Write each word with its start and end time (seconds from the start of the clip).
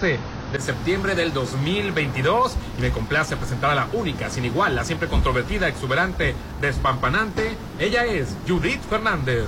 13 0.00 0.18
de 0.52 0.60
septiembre 0.60 1.14
del 1.14 1.32
2022 1.32 2.56
y 2.78 2.82
me 2.82 2.90
complace 2.90 3.36
presentar 3.36 3.70
a 3.70 3.74
la 3.74 3.88
única, 3.92 4.30
sin 4.30 4.44
igual, 4.44 4.76
la 4.76 4.84
siempre 4.84 5.08
controvertida, 5.08 5.68
exuberante, 5.68 6.34
despampanante. 6.60 7.56
Ella 7.78 8.04
es 8.04 8.34
Judith 8.46 8.80
Fernández. 8.88 9.46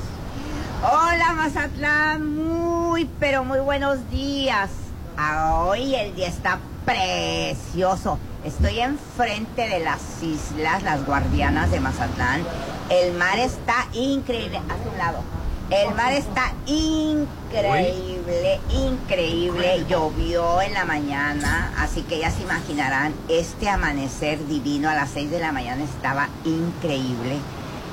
Hola 0.83 1.33
Mazatlán, 1.35 2.35
muy 2.37 3.09
pero 3.19 3.45
muy 3.45 3.61
buenos 3.61 4.11
días. 4.11 4.71
Hoy 5.19 5.95
el 5.95 6.15
día 6.15 6.29
está 6.29 6.59
precioso. 6.85 8.19
Estoy 8.45 8.81
enfrente 8.81 9.69
de 9.69 9.81
las 9.81 10.23
islas, 10.23 10.83
las 10.83 11.05
guardianas 11.05 11.71
de 11.71 11.81
Mazatlán. 11.81 12.43
El 12.91 13.15
mar 13.15 13.39
está 13.39 13.87
increíble. 13.93 14.59
A 14.59 14.91
su 14.91 14.97
lado. 14.97 15.36
El 15.71 15.95
mar 15.97 16.13
está 16.13 16.53
increíble, 16.67 18.61
increíble. 18.71 19.85
Llovió 19.89 20.63
en 20.63 20.75
la 20.75 20.85
mañana, 20.85 21.73
así 21.79 22.03
que 22.03 22.21
ya 22.21 22.31
se 22.31 22.43
imaginarán, 22.43 23.13
este 23.29 23.69
amanecer 23.69 24.47
divino 24.47 24.89
a 24.89 24.95
las 24.95 25.11
6 25.11 25.29
de 25.31 25.41
la 25.41 25.51
mañana 25.51 25.83
estaba 25.83 26.29
increíble. 26.45 27.39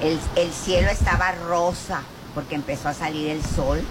El, 0.02 0.20
el 0.36 0.54
cielo 0.54 0.90
estaba 0.90 1.32
rosa 1.32 2.04
porque 2.36 2.54
empezó 2.56 2.90
a 2.90 2.94
salir 2.94 3.30
el 3.30 3.44
sol. 3.44 3.82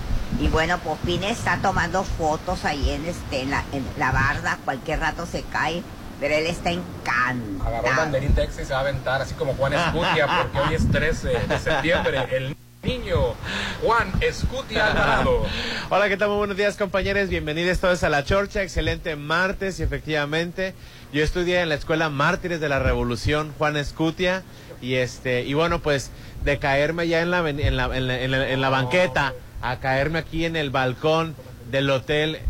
Y 0.40 0.46
bueno, 0.48 0.78
Popín 0.78 1.24
está 1.24 1.58
tomando 1.58 2.04
fotos 2.04 2.64
ahí 2.64 2.88
en, 2.90 3.04
este, 3.04 3.42
en, 3.42 3.50
la, 3.50 3.64
en 3.72 3.84
la 3.98 4.12
barda, 4.12 4.58
cualquier 4.64 5.00
rato 5.00 5.26
se 5.26 5.42
cae, 5.42 5.82
pero 6.20 6.34
él 6.34 6.46
está 6.46 6.70
encantado. 6.70 7.66
Agarró 7.66 7.88
el 7.88 7.96
banderín 7.96 8.34
Texas 8.34 8.62
y 8.62 8.66
se 8.66 8.72
va 8.72 8.78
a 8.78 8.82
aventar, 8.82 9.20
así 9.22 9.34
como 9.34 9.54
Juan 9.54 9.72
Escutia, 9.72 10.28
porque 10.38 10.60
hoy 10.60 10.74
es 10.74 10.88
13 10.90 11.28
de 11.28 11.58
septiembre. 11.58 12.28
El 12.30 12.56
niño 12.82 13.34
Juan 13.82 14.12
Escutia 14.20 14.88
Alvarado. 14.88 15.46
Hola, 15.90 16.08
¿qué 16.08 16.16
tal? 16.16 16.28
Muy 16.28 16.38
buenos 16.38 16.56
días, 16.56 16.76
compañeros. 16.76 17.28
Bienvenidos 17.28 17.78
todos 17.78 18.02
a 18.02 18.08
La 18.08 18.24
Chorcha. 18.24 18.62
Excelente 18.62 19.14
martes 19.16 19.78
y 19.78 19.82
efectivamente 19.84 20.74
yo 21.12 21.22
estudié 21.22 21.60
en 21.60 21.68
la 21.68 21.76
Escuela 21.76 22.08
Mártires 22.08 22.60
de 22.60 22.68
la 22.68 22.78
Revolución, 22.78 23.54
Juan 23.56 23.76
Escutia. 23.76 24.42
Y 24.80 24.94
este 24.94 25.42
y 25.42 25.54
bueno, 25.54 25.80
pues 25.80 26.10
de 26.44 26.58
caerme 26.58 27.06
ya 27.06 27.20
en 27.22 27.30
la, 27.30 27.48
en 27.48 27.76
la, 27.76 27.96
en 27.96 28.06
la, 28.06 28.20
en 28.20 28.30
la, 28.30 28.48
en 28.48 28.60
la 28.60 28.68
banqueta 28.68 29.32
a 29.60 29.78
caerme 29.78 30.18
aquí 30.18 30.44
en 30.44 30.56
el 30.56 30.70
balcón 30.70 31.36
del 31.70 31.88
hotel 31.88 32.40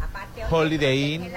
Holiday 0.50 1.14
Inn. 1.14 1.32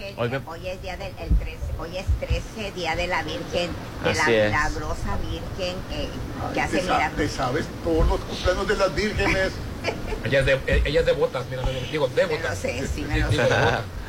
La 0.00 0.06
Virgen, 0.06 0.14
Hoy 0.16 0.28
me- 0.30 0.40
hoy 0.46 0.68
es 0.68 0.82
día 0.82 0.96
del 0.96 1.12
el 1.18 1.36
13, 1.36 1.58
hoy 1.78 1.96
es 1.96 2.06
13 2.20 2.72
día 2.72 2.96
de 2.96 3.06
la 3.06 3.22
Virgen, 3.22 3.70
de 4.04 4.14
la 4.14 4.22
Así 4.22 4.34
es. 4.34 4.44
milagrosa 4.46 5.16
Virgen 5.22 5.76
que, 5.88 6.08
que 6.54 6.60
hace 6.60 6.78
Te, 6.78 6.86
sa- 6.86 7.10
te 7.16 7.28
sabes 7.28 7.66
todos 7.84 8.08
los 8.08 8.20
cumpleaños 8.20 8.68
de 8.68 8.76
las 8.76 8.94
vírgenes. 8.94 9.52
Ella 10.24 10.40
es 10.40 10.46
de, 10.46 10.52
eh, 10.66 10.82
ella 10.84 11.00
es 11.00 11.06
de 11.06 11.12
botas, 11.12 11.44
mira, 11.50 11.62
digo, 11.90 12.08
de 12.08 12.26
Me 12.26 12.38
lo 12.38 12.54
sé, 12.54 12.86
sí 12.86 13.02
me 13.02 13.18
lo 13.18 13.30
sé. 13.30 13.36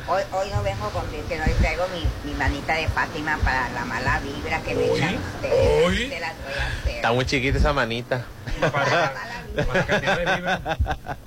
Hoy, 0.08 0.22
hoy 0.32 0.50
no 0.50 0.62
vengo 0.62 0.90
con 0.90 1.08
Virgen, 1.10 1.40
hoy 1.42 1.52
traigo 1.60 1.84
mi, 1.88 2.30
mi 2.30 2.36
manita 2.36 2.74
de 2.74 2.88
Fátima 2.88 3.38
para 3.44 3.70
la 3.70 3.84
mala 3.84 4.20
vibra 4.20 4.60
que 4.62 4.74
me 4.74 4.86
echan 4.86 5.16
ustedes. 5.16 5.84
hoy. 5.86 6.08
Se 6.08 6.20
las 6.20 6.32
voy 6.42 6.52
a 6.58 6.66
hacer. 6.66 6.94
Está 6.96 7.12
muy 7.12 7.24
chiquita 7.24 7.58
esa 7.58 7.72
manita. 7.72 8.24
Para, 8.60 9.14
para 9.66 9.86
cantidad 9.86 10.18
de 10.18 10.36
vibra. 10.36 10.60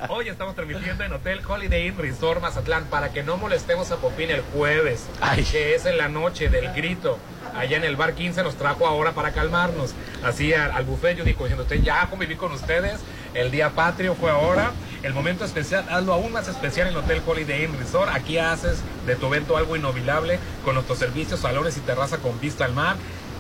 Hoy 0.10 0.30
estamos 0.30 0.56
transmitiendo 0.56 1.04
en 1.04 1.14
Hotel 1.14 1.42
Holiday 1.48 1.88
Inn 1.88 1.98
Resort 1.98 2.42
Mazatlán 2.42 2.86
para 2.86 3.10
que 3.12 3.24
no 3.24 3.38
molestemos 3.38 3.90
a 3.92 3.98
Popín 3.98 4.30
el 4.30 4.42
jueves, 4.42 5.06
Ay. 5.22 5.44
que 5.44 5.76
es 5.76 5.86
en 5.86 5.98
la 5.98 6.10
noche 6.10 6.50
del 6.50 6.72
grito. 6.74 7.18
Allá 7.56 7.78
en 7.78 7.84
el 7.84 7.96
bar 7.96 8.14
15 8.14 8.44
nos 8.44 8.56
trajo 8.56 8.86
ahora 8.86 9.14
para 9.14 9.32
calmarnos. 9.32 9.94
Así 10.24 10.54
al, 10.54 10.72
al 10.72 10.84
buffet 10.84 11.18
yo 11.18 11.24
digo, 11.24 11.46
diciendo, 11.46 11.64
usted 11.64 11.82
ya 11.82 12.08
conviví 12.10 12.36
con 12.36 12.52
ustedes, 12.52 13.00
el 13.34 13.52
día 13.52 13.70
patrio 13.70 14.16
fue 14.16 14.32
ahora, 14.32 14.72
el 15.04 15.14
momento 15.14 15.46
especial, 15.46 15.86
hazlo 15.90 16.14
aún 16.14 16.32
más 16.32 16.48
especial 16.48 16.88
en 16.88 16.94
el 16.94 17.00
Hotel 17.00 17.22
Holiday 17.26 17.64
Inn 17.66 17.78
Resort. 17.78 18.10
Aquí 18.14 18.38
haces 18.38 18.80
de 19.06 19.16
tu 19.16 19.28
evento 19.28 19.56
algo 19.56 19.76
inolvidable 19.76 20.40
con 20.64 20.74
nuestros 20.74 20.98
servicios, 20.98 21.42
salones 21.42 21.78
y 21.78 21.82
terraza 21.82 22.18
con 22.18 22.40
vista 22.40 22.66
al 22.66 22.74
mar. 22.74 22.96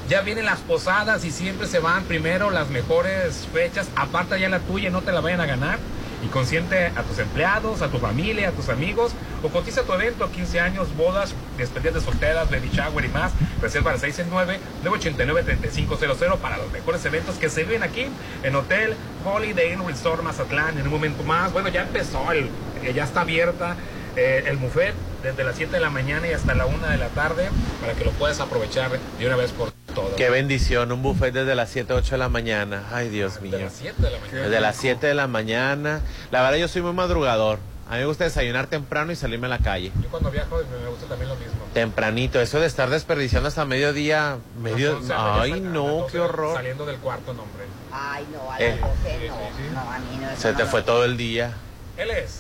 Ya 0.08 0.21
vienen 0.21 0.45
las 0.45 0.59
posadas 0.59 1.25
y 1.25 1.31
siempre 1.31 1.67
se 1.67 1.80
van 1.80 2.03
primero 2.03 2.52
las 2.52 2.69
mejores 2.69 3.47
fechas. 3.52 3.87
Aparte 3.95 4.39
ya 4.39 4.47
la 4.47 4.59
tuya, 4.59 4.92
no 4.92 5.02
te 5.02 5.11
la 5.11 5.21
vayan 5.21 5.42
a 5.42 5.47
ganar. 5.47 5.80
Y 6.25 6.30
consiente 6.30 6.87
a 6.87 7.03
tus 7.03 7.19
empleados, 7.19 7.83
a 7.83 7.89
tu 7.89 7.99
familia, 7.99 8.49
a 8.49 8.52
tus 8.52 8.69
amigos. 8.69 9.11
O 9.43 9.49
cotiza 9.49 9.83
tu 9.83 9.93
evento, 9.93 10.31
15 10.31 10.59
años, 10.59 10.87
bodas, 10.97 11.36
despedidas 11.58 11.93
de 11.93 12.02
solteras, 12.02 12.49
baby 12.49 12.71
shower 12.73 13.05
y 13.05 13.09
más. 13.09 13.31
Reserva 13.61 13.91
al 13.91 13.99
669-989-3500 13.99 16.37
para 16.37 16.58
los 16.58 16.71
mejores 16.71 17.05
eventos 17.05 17.35
que 17.35 17.49
se 17.49 17.64
viven 17.64 17.83
aquí 17.83 18.08
en 18.43 18.55
Hotel 18.55 18.95
Holiday 19.23 19.73
Inn 19.73 19.85
Resort 19.85 20.23
Mazatlán. 20.23 20.77
En 20.77 20.85
un 20.85 20.91
momento 20.91 21.23
más, 21.23 21.53
bueno, 21.53 21.69
ya 21.69 21.83
empezó, 21.83 22.31
el, 22.31 22.49
eh, 22.83 22.93
ya 22.93 23.03
está 23.03 23.21
abierta 23.21 23.75
eh, 24.15 24.43
el 24.47 24.58
buffet 24.58 24.93
desde 25.23 25.43
las 25.43 25.55
7 25.55 25.73
de 25.73 25.80
la 25.80 25.89
mañana 25.89 26.27
y 26.27 26.31
hasta 26.31 26.55
la 26.55 26.65
1 26.65 26.87
de 26.87 26.97
la 26.97 27.09
tarde 27.09 27.49
para 27.81 27.93
que 27.93 28.05
lo 28.05 28.11
puedas 28.11 28.39
aprovechar 28.39 28.91
de 28.91 29.27
una 29.27 29.35
vez 29.35 29.52
por 29.52 29.73
todas. 29.95 30.14
Qué 30.16 30.30
bendición, 30.30 30.92
un 30.92 31.02
buffet 31.02 31.33
desde 31.33 31.56
las 31.56 31.70
7, 31.72 31.94
8 31.94 32.11
de 32.11 32.17
la 32.20 32.30
mañana. 32.30 32.83
Ay, 32.92 33.10
Dios 33.10 33.42
mío. 33.42 33.58
De 33.58 33.64
las 33.64 33.73
7 33.73 33.95
de 34.02 34.11
la 34.11 34.20
mañana. 34.20 34.42
Desde 34.42 34.61
las 34.61 34.76
7 34.76 35.08
de 35.08 35.14
la 35.16 35.28
mañana. 35.28 36.02
La 36.32 36.42
verdad, 36.44 36.58
yo 36.58 36.67
soy 36.67 36.82
muy 36.83 36.94
madrugador. 36.94 37.58
A 37.88 37.94
mí 37.94 38.00
me 38.00 38.06
gusta 38.08 38.23
desayunar 38.23 38.66
temprano 38.66 39.11
y 39.11 39.16
salirme 39.16 39.45
a 39.45 39.50
la 39.52 39.60
calle. 39.60 39.92
Yo 40.02 40.10
cuando 40.10 40.32
viajo 40.32 40.58
me 40.58 40.89
gusta 40.89 41.06
también 41.06 41.30
lo 41.30 41.36
mismo. 41.36 41.54
Tempranito, 41.73 42.42
eso 42.42 42.60
de 42.60 42.66
estar 42.66 42.89
desperdiciando 42.89 43.48
hasta 43.48 43.64
mediodía, 43.66 44.38
medio... 44.60 44.94
Las 44.94 45.02
11, 45.02 45.08
ya 45.10 45.42
Ay, 45.42 45.61
no, 45.61 46.08
qué 46.12 46.17
12 46.17 46.20
horror. 46.20 46.56
Saliendo 46.56 46.86
del 46.88 46.98
cuarto, 46.98 47.33
no, 47.36 47.44
hombre. 47.44 47.66
Ay, 47.92 48.26
no, 48.33 48.52
a 48.52 48.60
Eh. 48.60 48.77
las 48.82 48.89
12 48.89 49.02
Sí, 49.04 49.27
no. 49.27 49.36
sí, 49.36 49.42
sí. 49.58 49.64
No, 49.73 49.80
a 49.82 50.00
mí 50.00 50.17
no. 50.20 50.30
eso 50.32 50.42
Se 50.42 50.52
no 50.52 50.58
te 50.58 50.66
fue 50.66 50.82
todo 50.82 51.06
el 51.06 51.16
día. 51.16 51.54
Él 51.98 52.10
es 52.10 52.39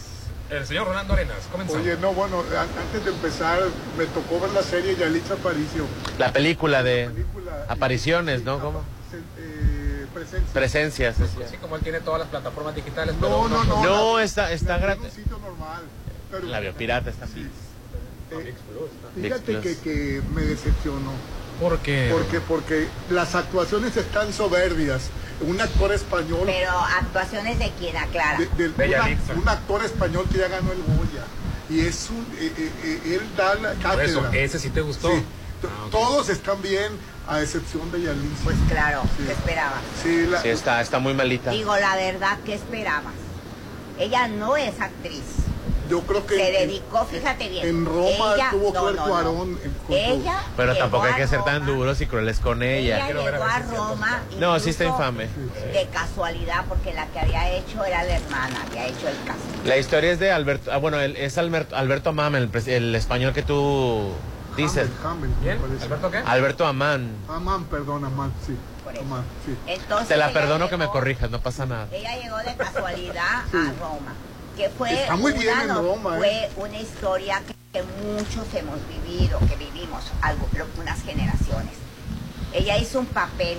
el 0.49 0.65
señor 0.65 0.87
Rolando 0.87 1.13
Arenas. 1.13 1.37
Comenzamos. 1.51 1.81
Oye, 1.83 1.97
no, 1.97 2.13
bueno, 2.13 2.39
an- 2.57 2.67
antes 2.79 3.03
de 3.05 3.11
empezar, 3.11 3.59
me 3.97 4.05
tocó 4.05 4.39
ver 4.39 4.51
la 4.51 4.61
serie 4.63 4.95
Yalitza 4.95 5.33
Aparicio. 5.35 5.85
La 6.19 6.31
película 6.31 6.83
de 6.83 7.09
Película, 7.09 7.65
apariciones, 7.67 8.39
sí, 8.39 8.45
¿no? 8.45 8.59
¿Cómo? 8.59 8.83
se- 9.11 9.17
eh, 9.41 10.05
presencia. 10.13 10.53
Presencias. 10.53 11.15
Así 11.19 11.57
como 11.57 11.75
él 11.75 11.81
tiene 11.81 11.99
todas 11.99 12.19
las 12.19 12.29
plataformas 12.29 12.75
digitales. 12.75 13.15
pero 13.19 13.47
No, 13.47 13.47
no, 13.49 13.63
no. 13.63 13.83
No, 13.83 14.17
la- 14.17 14.23
está, 14.23 14.51
está 14.51 14.77
gratis. 14.77 15.03
un 15.05 15.11
sitio 15.11 15.37
normal. 15.39 15.81
Pero, 16.31 16.47
La 16.47 16.59
biopirata 16.59 17.09
está 17.09 17.27
Sí. 17.27 17.47
No, 18.31 18.39
Eh, 18.39 18.53
fíjate 19.21 19.77
que 19.83 20.21
me 20.33 20.41
decepcionó. 20.41 21.11
¿Por 21.59 21.79
qué? 21.79 22.09
Porque, 22.11 22.39
porque 22.41 22.87
las 23.09 23.35
actuaciones 23.35 23.95
están 23.97 24.33
soberbias. 24.33 25.03
Un 25.41 25.59
actor 25.59 25.91
español, 25.93 26.43
Pero 26.45 26.71
actuaciones 26.71 27.59
de 27.59 27.71
quién 27.77 27.95
aclara. 27.97 28.37
de- 28.39 28.47
del- 28.57 28.71
Bella 28.73 28.99
una- 29.01 29.09
Lixa. 29.09 29.33
un 29.33 29.49
actor 29.49 29.83
español 29.83 30.25
que 30.31 30.37
ya 30.39 30.47
ganó 30.47 30.71
el 30.71 30.81
Goya. 30.83 31.23
Y 31.69 31.81
es 31.85 32.09
un, 32.09 32.21
eh, 32.39 32.53
eh, 32.57 32.71
eh, 32.83 33.15
él 33.15 33.21
da 33.35 33.55
la 33.55 33.73
Por 33.73 34.01
eso, 34.03 34.21
cátedra. 34.21 34.39
ese 34.43 34.59
sí 34.59 34.69
te 34.69 34.81
gustó. 34.81 35.09
Sí. 35.11 35.23
Ah. 35.63 35.87
Todos 35.91 36.29
están 36.29 36.61
bien, 36.61 36.91
a 37.27 37.41
excepción 37.41 37.91
de 37.91 38.01
Yalitza. 38.03 38.43
Pues 38.43 38.55
claro, 38.69 39.01
Sí. 39.17 39.23
¿qué 39.25 39.31
esperabas? 39.33 39.79
Sí, 40.03 40.27
la- 40.27 40.41
Sí, 40.41 40.49
está, 40.49 40.79
está 40.81 40.99
muy 40.99 41.13
malita. 41.13 41.51
Digo, 41.51 41.75
la 41.77 41.95
verdad, 41.95 42.37
¿qué 42.45 42.53
esperabas? 42.53 43.13
Ella 43.97 44.27
no 44.27 44.55
es 44.57 44.79
actriz. 44.79 45.23
Yo 45.89 46.01
creo 46.01 46.25
que 46.25 46.35
Se 46.35 46.61
en- 46.63 46.69
dedicó, 46.69 47.05
fíjate 47.05 47.49
bien. 47.49 47.67
en 47.67 47.85
Roma 47.85 48.33
ella, 48.35 48.49
tuvo 48.51 48.67
que 48.71 48.79
no, 48.79 48.85
ver 48.85 48.95
no, 48.95 49.07
no. 49.23 49.43
En- 49.43 49.59
Ella 49.89 50.39
Pero 50.57 50.75
tampoco 50.75 51.03
hay 51.05 51.13
que 51.15 51.27
ser 51.27 51.43
tan 51.43 51.65
duros 51.65 51.99
y 52.01 52.05
crueles 52.07 52.39
con 52.39 52.63
Ella 52.63 52.97
ella. 52.97 53.05
Quiero 53.05 53.23
ver 53.23 53.35
a 53.35 53.37
llegó 53.37 53.45
ver 53.45 53.53
a. 53.53 53.75
Roma. 53.89 54.19
No, 54.39 54.59
sí 54.59 54.69
está 54.71 54.85
infame. 54.85 55.27
De 55.73 55.87
casualidad, 55.91 56.65
porque 56.67 56.93
la 56.93 57.07
que 57.07 57.19
había 57.19 57.49
hecho 57.51 57.83
era 57.85 58.03
la 58.03 58.15
hermana, 58.17 58.55
había 58.67 58.87
hecho 58.87 59.07
el 59.07 59.17
caso. 59.25 59.39
La 59.65 59.77
historia 59.77 60.11
es 60.11 60.19
de 60.19 60.31
Alberto, 60.31 60.71
ah, 60.71 60.77
bueno, 60.77 60.99
es 60.99 61.37
Alberto, 61.37 61.75
Alberto 61.75 62.09
Amán, 62.09 62.35
el, 62.35 62.49
el 62.67 62.95
español 62.95 63.33
que 63.33 63.41
tú 63.43 64.11
dices. 64.57 64.87
¿Alberto 65.83 66.11
qué? 66.11 66.17
Alberto 66.17 66.65
Amán. 66.65 67.11
Amán, 67.29 67.65
perdón, 67.65 68.05
Amán, 68.05 68.31
sí. 68.45 68.55
Amán, 69.01 69.23
sí. 69.45 69.55
Entonces, 69.67 70.07
Te 70.07 70.15
la 70.17 70.31
perdono 70.31 70.69
que 70.69 70.77
me 70.77 70.87
corrijas, 70.87 71.29
no 71.29 71.41
pasa 71.41 71.65
nada. 71.65 71.87
Ella 71.91 72.15
llegó 72.21 72.37
de 72.37 72.55
casualidad 72.55 73.43
Sí. 73.51 73.57
a 73.57 73.73
Roma, 73.79 74.13
que 74.55 74.69
fue, 74.69 74.93
Está 74.93 75.15
muy 75.15 75.33
bien 75.33 75.49
una, 75.53 75.61
en 75.61 75.67
no- 75.67 75.81
Roma, 75.81 76.17
fue 76.17 76.29
¿eh? 76.45 76.49
una 76.57 76.79
historia 76.79 77.41
que, 77.45 77.53
que 77.79 77.85
muchos 78.03 78.45
hemos 78.53 78.79
vivido, 78.87 79.39
que 79.39 79.55
vivimos 79.57 80.03
algo, 80.21 80.47
unas 80.79 81.01
generaciones. 81.03 81.73
Ella 82.53 82.77
hizo 82.77 82.99
un 82.99 83.05
papel 83.05 83.57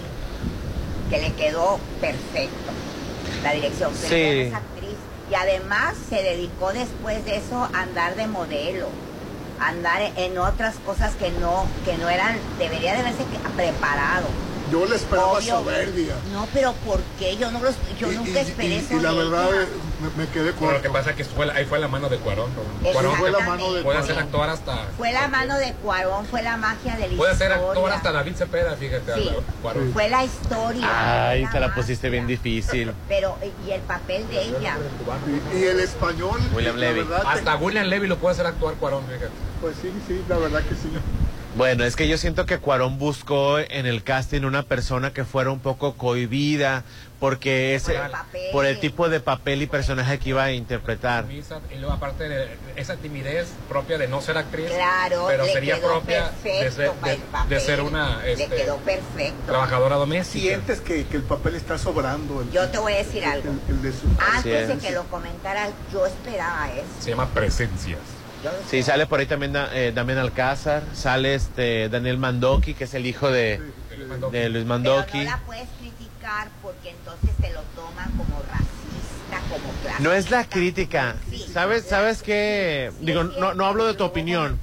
que 1.10 1.19
le 1.20 1.32
quedó 1.34 1.78
perfecto, 2.00 2.72
la 3.43 3.52
dirección, 3.52 3.93
pero 3.94 4.08
Sí. 4.08 4.40
es 4.40 4.54
actriz. 4.54 4.96
Y 5.31 5.34
además 5.34 5.94
se 6.08 6.22
dedicó 6.22 6.72
después 6.72 7.25
de 7.25 7.37
eso 7.37 7.69
a 7.75 7.82
andar 7.82 8.14
de 8.16 8.26
modelo, 8.26 8.88
a 9.60 9.69
andar 9.69 10.00
en 10.16 10.38
otras 10.38 10.76
cosas 10.87 11.14
que 11.16 11.31
no, 11.32 11.66
que 11.84 11.96
no 11.99 12.08
eran, 12.08 12.37
debería 12.58 12.92
de 12.94 13.00
haberse 13.00 13.25
preparado. 13.56 14.26
Yo 14.70 14.84
le 14.86 14.96
esperaba 14.96 15.32
Obvio. 15.32 15.58
soberbia. 15.58 16.14
No, 16.32 16.46
pero 16.52 16.72
¿por 16.84 17.00
qué? 17.18 17.36
Yo, 17.36 17.50
no 17.52 17.60
los, 17.60 17.74
yo 17.98 18.10
Y- 18.10 18.16
nunca 18.16 18.30
y- 18.30 18.36
esperé 18.38 18.68
y, 18.68 18.74
eso. 18.76 18.96
y 18.96 19.00
la 19.00 19.12
verdad 19.12 19.48
me, 20.00 20.24
me 20.24 20.28
quedé 20.30 20.52
Pero 20.52 20.72
lo 20.72 20.82
que 20.82 20.88
corto. 20.88 20.92
pasa 20.92 21.10
es 21.10 21.16
que 21.16 21.24
fue, 21.24 21.46
la- 21.46 21.54
ahí 21.54 21.64
fue 21.64 21.78
la 21.78 21.88
mano 21.88 22.08
de 22.08 22.18
Cuarón. 22.18 22.50
Cuarón. 22.92 23.14
Fue 23.16 23.30
la 23.30 23.40
mano 23.40 23.72
de 23.72 23.82
puede 23.82 23.98
hacer 23.98 24.18
actuar 24.18 24.50
hasta... 24.50 24.86
Fue 24.96 25.12
la 25.12 25.28
mano 25.28 25.56
de 25.58 25.72
Cuarón, 25.74 26.26
fue 26.26 26.42
la 26.42 26.56
magia 26.56 26.96
de 26.96 27.08
la 27.08 27.16
Puede 27.16 27.34
ser 27.36 27.50
historia. 27.52 27.70
actor 27.72 27.90
hasta 27.92 28.12
David 28.12 28.34
Cepeda, 28.36 28.76
fíjate. 28.76 29.14
Sí. 29.14 29.30
Cuarón. 29.62 29.92
Fue 29.92 30.08
la 30.08 30.24
historia. 30.24 31.28
Ay, 31.30 31.46
te 31.52 31.60
la 31.60 31.68
magia. 31.68 31.82
pusiste 31.82 32.10
bien 32.10 32.26
difícil. 32.26 32.92
Pero, 33.08 33.36
y 33.66 33.70
el 33.70 33.80
papel 33.82 34.26
de 34.28 34.42
ella. 34.42 34.76
Y, 35.54 35.58
y 35.58 35.64
el 35.64 35.80
español, 35.80 36.40
William 36.54 36.76
Levy. 36.76 37.00
verdad, 37.04 37.22
Hasta 37.26 37.56
William 37.56 37.86
Levy 37.86 38.08
lo 38.08 38.16
puede 38.18 38.34
hacer 38.34 38.46
actuar 38.46 38.74
Cuarón, 38.74 39.04
fíjate. 39.06 39.30
pues 39.60 39.76
sí, 39.80 39.92
sí, 40.08 40.22
la 40.28 40.38
verdad 40.38 40.60
que 40.62 40.74
sí. 40.74 40.90
Bueno, 41.56 41.84
es 41.84 41.96
que 41.96 42.06
yo 42.06 42.18
siento 42.18 42.44
que 42.44 42.58
Cuarón 42.58 42.98
buscó 42.98 43.58
en 43.58 43.86
el 43.86 44.02
casting 44.02 44.42
una 44.42 44.62
persona 44.64 45.14
que 45.14 45.24
fuera 45.24 45.50
un 45.50 45.58
poco 45.60 45.94
cohibida, 45.94 46.84
porque 47.18 47.74
ese, 47.74 47.94
Por 47.94 48.04
el 48.04 48.10
papel. 48.10 48.42
por 48.52 48.66
el 48.66 48.78
tipo 48.78 49.08
de 49.08 49.20
papel 49.20 49.62
y 49.62 49.66
personaje 49.66 50.18
que 50.18 50.28
iba 50.28 50.44
a 50.44 50.52
interpretar. 50.52 51.24
Y 51.30 51.78
luego 51.78 51.94
aparte 51.94 52.28
de 52.28 52.48
esa 52.76 52.96
timidez 52.96 53.48
propia 53.70 53.96
de 53.96 54.06
no 54.06 54.20
ser 54.20 54.36
actriz, 54.36 54.66
Claro, 54.70 55.24
pero 55.28 55.46
sería 55.46 55.80
propia 55.80 56.30
de 56.44 56.70
ser, 56.70 56.92
de- 57.48 57.76
de 57.76 57.80
una 57.80 58.26
este, 58.26 58.48
quedó 58.48 58.76
perfecto. 58.76 59.46
trabajadora 59.46 59.96
doméstica. 59.96 60.44
Sientes 60.48 60.82
que, 60.82 61.06
que 61.06 61.16
el 61.16 61.22
papel 61.22 61.54
está 61.54 61.78
sobrando. 61.78 62.42
El, 62.42 62.50
Yo 62.50 62.68
te 62.68 62.76
voy 62.76 62.92
a 62.92 62.96
decir 62.98 63.24
algo. 63.24 63.48
el- 63.66 63.76
el 63.76 63.82
de 63.82 63.92
su- 63.92 64.06
Antes 64.34 64.68
de 64.68 64.74
es. 64.74 64.82
que 64.82 64.90
lo 64.90 65.04
comentara, 65.04 65.70
yo 65.90 66.04
esperaba 66.04 66.68
eso. 66.72 66.84
Se 67.00 67.10
llama 67.10 67.28
presencias. 67.30 68.00
Sí, 68.70 68.82
sale 68.82 69.06
por 69.06 69.20
ahí 69.20 69.26
también 69.26 69.52
Da- 69.52 69.70
eh, 69.74 69.92
Damián 69.94 70.18
Alcázar, 70.18 70.82
sale 70.92 71.34
este 71.34 71.88
Daniel 71.88 72.18
Mandoki, 72.18 72.74
que 72.74 72.84
es 72.84 72.94
el 72.94 73.06
hijo 73.06 73.30
de, 73.30 73.60
de 74.30 74.48
Luis 74.48 74.64
Pero 74.64 74.64
Mandoki. 74.66 75.18
no 75.18 75.24
la 75.24 75.38
puedes 75.46 75.68
criticar 75.80 76.48
porque 76.62 76.90
entonces 76.90 77.30
te 77.40 77.52
lo 77.52 77.62
toman 77.74 78.10
como 78.12 78.40
racista, 78.42 79.40
como 79.50 79.70
clasista. 79.82 80.02
No 80.02 80.12
es 80.12 80.30
la 80.30 80.44
crítica, 80.48 81.16
Sí. 81.30 81.46
¿sabes? 81.52 81.86
¿Sabes 81.86 82.22
qué? 82.22 82.92
Digo, 83.00 83.24
no, 83.24 83.54
no 83.54 83.66
hablo 83.66 83.84
de 83.86 83.94
tu 83.94 84.04
opinión, 84.04 84.58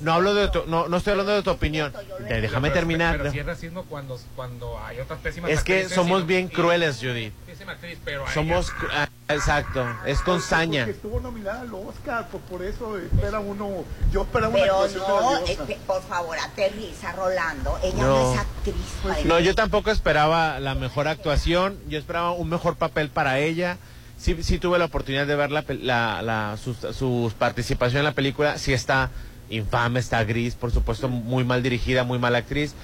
No, 0.00 0.12
hablo 0.14 0.34
de 0.34 0.48
tu, 0.48 0.64
no, 0.66 0.88
no 0.88 0.96
estoy 0.96 1.12
hablando 1.12 1.32
de 1.32 1.42
tu 1.42 1.50
opinión. 1.50 1.92
Déjame 2.28 2.68
Pero- 2.68 2.74
terminar. 2.80 3.18
Pero 3.18 3.30
si 3.30 3.38
es 3.38 3.46
racismo 3.46 3.84
cuando, 3.84 4.18
cuando 4.34 4.78
hay 4.84 4.98
otras 5.00 5.20
pésimas 5.20 5.50
Es 5.50 5.62
que 5.62 5.88
somos 5.88 6.26
bien 6.26 6.48
crueles, 6.48 6.98
Judith. 7.00 7.32
Pésima 7.62 7.72
actriz, 7.72 7.98
pero 8.04 8.24
Somos, 8.34 8.72
ella- 8.82 9.08
ah, 9.28 9.32
exacto, 9.34 9.86
es 10.04 10.20
con 10.20 10.40
saña. 10.40 10.80
Porque 10.84 10.96
estuvo 10.96 11.20
nominada 11.20 11.60
al 11.60 11.72
Oscar, 11.74 12.26
pues 12.30 12.42
por 12.50 12.62
eso 12.64 12.98
espera 12.98 13.38
uno. 13.38 13.84
Yo 14.10 14.22
esperaba 14.22 14.48
una 14.52 14.62
Pero 14.62 14.74
actuación 14.80 15.04
no, 15.22 15.46
este, 15.46 15.78
por 15.86 16.02
favor, 16.02 16.36
aterriza, 16.38 17.12
Rolando. 17.12 17.78
Ella 17.84 18.02
No. 18.02 18.06
no, 18.08 18.32
es 18.34 18.40
actriz. 18.40 18.74
para 19.02 19.24
No, 19.24 19.38
yo 19.40 19.54
tampoco 19.54 19.90
esperaba 19.92 20.58
la 20.58 20.74
mejor 20.74 21.06
actuación, 21.06 21.78
yo 21.88 21.98
esperaba 21.98 22.32
un 22.32 22.48
mejor 22.48 22.74
papel 22.76 23.10
para 23.10 23.38
ella. 23.38 23.78
Sí, 24.18 24.42
sí 24.42 24.58
tuve 24.58 24.78
la 24.78 24.86
oportunidad 24.86 25.26
de 25.26 25.36
ver 25.36 25.50
la, 25.50 25.64
pel- 25.64 25.82
la, 25.82 26.20
la- 26.22 26.56
sus, 26.56 26.78
sus 26.96 27.32
participación 27.34 27.98
en 28.00 28.04
la 28.04 28.12
película, 28.12 28.58
sí 28.58 28.72
está 28.72 29.10
infame, 29.50 30.00
está 30.00 30.24
gris, 30.24 30.54
por 30.54 30.70
supuesto 30.72 31.08
muy 31.08 31.44
mal 31.44 31.62
dirigida, 31.62 32.02
muy 32.04 32.18
mala 32.18 32.38
actriz. 32.38 32.74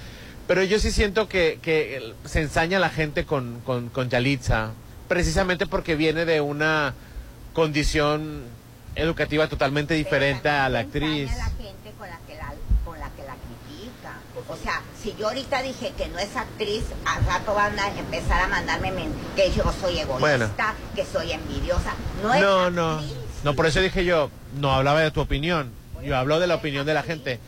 Pero 0.49 0.63
yo 0.63 0.79
sí 0.79 0.89
siento 0.91 1.29
que, 1.29 1.59
que 1.61 2.15
se 2.25 2.41
ensaña 2.41 2.79
la 2.79 2.89
gente 2.89 3.23
con, 3.23 3.59
con, 3.59 3.89
con 3.89 4.09
Yalitza, 4.09 4.71
precisamente 5.07 5.67
porque 5.67 5.93
viene 5.95 6.25
de 6.25 6.41
una 6.41 6.95
condición 7.53 8.45
educativa 8.95 9.47
totalmente 9.47 9.93
diferente 9.93 10.49
a 10.49 10.67
la 10.69 10.79
actriz. 10.79 11.29
la 11.37 11.43
gente 11.45 11.91
con 11.99 12.09
la 12.09 12.17
que 12.27 12.33
la, 12.35 12.53
con 12.83 12.99
la 12.99 13.09
que 13.11 13.21
la 13.25 13.35
critica. 13.35 14.17
O 14.47 14.55
sea, 14.57 14.81
si 14.99 15.13
yo 15.19 15.27
ahorita 15.27 15.61
dije 15.61 15.93
que 15.95 16.07
no 16.07 16.17
es 16.17 16.35
actriz, 16.35 16.83
al 17.05 17.23
rato 17.27 17.53
van 17.53 17.77
a 17.77 17.87
empezar 17.99 18.41
a 18.41 18.47
mandarme 18.47 18.91
men- 18.91 19.13
que 19.35 19.51
yo 19.51 19.71
soy 19.79 19.99
egoísta, 19.99 20.17
Bueno. 20.19 20.49
que 20.95 21.05
soy 21.05 21.31
envidiosa. 21.31 21.93
No, 22.23 22.33
es 22.33 22.41
No, 22.41 22.71
no. 22.71 23.01
No, 23.43 23.53
por 23.55 23.67
eso 23.67 23.81
dije 23.81 24.03
yo, 24.03 24.31
no 24.59 24.71
hablaba 24.73 25.01
de 25.01 25.11
tu 25.11 25.21
opinión. 25.21 25.71
Yo 26.03 26.17
hablo 26.17 26.39
de 26.39 26.47
la 26.47 26.55
opinión 26.55 26.87
de 26.87 26.95
la 26.95 27.03
gente. 27.03 27.39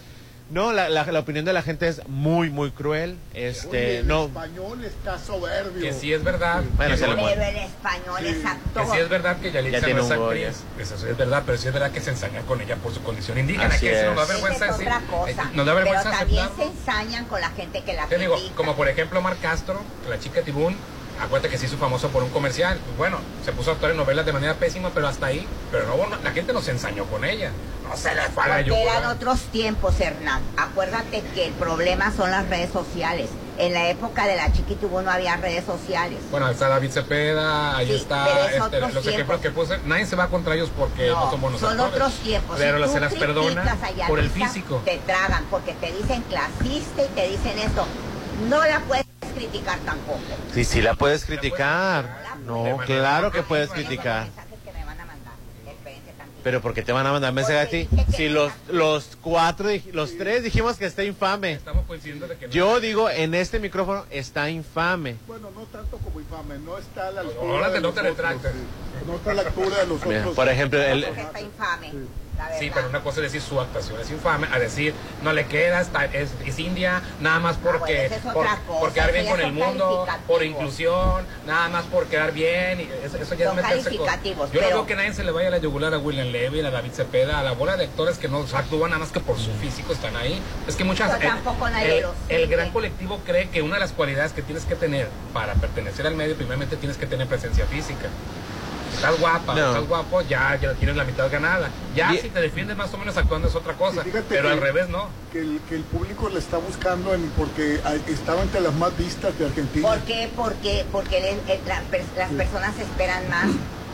No, 0.51 0.73
la, 0.73 0.89
la, 0.89 1.05
la 1.05 1.19
opinión 1.19 1.45
de 1.45 1.53
la 1.53 1.61
gente 1.61 1.87
es 1.87 2.05
muy, 2.09 2.49
muy 2.49 2.71
cruel. 2.71 3.17
Oye, 3.33 3.47
Este, 3.47 3.99
el 3.99 4.07
no. 4.07 4.25
español 4.25 4.83
está 4.83 5.17
soberbio. 5.17 5.81
que 5.81 5.93
sí 5.93 6.11
es 6.11 6.23
verdad. 6.25 6.61
Bueno, 6.75 6.91
que 6.91 6.97
se 6.97 7.07
le 7.07 7.15
no- 7.15 7.21
muere. 7.21 7.37
Pero 7.37 7.49
el 7.49 7.55
español 7.65 8.17
Sí. 8.19 8.27
es 8.27 8.37
Que 8.41 8.47
actor. 8.47 8.85
sí 8.91 8.97
es 9.01 9.09
verdad 9.09 9.37
que 9.37 9.51
Yalitza 9.53 9.87
Ya 9.87 9.93
no 9.93 10.01
es 10.03 10.11
actriz, 10.11 10.63
eso 10.79 10.97
sí 10.97 11.05
es 11.09 11.17
verdad, 11.17 11.43
pero 11.45 11.57
sí 11.57 11.67
es 11.69 11.73
verdad 11.73 11.91
que 11.91 12.01
se 12.01 12.09
ensañan 12.09 12.43
con 12.45 12.59
ella 12.59 12.75
por 12.75 12.93
su 12.93 13.01
condición 13.01 13.37
indígena, 13.37 13.67
Así 13.73 13.85
que 13.87 13.97
eso 13.97 14.07
nos 14.13 14.15
da 14.17 14.23
es. 14.23 14.29
vergüenza 14.29 14.65
es 14.65 14.71
decir, 14.77 14.87
otra 14.87 15.01
cosa. 15.09 15.49
nos 15.53 15.65
da 15.65 15.73
vergüenza 15.73 16.03
pero 16.03 16.17
también 16.17 16.43
se 16.43 16.51
aceptarlo. 16.63 16.73
ensañan 16.79 17.25
con 17.25 17.41
la 17.41 17.49
gente 17.51 17.83
que 17.83 17.93
la 17.93 18.07
Te 18.07 18.17
digo, 18.17 18.33
critica. 18.35 18.55
como 18.57 18.75
por 18.75 18.89
ejemplo 18.89 19.21
Mar 19.21 19.37
Castro, 19.41 19.79
la 20.09 20.19
chica 20.19 20.41
Tibún, 20.41 20.75
acuérdate 21.21 21.49
que 21.49 21.57
se 21.57 21.67
hizo 21.67 21.77
famoso 21.77 22.09
por 22.09 22.23
un 22.23 22.29
comercial, 22.29 22.79
bueno, 22.97 23.19
se 23.45 23.51
puso 23.51 23.71
a 23.71 23.73
actuar 23.73 23.91
en 23.91 23.97
novelas 23.97 24.25
de 24.25 24.33
manera 24.33 24.55
pésima, 24.55 24.89
pero 24.93 25.07
hasta 25.07 25.27
ahí, 25.27 25.47
pero 25.71 25.85
no, 25.85 26.07
no, 26.07 26.17
la 26.21 26.31
gente 26.31 26.51
no 26.53 26.61
se 26.61 26.71
ensañó 26.71 27.05
con 27.05 27.23
ella, 27.23 27.51
no 27.87 27.95
se 27.95 28.13
le 28.15 28.21
fue 28.29 28.43
a 28.43 28.47
la 28.47 28.55
Porque 28.57 28.81
eran 28.83 29.05
otros 29.05 29.39
tiempos, 29.51 29.99
Hernán. 29.99 30.41
Acuérdate 30.57 31.21
que 31.33 31.47
el 31.47 31.53
problema 31.53 32.11
son 32.15 32.31
las 32.31 32.47
redes 32.49 32.71
sociales. 32.71 33.29
En 33.57 33.73
la 33.73 33.89
época 33.89 34.25
de 34.25 34.37
la 34.37 34.51
Chiquitubú 34.51 35.01
no 35.01 35.11
había 35.11 35.35
redes 35.37 35.65
sociales. 35.65 36.17
Bueno, 36.31 36.47
ahí 36.47 36.53
está 36.53 36.67
David 36.69 36.89
Cepeda, 36.89 37.77
ahí 37.77 37.87
Sí, 37.87 37.93
está 37.95 38.49
es 38.49 38.55
este, 38.55 38.79
los 38.79 39.05
ejemplos 39.05 39.41
que 39.41 39.51
puse. 39.51 39.77
Nadie 39.85 40.05
se 40.05 40.15
va 40.15 40.27
contra 40.29 40.55
ellos 40.55 40.71
porque 40.75 41.09
no, 41.09 41.29
son 41.29 41.41
buenos 41.41 41.59
son 41.59 41.71
actores. 41.71 41.93
otros 41.93 42.13
tiempos. 42.23 42.55
Pero 42.57 42.87
Si 42.87 42.93
se 42.93 42.99
las 42.99 43.13
perdona 43.13 43.77
por 44.07 44.19
el 44.19 44.29
físico. 44.29 44.81
Te 44.83 44.97
tragan 45.05 45.45
porque 45.51 45.73
te 45.73 45.91
dicen 45.91 46.23
clasista 46.23 47.03
y 47.03 47.07
te 47.09 47.27
dicen 47.27 47.59
esto. 47.59 47.85
No 48.49 48.65
la 48.65 48.79
puedes 48.79 49.05
criticar 49.31 49.79
tampoco. 49.79 50.19
Sí, 50.53 50.63
sí, 50.63 50.81
la 50.81 50.93
puedes 50.95 51.25
criticar. 51.25 52.35
No, 52.45 52.77
claro 52.85 53.31
que 53.31 53.43
puedes 53.43 53.69
criticar. 53.69 54.27
Pero 56.43 56.59
¿por 56.59 56.73
qué 56.73 56.81
te 56.81 56.91
van 56.91 57.05
a 57.05 57.11
mandar 57.11 57.31
mensaje 57.33 57.59
a 57.59 57.69
ti? 57.69 57.87
Si 58.15 58.27
los, 58.27 58.51
los 58.71 59.15
cuatro, 59.21 59.69
los 59.93 60.17
tres 60.17 60.41
dijimos 60.43 60.75
que 60.75 60.85
está 60.87 61.03
infame. 61.03 61.51
Estamos 61.53 61.85
coincidiendo 61.85 62.27
de 62.27 62.35
que 62.35 62.47
no. 62.47 62.51
Yo 62.51 62.79
digo, 62.79 63.11
en 63.11 63.35
este 63.35 63.59
micrófono 63.59 64.05
está 64.09 64.49
infame. 64.49 65.17
Bueno, 65.27 65.51
no 65.51 65.61
tanto 65.65 65.97
como 65.99 66.19
infame, 66.19 66.57
no 66.57 66.79
está 66.79 67.09
a 67.09 67.11
la 67.11 67.21
altura. 67.21 67.41
Ahora 67.41 67.67
de 67.69 67.75
te- 67.75 67.81
no 67.81 67.87
los 67.89 67.95
te 67.95 68.01
retractes. 68.01 68.51
No 69.05 69.15
está 69.17 69.31
a 69.31 69.33
la 69.35 69.41
altura 69.43 69.77
de 69.77 69.85
los 69.85 70.01
otros. 70.03 70.35
por 70.35 70.49
ejemplo, 70.49 70.81
el, 70.81 71.03
está 71.03 71.41
infame. 71.41 71.91
Sí, 72.59 72.71
pero 72.73 72.89
una 72.89 73.01
cosa 73.01 73.17
es 73.19 73.31
decir 73.31 73.41
su 73.41 73.59
actuación 73.59 73.99
es 73.99 74.09
infame, 74.11 74.47
a 74.51 74.59
decir 74.59 74.93
no 75.23 75.33
le 75.33 75.45
queda, 75.45 75.81
está, 75.81 76.05
es, 76.05 76.31
es 76.45 76.59
india, 76.59 77.01
nada 77.19 77.39
más 77.39 77.55
Ah, 77.57 77.59
porque, 77.77 78.05
esa 78.05 78.15
es 78.15 78.21
por, 78.21 78.33
cosa, 78.33 78.59
por 78.67 78.93
quedar 78.93 79.11
bien 79.11 79.25
con 79.27 79.41
el 79.41 79.51
mundo, 79.53 80.05
por 80.27 80.43
inclusión, 80.43 81.25
nada 81.45 81.69
más 81.69 81.85
por 81.85 82.05
quedar 82.07 82.31
bien, 82.31 82.81
y 82.81 82.89
eso, 83.03 83.17
eso 83.17 83.35
ya 83.35 83.47
Son 83.49 83.59
es 83.59 83.65
meterse 83.65 83.97
con- 83.97 84.51
Yo 84.51 84.61
no 84.61 84.67
veo 84.67 84.85
que 84.85 84.95
nadie 84.95 85.13
se 85.13 85.23
le 85.23 85.31
vaya 85.31 85.47
a 85.47 85.51
la 85.51 85.57
yugular 85.57 85.93
a 85.93 85.97
William 85.97 86.27
Levy, 86.27 86.61
a 86.61 86.71
David 86.71 86.91
Cepeda, 86.91 87.39
a 87.39 87.43
la 87.43 87.51
bola 87.53 87.77
de 87.77 87.85
actores 87.85 88.17
que 88.17 88.27
no 88.27 88.45
actúan 88.53 88.91
nada 88.91 88.99
más 88.99 89.11
que 89.11 89.19
por 89.19 89.37
su 89.37 89.51
físico 89.53 89.93
están 89.93 90.15
ahí. 90.15 90.41
Es 90.67 90.75
que 90.75 90.83
muchas 90.83 91.11
Pero 91.17 91.29
tampoco 91.33 91.69
nadie 91.69 91.97
el, 91.97 92.03
los 92.03 92.15
el 92.29 92.41
sigue. 92.43 92.55
gran 92.55 92.71
colectivo 92.71 93.19
cree 93.25 93.49
que 93.49 93.61
una 93.61 93.75
de 93.75 93.79
las 93.81 93.91
cualidades 93.91 94.33
que 94.33 94.41
tienes 94.41 94.65
que 94.65 94.75
tener 94.75 95.07
para 95.33 95.53
pertenecer 95.55 96.05
al 96.07 96.15
medio, 96.15 96.35
primeramente 96.35 96.75
tienes 96.77 96.97
que 96.97 97.05
tener 97.07 97.27
presencia 97.27 97.65
física. 97.67 98.07
Estás 99.01 99.19
guapa, 99.19 99.55
No. 99.55 99.67
estás 99.71 99.87
guapo, 99.87 100.21
ya, 100.21 100.59
ya 100.61 100.73
tienes 100.75 100.95
la 100.95 101.03
mitad 101.03 101.27
ganada. 101.31 101.69
Ya 101.95 102.11
si 102.11 102.29
te 102.29 102.39
defiendes 102.39 102.77
más 102.77 102.93
o 102.93 102.99
menos 102.99 103.17
actuando 103.17 103.47
es 103.47 103.55
otra 103.55 103.73
cosa, 103.73 104.03
pero 104.29 104.47
que- 104.47 104.53
al 104.53 104.61
revés 104.61 104.89
no. 104.89 105.07
Que 105.33 105.39
el, 105.39 105.59
que 105.67 105.75
el 105.77 105.81
público 105.83 106.29
le 106.29 106.37
está 106.37 106.57
buscando 106.57 107.15
en, 107.15 107.27
porque 107.31 107.81
estaba 108.07 108.43
entre 108.43 108.61
las 108.61 108.75
más 108.75 108.95
vistas 108.95 109.37
de 109.39 109.47
Argentina. 109.47 109.87
¿Por 109.87 109.99
qué? 110.01 110.29
Porque, 110.35 110.85
porque 110.91 111.17
eh, 111.31 111.59
la 111.65 111.81
per- 111.89 112.03
las 112.15 112.29
personas 112.29 112.77
esperan 112.77 113.27
más, 113.27 113.47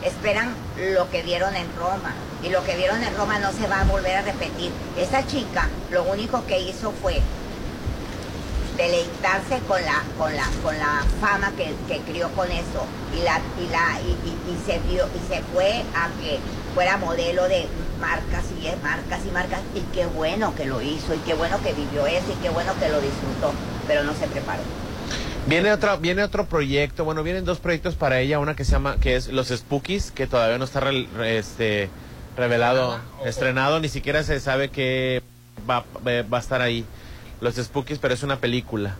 esperan 0.04 0.54
lo 0.94 1.08
que 1.10 1.22
vieron 1.22 1.56
en 1.56 1.66
Roma. 1.78 2.12
Y 2.44 2.50
lo 2.50 2.62
que 2.64 2.76
vieron 2.76 3.02
en 3.02 3.16
Roma 3.16 3.38
no 3.38 3.50
se 3.52 3.66
va 3.66 3.80
a 3.80 3.84
volver 3.84 4.14
a 4.14 4.20
repetir. 4.22 4.70
Esa 4.98 5.26
chica 5.26 5.68
lo 5.90 6.02
único 6.04 6.44
que 6.46 6.60
hizo 6.60 6.92
fue 6.92 7.22
deleitarse 8.78 9.58
con 9.68 9.82
la, 9.84 10.02
con 10.16 10.34
la, 10.34 10.48
con 10.62 10.78
la 10.78 11.04
fama 11.20 11.52
que, 11.56 11.74
que 11.86 12.00
crió 12.10 12.28
con 12.30 12.50
eso. 12.50 12.86
Y 13.18 13.22
la, 13.24 13.40
y 13.62 13.68
la, 13.70 14.00
y, 14.00 14.28
y- 14.28 14.54
y 14.54 14.58
se 14.64 14.78
vio, 14.88 15.06
y 15.08 15.28
se 15.34 15.42
fue 15.52 15.82
a 15.94 16.08
que 16.22 16.38
fuera 16.74 16.96
modelo 16.96 17.46
de 17.48 17.66
marcas 18.00 18.44
y 18.62 18.66
marcas 18.82 19.20
y 19.26 19.30
marcas. 19.32 19.60
Y 19.74 19.80
qué 19.94 20.06
bueno 20.06 20.54
que 20.54 20.64
lo 20.64 20.80
hizo, 20.80 21.14
y 21.14 21.18
qué 21.18 21.34
bueno 21.34 21.60
que 21.62 21.72
vivió 21.74 22.06
eso, 22.06 22.26
y 22.32 22.42
qué 22.42 22.48
bueno 22.50 22.72
que 22.80 22.88
lo 22.88 23.00
disfrutó, 23.00 23.52
pero 23.86 24.04
no 24.04 24.14
se 24.14 24.26
preparó. 24.28 24.62
Viene 25.46 25.72
otro, 25.72 25.96
viene 25.98 26.22
otro 26.22 26.44
proyecto, 26.46 27.04
bueno, 27.04 27.22
vienen 27.22 27.44
dos 27.44 27.58
proyectos 27.58 27.94
para 27.94 28.20
ella, 28.20 28.38
una 28.38 28.54
que 28.54 28.64
se 28.64 28.72
llama, 28.72 28.96
que 29.00 29.16
es 29.16 29.28
Los 29.28 29.48
Spookies, 29.48 30.10
que 30.10 30.26
todavía 30.26 30.58
no 30.58 30.64
está 30.66 30.80
re- 30.80 31.08
re- 31.16 31.38
este, 31.38 31.88
revelado, 32.36 33.00
estrenado, 33.24 33.80
ni 33.80 33.88
siquiera 33.88 34.22
se 34.22 34.38
sabe 34.40 34.68
que 34.68 35.22
va, 35.68 35.84
va 36.06 36.36
a 36.36 36.40
estar 36.40 36.60
ahí. 36.60 36.84
Los 37.40 37.54
Spookies, 37.56 37.98
pero 37.98 38.14
es 38.14 38.22
una 38.22 38.36
película. 38.36 38.96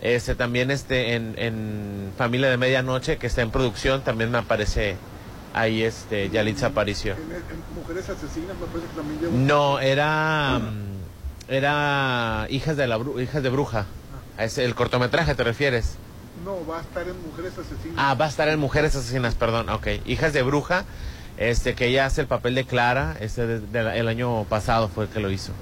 Este, 0.00 0.34
también 0.34 0.70
este, 0.70 1.14
en, 1.14 1.34
en 1.38 2.10
Familia 2.18 2.48
de 2.50 2.56
Medianoche, 2.56 3.16
que 3.16 3.26
está 3.26 3.42
en 3.42 3.50
producción, 3.50 4.02
también 4.02 4.30
me 4.30 4.38
aparece 4.38 4.96
ahí 5.54 5.82
este, 5.82 6.28
Yalitza 6.30 6.66
Aparicio. 6.68 7.14
Mujeres 7.74 8.08
Asesinas 8.08 8.56
me 8.58 8.66
parece 8.66 8.86
que 8.88 8.96
también 8.96 9.20
lleva. 9.20 9.32
No, 9.34 9.78
era, 9.80 10.58
mm, 10.60 11.52
era 11.52 12.46
Hijas 12.50 12.76
de 12.76 12.86
la 12.86 12.98
Hijas 13.22 13.42
de 13.42 13.48
Bruja. 13.50 13.86
Es 14.38 14.58
el 14.58 14.74
cortometraje, 14.74 15.34
¿te 15.34 15.44
refieres? 15.44 15.96
No, 16.44 16.66
va 16.66 16.78
a 16.78 16.80
estar 16.82 17.06
en 17.08 17.14
Mujeres 17.22 17.52
Asesinas. 17.52 17.94
Ah, 17.96 18.14
va 18.14 18.24
a 18.26 18.28
estar 18.28 18.48
en 18.48 18.58
Mujeres 18.58 18.94
Asesinas, 18.96 19.34
perdón. 19.34 19.68
Ok. 19.68 19.86
Hijas 20.06 20.32
de 20.32 20.42
Bruja, 20.42 20.84
este, 21.36 21.74
que 21.74 21.86
ella 21.86 22.06
hace 22.06 22.20
el 22.22 22.26
papel 22.26 22.54
de 22.56 22.64
Clara. 22.64 23.16
Este, 23.20 23.46
de- 23.46 23.60
de- 23.60 23.98
el 23.98 24.08
año 24.08 24.44
pasado 24.44 24.88
fue 24.88 25.04
el 25.04 25.10
que 25.10 25.20
lo 25.20 25.30
hizo. 25.30 25.52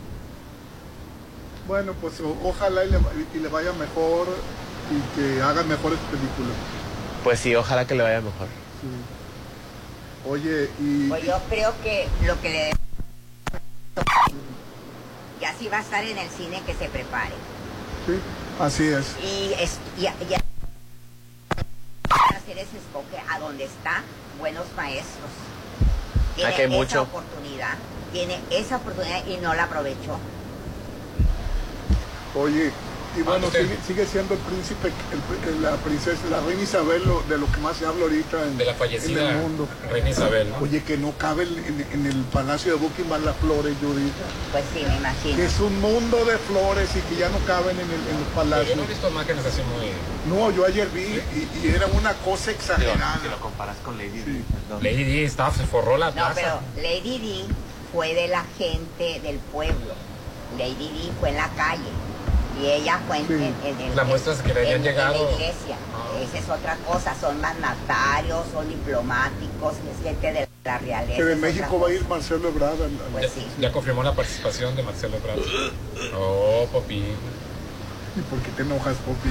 Bueno, 1.66 1.92
pues 2.00 2.21
o- 2.21 2.37
ojalá 2.45 2.85
y 2.85 2.90
le, 2.90 2.99
y 3.35 3.38
le 3.38 3.49
vaya 3.49 3.73
mejor 3.73 4.26
y 4.90 5.00
que 5.16 5.40
haga 5.42 5.62
mejores 5.62 5.99
películas. 6.11 6.57
Pues 7.25 7.38
sí, 7.40 7.54
ojalá 7.54 7.87
que 7.87 7.95
le 7.95 8.02
vaya 8.02 8.21
mejor. 8.21 8.49
Sí. 8.81 10.28
Oye, 10.28 10.71
y... 10.81 11.09
Pues 11.09 11.25
yo 11.25 11.38
creo 11.49 11.73
que 11.83 12.09
lo 12.26 12.40
que 12.40 12.50
le 12.50 12.73
y 15.40 15.45
así 15.45 15.69
va 15.69 15.78
a 15.78 15.81
estar 15.81 16.04
en 16.04 16.16
el 16.19 16.28
cine 16.31 16.62
que 16.64 16.75
se 16.75 16.88
prepare. 16.88 17.35
Sí, 18.07 18.19
así 18.61 18.88
es. 18.88 19.16
Y, 19.23 19.52
es, 19.61 19.78
y, 19.99 20.02
y 20.02 20.35
hacer 22.35 22.59
ese 22.59 22.76
escoge 22.78 23.19
a 23.31 23.38
donde 23.40 23.64
está 23.64 24.02
buenos 24.38 24.64
maestros. 24.76 25.31
Tiene 26.37 26.50
Aquí 26.52 26.62
hay 26.62 26.66
esa 26.69 26.76
mucho. 26.76 27.02
oportunidad, 27.02 27.75
tiene 28.12 28.38
esa 28.50 28.76
oportunidad 28.76 29.26
y 29.26 29.37
no 29.38 29.52
la 29.54 29.64
aprovechó. 29.64 30.19
Oye, 32.35 32.71
y 33.15 33.21
bueno, 33.21 33.47
usted. 33.49 33.62
sigue, 33.65 33.79
sigue 33.87 34.07
siendo 34.07 34.33
el 34.33 34.41
príncipe, 34.41 34.91
el- 35.47 35.61
la 35.61 35.77
princesa, 35.77 36.19
la 36.31 36.41
reina 36.41 36.62
Isabel, 36.62 37.03
lo- 37.05 37.21
de 37.29 37.37
lo 37.37 37.45
que 37.53 37.59
más 37.61 37.77
se 37.77 37.85
habla 37.85 38.05
ahorita 38.05 38.43
en, 38.43 38.57
De 38.57 38.65
la 38.65 38.73
en 38.73 38.79
fallecida 38.79 39.29
el 39.33 39.37
mundo. 39.37 39.69
reina 39.91 40.09
Isabel. 40.09 40.49
¿no? 40.49 40.57
Oye, 40.61 40.83
que 40.83 40.97
no 40.97 41.12
cabe 41.19 41.43
en, 41.43 41.87
en 41.93 42.07
el 42.07 42.17
palacio 42.33 42.73
de 42.73 42.79
Buckingham 42.79 43.23
las 43.23 43.37
flores, 43.37 43.77
Judith. 43.83 44.15
Pues 44.51 44.65
sí, 44.73 44.83
me 44.89 44.97
imagino. 44.97 45.37
Que 45.37 45.45
es 45.45 45.61
un 45.61 45.79
mundo 45.83 46.25
de 46.25 46.39
flores 46.39 46.89
y 46.97 47.01
que 47.12 47.21
ya 47.21 47.29
no 47.29 47.39
caben 47.47 47.77
en, 47.79 47.85
el, 47.85 48.01
en 48.09 48.49
los 48.51 48.69
Yo 48.69 48.77
no 48.77 48.83
he 48.85 48.87
visto 48.87 49.11
imágenes 49.11 49.45
así 49.45 49.61
muy... 49.61 50.33
No, 50.35 50.51
yo 50.51 50.65
ayer 50.65 50.89
vi 50.89 51.03
y, 51.03 51.67
y 51.67 51.69
era 51.75 51.87
una 51.89 52.15
cosa 52.15 52.51
exagerada. 52.51 53.21
comparas 53.43 53.77
con 53.85 53.99
Lady 53.99 54.23
Sí. 54.25 54.43
Lady 54.81 55.05
Di 55.05 55.25
estaba, 55.25 55.53
se 55.53 55.65
forró 55.67 55.99
la 55.99 56.07
No, 56.07 56.12
plaza. 56.15 56.35
pero 56.35 56.61
Lady 56.77 57.19
Di 57.19 57.45
fue 57.93 58.15
de 58.15 58.29
la 58.29 58.45
gente 58.57 59.21
del 59.21 59.37
pueblo. 59.37 59.93
Lady 60.57 60.89
Di 60.89 61.11
fue 61.21 61.29
en 61.29 61.37
la 61.37 61.49
calle. 61.51 61.91
Y 62.61 62.66
ella 62.66 63.00
fue 63.06 63.18
en, 63.18 63.26
Sí. 63.26 63.54
en- 63.64 63.97
La 63.97 64.04
muestra 64.04 64.35
que 64.35 64.52
le 64.54 64.61
habían 64.61 64.82
llegado. 64.82 65.14
la 65.25 65.32
iglesia. 65.32 65.76
Ah. 65.94 66.18
Esa 66.23 66.38
es 66.38 66.49
otra 66.49 66.76
cosa. 66.87 67.14
Son 67.21 67.40
mandatarios, 67.40 68.44
son 68.52 68.68
diplomáticos, 68.68 69.75
es 69.75 70.02
gente 70.04 70.32
de 70.32 70.49
la 70.64 70.78
realeza. 70.78 71.16
Que 71.16 71.25
de 71.25 71.37
México 71.37 71.80
va 71.80 71.88
a 71.88 71.92
ir. 71.92 72.06
Marcelo 72.09 72.49
Ebrard. 72.49 72.76
Pues 73.12 73.25
ya, 73.25 73.28
sí. 73.30 73.47
ya 73.59 73.73
confirmó 73.73 74.02
la 74.02 74.12
participación 74.14 74.76
de 74.76 74.82
Marcelo 74.82 75.16
Ebrard. 75.16 75.38
Oh, 76.16 76.66
papi. 76.73 76.97
¿Y 78.14 78.21
por 78.28 78.38
qué 78.40 78.50
te 78.50 78.62
enojas, 78.62 78.94
Popi? 78.99 79.30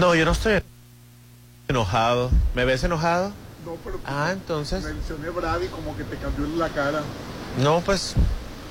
No, 0.00 0.14
yo 0.14 0.24
no 0.24 0.32
estoy 0.32 0.60
enojado. 1.68 2.30
¿Me 2.54 2.64
ves 2.64 2.82
enojado? 2.84 3.32
No, 3.64 3.76
pero 3.84 4.00
Ah, 4.04 4.30
entonces. 4.32 4.82
mencioné 4.82 5.30
Brad 5.30 5.60
y 5.60 5.68
como 5.68 5.96
que 5.96 6.02
te 6.04 6.16
cambió 6.16 6.46
la 6.56 6.68
cara. 6.70 7.02
No, 7.58 7.80
pues 7.80 8.14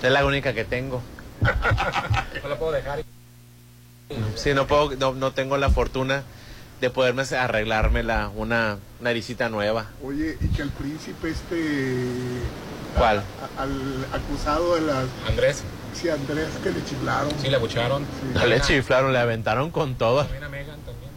es 0.04 0.12
la 0.12 0.26
única 0.26 0.54
que 0.54 0.66
tengo. 0.66 1.02
No 2.44 2.50
la 2.50 2.58
puedo 2.60 2.72
dejar. 2.74 3.04
Sí, 4.36 4.54
no 4.54 4.68
puedo, 4.68 4.96
no, 4.98 5.14
no 5.14 5.32
tengo 5.32 5.58
la 5.58 5.70
fortuna 5.70 6.24
de 6.80 6.90
poderme 6.90 7.24
arreglarme 7.24 8.04
la, 8.04 8.30
una 8.36 8.78
naricita 9.02 9.50
nueva. 9.50 9.86
Oye, 10.04 10.38
y 10.42 10.48
que 10.48 10.62
al 10.64 10.70
príncipe 10.70 11.30
este... 11.30 11.96
¿Cuál? 12.98 13.18
a- 13.58 13.62
al 13.62 14.06
acusado 14.14 14.76
de 14.76 14.82
las... 14.82 15.06
Andrés, 15.28 15.64
Sí, 15.94 16.10
Andrés, 16.10 16.48
que 16.64 16.72
le 16.72 16.84
chiflaron. 16.86 17.30
sí 17.42 17.50
le 17.50 17.56
abucharon. 17.58 18.04
Sí. 18.04 18.32
No 18.40 18.46
le 18.46 18.62
chiflaron, 18.62 19.12
le 19.14 19.20
aventaron 19.20 19.70
con 19.72 19.96
todo. 19.96 20.24
También 20.24 20.44
a 20.46 20.50
Megan 20.50 20.80
también. 20.86 21.12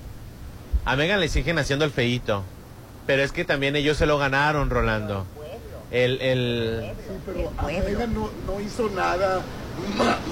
A 0.84 0.96
Megan 0.96 1.20
le 1.20 1.28
siguen 1.28 1.58
haciendo 1.58 1.84
el 1.84 1.92
feíto. 1.92 2.42
Pero 3.06 3.22
es 3.22 3.30
que 3.32 3.44
también 3.44 3.76
ellos 3.76 3.96
se 3.96 4.06
lo 4.06 4.18
ganaron, 4.18 4.70
Rolando. 4.70 5.26
Pueblo, 5.36 5.56
El, 5.92 6.20
el... 6.20 6.80
Sí, 6.82 7.20
pero 7.24 7.38
El 7.38 7.46
a 7.46 7.50
pueblo. 7.62 7.84
Meghan 7.88 8.14
no, 8.14 8.30
no 8.46 8.60
hizo 8.60 8.88
nada 8.90 9.42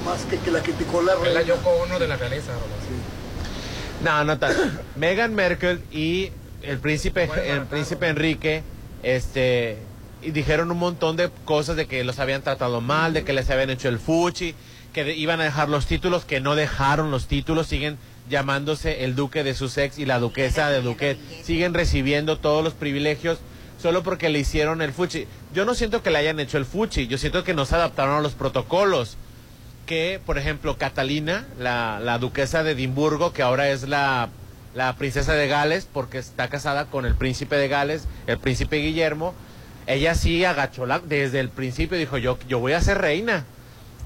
más 0.05 0.23
que 0.25 0.39
que 0.39 0.51
la 0.51 0.63
criticó 0.63 1.03
la 1.03 1.13
Es 1.15 1.19
la 1.19 1.25
reina. 1.25 1.43
Yoko 1.43 1.71
Ono 1.71 1.99
de 1.99 2.09
la 2.09 2.17
realeza. 2.17 2.53
Sí. 2.53 4.05
No, 4.05 4.25
no 4.25 4.39
tanto. 4.39 4.61
Meghan 4.97 5.35
Merkel 5.35 5.83
y 5.93 6.31
el 6.63 6.79
príncipe, 6.79 7.27
Bueno, 7.27 7.43
el 7.43 7.63
príncipe 7.67 8.09
Enrique, 8.09 8.63
este, 9.03 9.79
y 10.23 10.31
dijeron 10.31 10.71
un 10.71 10.79
montón 10.79 11.17
de 11.17 11.31
cosas 11.45 11.77
de 11.77 11.87
que 11.87 12.05
los 12.05 12.19
habían 12.19 12.43
tratado 12.43 12.81
mal, 12.81 13.13
de 13.13 13.25
que 13.25 13.33
les 13.33 13.51
habían 13.51 13.71
hecho 13.71 13.89
el 13.89 13.99
fuchi, 13.99 14.55
que 14.93 15.05
de- 15.05 15.15
iban 15.17 15.41
a 15.41 15.45
dejar 15.45 15.69
los 15.69 15.87
títulos, 15.87 16.25
que 16.25 16.41
no 16.41 16.55
dejaron 16.55 17.11
los 17.11 17.27
títulos, 17.27 17.67
siguen 17.67 17.99
llamándose 18.31 19.05
el 19.05 19.17
duque 19.17 19.43
de 19.43 19.55
Sussex 19.55 19.99
y 19.99 20.07
la 20.07 20.21
duquesa 20.21 20.71
de 20.71 20.81
Duquet, 20.83 21.19
siguen 21.43 21.75
recibiendo 21.75 22.39
todos 22.39 22.63
los 22.63 22.73
privilegios 22.75 23.39
solo 23.81 24.05
porque 24.05 24.29
le 24.29 24.39
hicieron 24.39 24.81
el 24.81 24.93
fuchi. 24.93 25.27
Yo 25.53 25.65
no 25.65 25.75
siento 25.75 26.03
que 26.05 26.11
le 26.11 26.19
hayan 26.19 26.39
hecho 26.39 26.57
el 26.57 26.65
fuchi, 26.65 27.09
yo 27.09 27.19
siento 27.19 27.43
que 27.43 27.53
no 27.55 27.67
se 27.67 27.75
adaptaron 27.75 28.17
a 28.17 28.21
los 28.21 28.35
protocolos 28.35 29.17
que, 29.93 30.21
por 30.25 30.39
ejemplo, 30.39 30.79
Catalina, 30.79 31.45
la, 31.59 32.01
la 32.03 32.17
duquesa 32.17 32.63
de 32.63 32.71
Edimburgo, 32.71 33.35
que 33.35 33.43
ahora 33.43 33.69
es 33.69 33.87
la, 33.87 34.31
la 34.75 34.97
princesa 34.97 35.35
de 35.35 35.49
Gales, 35.49 35.87
porque 35.93 36.17
está 36.17 36.49
casada 36.49 36.87
con 36.87 37.05
el 37.05 37.15
príncipe 37.15 37.57
de 37.57 37.69
Gales, 37.69 38.09
el 38.27 38.39
príncipe 38.39 38.77
Guillermo, 38.79 39.35
ella 39.87 40.15
sí 40.15 40.47
agachó 40.47 40.87
la, 40.87 40.99
desde 40.99 41.41
el 41.41 41.51
principio, 41.51 41.99
dijo 41.99 42.17
yo, 42.17 42.39
yo 42.49 42.59
voy 42.59 42.73
a 42.73 42.81
ser 42.81 43.03
reina. 43.03 43.45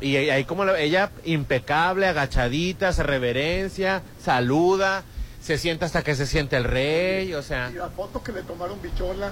Y 0.00 0.16
ahí 0.16 0.42
como 0.44 0.64
la- 0.64 0.76
ella 0.80 1.12
impecable, 1.24 2.08
agachadita, 2.08 2.92
se 2.92 3.04
reverencia, 3.04 4.02
saluda, 4.20 5.04
se 5.40 5.56
sienta 5.56 5.86
hasta 5.86 6.02
que 6.02 6.16
se 6.16 6.26
siente 6.26 6.56
el 6.56 6.64
rey, 6.64 7.32
o 7.34 7.42
sea... 7.42 7.70
Y 7.72 7.76
la 7.76 7.90
foto 7.90 8.24
que 8.24 8.32
le 8.32 8.42
tomaron 8.42 8.82
bichola 8.82 9.30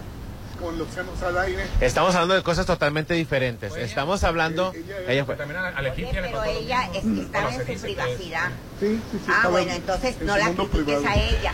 con 0.61 0.79
los 0.79 0.89
senos 0.91 1.21
al 1.23 1.39
aire. 1.39 1.67
Estamos 1.81 2.15
hablando 2.15 2.35
de 2.35 2.43
cosas 2.43 2.67
totalmente 2.67 3.15
diferentes. 3.15 3.73
Oye, 3.73 3.85
Estamos 3.85 4.23
hablando... 4.25 4.73
ella- 4.75 4.81
ella- 4.85 4.97
ella 4.99 5.07
Pero 5.09 5.27
fue- 5.27 5.37
también 5.37 5.61
a, 5.61 5.69
a 5.69 5.81
Oye, 5.81 5.93
pero 6.23 6.45
ella 6.45 6.89
es- 6.95 7.05
estaba 7.05 7.51
en 7.55 7.61
su 7.61 7.67
que- 7.67 7.77
privacidad. 7.79 8.49
Sí, 8.81 9.01
sí, 9.11 9.19
sí. 9.27 9.33
Ah, 9.33 9.49
bueno, 9.49 9.71
en- 9.71 9.77
entonces 9.77 10.17
en 10.21 10.27
no 10.27 10.37
la 10.37 10.45
critiques 10.47 10.69
privado. 10.85 11.07
a 11.09 11.15
ella. 11.17 11.53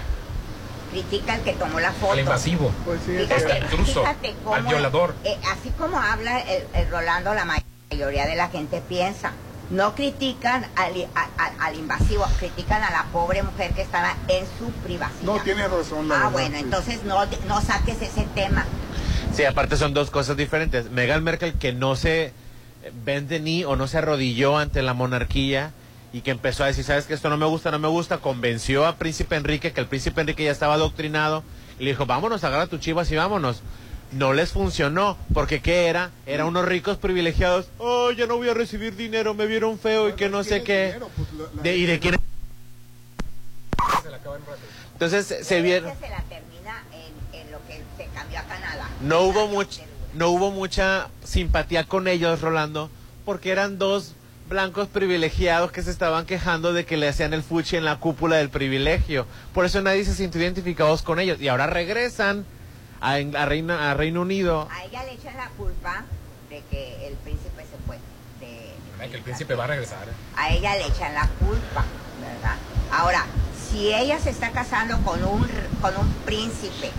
Critica 0.90 1.34
al 1.34 1.42
que 1.42 1.52
tomó 1.52 1.78
la 1.80 1.92
foto. 1.92 2.12
Al 2.12 2.18
invasivo. 2.20 2.72
Pues 2.84 3.00
sí, 3.06 3.16
Fíjate, 3.16 3.52
Al 3.52 3.62
intruso, 3.62 4.00
fíjate 4.00 4.34
cómo, 4.42 4.56
al 4.56 4.62
violador. 4.64 5.14
eh, 5.24 5.38
así 5.52 5.70
como 5.78 5.98
habla 6.00 6.40
el, 6.40 6.64
el 6.74 6.90
Rolando, 6.90 7.32
la 7.32 7.44
mayoría 7.90 8.26
de 8.26 8.34
la 8.36 8.48
gente 8.48 8.82
piensa. 8.88 9.32
No 9.70 9.94
critican 9.94 10.66
al, 10.74 11.08
a- 11.14 11.28
a- 11.44 11.64
al 11.66 11.76
invasivo, 11.76 12.26
critican 12.40 12.82
a 12.82 12.90
la 12.90 13.04
pobre 13.12 13.44
mujer 13.44 13.72
que 13.72 13.82
estaba 13.82 14.16
en 14.26 14.44
su 14.58 14.68
privacidad. 14.82 15.22
No, 15.22 15.38
tiene 15.38 15.68
razón 15.68 16.08
la 16.08 16.16
Ah, 16.16 16.18
verdad, 16.18 16.32
bueno, 16.32 16.56
sí. 16.56 16.62
entonces 16.64 17.04
no, 17.04 17.24
no 17.46 17.60
saques 17.60 18.02
ese 18.02 18.24
tema. 18.34 18.64
Sí, 19.40 19.46
aparte 19.46 19.78
son 19.78 19.94
dos 19.94 20.10
cosas 20.10 20.36
diferentes. 20.36 20.90
Meghan 20.90 21.24
Merkel 21.24 21.54
que 21.54 21.72
no 21.72 21.96
se 21.96 22.34
vende 23.06 23.40
ni 23.40 23.64
o 23.64 23.74
no 23.74 23.86
se 23.88 23.96
arrodilló 23.96 24.58
ante 24.58 24.82
la 24.82 24.92
monarquía 24.92 25.72
y 26.12 26.20
que 26.20 26.30
empezó 26.30 26.62
a 26.62 26.66
decir, 26.66 26.84
sabes 26.84 27.06
que 27.06 27.14
esto 27.14 27.30
no 27.30 27.38
me 27.38 27.46
gusta, 27.46 27.70
no 27.70 27.78
me 27.78 27.88
gusta, 27.88 28.18
convenció 28.18 28.86
a 28.86 28.96
Príncipe 28.96 29.36
Enrique, 29.36 29.72
que 29.72 29.80
el 29.80 29.86
Príncipe 29.86 30.20
Enrique 30.20 30.44
ya 30.44 30.50
estaba 30.50 30.74
adoctrinado, 30.74 31.42
y 31.78 31.84
le 31.84 31.92
dijo, 31.92 32.04
vámonos, 32.04 32.44
agarra 32.44 32.66
tu 32.66 32.76
chivas 32.76 33.10
y 33.12 33.16
vámonos. 33.16 33.62
No 34.12 34.34
les 34.34 34.50
funcionó, 34.52 35.16
porque 35.32 35.60
¿qué 35.62 35.86
era? 35.86 36.10
Eran 36.26 36.48
unos 36.48 36.66
ricos 36.66 36.98
privilegiados, 36.98 37.68
oh, 37.78 38.10
ya 38.10 38.26
no 38.26 38.36
voy 38.36 38.50
a 38.50 38.54
recibir 38.54 38.94
dinero, 38.96 39.32
me 39.32 39.46
vieron 39.46 39.78
feo 39.78 40.08
y 40.10 40.12
que 40.14 40.28
no 40.28 40.44
sé 40.44 40.62
qué. 40.64 40.86
dinero, 40.88 41.10
pues, 41.16 41.32
la- 41.32 41.44
la- 41.56 41.62
De- 41.62 41.76
¿Y 41.78 41.86
de 41.86 41.98
quién? 41.98 42.16
Se 44.02 44.10
la 44.10 44.16
acaba 44.18 44.36
en 44.36 44.42
un 44.42 44.48
rato. 44.48 44.60
Entonces 44.92 45.46
se 45.46 45.62
vieron... 45.62 45.94
Se 45.98 46.08
la 46.10 46.22
termina 46.24 46.82
en, 46.92 47.40
en 47.40 47.50
lo 47.52 47.58
que 47.68 47.80
se 47.96 48.04
cambió 48.12 48.40
a 48.40 48.42
Canadá. 48.42 48.88
No 49.02 49.20
hubo 49.22 49.48
much- 49.48 49.80
no 50.14 50.28
hubo 50.30 50.50
mucha 50.50 51.08
simpatía 51.24 51.84
con 51.84 52.08
ellos, 52.08 52.40
Rolando, 52.40 52.90
porque 53.24 53.50
eran 53.52 53.78
dos 53.78 54.14
blancos 54.48 54.88
privilegiados 54.88 55.70
que 55.70 55.82
se 55.82 55.90
estaban 55.92 56.26
quejando 56.26 56.72
de 56.72 56.84
que 56.84 56.96
le 56.96 57.08
hacían 57.08 57.32
el 57.32 57.42
fuchi 57.44 57.76
en 57.76 57.84
la 57.84 57.96
cúpula 58.00 58.36
del 58.36 58.48
privilegio. 58.50 59.26
Por 59.54 59.64
eso 59.64 59.80
nadie 59.80 60.04
se 60.04 60.14
sintió 60.14 60.40
identificados 60.42 61.02
con 61.02 61.20
ellos. 61.20 61.40
Y 61.40 61.46
ahora 61.48 61.68
regresan 61.68 62.44
a, 63.00 63.12
a 63.14 63.46
Reina- 63.46 63.90
a 63.90 63.94
Reino 63.94 64.22
Unido. 64.22 64.68
A 64.70 64.84
ella 64.84 65.04
le 65.04 65.12
echan 65.12 65.36
la 65.36 65.48
culpa 65.50 66.04
de 66.48 66.62
que 66.68 67.06
el 67.06 67.14
príncipe 67.14 67.62
se 67.62 67.76
fue. 67.86 67.96
De, 68.40 69.08
que 69.08 69.16
el 69.16 69.22
príncipe 69.22 69.54
va 69.54 69.64
a 69.64 69.68
regresar. 69.68 69.98
a 70.36 70.50
ella 70.50 70.74
le 70.74 70.86
echan 70.86 71.14
la 71.14 71.28
culpa, 71.38 71.84
¿verdad? 72.20 72.56
Ahora, 72.92 73.24
si 73.70 73.94
ella 73.94 74.18
se 74.18 74.30
está 74.30 74.50
casando 74.50 74.98
con 75.04 75.22
un, 75.24 75.44
r- 75.44 75.68
con 75.80 75.96
un 75.96 76.12
príncipe, 76.26 76.90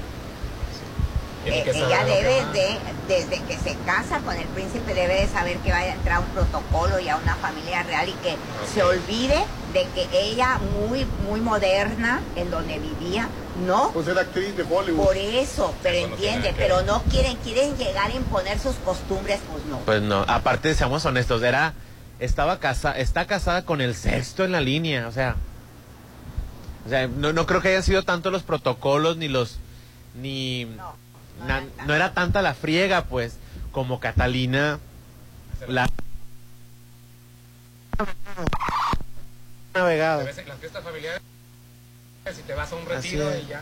Eh, 1.45 1.63
que 1.63 1.71
ella 1.71 2.05
debe 2.05 2.45
de, 2.53 2.77
desde 3.07 3.41
que 3.43 3.57
se 3.57 3.75
casa 3.86 4.19
con 4.19 4.36
el 4.36 4.45
príncipe, 4.50 4.93
debe 4.93 5.21
de 5.21 5.27
saber 5.27 5.57
que 5.57 5.71
va 5.71 5.77
a 5.77 5.88
entrar 5.88 6.17
a 6.17 6.19
un 6.19 6.27
protocolo 6.27 7.00
y 7.00 7.10
a 7.10 7.17
una 7.17 7.36
familia 7.36 7.81
real 7.81 8.10
y 8.10 8.13
que 8.13 8.36
se 8.71 8.83
olvide 8.83 9.43
de 9.74 9.88
que 9.95 10.07
ella, 10.12 10.60
muy, 10.88 11.05
muy 11.27 11.41
moderna, 11.41 12.21
en 12.36 12.51
donde 12.51 12.77
vivía, 12.77 13.27
no 13.65 13.91
Pues 13.91 14.07
era 14.07 14.21
actriz 14.21 14.55
de 14.55 14.63
Hollywood. 14.63 15.03
por 15.03 15.17
eso, 15.17 15.74
pero 15.81 15.98
entiende, 15.98 16.53
pero 16.55 16.83
no 16.83 17.01
quieren, 17.03 17.38
quieren 17.38 17.75
llegar 17.75 18.12
a 18.12 18.13
imponer 18.13 18.60
sus 18.60 18.75
costumbres, 18.75 19.39
pues 19.51 19.65
no. 19.65 19.79
Pues 19.79 20.01
no, 20.01 20.24
aparte 20.27 20.75
seamos 20.75 21.03
honestos, 21.05 21.41
era 21.41 21.74
estaba 22.19 22.60
casa, 22.60 22.91
está 22.91 23.25
casada 23.25 23.65
con 23.65 23.81
el 23.81 23.95
sexto 23.95 24.43
en 24.43 24.51
la 24.51 24.62
línea, 24.62 25.07
o 25.07 25.12
sea, 25.12 25.38
O 26.86 26.89
sea, 26.89 27.07
no, 27.07 27.33
no 27.33 27.48
creo 27.48 27.62
que 27.62 27.69
hayan 27.69 27.83
sido 27.83 28.03
tanto 28.03 28.29
los 28.29 28.43
protocolos 28.43 29.17
ni 29.17 29.27
los... 29.27 29.57
ni... 30.13 30.65
No 30.65 31.00
na- 31.48 31.63
no 31.86 31.93
era 31.93 32.13
tanta 32.13 32.41
la 32.41 32.53
friega, 32.53 33.05
pues, 33.05 33.38
como 33.71 34.00
Catalina 34.00 34.79
la... 35.67 35.88
navegado. 39.74 40.21
A 40.21 40.24
veces 40.25 40.48
las 40.48 40.57
fiestas 40.60 40.83
familiares, 40.83 41.21
si 42.33 42.41
te 42.43 42.53
vas 42.53 42.71
a 42.71 42.75
un 42.75 42.81
Así 42.91 43.10
retiro 43.17 43.29
es. 43.31 43.43
y 43.43 43.48
ya 43.48 43.62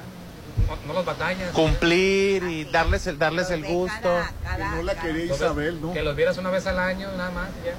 no, 0.67 0.75
no 0.87 0.93
los 0.93 1.05
batallas. 1.05 1.51
Cumplir 1.51 2.43
y 2.43 2.65
darles 2.65 3.07
el, 3.07 3.17
darles 3.17 3.49
el 3.51 3.63
gusto. 3.63 4.01
cada- 4.01 4.31
cada- 4.43 4.57
Que 4.71 4.75
no 4.77 4.83
la 4.83 4.93
cada- 4.95 5.07
quería 5.07 5.21
Entonces, 5.23 5.45
Isabel, 5.45 5.81
¿no? 5.81 5.93
Que 5.93 6.03
los 6.03 6.15
vieras 6.15 6.37
una 6.37 6.49
vez 6.49 6.67
al 6.67 6.79
año, 6.79 7.09
nada 7.15 7.31
más. 7.31 7.49
ya. 7.65 7.73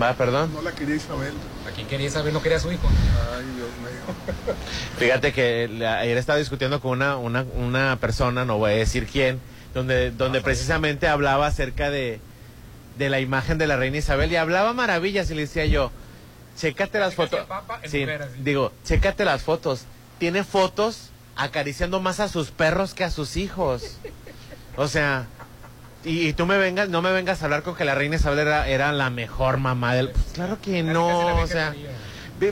Va, 0.00 0.14
perdón. 0.14 0.52
No 0.54 0.62
la 0.62 0.72
quería 0.72 0.96
Isabel. 0.96 1.34
¿A 1.68 1.74
quién 1.74 1.86
quería 1.86 2.06
Isabel? 2.08 2.32
No 2.32 2.42
quería 2.42 2.58
a 2.58 2.60
su 2.60 2.72
hijo. 2.72 2.88
Ay, 2.88 3.44
Dios 3.56 3.68
mío. 3.82 4.54
Fíjate 4.98 5.32
que 5.32 5.68
la- 5.68 5.98
ayer 5.98 6.16
estaba 6.16 6.38
discutiendo 6.38 6.80
con 6.80 6.92
una, 6.92 7.16
una, 7.16 7.44
una 7.54 7.96
persona, 8.00 8.44
no 8.44 8.58
voy 8.58 8.72
a 8.72 8.74
decir 8.76 9.06
quién, 9.06 9.40
donde, 9.74 10.10
donde 10.10 10.40
precisamente 10.40 11.08
hablaba 11.08 11.46
acerca 11.46 11.90
de, 11.90 12.20
de 12.98 13.08
la 13.10 13.20
imagen 13.20 13.58
de 13.58 13.66
la 13.66 13.76
reina 13.76 13.98
Isabel 13.98 14.32
y 14.32 14.36
hablaba 14.36 14.72
maravillas 14.72 15.30
y 15.30 15.34
le 15.34 15.42
decía 15.42 15.66
yo, 15.66 15.90
chécate 16.56 16.98
las 16.98 17.14
fotos. 17.14 17.40
el 17.40 17.46
Papa 17.46 17.80
en 17.82 17.90
Sí, 17.90 18.00
mujer, 18.00 18.30
digo, 18.38 18.72
chécate 18.84 19.24
las 19.24 19.42
fotos. 19.42 19.84
Tiene 20.18 20.42
fotos 20.44 21.10
acariciando 21.36 22.00
más 22.00 22.18
a 22.20 22.28
sus 22.28 22.50
perros 22.50 22.94
que 22.94 23.04
a 23.04 23.10
sus 23.10 23.36
hijos. 23.36 23.96
O 24.76 24.88
sea, 24.88 25.26
y, 26.04 26.28
y 26.28 26.32
tú 26.32 26.46
me 26.46 26.58
vengas, 26.58 26.88
no 26.88 27.02
me 27.02 27.12
vengas 27.12 27.42
a 27.42 27.44
hablar 27.46 27.62
con 27.62 27.74
que 27.74 27.84
la 27.84 27.94
reina 27.94 28.16
Isabel 28.16 28.40
era, 28.40 28.66
era 28.68 28.92
la 28.92 29.10
mejor 29.10 29.58
mamá 29.58 29.94
del... 29.94 30.10
Pues 30.10 30.26
claro 30.34 30.58
que 30.60 30.82
no, 30.82 31.36
o 31.36 31.46
sea... 31.46 31.74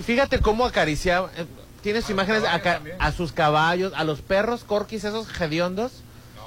Fíjate 0.05 0.41
cómo 0.41 0.65
acariciaba. 0.67 1.31
eh, 1.37 1.47
Tienes 1.83 2.05
A 2.05 2.09
los 2.09 2.11
imágenes 2.11 2.45
a, 2.45 2.61
a 2.99 3.13
sus 3.13 3.33
caballos, 3.33 3.93
a 3.97 4.05
los 4.05 4.21
perros 4.21 4.65
corquis, 4.65 5.03
esos 5.05 5.27
hediondos. 5.41 6.03
No, 6.37 6.43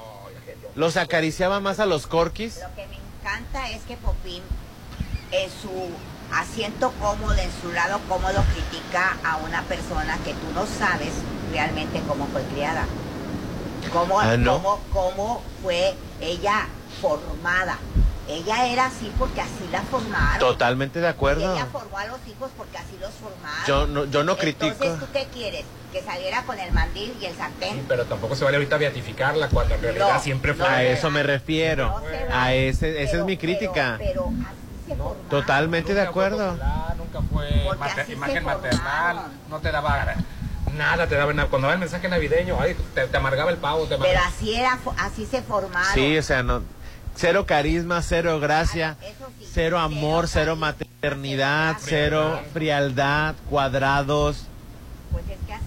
Los 0.76 0.96
acariciaba 0.96 1.60
más 1.60 1.78
a 1.80 1.86
los 1.86 2.06
corquis. 2.06 2.58
Lo 2.60 2.74
que 2.74 2.86
me 2.86 2.96
encanta 2.96 3.68
es 3.70 3.82
que 3.82 3.96
Popín, 3.96 4.42
en 5.32 5.50
su 5.50 5.90
asiento 6.32 6.92
cómodo, 7.00 7.34
en 7.34 7.50
su 7.60 7.70
lado 7.72 8.00
cómodo, 8.08 8.42
critica 8.54 9.16
a 9.24 9.36
una 9.38 9.62
persona 9.64 10.16
que 10.24 10.32
tú 10.32 10.46
no 10.54 10.64
sabes 10.66 11.10
realmente 11.52 12.00
cómo 12.08 12.26
fue 12.28 12.42
criada. 12.54 12.86
Cómo, 13.92 14.20
Ah, 14.20 14.36
¿no? 14.38 14.62
cómo, 14.62 14.80
cómo 14.92 15.42
fue 15.62 15.94
ella 16.20 16.68
formada. 17.08 17.78
Ella 18.26 18.66
era 18.68 18.86
así 18.86 19.12
porque 19.18 19.42
así 19.42 19.68
la 19.70 19.82
formaron. 19.82 20.38
Totalmente 20.38 20.98
de 21.00 21.06
Y 21.06 21.10
acuerdo. 21.10 21.54
ella 21.54 21.66
formó 21.70 21.98
a 21.98 22.06
los 22.06 22.18
hijos 22.26 22.50
porque 22.56 22.78
así 22.78 22.96
los 22.98 23.10
formaron. 23.12 23.66
Yo 23.66 23.86
no, 23.86 24.04
yo 24.06 24.24
no 24.24 24.36
critico. 24.38 24.66
Entonces, 24.72 24.98
¿tú 24.98 25.06
qué 25.12 25.26
quieres? 25.32 25.64
¿Que 25.92 26.02
saliera 26.02 26.42
con 26.44 26.58
el 26.58 26.72
mandil 26.72 27.14
y 27.20 27.26
el 27.26 27.36
sartén? 27.36 27.74
Sí, 27.74 27.84
pero 27.86 28.06
tampoco 28.06 28.34
se 28.34 28.44
vale 28.44 28.56
ahorita 28.56 28.78
beatificarla 28.78 29.48
cuando 29.50 29.74
en 29.74 29.82
realidad 29.82 30.14
No, 30.14 30.20
siempre 30.20 30.54
fue. 30.54 30.66
no, 30.66 30.74
A 30.74 30.82
eso 30.82 31.10
me 31.10 31.22
refiero. 31.22 31.88
No 31.90 32.00
se 32.00 32.32
A 32.32 32.54
ese, 32.54 33.02
esa 33.02 33.18
es 33.18 33.24
mi 33.24 33.36
Pero- 33.36 33.40
crítica. 33.58 33.94
Pero, 33.98 34.24
pero 34.24 34.48
así 34.48 34.88
se 34.88 34.96
No, 34.96 35.04
formaron. 35.04 35.28
Totalmente 35.28 35.92
de 35.94 36.00
fue 36.00 36.08
acuerdo. 36.08 36.46
popular, 36.52 36.96
nunca 36.96 37.20
fue 37.30 37.76
mater- 37.78 38.10
imagen 38.10 38.44
maternal, 38.44 39.18
no 39.50 39.58
te 39.60 39.70
daba 39.70 40.14
nada, 40.74 41.06
te 41.06 41.14
daba 41.14 41.32
nada. 41.34 41.48
Cuando 41.50 41.66
daba 41.66 41.74
el 41.74 41.80
mensaje 41.80 42.08
navideño, 42.08 42.56
ay, 42.58 42.74
te, 42.94 43.06
te 43.06 43.16
amargaba 43.18 43.50
el 43.50 43.58
pavo, 43.58 43.82
te 43.82 43.90
Pero 43.98 44.02
amargaba. 44.04 44.26
así 44.28 44.54
era, 44.54 44.78
así 44.98 45.26
se 45.26 45.42
formaron. 45.42 45.92
Sí, 45.94 46.16
o 46.16 46.22
sea, 46.22 46.42
no. 46.42 46.62
Cero 47.16 47.46
carisma, 47.46 48.02
cero 48.02 48.40
gracia, 48.40 48.96
eso 49.02 49.26
sí, 49.38 49.46
cero 49.52 49.78
amor, 49.78 50.26
cero 50.28 50.56
maternidad, 50.56 51.76
cero 51.80 52.40
frialdad, 52.52 53.34
cuadrados. 53.48 54.46
Pues 55.12 55.24
es 55.28 55.38
que 55.46 55.52
así. 55.54 55.62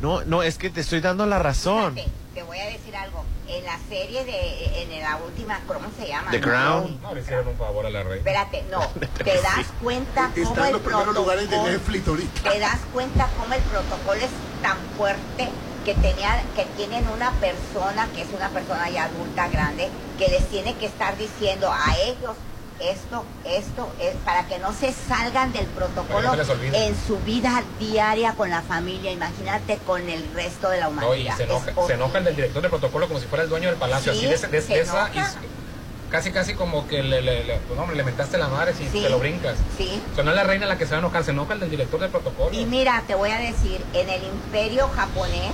No, 0.00 0.24
no, 0.24 0.42
es 0.42 0.56
que 0.58 0.70
te 0.70 0.80
estoy 0.80 1.00
dando 1.00 1.26
la 1.26 1.38
razón. 1.38 1.94
Fíjate, 1.94 2.12
te 2.34 2.42
voy 2.42 2.58
a 2.58 2.66
decir 2.66 2.96
algo. 2.96 3.24
En 3.48 3.64
la 3.64 3.78
serie 3.88 4.24
de, 4.24 4.82
en 4.82 5.02
la 5.02 5.18
última, 5.18 5.60
¿cómo 5.68 5.86
se 5.96 6.08
llama? 6.08 6.32
The 6.32 6.40
Crown. 6.40 6.98
No, 7.00 7.14
le 7.14 7.20
hicieron 7.20 7.46
un 7.46 7.56
favor 7.56 7.86
a 7.86 7.90
la 7.90 8.02
reina. 8.02 8.16
Espérate, 8.16 8.64
no. 8.72 8.80
Te 9.24 9.40
das 9.40 9.66
cuenta 9.80 10.30
cómo 10.34 10.48
Está 10.48 10.60
en 10.62 10.66
el 10.66 10.72
los 10.72 10.82
primeros 10.82 11.14
lugares 11.14 11.48
de 11.50 11.56
Netflix 11.62 12.08
ahorita. 12.08 12.50
te 12.50 12.58
das 12.58 12.80
cuenta 12.92 13.28
cómo 13.38 13.54
el 13.54 13.60
protocolo 13.62 14.20
es 14.20 14.30
tan 14.62 14.78
fuerte 14.96 15.48
que 15.86 15.94
tenía, 15.94 16.42
que 16.56 16.64
tienen 16.76 17.06
una 17.08 17.30
persona 17.34 18.08
que 18.12 18.22
es 18.22 18.28
una 18.36 18.48
persona 18.48 18.90
ya 18.90 19.04
adulta, 19.04 19.46
grande, 19.48 19.88
que 20.18 20.26
les 20.28 20.44
tiene 20.48 20.74
que 20.74 20.86
estar 20.86 21.16
diciendo 21.16 21.70
a 21.72 21.96
ellos 21.98 22.32
esto, 22.80 23.24
esto, 23.44 23.88
es 24.00 24.16
para 24.24 24.46
que 24.48 24.58
no 24.58 24.72
se 24.74 24.92
salgan 24.92 25.52
del 25.52 25.64
protocolo 25.66 26.34
no 26.34 26.42
en 26.74 26.94
su 27.06 27.18
vida 27.20 27.62
diaria 27.78 28.32
con 28.34 28.50
la 28.50 28.62
familia, 28.62 29.12
imagínate 29.12 29.78
con 29.86 30.06
el 30.10 30.28
resto 30.34 30.68
de 30.70 30.80
la 30.80 30.88
No, 30.90 31.14
y 31.14 31.20
humanidad. 31.22 31.36
se 31.36 31.44
enoja, 31.44 31.64
se 31.66 31.70
horrible. 31.76 31.94
enoja 31.94 32.18
el 32.18 32.24
del 32.24 32.36
director 32.36 32.62
de 32.62 32.68
protocolo 32.68 33.06
como 33.06 33.20
si 33.20 33.26
fuera 33.26 33.44
el 33.44 33.48
dueño 33.48 33.68
del 33.68 33.78
palacio. 33.78 34.12
Sí, 34.12 34.26
así 34.26 34.26
de, 34.42 34.48
de- 34.48 34.60
de 34.60 34.80
esa. 34.80 35.08
y- 35.14 36.10
casi, 36.10 36.32
casi 36.32 36.54
como 36.54 36.86
que 36.88 37.02
le, 37.04 37.22
le, 37.22 37.44
le- 37.44 37.58
pues, 37.60 37.78
no, 37.78 37.90
le 37.90 38.02
mentaste 38.04 38.36
la 38.38 38.48
madre 38.48 38.74
si 38.74 38.84
Sí. 38.88 39.00
te 39.02 39.08
lo 39.08 39.20
brincas. 39.20 39.54
Sí. 39.78 40.02
O 40.12 40.14
sea, 40.16 40.24
no 40.24 40.30
es 40.30 40.36
la 40.36 40.44
reina 40.44 40.66
la 40.66 40.76
que 40.76 40.84
se 40.84 40.90
va 40.90 40.96
a 40.96 41.00
enojar, 41.00 41.24
se 41.24 41.30
enoja 41.30 41.54
el 41.54 41.60
del 41.60 41.70
director 41.70 41.98
del 42.00 42.10
protocolo. 42.10 42.50
Y 42.52 42.64
mira, 42.66 43.02
te 43.06 43.14
voy 43.14 43.30
a 43.30 43.38
decir, 43.38 43.82
en 43.94 44.10
el 44.10 44.22
imperio 44.24 44.88
japonés, 44.94 45.52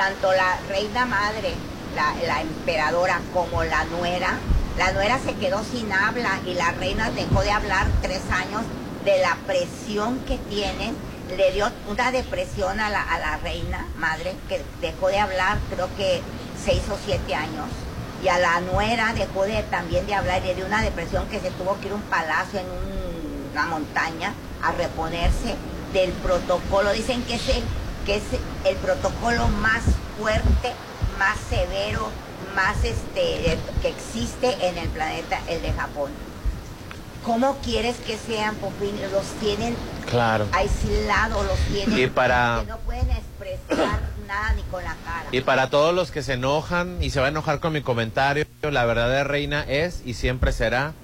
tanto 0.00 0.32
la 0.32 0.56
reina 0.66 1.04
madre, 1.04 1.52
la, 1.94 2.40
emperadora, 2.40 3.20
como 3.34 3.62
la 3.64 3.84
nuera, 3.84 4.38
la 4.78 4.92
nuera 4.92 5.18
se 5.18 5.34
quedó 5.34 5.62
sin 5.62 5.92
habla 5.92 6.40
y 6.46 6.54
la 6.54 6.70
reina 6.70 7.10
dejó 7.10 7.42
de 7.42 7.50
hablar 7.50 7.86
tres 8.00 8.22
años 8.30 8.62
de 9.04 9.18
la 9.20 9.36
presión 9.46 10.20
que 10.20 10.38
tienen. 10.38 10.96
Le 11.36 11.52
dio 11.52 11.70
una 11.86 12.10
depresión 12.12 12.80
a 12.80 12.88
la, 12.88 13.02
a 13.02 13.18
la 13.18 13.36
reina 13.36 13.86
madre 13.98 14.34
que 14.48 14.62
dejó 14.80 15.08
de 15.08 15.18
hablar 15.18 15.58
creo 15.70 15.94
que 15.98 16.22
seis 16.64 16.80
o 16.90 16.96
siete 17.04 17.34
años. 17.34 17.66
Y 18.24 18.28
a 18.28 18.38
la 18.38 18.58
nuera 18.62 19.12
dejó 19.12 19.44
de, 19.44 19.62
también 19.64 20.06
de 20.06 20.14
hablar 20.14 20.40
y 20.46 20.54
dio 20.54 20.64
una 20.64 20.80
depresión 20.80 21.26
que 21.28 21.40
se 21.40 21.50
tuvo 21.50 21.78
que 21.78 21.88
ir 21.88 21.92
a 21.92 21.96
un 21.96 22.02
palacio 22.02 22.58
en 22.58 22.66
un- 22.66 23.50
una 23.52 23.66
montaña 23.66 24.32
a 24.62 24.72
reponerse 24.72 25.56
del 25.92 26.10
protocolo. 26.12 26.90
Dicen 26.92 27.22
que 27.24 27.34
es 27.34 27.48
el, 27.50 27.62
que 28.10 28.16
es 28.16 28.22
el 28.64 28.74
protocolo 28.78 29.46
más 29.48 29.82
fuerte, 30.18 30.72
más 31.16 31.38
severo, 31.48 32.08
más 32.56 32.82
este 32.84 33.56
que 33.82 33.88
existe 33.88 34.66
en 34.66 34.78
el 34.78 34.88
planeta, 34.88 35.38
el 35.48 35.62
de 35.62 35.72
Japón. 35.72 36.10
¿Cómo 37.24 37.58
quieres 37.58 37.98
que 37.98 38.16
sean, 38.18 38.56
Popín? 38.56 38.96
Los 39.12 39.26
tienen 39.40 39.76
Claro. 40.08 40.46
aislados, 40.50 41.46
los 41.46 41.58
tienen 41.72 41.98
Y 42.00 42.06
para- 42.08 42.62
que 42.64 42.72
no 42.72 42.78
pueden 42.78 43.10
expresar 43.10 44.00
nada 44.26 44.54
ni 44.54 44.62
con 44.62 44.82
la 44.82 44.96
cara. 45.04 45.26
Y 45.30 45.42
para 45.42 45.70
todos 45.70 45.94
los 45.94 46.10
que 46.10 46.24
se 46.24 46.32
enojan 46.32 47.00
y 47.00 47.10
se 47.10 47.20
va 47.20 47.26
a 47.26 47.28
enojar 47.28 47.60
con 47.60 47.72
mi 47.72 47.80
comentario, 47.82 48.44
la 48.62 48.84
verdadera 48.86 49.22
reina 49.22 49.62
es 49.68 50.02
y 50.04 50.14
siempre 50.14 50.50
será 50.52 50.94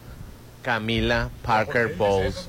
Camila 0.62 1.28
Parker 1.44 1.94
Bowles. 1.94 2.48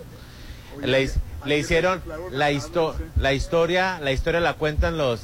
Le, 0.81 1.03
his- 1.03 1.17
le 1.45 1.57
hicieron 1.57 2.01
la, 2.31 2.51
histo- 2.51 2.95
la 3.17 3.33
historia, 3.33 3.99
la 4.01 4.11
historia 4.11 4.39
la 4.39 4.53
cuentan 4.53 4.97
los 4.97 5.19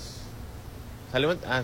¿salió? 1.12 1.36
Ah, 1.48 1.64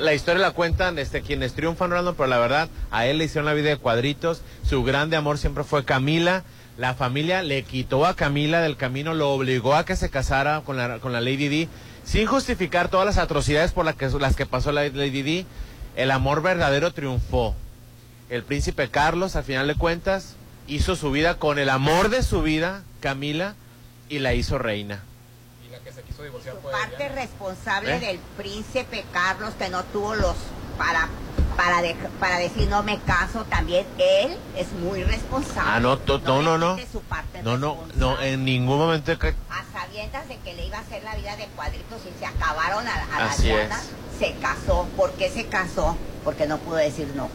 la, 0.00 0.14
historia 0.14 0.40
la 0.40 0.50
cuentan 0.52 0.98
este 0.98 1.22
quienes 1.22 1.54
triunfan 1.54 1.90
Rolando, 1.90 2.14
pero 2.14 2.26
la 2.28 2.38
verdad 2.38 2.68
a 2.90 3.06
él 3.06 3.18
le 3.18 3.24
hicieron 3.24 3.46
la 3.46 3.54
vida 3.54 3.70
de 3.70 3.76
cuadritos. 3.78 4.42
Su 4.68 4.84
grande 4.84 5.16
amor 5.16 5.38
siempre 5.38 5.64
fue 5.64 5.84
Camila. 5.84 6.44
La 6.76 6.94
familia 6.94 7.42
le 7.42 7.62
quitó 7.62 8.04
a 8.04 8.14
Camila 8.16 8.60
del 8.60 8.76
camino, 8.76 9.14
lo 9.14 9.30
obligó 9.32 9.74
a 9.76 9.84
que 9.84 9.96
se 9.96 10.10
casara 10.10 10.60
con 10.64 10.76
la, 10.76 10.98
con 10.98 11.12
la 11.12 11.20
Lady 11.20 11.48
Di, 11.48 11.68
sin 12.04 12.26
justificar 12.26 12.88
todas 12.88 13.06
las 13.06 13.18
atrocidades 13.18 13.72
por 13.72 13.84
las 13.84 13.94
que, 13.94 14.08
las 14.18 14.36
que 14.36 14.44
pasó 14.46 14.72
la 14.72 14.82
Lady 14.88 15.22
Di. 15.22 15.46
El 15.96 16.10
amor 16.10 16.42
verdadero 16.42 16.92
triunfó. 16.92 17.54
El 18.28 18.42
príncipe 18.42 18.88
Carlos, 18.88 19.36
al 19.36 19.44
final 19.44 19.68
de 19.68 19.74
cuentas, 19.76 20.34
hizo 20.66 20.96
su 20.96 21.12
vida 21.12 21.38
con 21.38 21.58
el 21.58 21.68
amor 21.70 22.08
de 22.08 22.22
su 22.22 22.42
vida, 22.42 22.82
Camila, 23.14 23.54
y 24.08 24.18
la 24.18 24.32
hizo 24.32 24.56
reina. 24.56 25.02
Y 25.66 25.70
la 25.70 25.78
que 25.80 25.92
se 25.92 26.00
quiso 26.04 26.22
divorciar 26.22 26.54
su 26.54 26.62
fue 26.62 26.72
parte 26.72 27.06
responsable 27.10 27.96
¿Eh? 27.96 28.00
del 28.00 28.18
príncipe 28.38 29.04
Carlos 29.12 29.52
que 29.58 29.68
no 29.68 29.84
tuvo 29.84 30.14
los 30.14 30.34
para 30.78 31.08
para 31.54 31.82
de- 31.82 31.94
para 32.18 32.38
decir 32.38 32.66
no 32.68 32.82
me 32.82 32.98
caso 33.00 33.44
también 33.44 33.86
él 33.98 34.36
es 34.56 34.72
muy 34.72 35.04
responsable 35.04 35.70
Ah, 35.70 35.80
no, 35.80 35.98
to- 35.98 36.18
no, 36.20 36.40
no, 36.42 36.56
no. 36.56 36.76
quite 36.76 36.90
su 36.90 37.00
parte 37.02 37.42
No, 37.42 37.58
no, 37.58 37.76
no, 37.96 38.18
en 38.22 38.42
ningún 38.46 38.78
momento. 38.78 39.16
que- 39.18 39.34
a 39.50 39.64
sabiendas 39.78 40.26
de 40.26 40.38
que 40.38 40.54
le 40.54 40.66
iba 40.66 40.78
a 40.78 40.80
hacer 40.80 41.04
la 41.04 41.14
vida 41.14 41.36
de 41.36 41.44
cuadritos 41.48 42.00
y 42.10 42.18
se 42.18 42.24
acabaron 42.26 42.88
a, 42.88 42.94
a 43.14 43.18
la 43.20 43.26
Así 43.30 43.42
Diana, 43.44 43.78
es. 43.78 44.18
se 44.18 44.32
casó 44.40 44.86
¿por 44.96 45.12
qué 45.12 45.28
se 45.30 45.44
casó? 45.46 45.96
porque 46.24 46.46
no 46.46 46.56
pudo 46.58 46.76
decir 46.76 47.06
no 47.14 47.28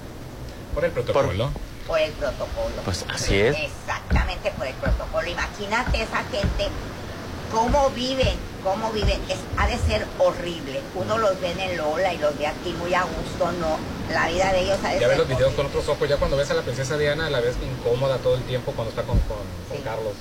Por 0.73 0.84
el 0.84 0.91
protocolo. 0.91 1.27
por 1.51 1.68
el 1.97 2.12
protocolo. 2.13 2.75
Pues 2.86 3.06
así 3.10 3.39
es. 3.39 3.56
Exactamente 3.58 4.52
por 4.52 4.67
el 4.67 4.73
protocolo. 4.75 5.28
Imagínate 5.28 6.02
esa 6.02 6.23
gente, 6.32 6.67
cómo 7.52 7.89
viven, 7.91 8.36
cómo 8.63 8.91
viven. 8.91 9.19
Es, 9.30 9.38
ha 9.58 9.67
de 9.67 9.78
ser 9.78 10.06
horrible. 10.19 10.82
Uno 10.95 11.17
los 11.17 11.39
ve 11.41 11.52
en 11.52 11.60
el 11.60 11.78
Lola 11.78 12.13
y 12.13 12.17
los 12.17 12.38
ve 12.38 12.47
aquí 12.47 12.73
muy 12.80 12.93
a 12.93 13.04
gusto, 13.04 13.52
no. 13.54 13.78
La 14.13 14.28
vida 14.28 14.52
de 14.52 14.62
ellos 14.62 14.78
ha 14.84 14.89
de 14.89 14.93
Ya 14.95 14.99
ser 15.02 15.10
ves 15.10 15.17
los 15.19 15.28
videos 15.28 15.54
con 15.54 15.65
horrible. 15.65 15.80
otros 15.82 15.95
ojos. 15.95 16.10
Ya 16.10 16.17
cuando 16.17 16.38
ves 16.38 16.49
a 16.52 16.54
la 16.56 16.62
princesa 16.62 16.97
Diana, 16.97 17.30
la 17.30 17.39
ves 17.39 17.56
incómoda 17.62 18.17
todo 18.17 18.36
el 18.36 18.43
tiempo 18.43 18.71
cuando 18.73 18.89
está 18.89 19.04
con, 19.04 19.19
con, 19.21 19.38
con 19.38 19.78
Sí. 19.78 19.84
Carlos. 19.84 20.13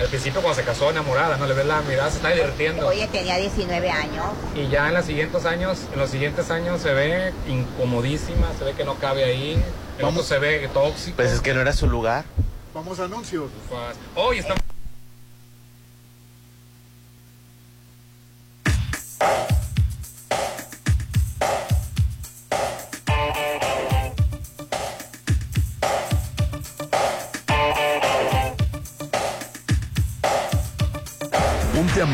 Al 0.00 0.08
principio 0.08 0.40
cuando 0.40 0.58
se 0.58 0.66
casó 0.66 0.90
enamorada, 0.90 1.36
no 1.36 1.46
le 1.46 1.54
ves 1.54 1.66
la 1.66 1.82
mirada, 1.82 2.10
se 2.10 2.16
está 2.16 2.30
divirtiendo. 2.30 2.86
Oye, 2.86 3.06
tenía 3.08 3.36
19 3.36 3.90
años. 3.90 4.24
Y 4.54 4.68
ya 4.68 4.88
en 4.88 4.94
los 4.94 5.04
siguientes 5.04 5.44
años, 5.44 5.78
en 5.92 5.98
los 5.98 6.10
siguientes 6.10 6.50
años 6.50 6.80
se 6.80 6.92
ve 6.94 7.32
incomodísima, 7.46 8.48
se 8.58 8.64
ve 8.64 8.72
que 8.72 8.84
no 8.84 8.94
cabe 8.96 9.24
ahí, 9.24 9.62
el 9.98 10.04
otro 10.04 10.22
se 10.22 10.38
ve 10.38 10.68
tóxico. 10.72 11.16
Pues 11.16 11.32
es 11.32 11.40
que 11.40 11.52
no 11.52 11.60
era 11.60 11.72
su 11.72 11.86
lugar. 11.86 12.24
Vamos 12.72 12.98
a 12.98 13.04
anuncios. 13.04 13.50
Pues, 13.68 13.96
Hoy 14.14 14.38
estamos... 14.38 14.60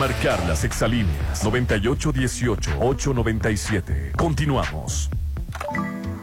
marcar 0.07 0.39
las 0.47 0.63
exalíneas 0.63 1.45
9818-897. 1.45 4.13
Continuamos. 4.13 5.11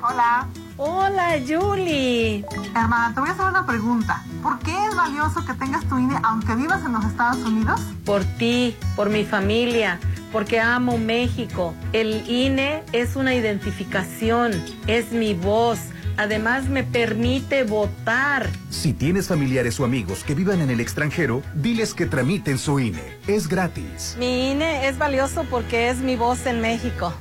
Hola. 0.01 0.47
Hola, 0.77 1.35
Julie. 1.45 2.45
Hermana, 2.73 3.13
te 3.13 3.19
voy 3.19 3.27
a 3.27 3.33
hacer 3.33 3.45
una 3.45 3.65
pregunta. 3.65 4.23
¿Por 4.41 4.57
qué 4.59 4.73
es 4.85 4.95
valioso 4.95 5.45
que 5.45 5.53
tengas 5.55 5.83
tu 5.89 5.97
INE 5.97 6.15
aunque 6.23 6.55
vivas 6.55 6.85
en 6.85 6.93
los 6.93 7.03
Estados 7.03 7.45
Unidos? 7.45 7.81
Por 8.05 8.23
ti, 8.23 8.77
por 8.95 9.09
mi 9.09 9.25
familia, 9.25 9.99
porque 10.31 10.61
amo 10.61 10.97
México. 10.97 11.73
El 11.91 12.25
INE 12.29 12.83
es 12.93 13.17
una 13.17 13.35
identificación, 13.35 14.53
es 14.87 15.11
mi 15.11 15.33
voz. 15.33 15.79
Además 16.17 16.69
me 16.69 16.83
permite 16.83 17.63
votar. 17.63 18.49
Si 18.69 18.93
tienes 18.93 19.27
familiares 19.27 19.79
o 19.79 19.85
amigos 19.85 20.23
que 20.23 20.35
vivan 20.35 20.61
en 20.61 20.69
el 20.69 20.79
extranjero, 20.79 21.41
diles 21.53 21.93
que 21.93 22.05
tramiten 22.05 22.57
su 22.57 22.79
INE. 22.79 23.17
Es 23.27 23.47
gratis. 23.47 24.15
Mi 24.19 24.51
INE 24.51 24.87
es 24.87 24.97
valioso 24.97 25.45
porque 25.49 25.89
es 25.89 25.97
mi 25.97 26.15
voz 26.15 26.45
en 26.45 26.61
México. 26.61 27.13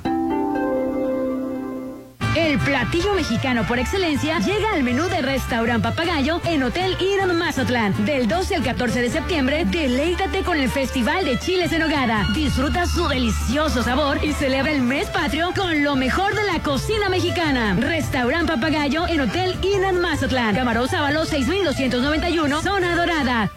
El 2.35 2.57
platillo 2.57 3.13
mexicano 3.13 3.63
por 3.67 3.77
excelencia 3.77 4.39
llega 4.39 4.71
al 4.73 4.81
menú 4.81 5.03
de 5.03 5.21
Restaurant 5.21 5.83
Papagayo 5.83 6.41
en 6.45 6.63
Hotel 6.63 6.97
Eden 6.99 7.37
Mazatlán. 7.37 7.93
Del 8.05 8.27
12 8.27 8.55
al 8.55 8.63
14 8.63 9.01
de 9.01 9.09
septiembre, 9.11 9.65
deleítate 9.65 10.41
con 10.41 10.57
el 10.57 10.67
Festival 10.67 11.25
de 11.25 11.37
Chiles 11.37 11.71
en 11.73 11.83
Hogada. 11.83 12.25
Disfruta 12.33 12.87
su 12.87 13.07
delicioso 13.07 13.83
sabor 13.83 14.17
y 14.23 14.33
celebra 14.33 14.71
el 14.71 14.81
mes 14.81 15.09
patrio 15.11 15.53
con 15.55 15.83
lo 15.83 15.95
mejor 15.95 16.33
de 16.33 16.43
la 16.51 16.59
cocina 16.63 17.07
mexicana. 17.07 17.75
Restaurant 17.79 18.47
Papagayo 18.47 19.07
en 19.07 19.21
Hotel 19.21 19.55
Eden 19.61 20.01
Mazatlán. 20.01 20.55
Camarón 20.55 20.89
Sábalo 20.89 21.25
6291, 21.25 22.61
Zona 22.63 22.95
Dorada. 22.95 23.51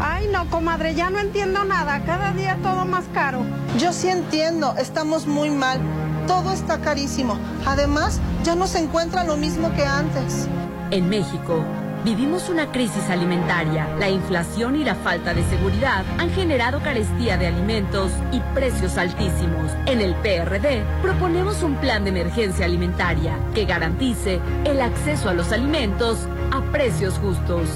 Ay, 0.00 0.26
no, 0.32 0.50
comadre, 0.50 0.96
ya 0.96 1.10
no 1.10 1.20
entiendo 1.20 1.64
nada. 1.64 2.02
Cada 2.04 2.32
día 2.32 2.58
todo 2.60 2.86
más 2.86 3.04
caro. 3.14 3.46
Yo 3.78 3.92
sí 3.92 4.08
entiendo, 4.08 4.74
estamos 4.76 5.28
muy 5.28 5.50
mal. 5.50 5.80
Todo 6.26 6.52
está 6.52 6.80
carísimo. 6.80 7.38
Además, 7.64 8.20
ya 8.42 8.54
no 8.54 8.66
se 8.66 8.80
encuentra 8.80 9.24
lo 9.24 9.36
mismo 9.36 9.72
que 9.74 9.84
antes. 9.84 10.48
En 10.90 11.08
México, 11.08 11.64
vivimos 12.04 12.48
una 12.48 12.70
crisis 12.72 13.08
alimentaria. 13.10 13.88
La 13.98 14.08
inflación 14.08 14.76
y 14.76 14.84
la 14.84 14.94
falta 14.96 15.34
de 15.34 15.44
seguridad 15.44 16.04
han 16.18 16.30
generado 16.30 16.82
carestía 16.82 17.36
de 17.36 17.46
alimentos 17.46 18.10
y 18.32 18.40
precios 18.54 18.98
altísimos. 18.98 19.70
En 19.86 20.00
el 20.00 20.14
PRD 20.16 20.84
proponemos 21.02 21.62
un 21.62 21.76
plan 21.76 22.04
de 22.04 22.10
emergencia 22.10 22.66
alimentaria 22.66 23.38
que 23.54 23.64
garantice 23.64 24.40
el 24.64 24.80
acceso 24.80 25.28
a 25.28 25.34
los 25.34 25.52
alimentos 25.52 26.28
a 26.50 26.60
precios 26.72 27.18
justos. 27.18 27.68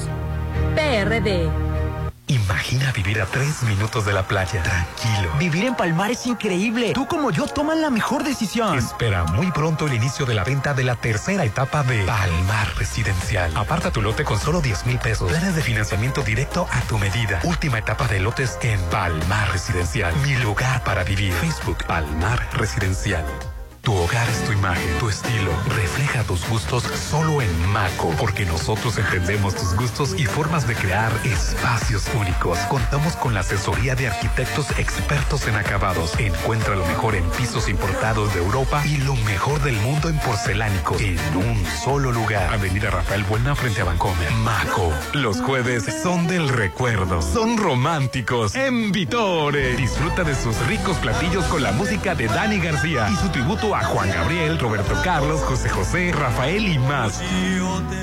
PRD. 0.75 1.70
Imagina 2.31 2.93
vivir 2.93 3.21
a 3.21 3.27
tres 3.27 3.65
minutos 3.65 4.07
de 4.07 4.13
la 4.13 4.23
playa, 4.23 4.63
tranquilo. 4.63 5.33
Vivir 5.41 5.65
en 5.65 5.75
Palmar 5.75 6.13
es 6.13 6.29
increíble. 6.29 6.93
Tú 6.93 7.09
como 7.09 7.33
yo 7.33 7.49
toman 7.49 7.83
la 7.83 7.91
mejor 7.91 8.23
decisión. 8.23 8.79
Espera 8.79 9.25
muy 9.25 9.51
pronto 9.51 9.89
el 9.89 9.95
inicio 9.95 10.27
de 10.27 10.35
la 10.35 10.45
venta 10.45 10.73
de 10.73 10.85
la 10.85 10.95
tercera 10.95 11.45
etapa 11.45 11.83
de 11.83 12.05
Palmar 12.05 12.69
Residencial. 12.77 13.51
Aparta 13.57 13.91
tu 13.91 14.01
lote 14.01 14.23
con 14.23 14.39
solo 14.39 14.61
10 14.61 14.87
mil 14.87 15.01
pesos. 15.01 15.29
Planes 15.29 15.57
de 15.57 15.63
financiamiento 15.63 16.23
directo 16.23 16.69
a 16.71 16.81
tu 16.83 16.99
medida. 16.99 17.41
Última 17.43 17.81
etapa 17.81 18.07
de 18.07 18.21
lotes 18.21 18.59
en 18.63 18.81
Palmar 18.91 19.51
Residencial. 19.51 20.15
Mi 20.25 20.37
lugar 20.37 20.85
para 20.85 21.03
vivir. 21.03 21.33
Facebook 21.33 21.85
Palmar 21.85 22.49
Residencial. 22.53 23.25
Tu 23.83 23.95
hogar 23.95 24.29
es 24.29 24.45
tu 24.45 24.53
imagen, 24.53 24.99
tu 24.99 25.09
estilo. 25.09 25.51
Refleja 25.75 26.23
tus 26.25 26.47
gustos 26.51 26.83
solo 26.83 27.41
en 27.41 27.67
Maco, 27.69 28.15
porque 28.19 28.45
nosotros 28.45 28.99
entendemos 28.99 29.55
tus 29.55 29.75
gustos 29.75 30.15
y 30.19 30.27
formas 30.27 30.69
de 30.69 30.75
crear 30.75 31.11
espacios 31.25 32.05
únicos. 32.15 32.59
Contamos 32.69 33.17
con 33.17 33.33
la 33.33 33.41
asesoría 33.41 33.95
de 33.95 34.09
arquitectos 34.09 34.71
expertos 34.79 35.49
en 35.49 35.57
acabados. 35.57 36.13
Encuentra 36.19 36.77
lo 36.77 36.85
mejor 36.87 37.15
en 37.15 37.25
pisos 37.31 37.71
importados 37.71 38.35
de 38.35 38.41
Europa 38.41 38.83
y 38.87 38.99
lo 38.99 39.17
mejor 39.17 39.63
del 39.63 39.77
mundo 39.77 40.11
en 40.11 40.19
porcelánicos 40.19 41.01
en 41.01 41.19
un 41.37 41.65
solo 41.83 42.13
lugar. 42.13 42.53
Avenida 42.53 42.91
Rafael 42.91 43.25
Buena 43.25 43.55
frente 43.55 43.81
a 43.81 43.85
Bancomer. 43.85 44.31
Maco. 44.33 44.93
Los 45.15 45.41
jueves 45.41 45.87
son 46.03 46.27
del 46.27 46.51
recuerdo. 46.51 47.23
Son 47.23 47.57
románticos. 47.57 48.55
En 48.55 48.93
Vitore. 48.93 49.75
Disfruta 49.77 50.23
de 50.23 50.35
sus 50.35 50.55
ricos 50.67 50.99
platillos 50.99 51.47
con 51.47 51.63
la 51.63 51.73
música 51.73 52.15
de 52.15 52.27
Dani 52.27 52.59
García 52.59 53.09
y 53.11 53.17
su 53.17 53.31
tributo 53.31 53.71
a 53.75 53.80
Juan 53.85 54.11
Gabriel, 54.11 54.59
Roberto 54.59 54.95
Carlos, 55.03 55.41
José 55.41 55.69
José, 55.69 56.13
Rafael 56.13 56.67
y 56.67 56.79
más. 56.79 57.21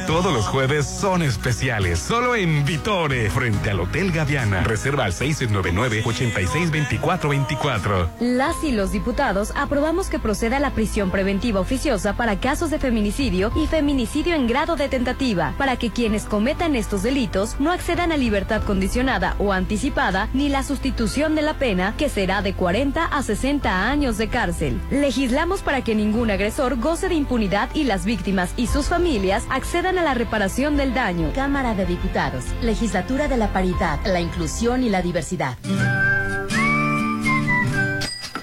Todos 0.08 0.34
los 0.34 0.48
jueves 0.48 0.86
son 0.86 1.22
especiales, 1.22 2.00
solo 2.00 2.36
en 2.36 2.66
Vitore, 2.66 3.30
frente 3.30 3.70
al 3.70 3.82
Hotel 3.82 4.12
Gaviana. 4.12 4.64
Reserva 4.64 5.06
al 5.06 5.14
699-862424. 5.14 8.08
Las 8.20 8.64
y 8.64 8.72
los 8.72 8.92
diputados 8.92 9.52
aprobamos 9.56 10.10
que 10.10 10.20
proceda 10.20 10.60
la 10.60 10.72
prisión 10.72 11.12
preventiva 11.12 11.60
oficiosa 11.60 12.14
para 12.14 12.40
casos 12.40 12.70
de 12.70 12.80
feminicidio 12.80 13.52
y 13.56 13.68
feminicidio 13.68 14.36
en 14.36 14.48
grado 14.48 14.76
de 14.76 14.90
tentativa, 14.90 15.54
para 15.58 15.78
que 15.78 15.90
quienes 15.90 16.24
cometan 16.24 16.76
estos 16.76 17.04
delitos 17.04 17.60
no 17.60 17.72
accedan 17.72 18.12
a 18.12 18.18
libertad 18.18 18.64
condicionada 18.64 19.36
o 19.40 19.54
anticipada 19.54 20.30
ni 20.34 20.50
la 20.50 20.64
sustitución 20.64 21.36
de 21.36 21.42
la 21.42 21.56
pena, 21.56 21.94
que 21.98 22.10
será 22.10 22.42
de 22.42 22.54
40 22.54 23.06
a 23.06 23.24
60 23.24 23.90
años 23.90 24.18
de 24.18 24.30
cárcel. 24.30 24.80
Legislamos 24.90 25.57
para 25.62 25.84
que 25.84 25.96
ningún 25.96 26.32
agresor 26.32 26.80
goce 26.80 27.10
de 27.10 27.16
impunidad 27.16 27.70
y 27.74 27.84
las 27.84 28.06
víctimas 28.06 28.54
y 28.58 28.68
sus 28.68 28.88
familias 28.88 29.46
accedan 29.50 29.98
a 29.98 30.04
la 30.04 30.14
reparación 30.14 30.78
del 30.78 30.94
daño. 30.94 31.32
Cámara 31.34 31.74
de 31.74 31.86
Diputados, 31.86 32.46
Legislatura 32.62 33.28
de 33.28 33.38
la 33.38 33.54
Paridad, 33.54 34.00
la 34.06 34.20
Inclusión 34.20 34.84
y 34.84 34.90
la 34.90 35.02
Diversidad. 35.02 35.58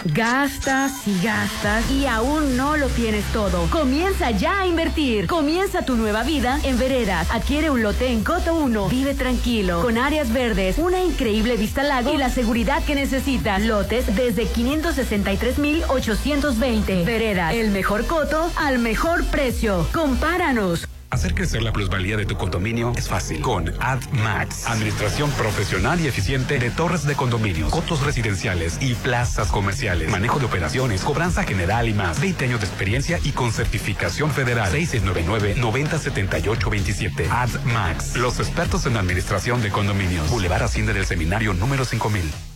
Gastas 0.05 1.09
y 1.09 1.19
gastas 1.23 1.91
y 1.91 2.07
aún 2.07 2.59
no 2.59 2.77
lo 2.77 2.89
tienes 2.89 3.25
todo. 3.33 3.67
Comienza 3.71 4.31
ya 4.33 4.61
a 4.61 4.67
invertir. 4.67 5.27
Comienza 5.27 5.87
tu 5.87 5.97
nueva 5.97 6.23
vida 6.23 6.61
en 6.63 6.79
Veredas. 6.79 7.31
Adquiere 7.31 7.71
un 7.71 7.83
lote 7.83 8.09
en 8.09 8.23
Coto 8.23 8.55
1. 8.55 8.91
Vive 8.91 9.15
tranquilo, 9.15 9.81
con 9.81 9.97
áreas 9.97 10.31
verdes, 10.31 10.77
una 10.77 11.03
increíble 11.03 11.57
vista 11.57 11.81
al 11.81 11.89
lago 11.89 12.13
y 12.13 12.19
la 12.19 12.29
seguridad 12.29 12.85
que 12.85 12.95
necesitas. 12.95 13.63
Lotes 13.63 14.15
desde 14.15 14.47
563,820. 14.47 17.05
Veredas, 17.05 17.55
el 17.55 17.71
mejor 17.71 18.07
coto 18.07 18.51
al 18.57 18.79
mejor 18.79 19.25
precio. 19.25 19.89
Compáranos. 19.93 20.87
Hacer 21.11 21.35
crecer 21.35 21.63
la 21.63 21.73
plusvalía 21.73 22.17
de 22.17 22.25
tu 22.27 22.37
condominio 22.37 22.93
es 22.97 23.09
fácil 23.09 23.41
con 23.41 23.73
AdMax, 23.81 24.67
administración 24.67 25.31
profesional 25.33 26.01
y 26.01 26.07
eficiente 26.09 26.59
de 26.59 26.71
torres 26.71 27.05
de 27.05 27.15
condominios, 27.15 27.71
cotos 27.71 28.03
residenciales 28.03 28.79
y 28.81 28.95
plazas 28.95 29.53
comerciales, 29.53 30.11
manejo 30.11 30.39
de 30.39 30.47
operaciones, 30.47 31.03
cobranza 31.03 31.45
general 31.45 31.87
y 31.89 31.95
más. 31.95 32.21
20 32.21 32.47
años 32.47 32.61
de 32.61 32.67
experiencia 32.67 33.21
y 33.23 33.33
con 33.33 33.53
certificación 33.53 34.31
federal. 34.31 34.73
6699-907827. 34.73 37.29
AdMax, 37.31 38.17
los 38.17 38.41
expertos 38.41 38.87
en 38.87 38.97
administración 38.97 39.63
de 39.63 39.71
condominios. 39.71 40.29
Boulevard 40.31 40.65
Hacienda 40.65 40.93
del 40.93 41.07
Seminario 41.07 41.55
número 41.55 41.85
5000. 41.85 42.54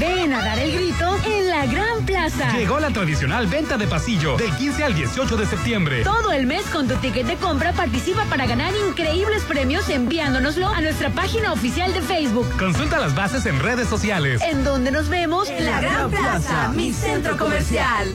Ven 0.00 0.32
a 0.32 0.42
dar 0.42 0.58
el 0.58 0.72
grito 0.72 1.14
en 1.26 1.50
la 1.50 1.66
Gran 1.66 2.06
Plaza. 2.06 2.56
Llegó 2.56 2.80
la 2.80 2.88
tradicional 2.88 3.46
venta 3.48 3.76
de 3.76 3.86
pasillo 3.86 4.34
del 4.38 4.50
15 4.56 4.82
al 4.82 4.94
18 4.94 5.36
de 5.36 5.44
septiembre. 5.44 6.04
Todo 6.04 6.32
el 6.32 6.46
mes 6.46 6.62
con 6.72 6.88
tu 6.88 6.96
ticket 6.96 7.26
de 7.26 7.36
compra 7.36 7.74
participa 7.74 8.24
para 8.24 8.46
ganar 8.46 8.72
increíbles 8.88 9.42
premios 9.42 9.90
enviándonoslo 9.90 10.68
a 10.68 10.80
nuestra 10.80 11.10
página 11.10 11.52
oficial 11.52 11.92
de 11.92 12.00
Facebook. 12.00 12.48
Consulta 12.58 12.98
las 12.98 13.14
bases 13.14 13.44
en 13.44 13.60
redes 13.60 13.88
sociales. 13.88 14.40
En 14.40 14.64
donde 14.64 14.90
nos 14.90 15.10
vemos 15.10 15.50
en 15.50 15.66
la 15.66 15.82
Gran 15.82 16.10
Plaza, 16.10 16.68
mi 16.68 16.94
centro 16.94 17.36
comercial. 17.36 18.14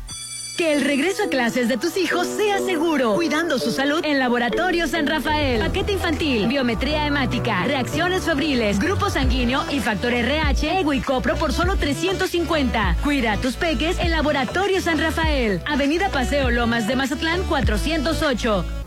Que 0.61 0.73
el 0.73 0.81
regreso 0.81 1.23
a 1.23 1.27
clases 1.27 1.67
de 1.69 1.77
tus 1.77 1.97
hijos 1.97 2.27
sea 2.27 2.59
seguro, 2.59 3.15
cuidando 3.15 3.57
su 3.57 3.71
salud 3.71 4.05
en 4.05 4.19
Laboratorio 4.19 4.87
San 4.87 5.07
Rafael. 5.07 5.59
Paquete 5.59 5.93
infantil, 5.93 6.45
biometría 6.47 7.07
hemática, 7.07 7.63
reacciones 7.63 8.25
febriles, 8.25 8.77
grupo 8.77 9.09
sanguíneo 9.09 9.63
y 9.71 9.79
factor 9.79 10.13
RH, 10.13 10.81
ego 10.81 10.93
y 10.93 10.99
copro 11.01 11.35
por 11.35 11.51
solo 11.51 11.77
350. 11.77 12.97
Cuida 13.03 13.31
a 13.31 13.37
tus 13.37 13.55
peques 13.55 13.97
en 13.97 14.11
Laboratorio 14.11 14.81
San 14.81 14.99
Rafael. 14.99 15.63
Avenida 15.65 16.09
Paseo 16.09 16.51
Lomas 16.51 16.87
de 16.87 16.95
Mazatlán 16.95 17.41
408. 17.41 18.80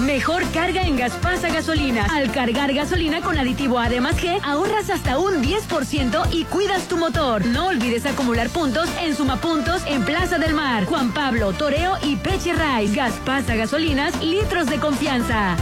Mejor 0.00 0.44
carga 0.52 0.82
en 0.82 0.96
Gaspasa 0.96 1.48
Gasolina. 1.48 2.06
Al 2.10 2.30
cargar 2.32 2.72
gasolina 2.72 3.20
con 3.20 3.38
aditivo 3.38 3.78
Además 3.78 4.16
G, 4.16 4.40
ahorras 4.42 4.90
hasta 4.90 5.18
un 5.18 5.42
10% 5.42 6.28
y 6.32 6.44
cuidas 6.44 6.88
tu 6.88 6.96
motor. 6.96 7.44
No 7.46 7.66
olvides 7.66 8.06
acumular 8.06 8.48
puntos 8.48 8.88
en 9.00 9.14
Sumapuntos 9.16 9.82
en 9.86 10.04
Plaza 10.04 10.38
del 10.38 10.54
Mar, 10.54 10.84
Juan 10.86 11.12
Pablo, 11.12 11.52
Toreo 11.52 11.96
y 12.02 12.16
Peche 12.16 12.52
Rice. 12.52 12.94
Gaspasa 12.94 13.54
Gasolinas, 13.54 14.22
litros 14.22 14.66
de 14.66 14.78
confianza. 14.78 15.56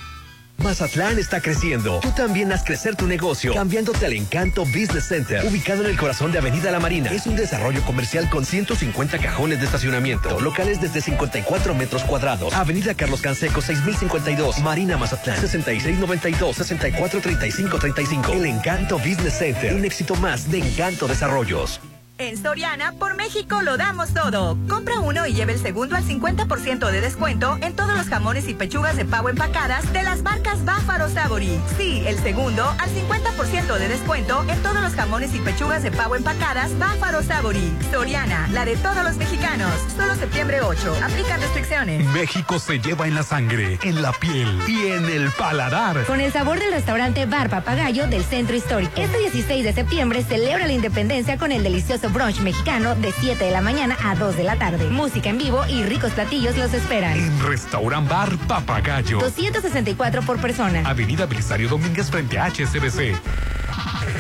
Mazatlán 0.57 1.19
está 1.19 1.41
creciendo. 1.41 1.99
Tú 1.99 2.09
también 2.11 2.51
haz 2.51 2.63
crecer 2.63 2.95
tu 2.95 3.05
negocio 3.07 3.53
cambiándote 3.53 4.05
al 4.05 4.13
Encanto 4.13 4.63
Business 4.65 5.07
Center, 5.07 5.45
ubicado 5.45 5.83
en 5.83 5.91
el 5.91 5.97
corazón 5.97 6.31
de 6.31 6.39
Avenida 6.39 6.71
La 6.71 6.79
Marina. 6.79 7.11
Es 7.11 7.27
un 7.27 7.35
desarrollo 7.35 7.83
comercial 7.83 8.27
con 8.29 8.45
150 8.45 9.19
cajones 9.19 9.59
de 9.59 9.65
estacionamiento, 9.65 10.39
locales 10.39 10.79
desde 10.81 11.01
54 11.01 11.75
metros 11.75 12.03
cuadrados. 12.03 12.53
Avenida 12.53 12.95
Carlos 12.95 13.21
Canseco 13.21 13.61
6052, 13.61 14.59
Marina 14.59 14.97
Mazatlán 14.97 15.37
6692-643535. 15.37 18.33
El 18.33 18.45
Encanto 18.45 18.97
Business 18.97 19.37
Center, 19.37 19.75
un 19.75 19.85
éxito 19.85 20.15
más 20.15 20.51
de 20.51 20.59
Encanto 20.59 21.07
Desarrollos. 21.07 21.79
En 22.17 22.41
Soriana, 22.41 22.93
por 22.93 23.15
México 23.15 23.61
lo 23.61 23.75
damos 23.75 24.13
todo. 24.13 24.57
Compra 24.69 24.99
uno 24.99 25.27
y 25.27 25.33
lleve 25.33 25.51
el 25.51 25.59
segundo 25.59 25.97
al 25.97 26.03
50% 26.05 26.89
de 26.89 27.01
descuento 27.01 27.57
en 27.61 27.75
todos 27.75 27.97
los 27.97 28.07
jamones 28.07 28.47
y 28.47 28.53
pechugas 28.53 28.95
de 28.95 29.03
pavo 29.03 29.27
empacadas 29.27 29.91
de 29.91 30.01
las 30.01 30.21
marcas 30.21 30.63
Báfaro 30.63 31.09
Sabori. 31.09 31.59
Sí, 31.77 32.03
el 32.07 32.17
segundo 32.19 32.63
al 32.63 32.89
50% 32.89 33.77
de 33.77 33.87
descuento 33.89 34.45
en 34.47 34.63
todos 34.63 34.81
los 34.81 34.93
jamones 34.93 35.35
y 35.35 35.39
pechugas 35.39 35.83
de 35.83 35.91
pavo 35.91 36.15
empacadas 36.15 36.77
Báfaro 36.79 37.21
Sabori. 37.21 37.69
Soriana, 37.91 38.47
la 38.53 38.63
de 38.63 38.77
todos 38.77 39.03
los 39.03 39.17
mexicanos. 39.17 39.73
Solo 39.97 40.15
septiembre 40.15 40.61
8. 40.61 40.95
Aplica 41.03 41.35
restricciones. 41.35 42.05
México 42.13 42.59
se 42.59 42.79
lleva 42.79 43.07
en 43.07 43.15
la 43.15 43.23
sangre, 43.23 43.77
en 43.83 44.01
la 44.01 44.13
piel 44.13 44.57
y 44.69 44.87
en 44.87 45.03
el 45.09 45.31
paladar. 45.31 46.05
Con 46.05 46.21
el 46.21 46.31
sabor 46.31 46.59
del 46.59 46.71
restaurante 46.71 47.25
Bar 47.25 47.49
Papagayo 47.49 48.07
del 48.07 48.23
Centro 48.23 48.55
Histórico. 48.55 49.01
Este 49.01 49.19
16 49.19 49.65
de 49.65 49.73
septiembre 49.73 50.23
celebra 50.23 50.65
la 50.65 50.73
independencia 50.73 51.37
con 51.37 51.51
el 51.51 51.61
delicioso 51.61 52.04
brunch 52.09 52.39
mexicano 52.39 52.95
de 52.95 53.11
7 53.11 53.43
de 53.43 53.51
la 53.51 53.61
mañana 53.61 53.97
a 54.03 54.15
2 54.15 54.37
de 54.37 54.43
la 54.43 54.57
tarde. 54.57 54.89
Música 54.89 55.29
en 55.29 55.37
vivo 55.37 55.65
y 55.67 55.83
ricos 55.83 56.11
platillos 56.11 56.57
los 56.57 56.73
esperan. 56.73 57.17
En 57.17 57.47
Restaurant 57.47 58.09
Bar 58.09 58.37
Papagayo. 58.47 59.19
264 59.19 60.21
por 60.21 60.39
persona. 60.39 60.87
Avenida 60.87 61.25
Belisario 61.25 61.69
Domínguez 61.69 62.09
frente 62.09 62.39
a 62.39 62.49
HSBC. 62.49 63.15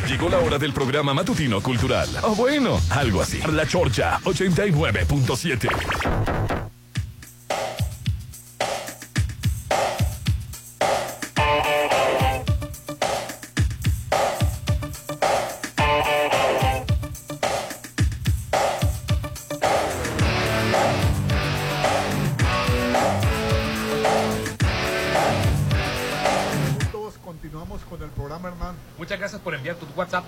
Llegó 0.07 0.29
la 0.29 0.37
hora 0.37 0.59
del 0.59 0.71
programa 0.71 1.13
matutino 1.13 1.61
cultural. 1.61 2.07
O 2.21 2.35
bueno, 2.35 2.79
algo 2.91 3.21
así. 3.21 3.41
La 3.51 3.65
Chorcha 3.65 4.19
89.7. 4.23 6.54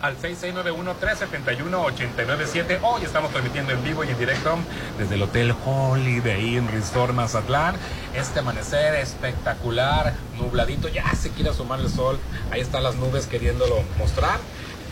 al 0.07 0.17
6691-371-897. 0.19 2.79
Hoy 2.81 3.03
estamos 3.03 3.29
transmitiendo 3.31 3.73
en 3.73 3.83
vivo 3.83 4.05
y 4.05 4.09
en 4.09 4.17
directo 4.17 4.57
desde 4.97 5.15
el 5.15 5.23
Hotel 5.23 5.53
Holiday 5.65 6.55
Inn 6.55 6.69
Resort 6.69 7.13
Mazatlán. 7.13 7.75
Este 8.15 8.39
amanecer 8.39 8.95
espectacular, 8.95 10.13
nubladito, 10.37 10.87
ya 10.87 11.13
se 11.13 11.31
quiere 11.31 11.49
asomar 11.49 11.81
el 11.81 11.89
sol. 11.89 12.17
Ahí 12.51 12.61
están 12.61 12.83
las 12.83 12.95
nubes 12.95 13.27
queriéndolo 13.27 13.83
mostrar. 13.97 14.39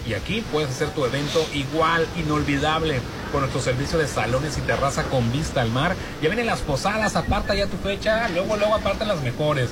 Y 0.05 0.15
aquí 0.15 0.43
puedes 0.51 0.69
hacer 0.69 0.89
tu 0.89 1.05
evento 1.05 1.45
igual, 1.53 2.05
inolvidable, 2.17 2.99
con 3.31 3.39
nuestro 3.39 3.61
servicio 3.61 3.97
de 3.97 4.07
salones 4.07 4.57
y 4.57 4.61
terraza 4.61 5.03
con 5.03 5.31
vista 5.31 5.61
al 5.61 5.69
mar. 5.69 5.95
Ya 6.21 6.27
vienen 6.27 6.45
las 6.45 6.59
posadas, 6.59 7.15
aparta 7.15 7.55
ya 7.55 7.67
tu 7.67 7.77
fecha, 7.77 8.27
luego, 8.29 8.57
luego 8.57 8.75
aparta 8.75 9.05
las 9.05 9.21
mejores. 9.21 9.69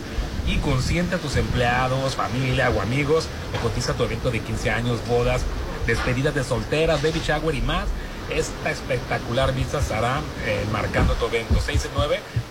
Y 0.47 0.58
consiente 0.58 1.15
a 1.15 1.19
tus 1.19 1.36
empleados, 1.38 2.15
familia 2.15 2.69
o 2.69 2.82
amigos, 2.82 3.27
o 3.58 3.62
cotiza 3.62 3.93
tu 3.93 4.03
evento 4.03 4.29
de 4.29 4.39
15 4.39 4.71
años, 4.71 4.99
bodas, 5.08 5.41
despedidas 5.88 6.36
de 6.36 6.43
solteras, 6.43 7.01
baby 7.01 7.21
shower 7.25 7.56
y 7.56 7.62
más. 7.62 7.86
Esta 8.29 8.71
espectacular 8.71 9.53
vista 9.53 9.79
estará 9.79 10.21
eh, 10.45 10.63
marcando 10.71 11.13
tu 11.15 11.25
evento 11.25 11.56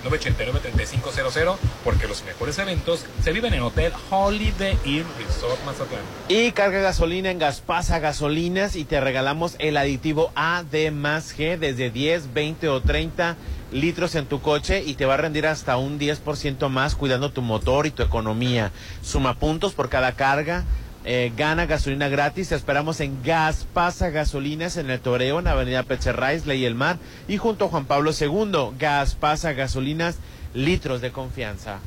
669-989-3500 0.05 1.57
porque 1.83 2.07
los 2.07 2.23
mejores 2.25 2.59
eventos 2.59 3.07
se 3.25 3.33
viven 3.33 3.55
en 3.55 3.63
Hotel 3.63 3.91
Holiday 4.11 4.77
Inn 4.85 5.07
Resort 5.19 5.65
Mazatlán. 5.65 6.03
Y 6.29 6.53
carga 6.53 6.81
gasolina 6.81 7.31
en 7.31 7.39
Gaspasa 7.39 8.01
Gasolinas 8.01 8.77
y 8.77 8.85
te 8.85 9.01
regalamos 9.01 9.57
el 9.59 9.79
aditivo 9.79 10.31
A 10.35 10.63
D 10.71 10.91
más 10.91 11.35
G 11.37 11.59
desde 11.59 11.91
10, 11.91 12.35
20 12.35 12.69
o 12.69 12.83
30 12.83 13.39
litros 13.73 14.15
en 14.15 14.27
tu 14.27 14.41
coche 14.41 14.83
y 14.85 14.95
te 14.95 15.07
va 15.07 15.15
a 15.15 15.19
rendir 15.19 15.47
hasta 15.47 15.77
un 15.77 15.99
10% 15.99 16.69
más 16.69 16.95
cuidando 16.95 17.33
tu 17.33 17.43
motor 17.43 17.87
y 17.87 17.91
tu 17.91 18.03
economía. 18.03 18.71
Suma 19.03 19.39
puntos 19.39 19.73
por 19.73 19.89
cada 19.89 20.13
carga 20.13 20.65
eh, 21.05 21.33
gana 21.37 21.67
gasolina 21.67 22.09
gratis. 22.09 22.51
Te 22.51 22.55
esperamos 22.55 23.01
en 23.01 23.23
Gas 23.23 23.67
Pasa 23.73 24.11
Gasolinas 24.11 24.77
en 24.77 24.91
el 24.91 25.01
Toreo, 25.01 25.41
en 25.41 25.49
Avenida 25.49 25.83
Pecherrais, 25.83 26.47
Ley 26.47 26.65
El 26.65 26.75
Mar. 26.75 26.99
Y 27.27 27.39
junto 27.39 27.65
a 27.65 27.69
Juan 27.69 27.87
Pablo 27.87 28.13
II, 28.19 28.77
Gas 28.79 29.15
Pasa 29.15 29.53
Gasolinas, 29.53 30.17
litros 30.55 31.01
de 31.01 31.11
confianza. 31.11 31.81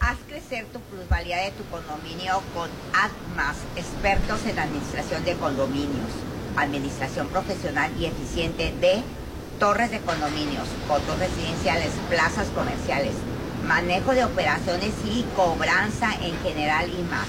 Haz 0.00 0.18
crecer 0.28 0.66
tu 0.66 0.80
plusvalía 0.80 1.38
de 1.38 1.50
tu 1.52 1.64
condominio 1.64 2.42
con 2.54 2.68
ADMAS, 2.94 3.56
expertos 3.74 4.46
en 4.46 4.58
administración 4.58 5.24
de 5.24 5.34
condominios, 5.34 6.10
administración 6.56 7.26
profesional 7.28 7.90
y 7.98 8.04
eficiente 8.04 8.72
de 8.80 9.02
torres 9.58 9.90
de 9.90 10.00
condominios, 10.00 10.68
cotos 10.86 11.18
residenciales, 11.18 11.90
plazas 12.08 12.48
comerciales, 12.48 13.14
manejo 13.66 14.12
de 14.12 14.24
operaciones 14.24 14.92
y 15.04 15.24
cobranza 15.34 16.12
en 16.22 16.38
general 16.42 16.88
y 16.88 17.02
más. 17.02 17.26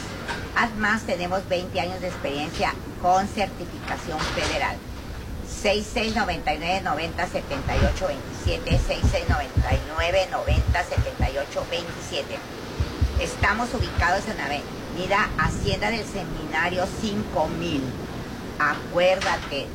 ADMAS 0.56 1.04
tenemos 1.04 1.48
20 1.50 1.80
años 1.80 2.02
de 2.02 2.08
experiencia 2.08 2.74
con 3.02 3.28
certificación 3.28 4.20
federal. 4.20 4.78
6699 5.48 6.82
90 6.84 7.28
78 7.28 8.08
27 8.08 8.80
6699 8.88 10.28
90 10.32 10.84
78 10.84 11.66
27 11.70 12.40
Estamos 13.20 13.74
ubicados 13.74 14.22
en 14.30 14.40
Avenida 14.40 15.30
Hacienda 15.38 15.90
del 15.92 16.06
Seminario 16.06 16.86
5000. 17.02 17.82
Acuérdate, 18.60 19.68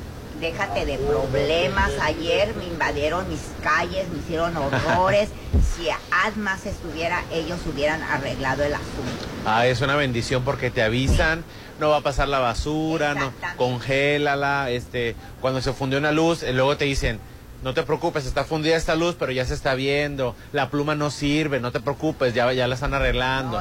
déjate 0.45 0.85
de 0.85 0.99
problemas. 0.99 1.91
Ayer 2.03 2.55
me 2.57 2.67
invadieron 2.67 3.29
mis 3.29 3.41
calles, 3.63 4.09
me 4.11 4.19
hicieron 4.19 4.57
horrores. 4.57 5.31
si 5.75 5.89
ADMAS 6.11 6.67
estuviera, 6.67 7.23
ellos 7.33 7.59
hubieran 7.67 8.03
arreglado 8.03 8.63
el 8.63 8.75
asunto. 8.75 9.27
Ah, 9.47 9.67
es 9.67 9.81
una 9.81 9.97
bendición 9.97 10.45
porque 10.45 10.71
te 10.71 10.83
avisan, 10.83 11.45
no 11.81 11.91
va 11.91 11.99
a 11.99 12.01
pasar 12.03 12.29
la 12.29 12.39
basura, 12.39 13.15
no, 13.15 13.33
congélala, 13.57 14.71
este, 14.71 15.17
cuando 15.41 15.61
se 15.61 15.73
fundió 15.73 15.99
una 15.99 16.13
luz, 16.13 16.43
eh, 16.43 16.53
luego 16.53 16.77
te 16.77 16.85
dicen, 16.85 17.19
no 17.63 17.73
te 17.73 17.83
preocupes, 17.83 18.27
está 18.27 18.45
fundida 18.45 18.77
esta 18.77 18.95
luz, 18.95 19.17
pero 19.19 19.33
ya 19.33 19.45
se 19.47 19.55
está 19.55 19.75
viendo, 19.75 20.37
la 20.53 20.71
pluma 20.71 20.95
no 20.95 21.11
sirve, 21.11 21.61
no 21.61 21.73
te 21.73 21.81
preocupes, 21.81 22.35
ya, 22.35 22.53
ya 22.53 22.69
la 22.69 22.75
están 22.75 22.93
arreglando. 22.93 23.59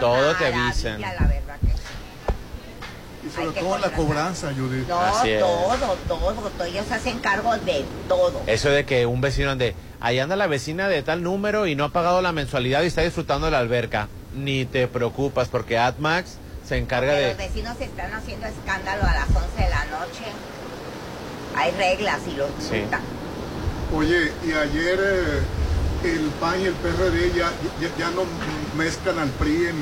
Todo 0.00 0.34
te 0.36 0.46
avisan. 0.46 1.00
Y 1.00 1.04
sobre 3.36 3.60
todo 3.60 3.78
la 3.78 3.90
cobranza, 3.90 4.52
Judith. 4.56 4.88
No, 4.88 5.00
todo, 5.38 5.96
todo, 6.08 6.32
todo, 6.50 6.64
ellos 6.64 6.90
hacen 6.90 7.18
cargo 7.18 7.56
de 7.58 7.84
todo. 8.08 8.42
Eso 8.46 8.70
de 8.70 8.84
que 8.84 9.06
un 9.06 9.20
vecino 9.20 9.50
ande, 9.50 9.74
ahí 10.00 10.18
anda 10.18 10.36
la 10.36 10.46
vecina 10.46 10.88
de 10.88 11.02
tal 11.02 11.22
número 11.22 11.66
y 11.66 11.76
no 11.76 11.84
ha 11.84 11.88
pagado 11.90 12.22
la 12.22 12.32
mensualidad 12.32 12.82
y 12.82 12.86
está 12.86 13.02
disfrutando 13.02 13.46
de 13.46 13.52
la 13.52 13.58
alberca. 13.58 14.08
Ni 14.34 14.64
te 14.64 14.88
preocupas 14.88 15.48
porque 15.48 15.78
AdMax 15.78 16.38
se 16.66 16.76
encarga 16.76 17.12
de... 17.14 17.28
Los 17.28 17.38
vecinos 17.38 17.80
están 17.80 18.12
haciendo 18.12 18.46
escándalo 18.46 19.02
a 19.04 19.14
las 19.14 19.28
11 19.28 19.62
de 19.62 19.70
la 19.70 19.84
noche. 19.86 20.24
Hay 21.54 21.70
reglas 21.72 22.20
y 22.26 22.36
los 22.36 22.50
sí. 22.58 22.82
Oye, 23.94 24.32
y 24.44 24.52
ayer 24.52 24.98
eh, 25.00 25.40
el 26.04 26.30
PAN 26.40 26.60
y 26.60 26.64
el 26.64 26.74
PRD 26.74 27.32
ya, 27.34 27.50
ya, 27.98 28.10
no 28.10 28.24
mezclan 28.76 29.18
al 29.18 29.28
PRI 29.30 29.66
en, 29.68 29.76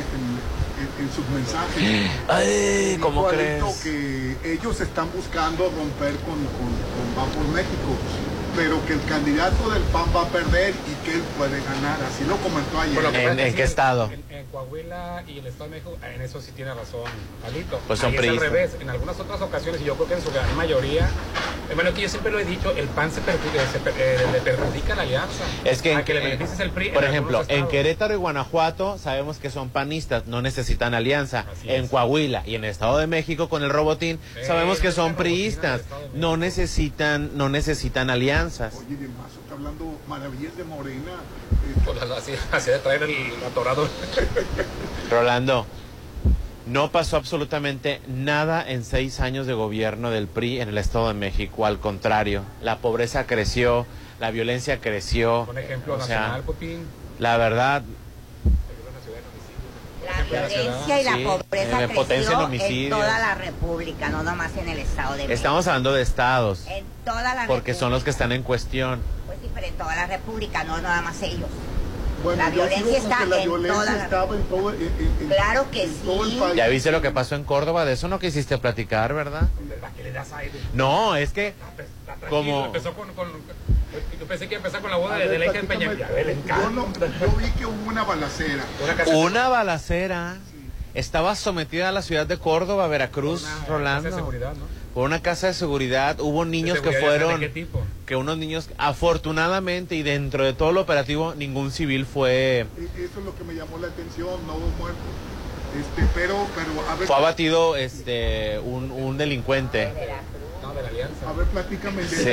sus 1.14 1.28
mensajes. 1.28 2.10
Ay, 2.28 2.98
¿cómo 3.00 3.26
crees? 3.26 3.62
que 3.82 4.36
ellos 4.44 4.80
están 4.80 5.10
buscando 5.12 5.64
romper 5.70 6.14
con, 6.22 6.38
con, 6.56 6.70
con 7.14 7.30
por 7.30 7.48
México 7.54 7.96
pero 8.56 8.84
que 8.86 8.94
el 8.94 9.04
candidato 9.04 9.70
del 9.70 9.82
PAN 9.84 10.06
va 10.14 10.22
a 10.22 10.28
perder 10.28 10.74
y 10.86 11.04
que 11.04 11.16
él 11.16 11.22
puede 11.36 11.60
ganar. 11.62 11.98
Así 12.02 12.24
lo 12.24 12.36
comentó 12.36 12.80
ayer. 12.80 13.38
¿En, 13.38 13.54
qué 13.54 13.62
estado? 13.62 14.10
En, 14.30 14.44
Coahuila 14.52 15.24
y 15.26 15.38
el 15.38 15.46
Estado 15.46 15.64
de 15.64 15.70
México, 15.70 15.98
en 16.14 16.20
eso 16.22 16.40
sí 16.40 16.52
tiene 16.52 16.72
razón, 16.72 17.10
Alito. 17.44 17.80
Pues 17.86 17.98
son 17.98 18.14
es 18.14 18.20
al 18.20 18.36
revés. 18.38 18.76
En 18.80 18.88
algunas 18.88 19.18
otras 19.18 19.40
ocasiones, 19.40 19.80
y 19.80 19.84
yo 19.84 19.94
creo 19.96 20.08
que 20.08 20.14
en 20.14 20.22
su 20.22 20.30
gran 20.30 20.56
mayoría, 20.56 21.08
bueno, 21.74 21.92
que 21.92 22.02
yo 22.02 22.08
siempre 22.08 22.30
lo 22.30 22.38
he 22.38 22.44
dicho, 22.44 22.70
el 22.76 22.86
PAN 22.88 23.10
se, 23.10 23.20
eh, 23.20 24.18
le 24.32 24.40
perjudica 24.40 24.94
la 24.94 25.02
alianza. 25.02 25.44
Es 25.64 25.82
que, 25.82 25.94
a 25.94 26.04
que 26.04 26.14
le 26.14 26.20
beneficies 26.20 26.60
el 26.60 26.70
PRI. 26.70 26.90
Por 26.90 27.04
ejemplo, 27.04 27.42
en 27.48 27.66
Querétaro 27.68 28.14
y 28.14 28.16
Guanajuato 28.16 28.98
sabemos 28.98 29.38
que 29.38 29.50
son 29.50 29.70
panistas, 29.70 30.26
no 30.26 30.42
necesitan 30.42 30.94
alianza. 30.94 31.46
en 31.64 31.88
Coahuila 31.88 32.42
y 32.46 32.54
en 32.54 32.64
el 32.64 32.70
Estado 32.70 32.98
de 32.98 33.06
México 33.06 33.48
con 33.48 33.62
el 33.62 33.70
Robotín 33.70 34.18
sabemos 34.46 34.78
que 34.78 34.92
son 34.92 35.14
priistas, 35.14 35.82
no 36.12 36.36
necesitan, 36.36 37.36
no 37.36 37.48
necesitan 37.48 38.10
alianza. 38.10 38.43
Oye, 38.44 38.96
de 38.96 39.08
Mazo 39.08 39.40
está 39.42 39.54
hablando 39.54 39.98
maravillas 40.08 40.56
de 40.56 40.64
Morena. 40.64 41.12
Pues 41.84 42.02
así, 42.02 42.32
así, 42.52 42.70
de 42.70 42.78
traer 42.78 43.04
el 43.04 43.44
atorado. 43.46 43.88
Rolando, 45.10 45.66
no 46.66 46.90
pasó 46.90 47.16
absolutamente 47.16 48.00
nada 48.08 48.64
en 48.66 48.84
seis 48.84 49.20
años 49.20 49.46
de 49.46 49.54
gobierno 49.54 50.10
del 50.10 50.26
PRI 50.28 50.60
en 50.60 50.68
el 50.68 50.78
Estado 50.78 51.08
de 51.08 51.14
México. 51.14 51.66
Al 51.66 51.78
contrario, 51.78 52.42
la 52.62 52.78
pobreza 52.78 53.26
creció, 53.26 53.86
la 54.20 54.30
violencia 54.30 54.80
creció. 54.80 55.46
Un 55.48 55.58
ejemplo 55.58 55.96
nacional, 55.96 56.42
Putin. 56.42 56.86
La 57.18 57.36
verdad, 57.36 57.82
violencia 60.24 61.00
y 61.00 61.04
la 61.04 61.30
pobreza 61.30 61.86
creció 61.86 62.50
en 62.50 62.90
toda 62.90 63.18
la 63.18 63.34
República, 63.34 64.08
no 64.08 64.22
nomás 64.22 64.56
en 64.56 64.68
el 64.68 64.78
Estado 64.78 65.12
de 65.12 65.18
México. 65.18 65.32
Estamos 65.32 65.66
hablando 65.66 65.92
de 65.92 66.02
estados. 66.02 66.66
En 66.66 66.84
toda 67.04 67.34
la 67.34 67.46
Porque 67.46 67.74
son 67.74 67.92
los 67.92 68.04
que 68.04 68.10
están 68.10 68.32
en 68.32 68.42
cuestión. 68.42 69.00
Pues 69.26 69.38
sí, 69.42 69.50
pero 69.54 69.66
en 69.66 69.74
toda 69.74 69.94
la 69.94 70.06
República, 70.06 70.64
no 70.64 70.80
nada 70.80 71.02
más 71.02 71.22
ellos. 71.22 71.48
la 72.36 72.50
violencia 72.50 72.98
está 72.98 73.22
en 73.22 73.30
toda 73.30 73.84
la 73.84 74.08
Claro 75.28 75.70
que 75.70 75.86
sí. 75.86 76.38
Ya 76.54 76.68
viste 76.68 76.90
lo 76.90 77.02
que 77.02 77.10
pasó 77.10 77.34
en 77.34 77.44
Córdoba, 77.44 77.84
de 77.84 77.92
eso 77.92 78.08
no 78.08 78.18
quisiste 78.18 78.58
platicar, 78.58 79.14
¿verdad? 79.14 79.48
No, 80.72 81.16
es 81.16 81.32
que 81.32 81.54
como 82.28 82.66
empezó 82.66 82.94
con, 82.94 83.12
con 83.14 83.28
yo 84.18 84.26
pensé 84.26 84.48
que 84.48 84.56
empezar 84.56 84.80
con 84.80 84.90
la 84.90 84.96
boda 84.96 85.18
de, 85.18 85.28
de 85.28 85.38
Leija 85.38 85.60
Peña. 85.62 85.92
Yo, 85.92 86.04
yo, 87.20 87.36
vi 87.36 87.50
que 87.58 87.66
hubo 87.66 87.88
una 87.88 88.04
balacera. 88.04 88.64
Una, 89.06 89.48
balacera. 89.48 90.36
Estaba 90.94 91.34
sometida 91.34 91.88
a 91.88 91.92
la 91.92 92.02
ciudad 92.02 92.26
de 92.26 92.38
Córdoba, 92.38 92.86
Veracruz, 92.86 93.42
una 93.42 93.66
Rolando. 93.66 94.10
Casa 94.10 94.16
de 94.16 94.22
seguridad, 94.22 94.54
¿no? 94.54 94.84
Por 94.94 95.04
una 95.06 95.20
casa 95.20 95.48
de 95.48 95.54
seguridad. 95.54 96.20
Hubo 96.20 96.44
niños 96.44 96.80
que 96.80 96.92
fueron. 96.92 97.40
¿De 97.40 97.48
qué 97.48 97.52
tipo? 97.52 97.82
Que 98.06 98.14
unos 98.14 98.38
niños, 98.38 98.70
afortunadamente, 98.78 99.96
y 99.96 100.04
dentro 100.04 100.44
de 100.44 100.52
todo 100.52 100.70
lo 100.70 100.82
operativo, 100.82 101.34
ningún 101.34 101.72
civil 101.72 102.06
fue. 102.06 102.60
E, 102.60 103.04
eso 103.04 103.18
es 103.18 103.24
lo 103.24 103.36
que 103.36 103.42
me 103.42 103.54
llamó 103.54 103.78
la 103.78 103.88
atención, 103.88 104.46
no 104.46 104.54
hubo 104.54 104.68
muertos. 104.78 105.02
Este, 105.74 106.08
pero, 106.14 106.46
pero, 106.54 106.88
a 106.88 106.94
ver, 106.94 107.08
Fue 107.08 107.16
abatido 107.16 107.74
este, 107.74 108.60
un, 108.60 108.92
un 108.92 109.18
delincuente. 109.18 109.90
No, 110.64 110.72
de 110.72 110.82
la 110.82 110.88
alianza. 110.88 111.28
A 111.28 111.32
ver, 111.34 111.46
platícame. 111.48 112.04
Sí. 112.04 112.30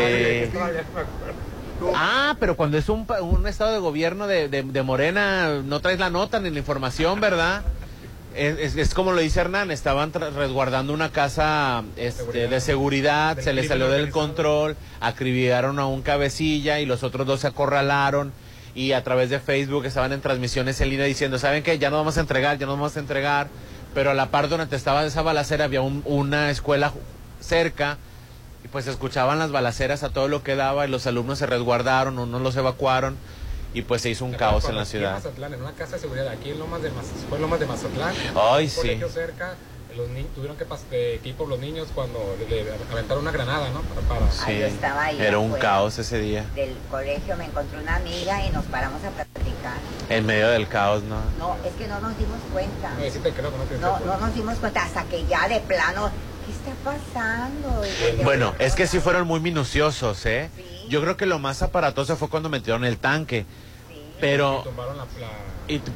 Ah, 1.96 2.36
pero 2.40 2.56
cuando 2.56 2.78
es 2.78 2.88
un, 2.88 3.06
un 3.22 3.48
estado 3.48 3.74
de 3.74 3.80
gobierno 3.80 4.28
de, 4.28 4.48
de, 4.48 4.84
Morena, 4.84 5.62
no 5.66 5.80
traes 5.82 6.00
la 6.00 6.10
nota 6.10 6.40
ni 6.40 6.50
la 6.50 6.60
información, 6.60 7.20
¿verdad? 7.20 7.64
Es, 8.34 8.78
es, 8.78 8.94
como 8.94 9.12
lo 9.12 9.20
dice 9.20 9.42
Hernán, 9.42 9.72
estaban 9.72 10.14
resguardando 10.14 10.94
una 10.94 11.12
casa 11.12 11.84
este, 11.98 12.48
de 12.48 12.62
seguridad, 12.62 13.38
se 13.40 13.52
les 13.52 13.68
salió 13.68 13.90
del 13.90 14.10
control, 14.12 14.78
acribillaron 15.02 15.80
a 15.80 15.88
un 15.88 16.02
cabecilla 16.02 16.80
y 16.80 16.86
los 16.86 17.04
otros 17.04 17.28
dos 17.28 17.42
se 17.42 17.48
acorralaron 17.48 18.32
y 18.74 18.94
a 18.94 19.04
través 19.04 19.30
de 19.30 19.42
Facebook 19.42 19.86
estaban 19.86 20.14
en 20.14 20.22
transmisiones 20.22 20.80
en 20.80 20.92
línea 20.92 21.06
diciendo, 21.06 21.40
¿saben 21.40 21.62
qué? 21.62 21.78
Ya 21.78 21.90
no 21.90 21.98
vamos 21.98 22.18
a 22.18 22.22
entregar, 22.22 22.58
ya 22.58 22.68
no 22.68 22.74
vamos 22.74 22.96
a 22.96 23.02
entregar, 23.02 23.50
pero 23.94 24.12
a 24.12 24.14
la 24.14 24.28
par 24.28 24.48
donde 24.48 24.74
estaba 24.78 25.04
esa 25.04 25.24
balacera 25.24 25.66
había 25.66 25.82
una 25.82 26.52
escuela 26.52 26.94
cerca 27.42 27.98
pues 28.72 28.88
escuchaban 28.88 29.38
las 29.40 29.52
balaceras 29.52 30.04
a 30.04 30.10
todo 30.10 30.28
lo 30.28 30.44
que 30.44 30.56
daba 30.56 30.88
y 30.88 30.90
los 30.90 31.06
alumnos 31.06 31.40
se 31.40 31.46
resguardaron, 31.46 32.18
unos 32.18 32.42
los 32.42 32.56
evacuaron 32.56 33.18
y 33.74 33.84
pues 33.84 34.02
se 34.02 34.10
hizo 34.10 34.26
un 34.26 34.34
caos 34.34 34.66
en 34.66 34.76
la 34.76 34.86
ciudad. 34.86 35.12
En 35.12 35.24
Mazatlán, 35.24 35.54
en 35.54 35.62
una 35.62 35.74
casa 35.74 35.96
de 35.96 36.02
seguridad, 36.02 36.28
aquí 36.30 36.52
en 36.52 36.60
Lomas 36.60 36.82
de 36.82 36.90
Mazatlán, 36.92 37.26
fue 37.30 37.40
Lomas 37.40 37.60
de 37.60 37.66
Mazatlán. 37.66 38.16
Ay, 38.36 38.66
un 38.66 38.70
sí. 38.70 39.02
cerca, 39.14 39.56
los 39.96 40.08
tuvieron 40.34 40.56
que 40.56 40.66
pasar 40.66 40.90
de 40.90 41.16
equipo 41.16 41.46
los 41.46 41.60
niños 41.60 41.90
cuando 41.94 42.20
le, 42.50 42.66
aventaron 42.92 43.24
una 43.24 43.32
granada, 43.32 43.70
¿no? 43.72 43.82
Para, 43.82 44.32
Sí, 44.32 44.62
estaba 44.62 45.06
ahí 45.06 45.20
era 45.20 45.38
un 45.38 45.52
caos 45.54 46.00
ese 46.00 46.20
día. 46.20 46.46
Del 46.56 46.76
colegio 46.90 47.36
me 47.36 47.46
encontré 47.46 47.80
una 47.80 47.98
amiga 47.98 48.46
y 48.46 48.52
nos 48.52 48.64
paramos 48.66 49.04
a 49.04 49.10
platicar. 49.10 49.78
En 50.10 50.26
medio 50.26 50.50
del 50.50 50.68
caos, 50.68 51.04
¿no? 51.04 51.18
No, 51.38 51.58
es 51.66 51.74
que 51.74 51.88
no 51.88 52.00
nos 52.00 52.18
dimos 52.18 52.40
cuenta. 52.54 52.94
No, 53.82 54.00
no, 54.00 54.06
no 54.06 54.18
nos 54.18 54.34
dimos 54.34 54.58
cuenta 54.60 54.84
hasta 54.84 55.04
que 55.04 55.26
ya 55.26 55.48
de 55.48 55.60
plano 55.60 56.10
¿qué 56.10 56.10
está 56.10 56.31
pasando? 56.84 57.84
Bueno, 58.24 58.54
es 58.60 58.76
que 58.76 58.88
sí 58.88 59.00
fueron 59.00 59.28
muy 59.28 59.40
minuciosos, 59.40 60.26
¿eh? 60.26 60.50
Yo 60.90 61.02
creo 61.02 61.18
que 61.18 61.26
lo 61.26 61.40
más 61.40 61.62
aparatoso 61.62 62.18
fue 62.18 62.30
cuando 62.30 62.50
metieron 62.50 62.84
el 62.86 62.98
tanque. 62.98 63.46
Pero, 64.20 64.64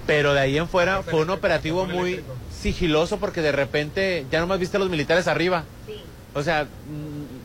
pero 0.07 0.33
de 0.33 0.39
ahí 0.39 0.57
en 0.57 0.67
fuera 0.67 1.03
fue 1.03 1.21
un 1.21 1.29
operativo 1.29 1.85
muy 1.85 2.23
sigiloso 2.51 3.17
porque 3.17 3.41
de 3.41 3.51
repente 3.51 4.25
ya 4.31 4.39
nomás 4.39 4.59
viste 4.59 4.77
a 4.77 4.79
los 4.79 4.89
militares 4.89 5.27
arriba. 5.27 5.63
O 6.33 6.41
sea... 6.41 6.63
Mm, 6.63 7.35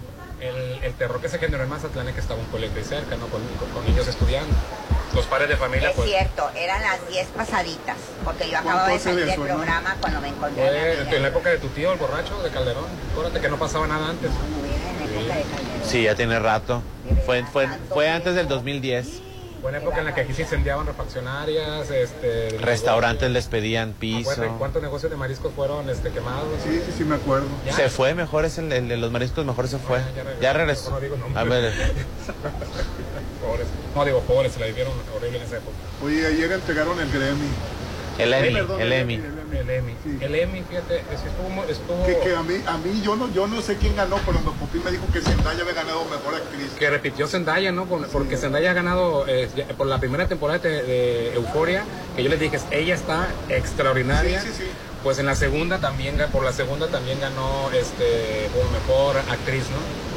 el, 0.82 0.94
terror 0.94 1.20
que 1.20 1.28
se 1.28 1.38
generó 1.38 1.62
en 1.62 1.68
Mazatlán 1.68 2.08
es 2.08 2.14
que 2.14 2.20
estaba 2.20 2.40
un 2.40 2.46
colegio 2.46 2.82
cerca, 2.82 3.16
¿no? 3.16 3.26
Con, 3.26 3.42
niños 3.86 4.08
estudiando. 4.08 4.54
Los 5.14 5.26
padres 5.26 5.48
de 5.48 5.56
familia, 5.56 5.90
Es 5.90 5.96
pues. 5.96 6.08
cierto, 6.08 6.50
eran 6.54 6.80
las 6.82 7.08
10 7.08 7.26
pasaditas, 7.28 7.96
porque 8.24 8.48
yo 8.50 8.58
acabo 8.58 8.86
de 8.92 8.98
salir 8.98 9.20
de 9.24 9.30
del 9.32 9.40
no? 9.40 9.46
programa 9.46 9.96
cuando 10.00 10.20
me 10.20 10.28
encontré 10.28 11.16
en 11.16 11.22
la 11.22 11.28
época 11.28 11.50
de 11.50 11.58
tu 11.58 11.68
tío, 11.68 11.92
el 11.92 11.98
borracho 11.98 12.40
de 12.42 12.50
Calderón. 12.50 12.86
Acuérdate 13.12 13.40
que 13.40 13.48
no 13.48 13.58
pasaba 13.58 13.86
nada 13.86 14.10
antes. 14.10 14.30
en 14.30 15.00
la 15.00 15.04
época 15.04 15.34
de 15.34 15.42
Calderón. 15.42 15.80
Sí, 15.84 16.02
ya 16.04 16.14
tiene 16.14 16.38
rato. 16.38 16.82
Fue, 17.26 17.44
fue, 17.44 17.68
fue 17.88 18.08
antes 18.08 18.34
del 18.34 18.46
2010. 18.48 19.22
Fue 19.60 19.68
una 19.68 19.78
época 19.78 19.98
en 19.98 20.06
la 20.06 20.14
que 20.14 20.22
aquí 20.22 20.32
se 20.32 20.42
incendiaban 20.42 20.86
refaccionarias, 20.86 21.90
este... 21.90 22.56
Restaurantes 22.60 23.30
les 23.30 23.46
pedían 23.46 23.92
piso. 23.92 24.30
Acuérdate 24.30 24.58
¿Cuántos 24.58 24.82
negocios 24.82 25.10
de 25.10 25.18
mariscos 25.18 25.52
fueron 25.52 25.90
este, 25.90 26.10
quemados? 26.12 26.46
Sí, 26.64 26.80
sí, 26.86 26.94
sí, 26.96 27.04
me 27.04 27.16
acuerdo. 27.16 27.46
Ya. 27.66 27.74
Se 27.74 27.90
fue, 27.90 28.14
mejor 28.14 28.46
es 28.46 28.56
el, 28.56 28.72
el 28.72 28.88
de 28.88 28.96
los 28.96 29.10
mariscos, 29.12 29.44
mejor 29.44 29.68
se 29.68 29.76
fue. 29.78 30.00
Ya 30.40 30.54
regresó. 30.54 30.90
No 30.90 31.00
digo 31.00 31.18
nombres. 31.18 31.36
A 31.36 31.44
ver, 31.44 31.74
Pobres. 33.40 33.66
No 33.94 34.04
digo 34.04 34.20
pobres, 34.20 34.52
se 34.52 34.60
la 34.60 34.66
vivieron 34.66 34.92
horrible 35.16 35.38
en 35.38 35.44
esa 35.44 35.56
época. 35.56 35.76
Oye, 36.04 36.26
ayer 36.26 36.52
entregaron 36.52 36.98
el 37.00 37.10
Grammy. 37.10 37.48
el 38.18 38.34
Emmy, 38.34 38.52
perdón, 38.54 38.80
el 38.80 38.92
Emmy. 38.92 39.14
El 39.14 39.70
Emmy. 39.70 39.94
El 40.20 40.34
Emmy, 40.34 40.62
fíjate, 40.68 40.96
es- 40.98 41.24
estuvo... 41.24 41.64
estuvo 41.68 42.06
Que, 42.06 42.18
que 42.18 42.36
a 42.36 42.42
mí, 42.42 42.54
a 42.66 42.76
mí 42.78 43.00
yo 43.02 43.16
no, 43.16 43.32
yo 43.32 43.46
no 43.46 43.60
sé 43.62 43.76
quién 43.76 43.96
ganó, 43.96 44.16
pero 44.26 44.38
mi 44.40 44.50
Popín 44.52 44.84
me 44.84 44.90
dijo 44.90 45.04
que 45.12 45.20
Zendaya 45.20 45.62
había 45.62 45.74
ganado 45.74 46.04
mejor 46.04 46.34
actriz. 46.34 46.70
que 46.78 46.90
repitió 46.90 47.26
Zendaya, 47.26 47.72
¿no? 47.72 47.86
Porque 47.86 48.36
Zendaya 48.36 48.70
ha 48.70 48.74
ganado 48.74 49.24
eh, 49.26 49.48
por 49.76 49.86
la 49.86 49.98
primera 49.98 50.28
temporada 50.28 50.58
de, 50.60 50.82
de 50.82 51.34
Euforia, 51.34 51.84
que 52.14 52.22
yo 52.22 52.28
les 52.30 52.38
dije, 52.40 52.58
ella 52.70 52.94
está 52.94 53.28
extraordinaria. 53.48 54.40
Sí, 54.42 54.48
sí, 54.48 54.54
sí. 54.58 54.70
Pues 55.02 55.18
en 55.18 55.24
la 55.26 55.34
segunda 55.34 55.78
también, 55.78 56.18
por 56.30 56.44
la 56.44 56.52
segunda 56.52 56.88
también 56.88 57.18
ganó 57.20 57.70
este 57.72 58.48
como 58.52 58.70
mejor 58.70 59.16
actriz, 59.30 59.64
¿no? 59.70 60.09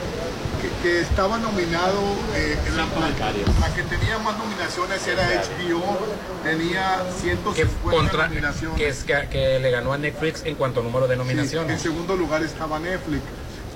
Que, 0.83 0.99
estaba 0.99 1.37
nominado, 1.37 1.97
eh, 2.35 2.57
en 2.67 2.75
la, 2.75 2.83
la 2.85 3.73
que 3.73 3.83
tenía 3.83 4.17
más 4.19 4.37
nominaciones 4.37 5.07
era 5.07 5.23
HBO, 5.41 5.97
tenía 6.43 7.01
150 7.21 7.79
Contra, 7.89 8.27
nominaciones. 8.27 8.77
que, 8.77 8.87
es, 8.89 9.03
que, 9.05 9.29
que 9.31 9.59
le 9.61 9.71
ganó 9.71 9.93
a 9.93 9.97
Netflix 9.97 10.43
en 10.43 10.55
cuanto 10.55 10.81
a 10.81 10.83
número 10.83 11.07
de 11.07 11.15
Sí, 11.15 11.21
en 11.21 11.25
nominaciones. 11.27 11.81
segundo 11.81 12.17
lugar 12.17 12.43
estaba 12.43 12.79
Netflix. 12.79 13.21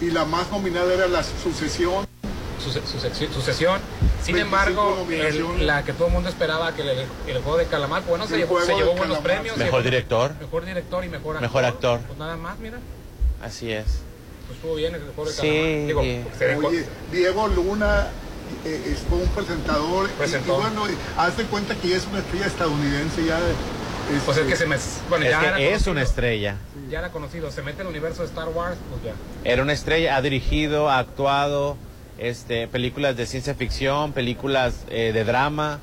Y 0.01 0.11
la 0.11 0.25
más 0.25 0.51
nominada 0.51 0.93
era 0.93 1.07
La 1.07 1.23
Sucesión. 1.23 2.05
Suce- 2.61 2.81
sucesi- 2.83 3.31
sucesión. 3.31 3.79
Sin 4.21 4.35
25 4.35 4.39
embargo, 4.39 4.95
nominaciones. 4.99 5.61
el- 5.61 5.67
la 5.67 5.83
que 5.85 5.93
todo 5.93 6.07
el 6.07 6.13
mundo 6.13 6.27
esperaba 6.27 6.75
que 6.75 6.81
el, 6.81 6.89
el 6.89 7.41
juego 7.41 7.57
de 7.57 7.67
Calamar, 7.67 8.03
bueno, 8.05 8.27
se 8.27 8.35
llevó, 8.37 8.59
se 8.59 8.75
llevó 8.75 8.95
buenos 8.95 9.19
premios. 9.19 9.55
Mejor 9.55 9.81
director. 9.81 10.33
Mejor 10.41 10.65
director 10.65 11.05
y 11.05 11.07
mejor 11.07 11.37
actor. 11.37 11.41
Mejor 11.41 11.63
actor. 11.65 11.99
Pues 12.05 12.19
nada 12.19 12.35
más, 12.35 12.59
mira. 12.59 12.79
Así 13.41 13.71
es. 13.71 14.01
Pues 14.47 14.57
estuvo 14.57 14.75
bien 14.75 14.95
el 14.95 15.01
juego 15.15 15.25
de 15.29 15.35
Sí. 15.35 15.85
Digo, 15.87 15.99
Oye, 16.67 16.85
Diego 17.11 17.47
Luna 17.49 18.07
eh, 18.65 18.91
es- 18.93 18.99
fue 19.09 19.17
un 19.19 19.27
presentador. 19.29 20.09
Presentó. 20.11 20.57
Y, 20.57 20.61
bueno, 20.61 20.83
haz 21.17 21.37
de 21.37 21.43
cuenta 21.45 21.75
que 21.75 21.89
ya 21.89 21.97
es 21.97 22.07
una 22.07 22.19
estrella 22.19 22.45
estadounidense 22.45 23.25
ya. 23.25 23.39
Pues 24.25 24.37
es 24.37 24.43
este, 24.43 24.49
que 24.49 24.55
se 24.55 24.65
me... 24.67 24.77
Bueno, 25.09 25.25
Es 25.25 25.31
ya 25.31 25.41
era 25.43 25.57
que 25.57 25.63
es 25.65 25.69
conocido. 25.71 25.91
una 25.91 26.01
estrella. 26.01 26.55
Ya 26.89 26.99
era 26.99 27.11
conocido. 27.11 27.51
Se 27.51 27.61
mete 27.61 27.81
en 27.81 27.87
el 27.87 27.91
universo 27.91 28.21
de 28.21 28.29
Star 28.29 28.47
Wars, 28.47 28.77
pues 28.89 29.03
ya. 29.03 29.13
Era 29.51 29.61
una 29.63 29.73
estrella, 29.73 30.15
ha 30.15 30.21
dirigido, 30.21 30.89
ha 30.89 30.99
actuado, 30.99 31.75
este, 32.17 32.69
películas 32.69 33.17
de 33.17 33.25
ciencia 33.25 33.53
ficción, 33.53 34.13
películas 34.13 34.75
eh, 34.89 35.11
de 35.13 35.23
drama. 35.25 35.81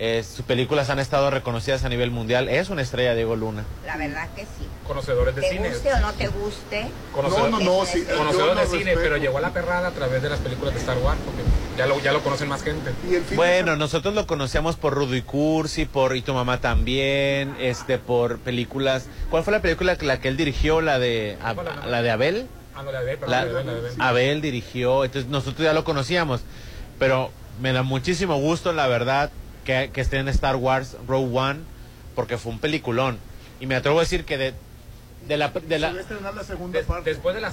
Eh, 0.00 0.22
sus 0.22 0.44
películas 0.44 0.90
han 0.90 1.00
estado 1.00 1.28
reconocidas 1.30 1.82
a 1.84 1.88
nivel 1.88 2.10
mundial. 2.12 2.48
Es 2.48 2.70
una 2.70 2.82
estrella 2.82 3.14
Diego 3.16 3.34
Luna. 3.34 3.64
La 3.84 3.96
verdad 3.96 4.28
que 4.36 4.42
sí. 4.42 4.66
Conocedores 4.86 5.34
de 5.34 5.42
Te 5.42 5.48
cine. 5.50 5.68
guste 5.70 5.92
o 5.92 5.98
no 6.00 6.12
te 6.12 6.28
guste. 6.28 6.86
Conocedor, 7.12 7.50
No, 7.50 7.58
no, 7.58 7.64
no, 7.80 7.84
sí, 7.84 8.04
conocedor 8.04 8.56
de 8.56 8.66
cine, 8.66 8.78
respeto. 8.84 9.00
pero 9.02 9.16
llegó 9.16 9.38
a 9.38 9.40
la 9.40 9.52
perrada 9.52 9.88
a 9.88 9.90
través 9.90 10.22
de 10.22 10.30
las 10.30 10.38
películas 10.38 10.74
de 10.74 10.80
Star 10.80 10.98
Wars, 10.98 11.18
porque 11.24 11.42
ya 11.76 11.86
lo, 11.86 12.00
ya 12.00 12.12
lo 12.12 12.22
conocen 12.22 12.48
más 12.48 12.62
gente. 12.62 12.92
Y 13.10 13.14
el 13.16 13.20
fin 13.22 13.30
de 13.30 13.36
Bueno, 13.36 13.76
nosotros 13.76 14.14
lo 14.14 14.26
conocíamos 14.28 14.76
por 14.76 14.94
Rudo 14.94 15.16
y 15.16 15.22
Cursi, 15.22 15.84
por 15.84 16.16
Y 16.16 16.22
tu 16.22 16.32
mamá 16.32 16.60
también, 16.60 17.56
este, 17.58 17.98
por 17.98 18.38
películas. 18.38 19.06
¿Cuál 19.30 19.42
fue 19.42 19.52
la 19.52 19.60
película 19.60 19.96
que 19.98 20.06
la 20.06 20.20
que 20.20 20.28
él 20.28 20.36
dirigió? 20.36 20.80
La 20.80 20.98
de 21.00 21.36
la 21.86 22.02
de 22.02 22.10
Abel. 22.10 22.46
Ah, 22.76 22.82
no, 22.84 22.92
la 22.92 23.00
de 23.02 23.14
La- 23.14 23.18
perdón, 23.18 23.32
la 23.32 23.44
de- 23.44 23.64
la 23.64 23.72
de- 23.74 23.94
Abel 23.98 24.40
dirigió, 24.40 25.04
entonces 25.04 25.28
nosotros 25.28 25.64
ya 25.64 25.72
lo 25.72 25.82
conocíamos, 25.82 26.42
pero 27.00 27.32
me 27.60 27.72
da 27.72 27.82
muchísimo 27.82 28.36
gusto, 28.38 28.72
la 28.72 28.86
verdad, 28.86 29.30
que, 29.68 29.90
que 29.92 30.00
esté 30.00 30.16
en 30.16 30.28
Star 30.28 30.56
Wars 30.56 30.96
Rogue 31.06 31.38
One, 31.38 31.60
porque 32.14 32.38
fue 32.38 32.52
un 32.52 32.58
peliculón. 32.58 33.18
Y 33.60 33.66
me 33.66 33.76
atrevo 33.76 33.98
a 33.98 34.00
decir 34.00 34.24
que 34.24 34.38
de, 34.38 34.54
de 35.26 35.36
la... 35.36 35.48
De 35.50 35.78
la 35.78 35.92
segunda 36.42 36.80
parte. 36.80 37.10
después 37.10 37.34
de 37.34 37.42
las 37.42 37.52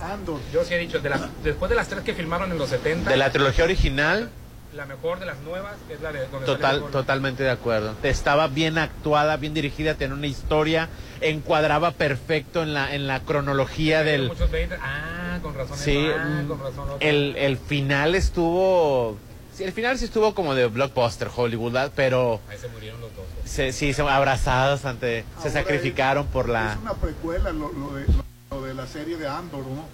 yo 0.53 0.63
sí 0.63 0.73
he 0.75 0.77
dicho 0.77 0.99
de 0.99 1.09
las 1.09 1.21
después 1.43 1.69
de 1.69 1.75
las 1.75 1.89
tres 1.89 2.03
que 2.03 2.13
filmaron 2.13 2.53
en 2.53 2.57
los 2.57 2.69
70 2.69 3.09
de 3.09 3.17
la 3.17 3.31
trilogía 3.31 3.65
original, 3.65 4.29
la 4.73 4.85
mejor 4.85 5.19
de 5.19 5.25
las 5.25 5.39
nuevas 5.39 5.73
es 5.89 5.99
la 5.99 6.13
de 6.13 6.25
donde 6.27 6.45
total, 6.45 6.79
sale 6.79 6.91
totalmente 6.93 7.43
de 7.43 7.49
acuerdo. 7.49 7.95
Estaba 8.01 8.47
bien 8.47 8.77
actuada, 8.77 9.35
bien 9.35 9.53
dirigida, 9.53 9.95
tenía 9.95 10.15
una 10.15 10.27
historia, 10.27 10.87
encuadraba 11.19 11.91
perfecto 11.91 12.63
en 12.63 12.73
la, 12.73 12.95
en 12.95 13.07
la 13.07 13.19
cronología 13.19 14.03
del... 14.03 14.27
muchos 14.27 14.49
20 14.49 14.77
ah 14.81 15.39
con 15.41 15.53
razón 15.53 15.77
Sí, 15.77 16.07
ah, 16.17 16.43
mm, 16.43 16.47
con 16.47 16.59
razón 16.59 16.89
otro. 16.91 16.97
el, 17.01 17.35
el 17.35 17.57
final 17.57 18.15
estuvo... 18.15 19.17
Sí, 19.55 19.63
el 19.63 19.71
final 19.71 19.97
sí 19.97 20.05
estuvo 20.05 20.35
como 20.35 20.53
de 20.53 20.67
blockbuster 20.67 21.29
Hollywood, 21.33 21.71
¿verdad? 21.71 21.91
pero 21.95 22.41
ahí 22.49 22.57
se 22.57 22.67
murieron 22.67 22.99
los 22.99 23.15
dos 23.15 23.25
se, 23.45 23.71
sí, 23.71 23.93
se 23.93 24.01
abrazados 24.01 24.85
ante... 24.85 25.23
se 25.41 25.49
sacrificaron 25.49 26.27
por 26.27 26.49
la... 26.49 26.73
Es 26.73 26.79
una 26.79 26.93
precuela 26.93 27.51
lo, 27.51 27.71
lo 27.71 27.93
de, 27.93 28.05
lo 28.51 28.61
de 28.63 28.73
la 28.73 28.87
serie 28.87 29.17
de 29.17 29.27
Andor, 29.27 29.65
¿no? 29.65 29.85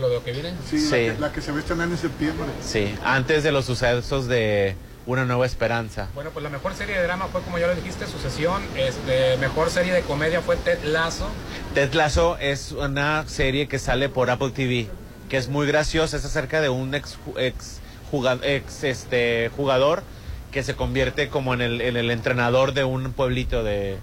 lo 0.00 0.08
de 0.08 0.14
lo 0.16 0.24
que 0.24 0.32
viene 0.32 0.52
Sí, 0.68 0.78
Sí. 0.80 1.06
La, 1.06 1.14
que, 1.14 1.20
la 1.20 1.32
que 1.32 1.40
se 1.40 1.50
va 1.50 1.58
a 1.58 1.60
estrenar 1.60 1.88
en 1.88 1.96
septiembre. 1.96 2.46
Sí, 2.62 2.94
antes 3.04 3.42
de 3.42 3.52
los 3.52 3.66
sucesos 3.66 4.26
de 4.26 4.74
Una 5.06 5.24
Nueva 5.24 5.46
Esperanza. 5.46 6.08
bueno 6.14 6.30
pues 6.30 6.42
la 6.42 6.50
mejor 6.50 6.74
serie 6.74 6.96
de 6.96 7.02
drama 7.04 7.28
fue 7.28 7.40
como 7.42 7.58
ya 7.58 7.68
lo 7.68 7.74
dijiste 7.74 8.06
Sucesión 8.06 8.62
este 8.76 9.36
mejor 9.38 9.70
serie 9.70 9.92
de 9.92 10.02
comedia 10.02 10.40
fue 10.42 10.56
Ted 10.56 10.82
Lasso 10.84 11.28
Ted 11.74 11.92
Lasso 11.94 12.36
es 12.38 12.72
una 12.72 13.26
serie 13.28 13.68
que 13.68 13.78
sale 13.78 14.08
por 14.08 14.30
Apple 14.30 14.50
TV, 14.50 14.88
que 15.28 15.36
es 15.36 15.48
muy 15.48 15.66
graciosa, 15.66 16.16
es 16.16 16.24
acerca 16.24 16.60
de 16.60 16.68
un 16.68 16.94
ex, 16.94 17.16
ex, 17.36 17.78
jugad- 18.10 18.44
ex, 18.44 18.84
este, 18.84 19.50
jugador 19.56 20.02
que 20.50 20.62
se 20.62 20.74
convierte 20.74 21.28
como 21.28 21.54
en 21.54 21.60
el, 21.60 21.80
en 21.80 21.96
el 21.96 22.10
entrenador 22.10 22.72
de 22.72 22.84
un 22.84 23.12
pueblito 23.12 23.62
de... 23.62 23.98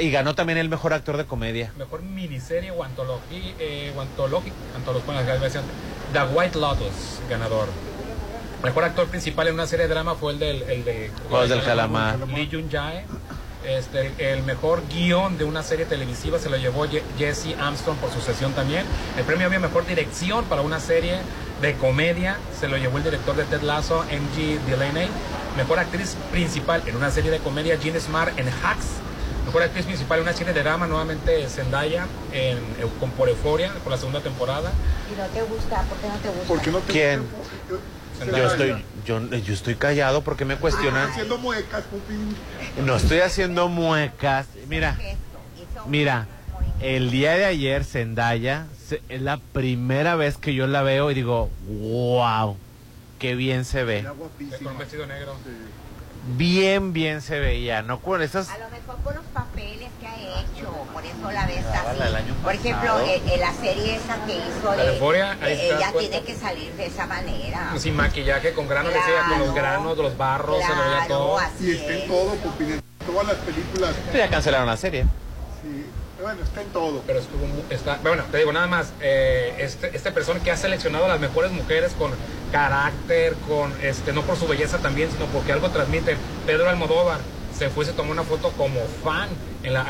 Y 0.00 0.10
ganó 0.10 0.34
también 0.34 0.58
el 0.58 0.68
mejor 0.68 0.92
actor 0.92 1.16
de 1.16 1.26
comedia. 1.26 1.72
mejor 1.78 2.02
miniserie 2.02 2.72
o 2.72 2.82
antología 2.82 3.54
eh, 3.60 3.92
antológica 3.96 4.54
The 6.12 6.22
White 6.34 6.58
Lotus 6.58 7.20
ganador 7.28 7.68
mejor 8.64 8.82
actor 8.82 9.06
principal 9.06 9.46
en 9.46 9.54
una 9.54 9.68
serie 9.68 9.86
de 9.86 9.94
drama 9.94 10.16
fue 10.16 10.32
el 10.32 10.40
del 10.40 10.62
el 10.64 10.84
de 10.84 11.10
Juegos 11.28 11.48
del 11.48 11.62
Calamar. 11.62 12.18
Lee 12.28 12.48
Jun 12.50 12.68
Jae 12.68 13.04
este, 13.64 14.12
el, 14.18 14.42
mejor 14.42 14.82
guion 14.88 15.36
de 15.36 15.44
una 15.44 15.62
serie 15.62 15.84
televisiva 15.84 16.38
se 16.38 16.48
lo 16.48 16.56
llevó 16.56 16.86
Jesse 17.18 17.54
Armstrong 17.60 17.98
por 17.98 18.10
sucesión 18.10 18.52
también. 18.54 18.84
El 19.18 19.24
premio 19.24 19.46
había 19.46 19.60
mejor 19.60 19.86
dirección 19.86 20.44
para 20.46 20.62
una 20.62 20.80
serie 20.80 21.18
de 21.60 21.74
comedia 21.74 22.38
se 22.58 22.68
lo 22.68 22.76
llevó 22.76 22.98
el 22.98 23.04
director 23.04 23.36
de 23.36 23.44
Ted 23.44 23.62
Lasso, 23.62 24.04
M.G. 24.10 24.60
Delaney. 24.66 25.08
Mejor 25.56 25.78
actriz 25.78 26.16
principal 26.30 26.82
en 26.86 26.96
una 26.96 27.10
serie 27.10 27.30
de 27.30 27.38
comedia, 27.38 27.76
Jean 27.76 28.00
Smart 28.00 28.38
en 28.38 28.48
Hacks. 28.48 28.86
Mejor 29.44 29.62
actriz 29.62 29.84
principal 29.84 30.18
en 30.18 30.22
una 30.24 30.32
serie 30.32 30.52
de 30.52 30.62
drama, 30.62 30.86
nuevamente 30.86 31.46
Zendaya 31.48 32.06
en, 32.32 32.58
con 32.98 33.10
por 33.10 33.28
Euforia, 33.28 33.72
por 33.82 33.92
la 33.92 33.98
segunda 33.98 34.20
temporada. 34.20 34.70
Y 35.12 35.18
no 35.18 35.26
te 35.26 35.42
gusta, 35.42 35.82
¿por 35.82 35.98
qué 35.98 36.08
no 36.08 36.14
te 36.14 36.28
gusta? 36.28 36.46
¿Por 36.46 36.60
qué 36.60 36.70
no 36.70 36.78
te 36.78 36.92
¿Quién? 36.92 37.26
Zendaya. 38.18 38.38
Yo 38.38 38.50
estoy, 38.50 38.84
yo, 39.04 39.20
yo 39.38 39.54
estoy 39.54 39.74
callado 39.74 40.22
porque 40.22 40.44
me 40.44 40.56
cuestionan. 40.56 41.10
Haciendo 41.10 41.38
muecas, 41.38 41.82
Pupín. 41.84 42.36
No 42.84 42.96
estoy 42.96 43.20
haciendo 43.20 43.68
muecas. 43.68 44.46
Mira, 44.68 44.96
mira, 45.88 46.28
el 46.82 47.10
día 47.10 47.32
de 47.36 47.44
ayer 47.44 47.84
Zendaya 47.84 48.66
se- 48.86 49.02
es 49.08 49.20
la 49.22 49.36
primera 49.38 50.16
vez 50.16 50.36
que 50.36 50.54
yo 50.54 50.66
la 50.66 50.82
veo 50.82 51.10
y 51.10 51.14
digo, 51.14 51.50
wow, 51.68 52.56
qué 53.18 53.34
bien 53.34 53.64
se 53.64 53.84
ve. 53.84 54.02
Con 54.04 54.66
un 54.72 54.78
vestido 54.78 55.06
negro. 55.06 55.34
Bien, 56.36 56.92
bien 56.92 57.22
se 57.22 57.38
veía, 57.40 57.80
¿no? 57.82 58.00
Con 58.00 58.20
esas... 58.20 58.50
A 58.50 58.58
lo 58.58 58.68
mejor 58.68 58.96
por 58.96 59.14
los 59.14 59.24
papeles 59.26 59.88
que 60.00 60.06
ha 60.06 60.16
hecho, 60.40 60.68
por 60.92 61.02
eso 61.04 61.30
la 61.32 61.46
ves 61.46 61.64
Ah, 61.66 61.94
la 61.98 62.04
del 62.04 62.14
así. 62.16 62.24
año 62.26 62.34
Por 62.42 62.52
ejemplo, 62.54 63.00
en, 63.00 63.26
en 63.28 63.40
la 63.40 63.54
serie 63.54 63.96
esa 63.96 64.16
que 64.26 64.36
hizo 64.36 64.74
La 64.76 64.84
de 64.84 64.90
ahí 64.90 65.52
eh, 65.52 65.56
te 65.68 65.72
das 65.72 65.80
ella 65.80 65.92
tiene 65.98 66.22
que 66.22 66.34
salir 66.36 66.72
de 66.74 66.86
esa 66.86 67.06
manera. 67.06 67.72
Sin 67.78 67.96
maquillaje, 67.96 68.52
con 68.52 68.68
granos, 68.68 68.92
decía, 68.92 69.14
con 69.30 69.38
los 69.38 69.52
Claro. 69.52 69.54
granos, 69.54 69.96
los 69.98 70.16
barros, 70.18 70.58
se 70.62 70.68
lo 70.68 70.74
veía 70.82 71.06
Claro, 71.06 71.08
todo. 71.08 71.38
así 71.38 71.66
Y 71.66 71.70
está 71.72 71.92
en 71.94 72.08
todo. 72.08 72.32
En 72.34 72.82
todas 73.06 73.26
las 73.26 73.36
películas. 73.36 73.94
Ya 74.14 74.28
cancelaron 74.28 74.66
la 74.66 74.76
serie. 74.76 75.04
Sí. 75.62 75.86
Bueno, 76.20 76.42
está 76.42 76.62
en 76.62 76.68
todo. 76.68 77.02
Pero 77.06 77.18
estuvo 77.18 77.46
está, 77.70 77.98
bueno, 78.02 78.24
te 78.30 78.38
digo 78.38 78.52
nada 78.52 78.66
más, 78.66 78.92
eh, 79.00 79.54
este, 79.58 79.94
este 79.96 80.12
persona 80.12 80.40
que 80.40 80.50
ha 80.50 80.56
seleccionado 80.56 81.06
a 81.06 81.08
las 81.08 81.20
mejores 81.20 81.50
mujeres 81.50 81.92
con 81.92 82.12
carácter, 82.52 83.34
con 83.48 83.72
este, 83.82 84.12
no 84.12 84.22
por 84.22 84.36
su 84.36 84.46
belleza 84.46 84.78
también, 84.78 85.10
sino 85.10 85.26
porque 85.26 85.52
algo 85.52 85.70
transmite. 85.70 86.16
Pedro 86.46 86.68
Almodóvar 86.68 87.20
se 87.56 87.68
fue 87.70 87.84
y 87.84 87.88
se 87.88 87.92
tomó 87.92 88.12
una 88.12 88.22
foto 88.22 88.52
como 88.52 88.80
fan 89.02 89.28
en 89.62 89.74
la, 89.74 89.84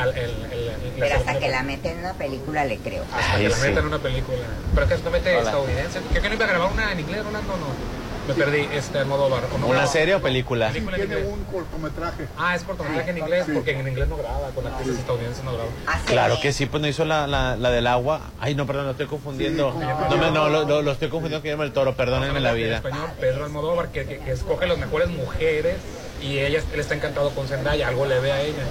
Pero 0.99 1.15
hasta 1.15 1.39
que 1.39 1.49
la 1.49 1.63
meten 1.63 1.93
en 1.93 1.99
una 1.99 2.13
película 2.13 2.65
le 2.65 2.77
creo. 2.77 3.03
Hasta 3.03 3.33
Ay, 3.35 3.43
que 3.43 3.49
la 3.49 3.55
sí. 3.55 3.61
metan 3.61 3.79
en 3.79 3.87
una 3.87 3.99
película. 3.99 4.37
Pero 4.75 4.87
que 4.87 4.93
es 4.93 5.01
Hola. 5.01 5.39
estadounidense. 5.39 5.99
¿Qué 6.13 6.21
que 6.21 6.29
no 6.29 6.35
iba 6.35 6.45
a 6.45 6.49
grabar 6.49 6.71
una 6.71 6.91
en 6.91 6.99
inglés, 6.99 7.23
Rolando? 7.23 7.53
No. 7.57 8.00
Me 8.27 8.33
perdí, 8.35 8.67
este 8.73 8.99
Almodóvar. 8.99 9.43
¿o 9.53 9.57
no? 9.57 9.67
¿Una 9.67 9.87
serie 9.87 10.13
o 10.15 10.21
película? 10.21 10.67
Sí, 10.67 10.73
Película 10.75 10.97
en 10.97 11.07
tiene 11.07 11.21
inglés. 11.21 11.37
un 11.39 11.43
cortometraje. 11.45 12.27
Ah, 12.37 12.55
es 12.55 12.63
cortometraje 12.63 13.09
en 13.11 13.17
inglés, 13.17 13.45
porque 13.51 13.71
en 13.71 13.87
inglés 13.87 14.07
no 14.07 14.17
graba, 14.17 14.49
con 14.53 14.67
actrices 14.67 14.99
estadounidenses 14.99 15.43
no 15.43 15.53
graba. 15.53 15.69
Claro 16.05 16.37
que 16.41 16.53
sí, 16.53 16.67
pues 16.67 16.81
no 16.81 16.87
hizo 16.87 17.03
la, 17.03 17.25
la, 17.25 17.55
la 17.55 17.71
del 17.71 17.87
agua. 17.87 18.21
Ay, 18.39 18.53
no, 18.53 18.65
perdón, 18.67 18.85
lo 18.85 18.91
estoy 18.91 19.07
confundiendo. 19.07 19.71
Sí, 19.73 19.79
no, 19.79 20.17
me, 20.17 20.31
no 20.31 20.49
lo, 20.49 20.65
lo- 20.65 20.81
lo 20.83 20.91
estoy 20.91 21.09
confundiendo 21.09 21.47
con 21.49 21.59
del 21.61 21.73
Toro, 21.73 21.95
perdónenme 21.95 22.39
la 22.39 22.51
En 22.51 22.55
vida. 22.57 22.75
español, 22.77 23.09
Pedro 23.19 23.45
Almodóvar, 23.45 23.89
que, 23.89 24.05
que, 24.05 24.19
que 24.19 24.31
escoge 24.31 24.67
las 24.67 24.77
mejores 24.77 25.09
mujeres 25.09 25.77
y 26.21 26.37
ella, 26.37 26.61
él 26.73 26.79
está 26.79 26.93
encantado 26.93 27.31
con 27.31 27.47
Zendaya, 27.47 27.87
algo 27.87 28.05
le 28.05 28.19
ve 28.19 28.31
a 28.31 28.41
ella. 28.41 28.63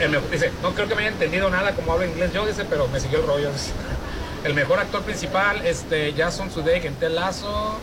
El 0.00 0.08
mejor- 0.10 0.30
dice, 0.30 0.50
no 0.62 0.72
creo 0.74 0.88
que 0.88 0.94
me 0.94 1.02
haya 1.02 1.10
entendido 1.12 1.50
nada 1.50 1.72
como 1.72 1.92
hablo 1.92 2.06
inglés 2.06 2.32
yo, 2.32 2.46
dice, 2.46 2.64
pero 2.64 2.88
me 2.88 2.98
siguió 2.98 3.20
el 3.20 3.26
rollo. 3.26 3.52
dice. 3.52 3.72
El 4.44 4.54
mejor 4.54 4.78
actor 4.78 5.02
principal, 5.02 5.64
este, 5.66 6.14
Jason 6.16 6.50
Sudeikis 6.50 6.86
en 6.86 6.94
Tel 6.94 7.14
Lasso, 7.16 7.78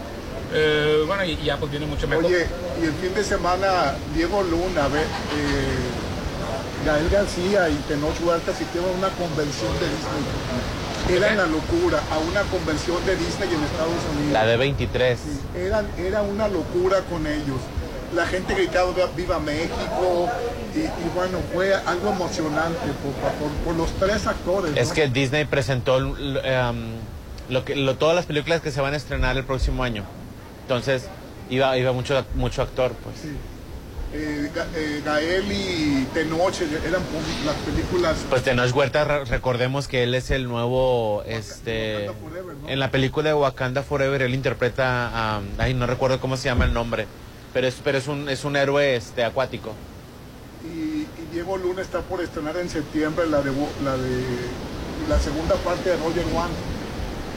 eh, 0.53 1.03
bueno, 1.07 1.23
y, 1.25 1.31
y 1.31 1.45
ya 1.45 1.57
pues 1.57 1.71
viene 1.71 1.85
mucho 1.85 2.07
mejor. 2.07 2.25
Oye, 2.25 2.47
y 2.81 2.85
el 2.85 2.93
fin 2.93 3.13
de 3.13 3.23
semana, 3.23 3.95
Diego 4.15 4.43
Luna, 4.43 4.87
ve, 4.87 4.99
eh, 5.01 6.85
Gael 6.85 7.09
García 7.09 7.69
y 7.69 7.75
Tenoch 7.87 8.19
Huerta 8.23 8.51
hicieron 8.51 8.89
una 8.97 9.09
convención 9.09 9.71
de 9.79 9.87
Disney. 9.87 11.17
Era 11.17 11.35
la 11.35 11.45
locura, 11.47 11.99
a 12.11 12.17
una 12.19 12.41
convención 12.43 13.05
de 13.05 13.15
Disney 13.17 13.49
en 13.53 13.63
Estados 13.63 13.91
Unidos. 14.15 14.33
La 14.33 14.45
de 14.45 14.57
23. 14.57 15.19
Era, 15.55 15.83
era 15.97 16.21
una 16.21 16.47
locura 16.47 16.99
con 17.09 17.27
ellos. 17.27 17.59
La 18.15 18.25
gente 18.27 18.53
gritaba 18.53 18.91
"Viva- 19.15 19.39
México 19.39 20.29
y, 20.75 20.79
y 20.79 21.11
bueno, 21.15 21.39
fue 21.53 21.73
algo 21.73 22.11
emocionante 22.11 22.79
por, 23.01 23.13
por- 23.39 23.51
por 23.65 23.75
los 23.75 23.91
tres 23.99 24.27
actores. 24.27 24.71
Es 24.77 24.89
¿no? 24.89 24.93
que 24.93 25.07
Disney 25.07 25.45
presentó 25.45 25.97
em, 25.97 26.91
lo 27.49 27.65
que, 27.65 27.75
lo- 27.75 27.95
todas 27.95 28.15
las 28.15 28.25
películas 28.25 28.61
que 28.61 28.71
se 28.71 28.79
van 28.81 28.93
a 28.93 28.97
estrenar 28.97 29.35
el 29.35 29.43
próximo 29.43 29.83
año. 29.83 30.05
Entonces, 30.63 31.07
iba, 31.49 31.77
iba 31.77 31.91
mucho, 31.91 32.25
mucho 32.35 32.61
actor, 32.61 32.91
pues. 33.03 33.15
Eh, 34.15 34.49
eh, 34.75 35.01
Gael 35.03 35.51
y 35.51 36.07
Tenoch 36.13 36.53
eran 36.61 37.01
públicas, 37.01 37.45
las 37.45 37.55
películas. 37.55 38.17
Pues 38.29 38.43
Tenoch 38.43 38.71
Huerta, 38.75 39.03
re- 39.05 39.25
recordemos 39.25 39.87
que 39.87 40.03
él 40.03 40.13
es 40.13 40.29
el 40.29 40.47
nuevo, 40.47 41.23
este, 41.25 42.05
en 42.67 42.79
la 42.79 42.91
película 42.91 43.29
de 43.29 43.33
Wakanda 43.33 43.81
Forever, 43.81 44.21
él 44.21 44.35
interpreta 44.35 45.09
a, 45.37 45.41
ay, 45.57 45.73
no 45.73 45.87
recuerdo 45.87 46.19
cómo 46.19 46.37
se 46.37 46.45
llama 46.45 46.65
el 46.65 46.73
nombre, 46.73 47.07
pero 47.53 47.65
es, 47.67 47.75
pero 47.83 47.97
es 47.97 48.07
un, 48.07 48.29
es 48.29 48.43
un 48.45 48.55
héroe, 48.55 48.95
este, 48.95 49.23
acuático. 49.23 49.73
y, 50.63 51.07
y 51.07 51.27
Diego 51.33 51.57
Luna 51.57 51.81
está 51.81 52.01
por 52.01 52.21
estrenar 52.21 52.55
en 52.57 52.69
septiembre 52.69 53.25
la 53.25 53.41
de 53.41 53.51
la 53.83 53.97
de 53.97 54.23
la 55.09 55.19
segunda 55.19 55.55
parte 55.55 55.89
de 55.89 55.97
Roger 55.97 56.25
One. 56.25 56.53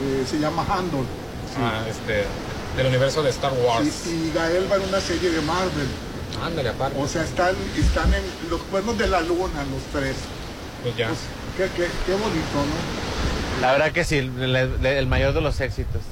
Eh, 0.03 0.25
se 0.29 0.39
llama 0.39 0.63
Handle. 0.69 1.05
Ah, 1.59 1.87
este, 1.89 2.25
del 2.77 2.87
universo 2.87 3.23
de 3.23 3.31
Star 3.31 3.53
Wars. 3.53 3.87
y, 4.07 4.11
y 4.11 4.33
Gael 4.35 4.71
va 4.71 4.77
en 4.77 4.83
una 4.83 5.01
serie 5.01 5.31
de 5.31 5.41
Marvel 5.41 5.87
Ándale, 6.43 6.69
aparte. 6.69 6.99
o 7.01 7.09
sea 7.09 7.23
están 7.25 7.55
están 7.77 8.13
en 8.13 8.23
los 8.51 8.61
cuernos 8.63 8.99
de 8.99 9.07
la 9.07 9.21
luna 9.23 9.65
los 9.71 9.83
tres 9.93 10.17
Pues 10.83 10.97
ya. 10.97 11.09
qué, 11.57 11.65
qué, 11.77 11.89
qué 12.05 12.13
bonito 12.13 12.55
no 12.55 13.61
La 13.63 13.73
verdad 13.73 13.93
que 13.93 14.05
sí, 14.05 14.17
el, 14.19 14.55
el 14.55 15.07
mayor 15.07 15.33
de 15.33 15.41
los 15.41 15.59
éxitos. 15.61 16.03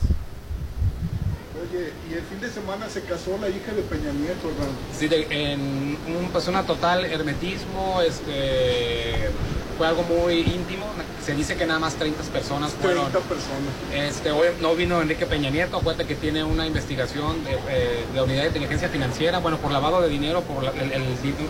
oye 1.71 1.93
y 2.11 2.15
el 2.15 2.23
fin 2.23 2.41
de 2.41 2.51
semana 2.51 2.89
se 2.89 3.03
casó 3.03 3.37
la 3.41 3.49
hija 3.49 3.73
de 3.73 3.83
Peña 3.83 4.13
Nieto 4.13 4.49
¿verdad? 4.49 4.73
Sí, 4.99 5.09
de- 5.09 5.27
en 5.53 5.99
un, 6.09 6.31
pues 6.33 6.49
una 6.49 6.65
total 6.65 7.05
hermetismo, 7.05 8.01
este, 8.01 9.29
fue 9.77 9.87
algo 9.87 10.03
muy 10.03 10.41
íntimo. 10.41 10.87
Se 11.25 11.35
dice 11.35 11.57
que 11.57 11.67
nada 11.67 11.79
más 11.81 11.95
30 11.95 12.23
personas 12.25 12.73
fueron. 12.73 13.11
30 13.11 13.21
personas 13.29 13.73
Este, 13.95 14.31
hoy 14.31 14.49
no 14.61 14.75
vino 14.75 15.01
Enrique 15.01 15.27
Peña 15.27 15.51
Nieto, 15.51 15.79
acuérdate 15.79 16.07
que 16.07 16.15
tiene 16.15 16.45
una 16.45 16.67
investigación 16.67 17.43
de, 17.45 17.53
eh, 17.53 18.05
de 18.11 18.17
la 18.17 18.23
Unidad 18.25 18.43
de 18.43 18.49
Inteligencia 18.49 18.89
Financiera, 18.89 19.39
bueno, 19.39 19.57
por 19.59 19.73
lavado 19.73 20.01
de 20.03 20.09
dinero, 20.09 20.43
por 20.43 20.63
la- 20.63 20.71
el- 20.73 20.93
el- 20.93 21.05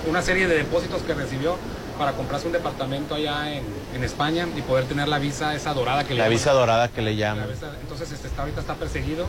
una 0.08 0.22
serie 0.22 0.46
de 0.46 0.56
depósitos 0.58 1.02
que 1.02 1.14
recibió 1.14 1.56
para 1.98 2.12
comprarse 2.12 2.46
un 2.46 2.52
departamento 2.52 3.14
allá 3.14 3.52
en, 3.52 3.64
en 3.94 4.04
España 4.04 4.46
y 4.56 4.62
poder 4.62 4.84
tener 4.84 5.08
la 5.08 5.18
visa 5.18 5.54
esa 5.54 5.74
dorada 5.74 6.04
que 6.04 6.14
le 6.14 6.20
La 6.20 6.28
visa 6.28 6.52
dorada 6.52 6.88
que 6.88 7.02
le 7.02 7.12
La 7.12 7.16
llaman. 7.16 7.48
entonces 7.80 8.10
este, 8.12 8.28
está, 8.28 8.42
ahorita 8.42 8.60
está 8.60 8.74
perseguido, 8.74 9.26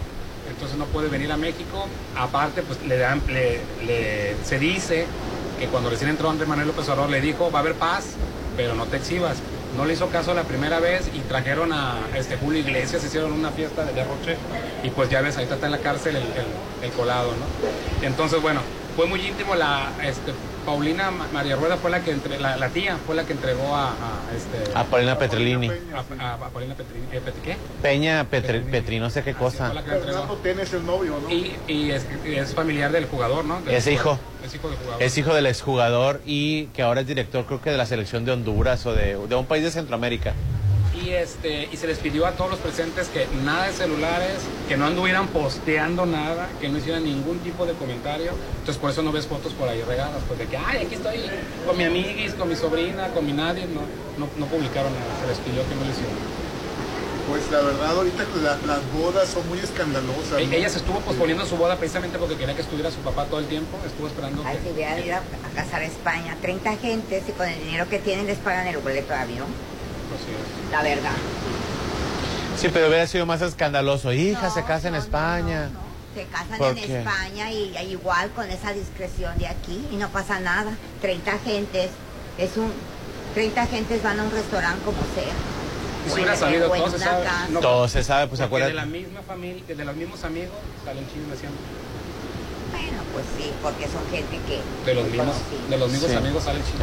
entonces 0.50 0.78
no 0.78 0.86
puede 0.86 1.10
venir 1.10 1.32
a 1.32 1.38
México. 1.38 1.88
Aparte, 2.16 2.62
pues 2.64 2.82
le 2.84 2.98
dan, 2.98 3.22
le, 3.28 3.60
le- 3.86 4.36
se 4.44 4.58
dice 4.60 5.06
que 5.60 5.68
cuando 5.68 5.90
recién 5.90 6.10
entró 6.10 6.30
Andrés 6.30 6.48
Manuel 6.50 6.68
López 6.68 6.88
Obrador 6.90 7.10
le 7.10 7.22
dijo 7.22 7.50
va 7.52 7.60
a 7.60 7.62
haber 7.62 7.76
paz, 7.76 8.06
pero 8.56 8.76
no 8.76 8.86
te 8.86 8.98
exhibas. 8.98 9.38
No 9.78 9.86
le 9.86 9.94
hizo 9.94 10.08
caso 10.08 10.34
la 10.34 10.44
primera 10.44 10.80
vez 10.80 11.10
y 11.14 11.20
trajeron 11.20 11.74
a 11.74 11.96
este 12.16 12.38
Julio 12.38 12.60
Iglesias, 12.62 13.04
hicieron 13.04 13.34
una 13.34 13.52
fiesta 13.52 13.84
de 13.84 13.92
derroche 13.94 14.38
y 14.84 14.90
pues 14.90 15.10
ya 15.10 15.22
ves, 15.22 15.38
ahí 15.38 15.44
está 15.50 15.66
en 15.66 15.72
la 15.74 15.80
cárcel 15.80 16.16
el, 16.16 16.92
colado, 16.92 17.32
¿no? 17.32 18.08
Entonces, 18.08 18.42
bueno, 18.42 18.62
fue 18.96 19.06
muy 19.06 19.20
íntimo 19.20 19.54
la 19.56 19.90
este, 20.02 20.32
Paulina 20.66 21.12
Ma- 21.12 21.28
María 21.34 21.58
Rueda 21.58 21.76
fue 21.78 21.92
la 21.92 22.00
que 22.02 22.16
la, 22.40 22.70
tía 22.70 22.98
fue 23.06 23.16
la 23.16 23.26
que 23.26 23.34
entregó 23.34 23.76
a, 23.76 23.90
este 24.36 24.78
A 24.78 24.84
Paulina 24.84 25.18
Petrolini. 25.18 25.70
a, 25.70 26.24
a- 26.24 26.34
a 26.36 26.50
Paulina 26.50 26.76
Petrini, 26.76 27.06
eh, 27.12 27.22
Pet- 27.24 27.42
¿qué? 27.44 27.58
Peña 27.82 28.24
Petri, 28.26 28.60
Petri, 28.60 29.00
no 29.00 29.10
sé 29.10 29.24
qué 29.24 29.34
cosa. 29.34 29.72
Fernando 29.72 30.40
el 30.44 30.86
novio 30.86 31.20
¿no? 31.22 31.30
Y, 31.30 31.56
y 31.68 31.92
es, 31.92 32.06
y 32.26 32.36
es 32.36 32.54
familiar 32.54 32.92
del 32.92 33.06
jugador, 33.06 33.46
¿no? 33.46 33.62
Del 33.62 33.76
Es 33.76 33.88
hijo. 33.88 34.16
jugador. 34.16 34.20
Es 34.46 34.56
hijo 34.56 34.70
del 34.70 34.78
jugador. 34.78 35.04
Es 35.04 35.18
hijo 35.18 35.34
del 35.34 35.46
exjugador 35.48 36.22
y 36.26 36.66
que 36.68 36.82
ahora 36.84 37.02
es 37.02 37.08
director 37.08 37.46
creo 37.46 37.62
que 37.62 37.70
de 37.72 37.78
la 37.78 37.86
selección 37.86 38.26
de 38.26 38.32
Honduras 38.32 38.86
o 38.86 38.94
de, 38.94 39.18
de 39.28 39.36
un 39.36 39.46
país 39.46 39.64
de 39.64 39.72
Centroamérica. 39.72 40.34
Y, 41.06 41.10
este, 41.14 41.70
y 41.72 41.78
se 41.78 41.86
les 41.86 42.00
pidió 42.00 42.26
a 42.26 42.32
todos 42.32 42.50
los 42.50 42.60
presentes 42.60 43.10
que 43.10 43.28
nada 43.44 43.68
de 43.68 43.74
celulares, 43.74 44.38
que 44.68 44.76
no 44.76 44.86
anduvieran 44.88 45.28
posteando 45.28 46.06
nada, 46.08 46.50
que 46.60 46.68
no 46.68 46.80
hicieran 46.80 47.04
ningún 47.04 47.38
tipo 47.40 47.66
de 47.68 47.74
comentario. 47.74 48.32
Entonces 48.60 48.78
por 48.82 48.90
eso 48.90 49.04
no 49.04 49.12
ves 49.12 49.28
fotos 49.28 49.54
por 49.54 49.70
ahí 49.70 49.84
regadas, 49.84 50.24
pues 50.28 50.40
de 50.40 50.48
que, 50.48 50.58
ay, 50.58 50.86
aquí 50.86 50.96
estoy 50.96 51.20
con 51.68 51.78
mi 51.78 51.84
amiguis, 51.84 52.34
con 52.34 52.50
mi 52.50 52.56
sobrina, 52.56 53.10
con 53.10 53.24
mi 53.26 53.34
nadie. 53.34 53.68
No, 53.68 53.82
no, 54.18 54.28
no 54.38 54.46
publicaron 54.48 54.92
nada, 54.94 55.06
se 55.22 55.28
les 55.28 55.38
pidió 55.40 55.62
que 55.70 55.76
no 55.76 55.82
lo 55.86 55.92
hicieran. 55.92 56.36
pues 57.28 57.50
la 57.52 57.60
verdad 57.62 57.90
ahorita 57.98 58.24
la- 58.44 58.58
las 58.68 58.92
bodas 58.94 59.28
son 59.30 59.48
muy 59.50 59.58
escandalosas 59.58 60.40
E- 60.40 60.46
¿no? 60.46 60.54
Ella 60.54 60.70
se 60.70 60.78
estuvo 60.78 61.00
posponiendo 61.00 61.44
su 61.46 61.58
boda 61.58 61.76
precisamente 61.76 62.20
porque 62.20 62.36
quería 62.38 62.54
que 62.56 62.62
estuviera 62.62 62.92
su 62.92 62.98
papá 63.00 63.26
todo 63.26 63.40
el 63.40 63.48
tiempo. 63.48 63.78
Estuvo 63.86 64.06
esperando 64.08 64.44
Ay, 64.46 64.58
que... 64.58 64.64
si 64.64 64.74
hubieran 64.74 65.04
ido 65.04 65.16
a, 65.16 65.20
a 65.20 65.50
casar 65.56 65.82
a 65.82 65.86
España, 65.86 66.38
30 66.42 66.78
gentes 66.78 67.24
y 67.28 67.32
con 67.32 67.48
el 67.48 67.60
dinero 67.64 67.90
que 67.90 67.98
tienen 68.00 68.28
les 68.28 68.38
pagan 68.38 68.68
el 68.68 68.78
boleto 68.78 69.10
de 69.14 69.20
avión. 69.20 69.48
Sí. 70.18 70.72
La 70.72 70.82
verdad. 70.84 71.12
Sí, 72.58 72.70
pero 72.72 72.88
hubiera 72.88 73.06
sido 73.08 73.26
más 73.26 73.42
escandaloso. 73.42 74.14
Hija, 74.14 74.50
se 74.50 74.64
casa 74.64 74.88
en 74.88 74.96
España. 74.96 75.70
Se 76.16 76.24
casan 76.28 76.58
¿Por 76.58 76.70
en 76.70 76.76
qué? 76.86 77.00
España 77.00 77.52
y, 77.52 77.76
y 77.78 77.92
igual 77.92 78.30
con 78.32 78.50
esa 78.50 78.72
discreción 78.72 79.38
de 79.38 79.48
aquí 79.48 79.86
y 79.92 79.96
no 79.98 80.08
pasa 80.10 80.40
nada. 80.40 80.72
30 81.02 81.40
gentes, 81.40 81.90
es 82.38 82.56
un 82.56 82.72
30 83.34 83.66
gentes 83.68 84.02
van 84.02 84.20
a 84.22 84.24
un 84.24 84.32
restaurante 84.32 84.80
como 84.86 84.98
sea. 85.14 85.34
Y 86.06 86.10
si 86.10 86.16
hubiera 86.16 86.36
salido 86.38 86.70
todo 86.70 86.90
se 86.90 87.00
sabe. 87.00 87.26
No, 87.50 87.60
Todo 87.60 87.88
se 87.90 88.04
sabe, 88.04 88.28
pues 88.28 88.40
acuérdate. 88.40 88.72
de 88.72 88.78
la 88.78 88.86
misma 88.86 89.22
familia, 89.28 89.64
de 89.76 89.84
los 89.86 89.96
mismos 89.96 90.24
amigos, 90.24 90.56
salen 90.86 91.06
chismes 91.10 91.40
siempre. 91.40 91.60
Bueno, 92.72 93.04
pues 93.12 93.26
sí, 93.38 93.52
porque 93.62 93.86
son 93.88 94.04
gente 94.12 94.40
que 94.48 94.62
De 94.86 94.94
los 94.96 95.06
mismos, 95.10 95.36
de 95.70 95.78
los 95.78 95.92
mismos 95.92 96.12
Sí. 96.12 96.16
amigos 96.16 96.44
salen 96.44 96.62
chismes. 96.64 96.80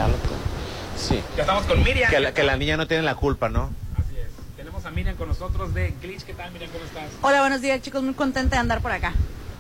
Sí. 0.97 1.21
Ya 1.37 1.43
estamos 1.43 1.65
con 1.65 1.83
Miriam. 1.83 2.11
Que 2.11 2.21
la, 2.21 2.35
que 2.35 2.43
la 2.43 2.57
niña 2.57 2.77
no 2.77 2.87
tiene 2.87 3.03
la 3.03 3.15
culpa, 3.15 3.49
¿no? 3.49 3.71
Así 3.97 4.17
es. 4.19 4.29
Tenemos 4.57 4.85
a 4.85 4.91
Miriam 4.91 5.17
con 5.17 5.29
nosotros 5.29 5.75
de 5.75 5.95
Glitch. 6.03 6.23
¿Qué 6.23 6.35
tal, 6.35 6.51
Miriam? 6.53 6.71
¿Cómo 6.71 6.85
estás? 6.85 7.05
Hola, 7.23 7.41
buenos 7.41 7.61
días 7.61 7.81
chicos, 7.83 8.03
muy 8.03 8.15
contenta 8.15 8.57
de 8.57 8.61
andar 8.61 8.81
por 8.81 8.93
acá. 8.93 9.13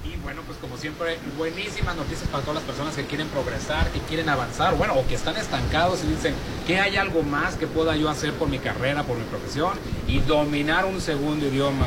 Y 0.05 0.17
bueno, 0.23 0.43
pues 0.47 0.59
como 0.59 0.77
siempre, 0.77 1.17
buenísimas 1.39 1.95
noticias 1.95 2.29
para 2.29 2.43
todas 2.43 2.57
las 2.57 2.65
personas 2.65 2.97
que 2.97 3.05
quieren 3.05 3.29
progresar, 3.29 3.89
que 3.91 4.01
quieren 4.01 4.29
avanzar, 4.29 4.75
bueno, 4.77 4.95
o 4.95 5.07
que 5.07 5.15
están 5.15 5.37
estancados 5.37 6.03
y 6.03 6.09
dicen 6.09 6.35
que 6.67 6.81
hay 6.81 6.97
algo 6.97 7.23
más 7.23 7.55
que 7.55 7.69
pueda 7.69 7.95
yo 7.95 8.11
hacer 8.11 8.33
por 8.33 8.49
mi 8.49 8.59
carrera, 8.59 9.05
por 9.05 9.17
mi 9.17 9.25
profesión 9.25 9.79
y 10.09 10.19
dominar 10.19 10.87
un 10.87 11.01
segundo 11.01 11.47
idioma 11.47 11.87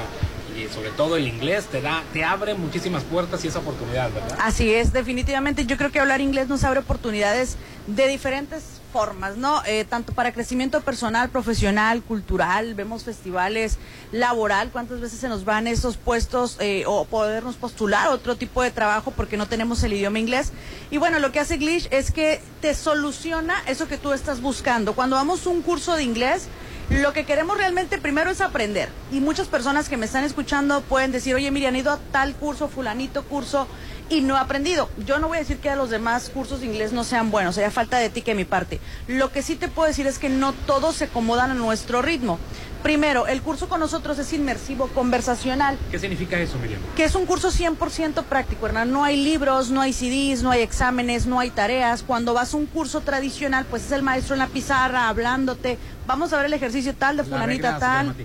y 0.57 0.73
sobre 0.73 0.91
todo 0.91 1.17
el 1.17 1.27
inglés 1.27 1.65
te 1.65 1.81
da, 1.81 2.03
te 2.13 2.23
abre 2.23 2.53
muchísimas 2.53 3.03
puertas 3.03 3.43
y 3.43 3.49
esa 3.49 3.59
oportunidad, 3.59 4.09
¿verdad? 4.13 4.37
Así 4.39 4.73
es, 4.73 4.93
definitivamente 4.93 5.65
yo 5.65 5.75
creo 5.75 5.91
que 5.91 5.99
hablar 5.99 6.21
inglés 6.21 6.47
nos 6.47 6.63
abre 6.63 6.79
oportunidades 6.79 7.57
de 7.87 8.07
diferentes 8.07 8.74
formas, 8.95 9.35
¿no? 9.35 9.61
Eh, 9.65 9.83
tanto 9.83 10.13
para 10.13 10.31
crecimiento 10.31 10.79
personal, 10.79 11.27
profesional, 11.27 12.01
cultural, 12.01 12.75
vemos 12.75 13.03
festivales, 13.03 13.77
laboral, 14.13 14.69
cuántas 14.71 15.01
veces 15.01 15.19
se 15.19 15.27
nos 15.27 15.43
van 15.43 15.67
esos 15.67 15.97
puestos 15.97 16.55
eh, 16.61 16.85
o 16.87 17.03
podernos 17.03 17.57
postular 17.57 18.07
otro 18.07 18.37
tipo 18.37 18.63
de 18.63 18.71
trabajo 18.71 19.11
porque 19.11 19.35
no 19.35 19.49
tenemos 19.49 19.83
el 19.83 19.91
idioma 19.91 20.19
inglés. 20.19 20.53
Y 20.91 20.97
bueno, 20.97 21.19
lo 21.19 21.33
que 21.33 21.41
hace 21.41 21.57
Glitch 21.57 21.89
es 21.91 22.11
que 22.11 22.39
te 22.61 22.73
soluciona 22.73 23.61
eso 23.67 23.89
que 23.89 23.97
tú 23.97 24.13
estás 24.13 24.39
buscando. 24.39 24.95
Cuando 24.95 25.17
vamos 25.17 25.45
a 25.45 25.49
un 25.49 25.61
curso 25.61 25.97
de 25.97 26.03
inglés, 26.03 26.47
lo 26.89 27.11
que 27.11 27.25
queremos 27.25 27.57
realmente 27.57 27.97
primero 27.97 28.29
es 28.29 28.39
aprender. 28.39 28.87
Y 29.11 29.19
muchas 29.19 29.49
personas 29.49 29.89
que 29.89 29.97
me 29.97 30.05
están 30.05 30.23
escuchando 30.23 30.79
pueden 30.81 31.11
decir, 31.11 31.35
oye, 31.35 31.51
Miriam, 31.51 31.75
he 31.75 31.79
ido 31.79 31.91
a 31.91 31.99
tal 32.13 32.33
curso, 32.35 32.69
fulanito 32.69 33.23
curso, 33.23 33.67
y 34.09 34.21
no 34.21 34.35
he 34.35 34.39
aprendido. 34.39 34.89
Yo 35.05 35.19
no 35.19 35.27
voy 35.27 35.37
a 35.37 35.39
decir 35.41 35.57
que 35.57 35.75
los 35.75 35.89
demás 35.89 36.29
cursos 36.29 36.61
de 36.61 36.67
inglés 36.67 36.93
no 36.93 37.03
sean 37.03 37.31
buenos, 37.31 37.57
haya 37.57 37.71
falta 37.71 37.97
de 37.97 38.09
ti 38.09 38.21
que 38.21 38.35
mi 38.35 38.45
parte. 38.45 38.79
Lo 39.07 39.31
que 39.31 39.41
sí 39.41 39.55
te 39.55 39.67
puedo 39.67 39.87
decir 39.87 40.07
es 40.07 40.19
que 40.19 40.29
no 40.29 40.53
todos 40.53 40.95
se 40.95 41.05
acomodan 41.05 41.51
a 41.51 41.53
nuestro 41.53 42.01
ritmo. 42.01 42.39
Primero, 42.85 43.25
el 43.25 43.41
curso 43.41 43.67
con 43.67 43.79
nosotros 43.79 44.19
es 44.19 44.31
inmersivo, 44.31 44.89
conversacional. 44.89 45.75
¿Qué 45.89 45.97
significa 45.97 46.37
eso, 46.37 46.59
Miriam? 46.59 46.79
Que 46.95 47.05
es 47.05 47.15
un 47.15 47.25
curso 47.25 47.49
100% 47.49 48.25
práctico, 48.25 48.67
Hernán. 48.67 48.91
No 48.91 49.03
hay 49.03 49.23
libros, 49.23 49.71
no 49.71 49.81
hay 49.81 49.91
CDs, 49.91 50.43
no 50.43 50.51
hay 50.51 50.61
exámenes, 50.61 51.25
no 51.25 51.39
hay 51.39 51.49
tareas. 51.49 52.03
Cuando 52.03 52.35
vas 52.35 52.53
a 52.53 52.57
un 52.57 52.67
curso 52.67 53.01
tradicional, 53.01 53.65
pues 53.67 53.85
es 53.85 53.91
el 53.91 54.03
maestro 54.03 54.35
en 54.35 54.39
la 54.39 54.47
pizarra 54.47 55.09
hablándote. 55.09 55.79
Vamos 56.05 56.31
a 56.31 56.37
ver 56.37 56.45
el 56.45 56.53
ejercicio 56.53 56.93
tal 56.93 57.17
de 57.17 57.23
fulanita 57.23 57.79
tal, 57.79 58.15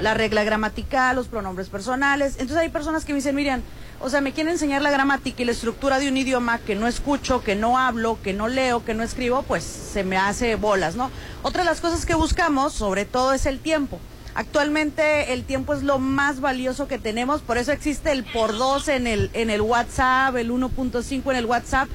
la 0.00 0.14
regla 0.14 0.42
gramatical, 0.42 1.14
los 1.14 1.28
pronombres 1.28 1.68
personales. 1.68 2.32
Entonces 2.40 2.56
hay 2.56 2.70
personas 2.70 3.04
que 3.04 3.12
me 3.12 3.18
dicen, 3.18 3.36
Miriam, 3.36 3.62
o 4.00 4.08
sea, 4.10 4.20
me 4.20 4.32
quieren 4.32 4.52
enseñar 4.52 4.82
la 4.82 4.90
gramática 4.90 5.42
y 5.42 5.44
la 5.44 5.52
estructura 5.52 5.98
de 5.98 6.08
un 6.08 6.16
idioma 6.16 6.58
que 6.58 6.74
no 6.76 6.86
escucho, 6.86 7.42
que 7.42 7.56
no 7.56 7.78
hablo, 7.78 8.18
que 8.22 8.32
no 8.32 8.48
leo, 8.48 8.84
que 8.84 8.94
no 8.94 9.02
escribo, 9.02 9.42
pues 9.42 9.64
se 9.64 10.04
me 10.04 10.16
hace 10.16 10.54
bolas, 10.54 10.94
¿no? 10.94 11.10
Otra 11.42 11.62
de 11.62 11.70
las 11.70 11.80
cosas 11.80 12.06
que 12.06 12.14
buscamos, 12.14 12.72
sobre 12.72 13.04
todo, 13.04 13.32
es 13.32 13.46
el 13.46 13.58
tiempo. 13.58 13.98
Actualmente 14.38 15.32
el 15.32 15.42
tiempo 15.42 15.74
es 15.74 15.82
lo 15.82 15.98
más 15.98 16.40
valioso 16.40 16.86
que 16.86 16.96
tenemos, 16.96 17.40
por 17.40 17.58
eso 17.58 17.72
existe 17.72 18.12
el 18.12 18.22
por 18.22 18.56
dos 18.56 18.86
en 18.86 19.08
el 19.08 19.30
en 19.32 19.50
el 19.50 19.60
WhatsApp, 19.60 20.36
el 20.36 20.52
1.5 20.52 21.28
en 21.32 21.36
el 21.36 21.44
WhatsApp, 21.44 21.88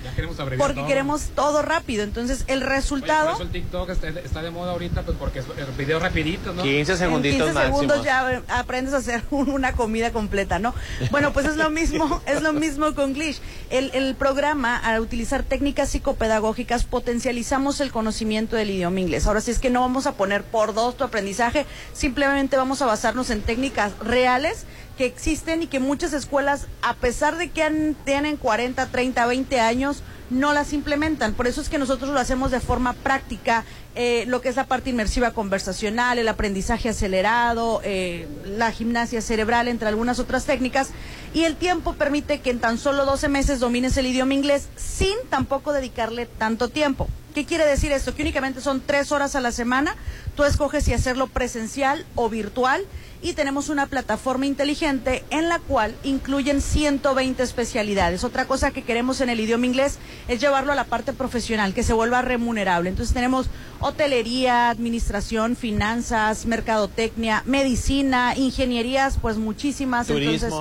porque 0.57 0.83
queremos 0.85 1.29
todo 1.35 1.61
rápido. 1.61 2.03
Entonces 2.03 2.43
el 2.47 2.59
resultado. 2.59 3.27
por 3.27 3.35
eso 3.35 3.43
el 3.43 3.51
TikTok 3.51 3.89
está, 3.91 4.41
de 4.41 4.51
moda 4.51 4.73
ahorita, 4.73 5.03
pues 5.03 5.15
porque 5.17 5.39
es 5.39 5.77
video 5.77 5.99
rapidito, 5.99 6.51
¿no? 6.51 6.63
15 6.63 6.97
segunditos 6.97 7.47
en 7.47 7.53
15 7.53 7.65
segundos 7.65 8.03
ya 8.03 8.43
aprendes 8.49 8.93
a 8.93 8.97
hacer 8.97 9.23
una 9.31 9.71
comida 9.71 10.11
completa, 10.11 10.59
¿no? 10.59 10.75
Bueno, 11.11 11.31
pues 11.31 11.45
es 11.45 11.55
lo 11.55 11.69
mismo, 11.69 12.21
es 12.27 12.41
lo 12.41 12.51
mismo 12.51 12.93
con 12.93 13.13
Glitch. 13.13 13.39
El, 13.69 13.89
el 13.93 14.15
programa, 14.15 14.75
al 14.75 14.99
utilizar 14.99 15.43
técnicas 15.43 15.91
psicopedagógicas, 15.91 16.83
potencializamos 16.83 17.79
el 17.79 17.93
conocimiento 17.93 18.57
del 18.57 18.69
idioma 18.69 18.99
inglés. 18.99 19.27
Ahora 19.27 19.39
sí 19.39 19.51
es 19.51 19.59
que 19.59 19.69
no 19.69 19.79
vamos 19.79 20.07
a 20.07 20.15
poner 20.15 20.43
por 20.43 20.73
dos 20.73 20.97
tu 20.97 21.05
aprendizaje, 21.05 21.65
simplemente 21.93 22.32
vamos 22.57 22.81
a 22.81 22.85
basarnos 22.85 23.29
en 23.29 23.41
técnicas 23.41 23.91
reales 23.99 24.65
que 24.97 25.05
existen 25.05 25.63
y 25.63 25.67
que 25.67 25.79
muchas 25.79 26.13
escuelas, 26.13 26.67
a 26.81 26.93
pesar 26.93 27.37
de 27.37 27.49
que 27.49 27.95
tienen 28.05 28.37
40, 28.37 28.85
30, 28.87 29.25
20 29.25 29.59
años, 29.59 30.03
no 30.29 30.53
las 30.53 30.73
implementan. 30.73 31.33
Por 31.33 31.47
eso 31.47 31.61
es 31.61 31.69
que 31.69 31.77
nosotros 31.77 32.11
lo 32.11 32.19
hacemos 32.19 32.51
de 32.51 32.59
forma 32.59 32.93
práctica, 32.93 33.65
eh, 33.95 34.25
lo 34.27 34.41
que 34.41 34.49
es 34.49 34.55
la 34.55 34.65
parte 34.65 34.89
inmersiva 34.89 35.31
conversacional, 35.31 36.17
el 36.17 36.27
aprendizaje 36.27 36.89
acelerado, 36.89 37.81
eh, 37.83 38.27
la 38.45 38.71
gimnasia 38.71 39.21
cerebral, 39.21 39.67
entre 39.67 39.87
algunas 39.87 40.19
otras 40.19 40.45
técnicas. 40.45 40.89
Y 41.33 41.45
el 41.45 41.55
tiempo 41.55 41.93
permite 41.93 42.41
que 42.41 42.51
en 42.51 42.59
tan 42.59 42.77
solo 42.77 43.05
12 43.05 43.27
meses 43.27 43.59
domines 43.59 43.97
el 43.97 44.05
idioma 44.05 44.35
inglés 44.35 44.67
sin 44.75 45.15
tampoco 45.29 45.73
dedicarle 45.73 46.27
tanto 46.27 46.69
tiempo. 46.69 47.07
¿Qué 47.33 47.45
quiere 47.45 47.65
decir 47.65 47.91
esto? 47.91 48.13
Que 48.13 48.21
únicamente 48.21 48.61
son 48.61 48.81
tres 48.85 49.11
horas 49.11 49.35
a 49.35 49.41
la 49.41 49.51
semana. 49.51 49.95
Tú 50.35 50.43
escoges 50.43 50.83
si 50.83 50.93
hacerlo 50.93 51.25
presencial 51.27 52.05
o 52.13 52.29
virtual 52.29 52.85
y 53.23 53.33
tenemos 53.33 53.69
una 53.69 53.87
plataforma 53.87 54.45
inteligente 54.45 55.23
en 55.31 55.49
la 55.49 55.57
cual 55.57 55.95
incluyen 56.03 56.61
120 56.61 57.41
especialidades. 57.41 58.23
Otra 58.23 58.45
cosa 58.45 58.71
que 58.71 58.83
queremos 58.83 59.21
en 59.21 59.29
el 59.29 59.39
idioma 59.39 59.65
inglés 59.65 59.97
es 60.27 60.41
llevarlo 60.41 60.73
a 60.73 60.75
la 60.75 60.83
parte 60.83 61.13
profesional, 61.13 61.73
que 61.73 61.83
se 61.83 61.93
vuelva 61.93 62.21
remunerable. 62.21 62.89
Entonces 62.89 63.13
tenemos 63.13 63.47
hotelería, 63.79 64.69
administración, 64.69 65.55
finanzas, 65.55 66.45
mercadotecnia, 66.45 67.43
medicina, 67.45 68.35
ingenierías, 68.35 69.17
pues 69.21 69.37
muchísimas. 69.37 70.07
Turismo. 70.07 70.33
Entonces, 70.33 70.53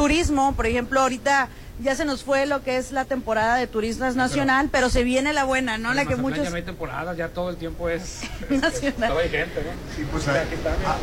turismo, 0.00 0.54
por 0.56 0.66
ejemplo, 0.66 0.98
ahorita 0.98 1.50
ya 1.82 1.94
se 1.94 2.06
nos 2.06 2.24
fue 2.24 2.46
lo 2.46 2.62
que 2.62 2.78
es 2.78 2.90
la 2.90 3.04
temporada 3.04 3.56
de 3.56 3.66
turistas 3.66 4.16
nacional, 4.16 4.70
pero, 4.72 4.88
se 4.88 5.04
viene 5.04 5.34
la 5.34 5.44
buena, 5.44 5.76
¿no? 5.76 5.92
La 5.92 6.06
que 6.06 6.16
muchos... 6.16 6.42
Ya 6.42 6.48
no 6.48 6.56
hay 6.56 6.62
temporada, 6.62 7.14
ya 7.14 7.28
todo 7.28 7.50
el 7.50 7.56
tiempo 7.56 7.86
es... 7.90 8.22
nacional. 8.48 9.12
hay 9.18 9.28
gente, 9.28 9.62
¿no? 9.62 9.70
Sí, 9.94 10.06
pues 10.10 10.24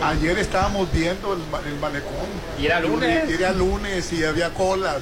ayer 0.01 0.39
estábamos 0.39 0.91
viendo 0.91 1.33
el, 1.33 1.41
el 1.71 1.79
malecón. 1.79 2.27
Y 2.59 2.65
era 2.65 2.79
lunes. 2.79 3.29
Y 3.29 3.33
era 3.33 3.51
lunes 3.51 4.11
y 4.13 4.23
había 4.23 4.51
colas. 4.55 4.97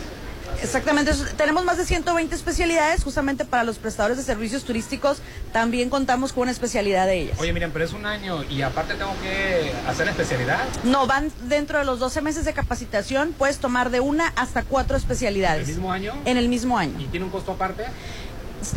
Exactamente, 0.61 1.11
tenemos 1.37 1.63
más 1.65 1.77
de 1.77 1.85
120 1.85 2.33
especialidades 2.35 3.03
justamente 3.03 3.45
para 3.45 3.63
los 3.63 3.77
prestadores 3.77 4.17
de 4.17 4.23
servicios 4.23 4.63
turísticos. 4.63 5.19
También 5.51 5.89
contamos 5.89 6.33
con 6.33 6.43
una 6.43 6.51
especialidad 6.51 7.07
de 7.07 7.21
ellas. 7.21 7.39
Oye, 7.39 7.53
miren, 7.53 7.71
pero 7.71 7.85
es 7.85 7.93
un 7.93 8.05
año 8.05 8.43
y 8.43 8.61
aparte 8.61 8.95
tengo 8.95 9.13
que 9.21 9.71
hacer 9.87 10.07
especialidad. 10.07 10.59
No, 10.83 11.07
van 11.07 11.31
dentro 11.43 11.79
de 11.79 11.85
los 11.85 11.99
12 11.99 12.21
meses 12.21 12.45
de 12.45 12.53
capacitación, 12.53 13.33
puedes 13.37 13.59
tomar 13.59 13.89
de 13.89 13.99
una 13.99 14.33
hasta 14.35 14.63
cuatro 14.63 14.97
especialidades. 14.97 15.63
¿En 15.63 15.69
el 15.69 15.75
mismo 15.75 15.91
año? 15.91 16.13
En 16.25 16.37
el 16.37 16.49
mismo 16.49 16.77
año. 16.77 16.99
¿Y 16.99 17.05
tiene 17.05 17.25
un 17.25 17.31
costo 17.31 17.53
aparte? 17.53 17.85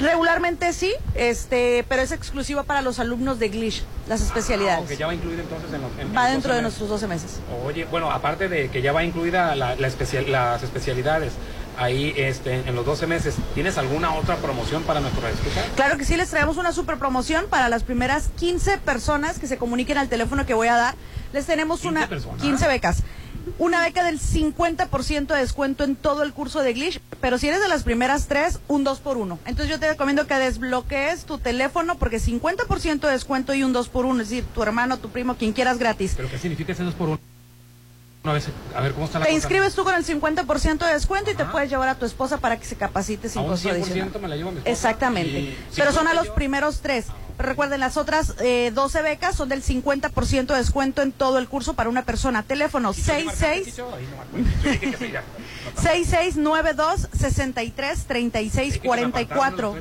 Regularmente 0.01 0.73
sí, 0.73 0.93
este, 1.15 1.85
pero 1.89 2.03
es 2.03 2.13
exclusiva 2.13 2.63
para 2.65 2.83
los 2.83 2.99
alumnos 2.99 3.39
de 3.39 3.49
Glish, 3.49 3.85
las 4.07 4.21
especialidades. 4.21 4.91
Ah, 4.91 4.95
ya 4.95 5.07
va 5.07 5.15
incluida 5.15 5.43
entonces 5.43 5.73
en, 5.73 5.81
los, 5.81 6.17
Va 6.17 6.29
dentro 6.29 6.55
de 6.55 6.63
nuestros 6.63 6.89
12 6.89 7.07
meses. 7.07 7.41
Oye, 7.65 7.87
bueno, 7.87 8.11
aparte 8.11 8.49
de 8.49 8.69
que 8.69 8.83
ya 8.83 8.93
va 8.93 9.03
incluida 9.03 9.55
la, 9.55 9.75
especial, 9.75 10.31
las 10.31 10.63
especialidades, 10.63 11.33
ahí 11.79 12.13
este, 12.17 12.69
en 12.69 12.75
los 12.75 12.85
12 12.85 13.07
meses. 13.07 13.37
¿Tienes 13.55 13.79
alguna 13.79 14.15
otra 14.15 14.37
promoción 14.37 14.83
para 14.83 15.01
nuestros 15.01 15.25
escuchas? 15.33 15.65
Claro 15.77 15.97
que 15.97 16.05
sí, 16.05 16.17
les 16.17 16.29
traemos 16.31 16.57
una 16.57 16.73
super 16.73 16.99
promoción 16.99 17.47
para 17.49 17.69
las 17.69 17.85
primeras 17.85 18.29
15 18.37 18.79
personas 18.79 19.39
que 19.39 19.47
se 19.47 19.57
comuniquen 19.57 19.99
al 19.99 20.09
teléfono 20.09 20.45
que 20.45 20.55
voy 20.55 20.69
a 20.69 20.77
dar. 20.77 20.95
Les 21.33 21.47
tenemos 21.47 21.85
una 21.85 22.09
15 22.09 22.69
becas. 22.69 23.03
Una 23.59 23.81
beca 23.81 24.05
del 24.05 24.21
50% 24.21 25.27
de 25.29 25.41
descuento 25.41 25.83
en 25.83 25.97
todo 25.97 26.23
el 26.23 26.35
curso 26.35 26.61
de 26.61 26.75
Glitch, 26.75 27.01
pero 27.23 27.39
si 27.39 27.49
eres 27.49 27.63
de 27.63 27.69
las 27.69 27.83
primeras 27.83 28.27
tres, 28.27 28.61
un 28.69 28.85
2 28.85 29.01
por 29.01 29.17
1 29.17 29.39
Entonces 29.47 29.71
yo 29.71 29.81
te 29.81 29.89
recomiendo 29.89 30.27
que 30.27 30.35
desbloquees 30.35 31.25
tu 31.25 31.39
teléfono 31.39 31.97
porque 31.97 32.19
50% 32.19 33.01
de 33.01 33.11
descuento 33.11 33.55
y 33.55 33.63
un 33.63 33.73
2 33.73 33.89
por 33.89 34.05
1 34.05 34.21
es 34.21 34.29
decir, 34.29 34.45
tu 34.55 34.63
hermano, 34.63 34.99
tu 34.99 35.09
primo, 35.09 35.37
quien 35.37 35.55
quieras 35.55 35.79
gratis. 35.79 36.13
¿Pero 36.15 36.29
qué 36.29 36.39
significa 36.39 36.73
ese 36.73 36.83
2 36.83 36.95
por 36.95 37.09
1 37.09 37.38
a 38.25 38.81
ver 38.81 38.93
cómo 38.93 39.07
está 39.07 39.19
la 39.19 39.27
Te 39.27 39.33
inscribes 39.33 39.75
tú 39.75 39.85
con 39.85 39.95
el 39.95 40.05
50% 40.05 40.79
de 40.87 40.93
descuento 40.93 41.31
y 41.31 41.35
te 41.35 41.45
puedes 41.45 41.71
llevar 41.71 41.89
a 41.89 41.95
tu 41.95 42.05
esposa 42.05 42.39
para 42.39 42.59
que 42.59 42.67
se 42.67 42.77
capacite 42.77 43.29
sin 43.29 43.45
costo 43.45 43.71
adicional. 43.71 44.11
me 44.21 44.29
la 44.29 44.37
llevo 44.37 44.51
a 44.51 44.53
mi 44.53 44.59
esposa. 44.59 44.73
Exactamente. 44.73 45.57
Pero 45.75 45.93
son 45.93 46.09
a 46.09 46.15
los 46.15 46.29
primeros 46.29 46.81
tres. 46.81 47.07
recuerden, 47.39 47.81
las 47.81 47.97
otras 47.97 48.35
eh, 48.41 48.73
12 48.75 49.03
becas 49.03 49.37
son 49.37 49.49
del 49.49 49.63
50% 49.63 50.47
de 50.47 50.57
descuento 50.57 51.03
en 51.03 51.13
todo 51.13 51.39
el 51.39 51.49
curso 51.49 51.75
para 51.75 51.89
una 51.89 52.05
persona. 52.05 52.43
Teléfono 52.43 52.93
66 52.93 53.75
6692 55.77 57.09
63 57.13 58.05
36 58.05 58.81
44. 58.85 59.75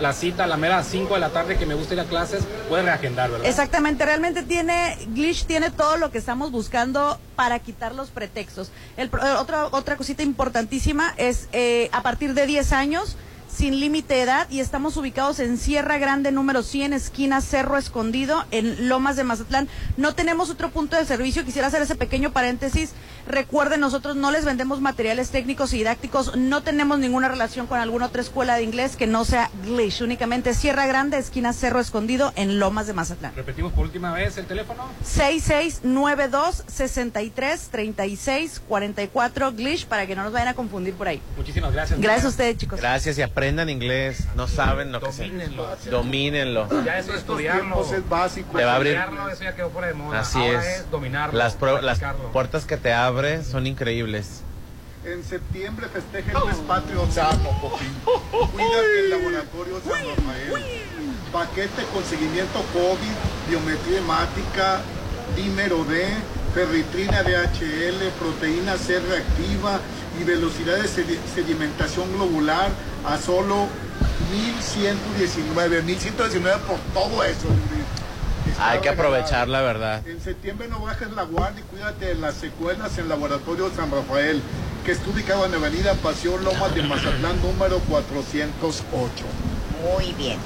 la 0.00 0.12
cita 0.12 0.44
a 0.44 0.46
la 0.46 0.56
mera 0.56 0.82
5 0.82 1.14
de 1.14 1.20
la 1.20 1.30
tarde 1.30 1.56
que 1.56 1.66
me 1.66 1.74
gusta 1.74 1.94
ir 1.94 2.00
a 2.00 2.04
clases, 2.04 2.42
puedes 2.68 2.84
reagendar, 2.84 3.30
¿verdad? 3.30 3.46
Exactamente, 3.46 4.04
realmente 4.04 4.42
tiene, 4.42 4.98
Glitch 5.08 5.46
tiene 5.46 5.70
todo 5.70 5.96
lo 5.96 6.10
que 6.10 6.18
estamos 6.18 6.50
buscando 6.50 7.18
para 7.36 7.58
quitar 7.58 7.94
los 7.94 8.10
pretextos. 8.10 8.70
El, 8.96 9.10
otra, 9.38 9.66
otra 9.72 9.96
cosita 9.96 10.22
importantísima 10.22 11.14
es 11.16 11.48
eh, 11.52 11.88
a 11.92 12.02
partir 12.02 12.34
de 12.34 12.46
10 12.46 12.63
años 12.72 13.16
sin 13.54 13.78
límite 13.78 14.14
de 14.14 14.22
edad 14.22 14.50
y 14.50 14.60
estamos 14.60 14.96
ubicados 14.96 15.38
en 15.38 15.58
Sierra 15.58 15.98
Grande 15.98 16.32
número 16.32 16.62
100, 16.62 16.92
esquina 16.92 17.40
Cerro 17.40 17.78
Escondido, 17.78 18.44
en 18.50 18.88
Lomas 18.88 19.16
de 19.16 19.24
Mazatlán. 19.24 19.68
No 19.96 20.14
tenemos 20.14 20.50
otro 20.50 20.70
punto 20.70 20.96
de 20.96 21.04
servicio, 21.04 21.44
quisiera 21.44 21.68
hacer 21.68 21.82
ese 21.82 21.94
pequeño 21.94 22.32
paréntesis. 22.32 22.92
Recuerden, 23.26 23.80
nosotros 23.80 24.16
no 24.16 24.30
les 24.30 24.44
vendemos 24.44 24.80
materiales 24.80 25.30
técnicos 25.30 25.72
y 25.72 25.78
didácticos, 25.78 26.36
no 26.36 26.62
tenemos 26.62 26.98
ninguna 26.98 27.28
relación 27.28 27.66
con 27.66 27.78
alguna 27.78 28.06
otra 28.06 28.20
escuela 28.20 28.56
de 28.56 28.64
inglés 28.64 28.96
que 28.96 29.06
no 29.06 29.24
sea 29.24 29.50
Glish, 29.64 30.02
únicamente 30.02 30.52
Sierra 30.52 30.86
Grande, 30.86 31.16
esquina 31.16 31.52
Cerro 31.52 31.80
Escondido, 31.80 32.32
en 32.36 32.58
Lomas 32.58 32.86
de 32.86 32.92
Mazatlán. 32.92 33.34
Repetimos 33.34 33.72
por 33.72 33.84
última 33.84 34.12
vez 34.12 34.36
el 34.36 34.46
teléfono. 34.46 34.84
6692 35.04 36.64
63 36.66 37.68
36 37.70 38.62
44 38.68 39.52
Glish 39.52 39.86
para 39.86 40.06
que 40.06 40.16
no 40.16 40.24
nos 40.24 40.32
vayan 40.32 40.48
a 40.48 40.54
confundir 40.54 40.94
por 40.94 41.08
ahí. 41.08 41.22
Muchísimas 41.36 41.72
gracias. 41.72 42.00
Gracias 42.00 42.26
a 42.26 42.28
ustedes, 42.28 42.58
chicos. 42.58 42.80
Gracias 42.80 43.16
y 43.16 43.22
aprendan 43.44 43.68
inglés. 43.70 44.24
No 44.34 44.48
saben 44.48 44.90
lo 44.92 45.00
que 45.00 45.12
se. 45.12 45.30
Domínenlo. 45.90 46.68
Ya 46.84 46.98
eso 46.98 47.12
es 47.12 47.18
estudiarlo. 47.18 47.82
es 47.82 48.08
básico. 48.08 48.56
Te 48.56 48.64
va 48.64 48.72
a 48.72 48.76
abrir. 48.76 48.98
Eso 49.32 49.44
ya 49.44 49.54
quedó 49.54 49.70
fuera 49.70 49.88
de 49.88 49.94
moda. 49.94 50.20
Así 50.20 50.38
Ahora 50.38 50.74
es. 50.76 50.90
dominarlo. 50.90 51.38
Las, 51.38 51.54
pro- 51.54 51.80
las 51.82 52.00
puertas 52.32 52.64
que 52.64 52.76
te 52.76 52.92
abre 52.92 53.42
son 53.44 53.66
increíbles. 53.66 54.40
En 55.04 55.22
septiembre 55.22 55.86
festeja 55.92 56.38
el 56.38 56.44
mes 56.46 56.56
patrio 56.66 57.06
sano, 57.10 57.50
Popín. 57.60 57.92
Cuídate 58.30 59.00
el 59.00 59.10
laboratorio 59.10 59.80
San 59.80 59.92
Rafael. 59.92 60.64
Paquete 61.30 61.82
con 61.92 62.02
seguimiento 62.04 62.64
COVID, 62.72 63.50
biometría 63.50 63.98
hemática, 63.98 64.80
dímero 65.36 65.84
D, 65.84 66.06
ferritrina 66.54 67.22
DHL, 67.22 68.10
proteína 68.18 68.76
C 68.76 69.00
reactiva 69.00 69.80
y 70.20 70.24
velocidad 70.24 70.76
de 70.76 70.84
sedi- 70.88 71.18
sedimentación 71.34 72.12
globular 72.12 72.70
a 73.06 73.18
solo 73.18 73.66
1119. 74.32 75.82
1119 75.82 76.58
por 76.66 76.78
todo 76.94 77.24
eso. 77.24 77.48
Está 78.48 78.70
Hay 78.70 78.78
que 78.80 78.90
regalado. 78.90 79.08
aprovechar 79.16 79.48
la 79.48 79.62
verdad. 79.62 80.06
En 80.06 80.20
septiembre 80.20 80.68
no 80.68 80.80
bajes 80.80 81.10
la 81.12 81.24
guardia 81.24 81.60
y 81.60 81.64
cuídate 81.74 82.06
de 82.06 82.14
las 82.14 82.34
secuelas 82.34 82.96
en 82.98 83.08
Laboratorio 83.08 83.70
San 83.74 83.90
Rafael, 83.90 84.40
que 84.84 84.92
está 84.92 85.10
ubicado 85.10 85.46
en 85.46 85.54
Avenida 85.54 85.94
Pasión 85.94 86.44
Lomas 86.44 86.74
de 86.74 86.82
Mazatlán, 86.82 87.40
número 87.42 87.78
408. 87.80 89.24
Muy 89.82 90.12
bien. 90.12 90.38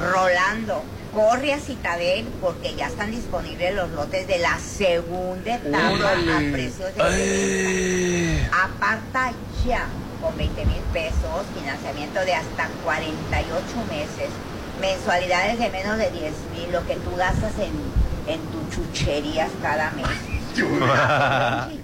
Rolando, 0.00 0.82
corre 1.14 1.54
a 1.54 1.60
Citadel 1.60 2.26
porque 2.40 2.74
ya 2.74 2.88
están 2.88 3.10
disponibles 3.10 3.74
los 3.74 3.90
lotes 3.90 4.26
de 4.26 4.38
la 4.38 4.58
segunda 4.58 5.54
etapa 5.54 5.90
Órale. 5.92 6.32
a 6.32 6.52
precios 6.52 6.94
de 6.94 8.40
Aparta 8.52 9.32
ya 9.66 9.86
con 10.20 10.36
20 10.36 10.64
mil 10.66 10.80
pesos, 10.92 11.46
financiamiento 11.56 12.20
de 12.20 12.34
hasta 12.34 12.68
48 12.84 13.64
meses, 13.90 14.30
mensualidades 14.80 15.58
de 15.58 15.70
menos 15.70 15.98
de 15.98 16.10
10 16.10 16.32
mil, 16.56 16.72
lo 16.72 16.86
que 16.86 16.96
tú 16.96 17.14
gastas 17.16 17.52
en, 17.58 17.72
en 18.32 18.40
tus 18.46 18.70
chucherías 18.74 19.50
cada 19.62 19.90
mes. 19.92 20.06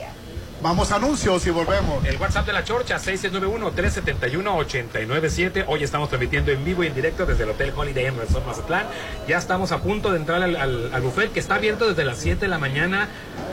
Vamos 0.67 0.91
a 0.91 0.97
anuncios 0.97 1.47
y 1.47 1.51
volvemos. 1.51 2.05
El 2.05 2.17
WhatsApp 2.17 2.45
de 2.45 2.53
la 2.53 2.65
Chorcha, 2.65 2.97
6691-371-897. 2.99 5.65
Hoy 5.69 5.85
estamos 5.85 6.09
transmitiendo 6.09 6.51
en 6.51 6.65
vivo 6.65 6.83
y 6.83 6.89
en 6.89 6.95
directo 6.97 7.25
desde 7.25 7.45
el 7.45 7.51
Hotel 7.51 7.73
Holiday 7.77 8.09
Inn 8.09 8.19
Resort 8.19 8.45
Mazatlán. 8.45 8.87
Ya 9.29 9.39
estamos 9.39 9.71
a 9.71 9.79
punto 9.81 10.11
de 10.11 10.17
entrar 10.19 10.43
al, 10.43 10.57
al- 10.57 11.01
buffet 11.03 11.31
que 11.33 11.39
está 11.39 11.55
abierto 11.55 11.87
desde 11.87 12.05
las 12.05 12.19
7 12.19 12.41
de 12.41 12.49
la 12.49 12.59
mañana, 12.59 13.07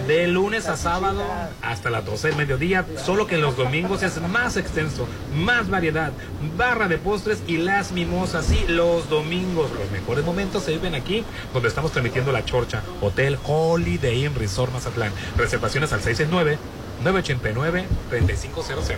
de 0.07 0.25
lunes 0.27 0.67
a 0.67 0.75
sábado 0.75 1.21
hasta 1.61 1.91
las 1.91 2.03
12 2.03 2.29
del 2.29 2.37
mediodía. 2.37 2.83
Solo 3.05 3.27
que 3.27 3.37
los 3.37 3.55
domingos 3.57 4.01
es 4.01 4.19
más 4.19 4.57
extenso, 4.57 5.07
más 5.35 5.69
variedad, 5.69 6.13
barra 6.57 6.87
de 6.87 6.97
postres 6.97 7.43
y 7.45 7.57
las 7.57 7.91
mimosas. 7.91 8.47
Sí, 8.47 8.65
los 8.67 9.07
domingos, 9.07 9.69
los 9.69 9.91
mejores 9.91 10.25
momentos 10.25 10.63
se 10.63 10.71
viven 10.71 10.95
aquí, 10.95 11.23
donde 11.53 11.69
estamos 11.69 11.91
transmitiendo 11.91 12.31
la 12.31 12.43
Chorcha. 12.43 12.81
Hotel 13.01 13.37
Holiday 13.45 14.25
Inn 14.25 14.33
Resort 14.33 14.73
Mazatlán. 14.73 15.11
Reservaciones 15.37 15.93
al 15.93 16.01
669 16.01 16.57
989-3500. 17.03 18.97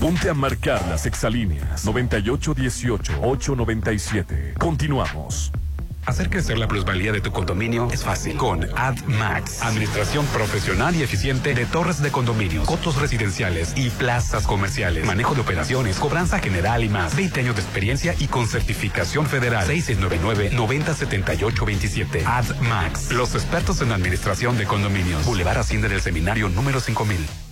Ponte 0.00 0.30
a 0.30 0.34
marcar 0.34 0.88
las 0.88 1.04
exalíneas 1.04 1.86
9818-897. 1.86 4.54
Continuamos. 4.58 5.52
Hacer 6.06 6.30
crecer 6.30 6.56
la 6.58 6.66
plusvalía 6.66 7.12
de 7.12 7.20
tu 7.20 7.30
condominio 7.30 7.86
es 7.92 8.02
fácil 8.02 8.36
con 8.36 8.66
AdMax. 8.76 9.62
Administración 9.62 10.26
profesional 10.26 10.96
y 10.96 11.02
eficiente 11.02 11.54
de 11.54 11.66
torres 11.66 12.02
de 12.02 12.10
condominios, 12.10 12.66
cotos 12.66 12.96
residenciales 12.96 13.74
y 13.76 13.90
plazas 13.90 14.46
comerciales. 14.46 15.04
Manejo 15.04 15.34
de 15.34 15.42
operaciones, 15.42 15.98
cobranza 15.98 16.38
general 16.38 16.82
y 16.84 16.88
más. 16.88 17.14
20 17.14 17.40
años 17.40 17.56
de 17.56 17.62
experiencia 17.62 18.14
y 18.18 18.28
con 18.28 18.46
certificación 18.46 19.26
federal. 19.26 19.68
6699-907827. 19.68 22.24
AdMax. 22.24 23.12
Los 23.12 23.34
expertos 23.34 23.82
en 23.82 23.92
administración 23.92 24.56
de 24.56 24.64
condominios. 24.66 25.26
Boulevard 25.26 25.58
Hacienda 25.58 25.88
del 25.88 26.00
Seminario 26.00 26.48
número 26.48 26.80
5000. 26.80 27.49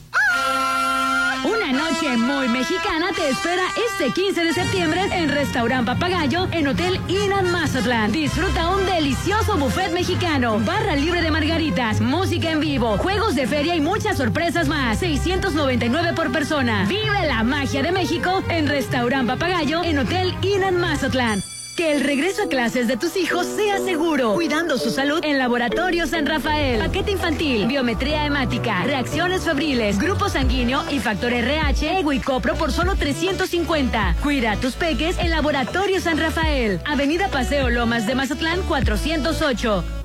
Una 1.45 1.73
noche 1.73 2.17
muy 2.17 2.49
mexicana 2.49 3.11
te 3.15 3.29
espera 3.29 3.63
este 3.91 4.11
15 4.13 4.45
de 4.45 4.53
septiembre 4.53 5.03
en 5.13 5.29
Restaurant 5.29 5.87
Papagayo 5.87 6.49
en 6.51 6.67
Hotel 6.67 7.01
Iran 7.09 7.51
Mazatlán. 7.53 8.11
Disfruta 8.11 8.71
un 8.71 8.85
delicioso 8.87 9.57
buffet 9.57 9.93
mexicano, 9.93 10.59
barra 10.61 10.97
libre 10.97 11.23
de 11.23 11.31
margaritas, 11.31 12.01
música 12.01 12.51
en 12.51 12.61
vivo, 12.61 12.99
juegos 12.99 13.35
de 13.35 13.47
feria 13.47 13.77
y 13.77 13.81
muchas 13.81 14.17
sorpresas 14.17 14.69
más. 14.69 14.99
699 14.99 16.13
por 16.15 16.33
persona. 16.33 16.87
Vive 16.89 17.27
la 17.27 17.45
magia 17.45 17.83
de 17.83 17.93
México 17.93 18.43
en 18.49 18.67
Restaurant 18.67 19.29
Papagayo 19.29 19.85
en 19.85 19.99
Hotel 19.99 20.35
Iran 20.43 20.77
Mazatlán. 20.77 21.43
Que 21.79 21.93
el 21.93 22.03
regreso 22.03 22.43
a 22.43 22.49
clases 22.49 22.89
de 22.89 22.97
tus 22.97 23.17
hijos 23.17 23.47
sea 23.47 23.79
seguro, 23.79 24.35
cuidando 24.35 24.79
su 24.79 24.91
salud 24.91 25.21
en 25.23 25.39
Laboratorio 25.39 26.09
San 26.09 26.27
Rafael. 26.27 26.81
Paquete 26.81 27.13
infantil, 27.13 27.69
biometría 27.69 28.27
hemática, 28.27 28.83
reacciones 28.83 29.45
febriles, 29.45 29.97
grupo 30.01 30.29
sanguíneo 30.29 30.83
y 30.91 30.99
factor 30.99 31.33
RH, 31.33 32.01
ego 32.01 32.13
y 32.13 32.19
copro 32.19 32.57
por 32.57 32.73
solo 32.73 32.97
350. 32.97 34.17
Cuida 34.25 34.51
a 34.51 34.57
tus 34.57 34.75
peques 34.75 35.21
en 35.21 35.31
Laboratorio 35.31 36.01
San 36.01 36.19
Rafael. 36.19 36.81
Avenida 36.85 37.29
Paseo 37.29 37.71
Lomas 37.71 38.09
de 38.09 38.17
Mazatlán 38.17 38.61
408. 38.63 39.98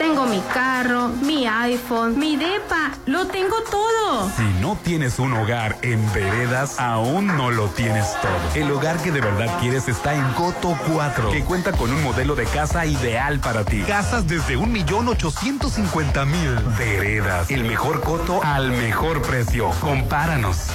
Tengo 0.00 0.24
mi 0.24 0.40
carro, 0.54 1.08
mi 1.08 1.46
iPhone, 1.46 2.18
mi 2.18 2.34
DEPA, 2.34 2.92
lo 3.04 3.26
tengo 3.26 3.56
todo. 3.70 4.30
Si 4.34 4.44
no 4.62 4.78
tienes 4.82 5.18
un 5.18 5.34
hogar 5.34 5.76
en 5.82 6.10
veredas, 6.14 6.80
aún 6.80 7.26
no 7.26 7.50
lo 7.50 7.66
tienes 7.66 8.06
todo. 8.22 8.32
El 8.54 8.72
hogar 8.72 8.96
que 9.02 9.12
de 9.12 9.20
verdad 9.20 9.60
quieres 9.60 9.88
está 9.88 10.14
en 10.14 10.26
Coto 10.32 10.74
4, 10.90 11.32
que 11.32 11.44
cuenta 11.44 11.72
con 11.72 11.92
un 11.92 12.02
modelo 12.02 12.34
de 12.34 12.44
casa 12.44 12.86
ideal 12.86 13.40
para 13.40 13.66
ti. 13.66 13.82
Casas 13.82 14.26
desde 14.26 14.56
1.850.000. 14.56 16.78
Veredas, 16.78 17.50
el 17.50 17.64
mejor 17.64 18.00
coto 18.00 18.42
al 18.42 18.70
mejor 18.70 19.20
precio. 19.20 19.68
Compáranos. 19.82 20.70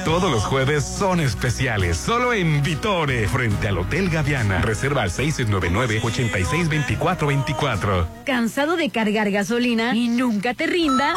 Todos 0.07 0.33
los 0.33 0.45
jueves 0.45 0.83
son 0.83 1.21
especiales, 1.21 1.99
solo 1.99 2.33
en 2.33 2.63
Vitore, 2.63 3.29
frente 3.29 3.69
al 3.69 3.77
Hotel 3.77 4.09
Gaviana. 4.09 4.63
Reserva 4.63 5.03
al 5.03 5.11
699-862424. 5.11 8.07
¿Cansado 8.25 8.79
de 8.79 8.89
cargar 8.89 9.31
gasolina 9.31 9.95
y 9.95 10.09
nunca 10.09 10.55
te 10.55 10.67
rinda? 10.67 11.13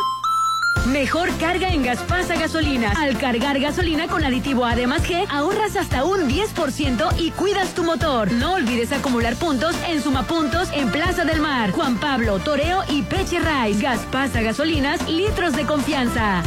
Mejor 0.88 1.30
carga 1.38 1.70
en 1.70 1.84
Gaspasa 1.84 2.36
Gasolinas. 2.36 2.98
Al 2.98 3.18
cargar 3.18 3.60
gasolina 3.60 4.08
con 4.08 4.24
aditivo 4.24 4.66
A 4.66 4.76
de 4.76 4.88
más 4.88 5.08
G, 5.08 5.26
ahorras 5.30 5.76
hasta 5.76 6.04
un 6.04 6.30
10% 6.30 7.14
y 7.20 7.32
cuidas 7.32 7.76
tu 7.76 7.84
motor. 7.84 8.32
No 8.32 8.54
olvides 8.54 8.92
acumular 8.92 9.36
puntos 9.36 9.76
en 9.88 10.02
Sumapuntos 10.02 10.70
en 10.74 10.90
Plaza 10.90 11.26
del 11.26 11.42
Mar, 11.42 11.72
Juan 11.72 11.98
Pablo, 12.00 12.40
Toreo 12.40 12.84
y 12.90 13.04
Peche 13.04 13.40
Rice. 13.40 13.82
Gaspasa 13.82 14.42
Gasolinas, 14.42 15.08
litros 15.10 15.54
de 15.56 15.66
confianza. 15.66 16.42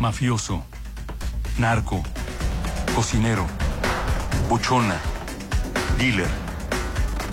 Mafioso. 0.00 0.64
Narco. 1.58 2.02
Cocinero. 2.94 3.46
Buchona. 4.48 4.96
Dealer. 5.98 6.28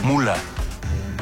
Mula. 0.03 0.35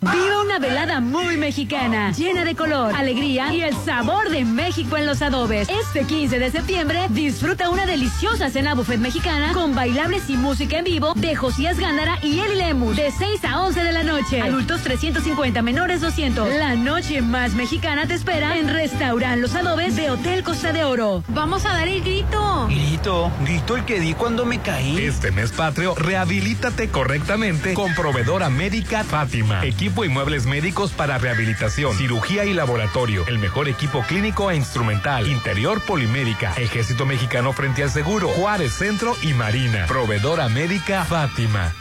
Viva 0.00 0.42
una 0.44 0.60
velada 0.60 1.00
muy 1.00 1.36
mexicana, 1.36 2.12
llena 2.12 2.44
de 2.44 2.54
color, 2.54 2.94
alegría 2.94 3.52
y 3.52 3.62
el 3.62 3.74
sabor 3.74 4.30
de 4.30 4.44
México 4.44 4.96
en 4.96 5.06
los 5.06 5.22
adobes. 5.22 5.68
Este 5.68 6.04
15 6.04 6.38
de 6.38 6.52
septiembre 6.52 7.08
disfruta 7.10 7.68
una 7.68 7.84
deliciosa 7.84 8.48
cena 8.48 8.74
buffet 8.74 9.00
mexicana 9.00 9.52
con 9.54 9.74
bailables 9.74 10.30
y 10.30 10.36
música 10.36 10.78
en 10.78 10.84
vivo 10.84 11.14
de 11.16 11.34
Josías 11.34 11.80
Gándara 11.80 12.16
y 12.22 12.38
Eli 12.38 12.54
Lemus 12.54 12.94
de 12.94 13.10
6 13.10 13.44
a 13.44 13.60
11 13.64 13.82
de 13.82 13.92
la 13.92 14.04
noche. 14.04 14.40
Adultos 14.40 14.82
350, 14.82 15.62
menores 15.62 16.00
200. 16.00 16.48
La 16.48 16.76
noche 16.76 17.20
más 17.20 17.54
mexicana 17.54 18.06
te 18.06 18.14
espera 18.14 18.56
en 18.56 18.68
Restaurant 18.68 19.42
Los 19.42 19.56
Adobes 19.56 19.96
de 19.96 20.10
Hotel 20.12 20.44
Costa 20.44 20.72
de 20.72 20.84
Oro. 20.84 21.24
Vamos 21.26 21.66
a 21.66 21.70
dar 21.70 21.88
el 21.88 22.02
grito. 22.02 22.68
Grito, 22.68 23.32
grito 23.42 23.76
el 23.76 23.84
que 23.84 23.98
di 23.98 24.14
cuando 24.14 24.44
me 24.44 24.60
caí. 24.60 24.96
Este 24.98 25.32
mes 25.32 25.50
patrio, 25.50 25.96
rehabilítate 25.96 26.88
correctamente 26.88 27.74
con 27.74 27.92
proveedora 27.96 28.48
médica 28.48 29.02
Fátima. 29.02 29.64
Equipo 29.64 29.87
y 30.04 30.08
muebles 30.08 30.46
médicos 30.46 30.92
para 30.92 31.18
rehabilitación, 31.18 31.96
cirugía 31.96 32.44
y 32.44 32.52
laboratorio. 32.52 33.24
El 33.26 33.38
mejor 33.38 33.68
equipo 33.68 34.02
clínico 34.06 34.50
e 34.50 34.56
instrumental. 34.56 35.26
Interior 35.26 35.80
Polimédica. 35.80 36.52
Ejército 36.56 37.06
Mexicano 37.06 37.52
frente 37.52 37.82
al 37.82 37.90
seguro. 37.90 38.28
Juárez 38.28 38.72
Centro 38.72 39.14
y 39.22 39.34
Marina. 39.34 39.86
Proveedora 39.86 40.48
médica 40.48 41.04
Fátima. 41.04 41.72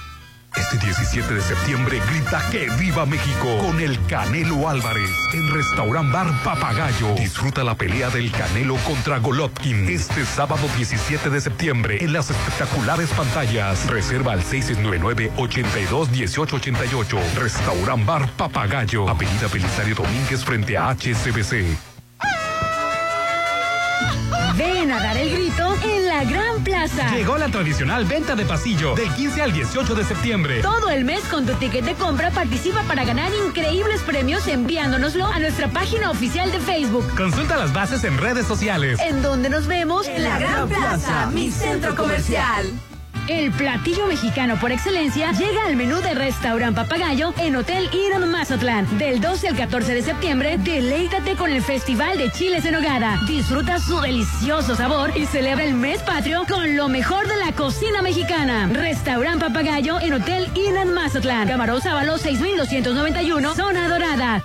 Este 0.57 0.77
17 0.77 1.33
de 1.33 1.41
septiembre 1.41 2.01
grita 2.09 2.41
que 2.51 2.69
viva 2.79 3.05
México 3.05 3.57
con 3.59 3.79
el 3.79 3.97
Canelo 4.07 4.67
Álvarez 4.67 5.09
en 5.33 5.53
Restaurant 5.53 6.11
Bar 6.11 6.27
Papagayo. 6.43 7.13
Disfruta 7.15 7.63
la 7.63 7.75
pelea 7.75 8.09
del 8.09 8.31
Canelo 8.31 8.75
contra 8.77 9.19
Golovkin 9.19 9.87
este 9.87 10.25
sábado 10.25 10.67
17 10.75 11.29
de 11.29 11.41
septiembre 11.41 12.03
en 12.03 12.11
las 12.11 12.31
espectaculares 12.31 13.11
pantallas. 13.11 13.87
Reserva 13.87 14.33
al 14.33 14.43
669-82-1888. 14.43 17.35
Restaurant 17.35 18.05
Bar 18.05 18.29
Papagayo. 18.31 19.07
Avenida 19.07 19.47
Belisario 19.51 19.95
Domínguez 19.95 20.43
frente 20.43 20.77
a 20.77 20.89
HCBC. 20.89 21.96
Ven 24.57 24.91
a 24.91 24.99
dar 24.99 25.15
el 25.17 25.29
grito 25.29 25.75
en 25.83 26.07
la 26.07 26.23
Gran 26.23 26.63
Plaza. 26.63 27.15
Llegó 27.15 27.37
la 27.37 27.47
tradicional 27.49 28.05
venta 28.05 28.35
de 28.35 28.43
pasillo 28.43 28.95
del 28.95 29.13
15 29.13 29.43
al 29.43 29.53
18 29.53 29.93
de 29.93 30.03
septiembre. 30.03 30.61
Todo 30.63 30.89
el 30.89 31.05
mes 31.05 31.21
con 31.25 31.45
tu 31.45 31.53
ticket 31.53 31.85
de 31.85 31.93
compra 31.93 32.31
participa 32.31 32.81
para 32.83 33.05
ganar 33.05 33.31
increíbles 33.47 34.01
premios 34.01 34.47
enviándonoslo 34.47 35.27
a 35.27 35.37
nuestra 35.37 35.67
página 35.67 36.09
oficial 36.09 36.51
de 36.51 36.59
Facebook. 36.59 37.05
Consulta 37.15 37.55
las 37.55 37.71
bases 37.71 38.03
en 38.03 38.17
redes 38.17 38.47
sociales. 38.47 38.99
En 38.99 39.21
donde 39.21 39.51
nos 39.51 39.67
vemos 39.67 40.07
En 40.07 40.23
la 40.23 40.39
Gran 40.39 40.67
Plaza, 40.67 41.27
mi 41.27 41.51
centro 41.51 41.95
comercial. 41.95 42.65
El 43.27 43.51
platillo 43.51 44.07
mexicano 44.07 44.57
por 44.59 44.71
excelencia 44.71 45.33
llega 45.33 45.65
al 45.65 45.75
menú 45.75 45.99
de 45.99 46.13
Restaurant 46.13 46.75
Papagayo 46.75 47.33
en 47.37 47.57
Hotel 47.57 47.89
Iron 47.93 48.29
Mazatlán. 48.31 48.97
Del 48.97 49.19
12 49.19 49.49
al 49.49 49.57
14 49.57 49.93
de 49.93 50.01
septiembre, 50.01 50.57
deleítate 50.57 51.35
con 51.35 51.51
el 51.51 51.61
Festival 51.61 52.17
de 52.17 52.31
Chiles 52.31 52.63
en 52.65 52.73
Nogada. 52.73 53.19
Disfruta 53.27 53.79
su 53.79 53.99
delicioso 53.99 54.75
sabor 54.75 55.11
y 55.17 55.25
celebra 55.25 55.65
el 55.65 55.73
mes 55.73 56.01
patrio 56.03 56.45
con 56.47 56.77
lo 56.77 56.87
mejor 56.87 57.27
de 57.27 57.35
la 57.35 57.51
cocina 57.51 58.01
mexicana. 58.01 58.69
Restaurant 58.71 59.41
Papagayo 59.41 59.99
en 59.99 60.13
Hotel 60.13 60.49
Iron 60.55 60.93
Mazatlán. 60.93 61.49
Camarón 61.49 61.81
Sábalo 61.81 62.17
6291, 62.17 63.55
Zona 63.55 63.89
Dorada. 63.89 64.43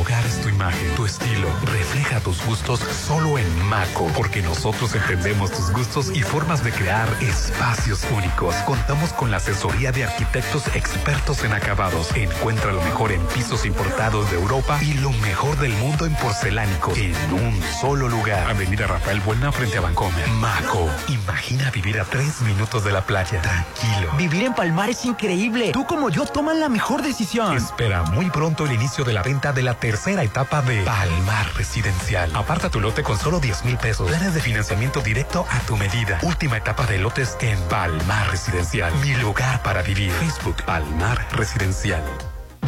Hogar 0.00 0.24
es 0.24 0.40
tu 0.40 0.48
imagen, 0.48 0.94
tu 0.94 1.04
estilo. 1.04 1.48
Refleja 1.64 2.20
tus 2.20 2.44
gustos 2.46 2.80
solo 2.80 3.38
en 3.38 3.62
Maco, 3.64 4.06
porque 4.16 4.40
nosotros 4.42 4.94
entendemos 4.94 5.50
tus 5.50 5.70
gustos 5.72 6.10
y 6.14 6.22
formas 6.22 6.64
de 6.64 6.72
crear 6.72 7.08
espacios 7.20 8.06
únicos. 8.16 8.54
Contamos 8.66 9.12
con 9.12 9.30
la 9.30 9.36
asesoría 9.36 9.92
de 9.92 10.04
arquitectos 10.04 10.66
expertos 10.74 11.44
en 11.44 11.52
acabados. 11.52 12.14
Encuentra 12.16 12.72
lo 12.72 12.82
mejor 12.82 13.12
en 13.12 13.20
pisos 13.26 13.66
importados 13.66 14.30
de 14.30 14.36
Europa 14.36 14.78
y 14.82 14.94
lo 14.94 15.10
mejor 15.12 15.58
del 15.58 15.72
mundo 15.74 16.06
en 16.06 16.14
porcelánicos 16.14 16.96
en 16.96 17.14
un 17.32 17.62
solo 17.80 18.08
lugar. 18.08 18.48
Avenida 18.50 18.86
Rafael 18.86 19.20
Buena 19.20 19.52
frente 19.52 19.78
a 19.78 19.82
Vancomer. 19.82 20.28
Maco. 20.28 20.88
Imagina 21.08 21.70
vivir 21.70 22.00
a 22.00 22.04
tres 22.04 22.40
minutos 22.40 22.84
de 22.84 22.92
la 22.92 23.02
playa. 23.02 23.42
Tranquilo. 23.42 24.12
Vivir 24.16 24.44
en 24.44 24.54
Palmar 24.54 24.88
es 24.90 25.04
increíble. 25.04 25.72
Tú 25.72 25.84
como 25.84 26.08
yo 26.08 26.24
toman 26.24 26.58
la 26.58 26.68
mejor 26.68 27.02
decisión. 27.02 27.56
Espera 27.56 28.02
muy 28.04 28.30
pronto 28.30 28.64
el 28.64 28.72
inicio 28.72 29.04
de 29.04 29.12
la 29.12 29.22
venta 29.22 29.52
de 29.52 29.62
la 29.62 29.74
tercera 29.90 30.22
etapa 30.22 30.62
de 30.62 30.84
Palmar 30.84 31.52
Residencial. 31.56 32.30
Aparta 32.36 32.70
tu 32.70 32.78
lote 32.80 33.02
con 33.02 33.18
solo 33.18 33.40
10 33.40 33.64
mil 33.64 33.76
pesos. 33.76 34.06
Planes 34.06 34.34
de 34.34 34.40
financiamiento 34.40 35.00
directo 35.00 35.44
a 35.50 35.58
tu 35.66 35.76
medida. 35.76 36.20
Última 36.22 36.58
etapa 36.58 36.86
de 36.86 36.98
lotes 36.98 37.36
en 37.40 37.58
Palmar 37.62 38.30
Residencial. 38.30 38.94
Mi 39.02 39.14
lugar 39.16 39.64
para 39.64 39.82
vivir. 39.82 40.12
Facebook 40.12 40.62
Palmar 40.64 41.26
Residencial. 41.32 42.04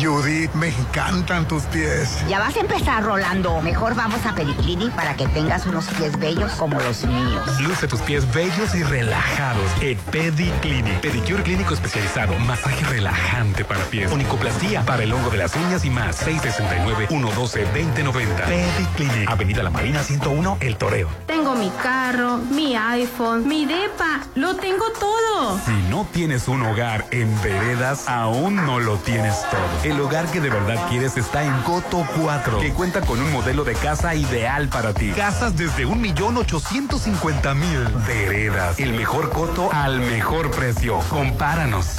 Judith, 0.01 0.51
me 0.55 0.69
encantan 0.69 1.47
tus 1.47 1.65
pies. 1.65 2.25
Ya 2.29 2.39
vas 2.39 2.57
a 2.57 2.61
empezar, 2.61 3.05
Rolando. 3.05 3.61
Mejor 3.61 3.95
vamos 3.95 4.25
a 4.27 4.35
Pediclinic 4.35 4.91
para 4.93 5.15
que 5.15 5.27
tengas 5.29 5.67
unos 5.67 5.85
pies 5.87 6.19
bellos 6.19 6.51
como 6.53 6.81
los 6.81 7.05
míos. 7.05 7.61
Luce 7.61 7.87
tus 7.87 8.01
pies 8.01 8.31
bellos 8.33 8.75
y 8.75 8.83
relajados 8.83 9.71
en 9.81 9.99
Pediclinic. 10.11 11.01
Pedicure 11.01 11.43
clínico 11.43 11.75
especializado. 11.75 12.37
Masaje 12.41 12.85
relajante 12.87 13.65
para 13.65 13.85
pies. 13.85 14.11
Onicoplastía 14.11 14.83
para 14.83 15.05
el 15.05 15.13
hongo 15.13 15.31
de 15.31 15.37
las 15.37 15.55
uñas 15.55 15.85
y 15.85 15.91
más. 15.91 16.27
669-112-2090. 16.27 18.45
Pediclinic. 18.47 19.31
Avenida 19.31 19.63
La 19.63 19.71
Marina 19.71 20.03
101, 20.03 20.57
El 20.61 20.77
Toreo. 20.79 21.09
Tengo 21.27 21.55
mi 21.55 21.71
carro, 21.83 22.39
mi 22.39 22.75
iPhone, 22.75 23.47
mi 23.47 23.67
depa, 23.67 24.23
lo 24.35 24.57
tengo 24.57 24.87
todo. 24.99 25.61
Si 25.65 25.71
no 25.91 26.07
tienes 26.13 26.49
un 26.49 26.63
hogar 26.63 27.05
en 27.11 27.41
veredas, 27.43 28.09
aún 28.09 28.57
no 28.57 28.81
lo 28.81 28.97
tienes 28.97 29.37
todo. 29.51 29.82
El 29.85 30.01
hogar 30.01 30.31
que 30.31 30.41
de 30.41 30.49
verdad 30.49 30.89
quieres 30.89 31.17
está 31.17 31.43
en 31.43 31.53
Coto 31.63 32.07
4, 32.21 32.61
que 32.61 32.73
cuenta 32.73 33.01
con 33.01 33.21
un 33.21 33.33
modelo 33.33 33.65
de 33.65 33.75
casa 33.75 34.15
ideal 34.15 34.69
para 34.69 34.95
ti. 34.95 35.11
Casas 35.11 35.57
desde 35.57 35.85
1.850.000. 35.87 38.07
Veredas. 38.07 38.79
El 38.79 38.93
mejor 38.93 39.31
coto 39.31 39.73
al 39.73 39.99
mejor 39.99 40.53
precio. 40.53 41.01
Compáranos. 41.09 41.97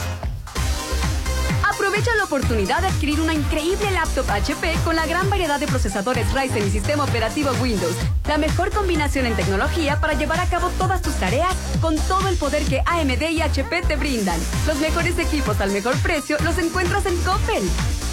Aprovecha 1.83 2.15
la 2.15 2.23
oportunidad 2.23 2.79
de 2.79 2.87
adquirir 2.87 3.19
una 3.19 3.33
increíble 3.33 3.91
laptop 3.91 4.25
HP 4.29 4.73
con 4.85 4.95
la 4.95 5.05
gran 5.05 5.29
variedad 5.29 5.59
de 5.59 5.67
procesadores 5.67 6.31
Ryzen 6.31 6.65
y 6.65 6.71
sistema 6.71 7.03
operativo 7.03 7.51
Windows. 7.61 7.97
La 8.25 8.37
mejor 8.37 8.71
combinación 8.71 9.25
en 9.25 9.35
tecnología 9.35 9.99
para 9.99 10.13
llevar 10.13 10.39
a 10.39 10.45
cabo 10.45 10.69
todas 10.77 11.01
tus 11.01 11.13
tareas 11.15 11.53
con 11.81 11.97
todo 12.07 12.29
el 12.29 12.37
poder 12.37 12.63
que 12.63 12.81
AMD 12.85 13.29
y 13.29 13.41
HP 13.41 13.81
te 13.81 13.97
brindan. 13.97 14.39
Los 14.65 14.77
mejores 14.77 15.19
equipos 15.19 15.59
al 15.59 15.71
mejor 15.71 15.97
precio 15.97 16.37
los 16.45 16.57
encuentras 16.57 17.05
en 17.05 17.17
Coppel. 17.17 17.69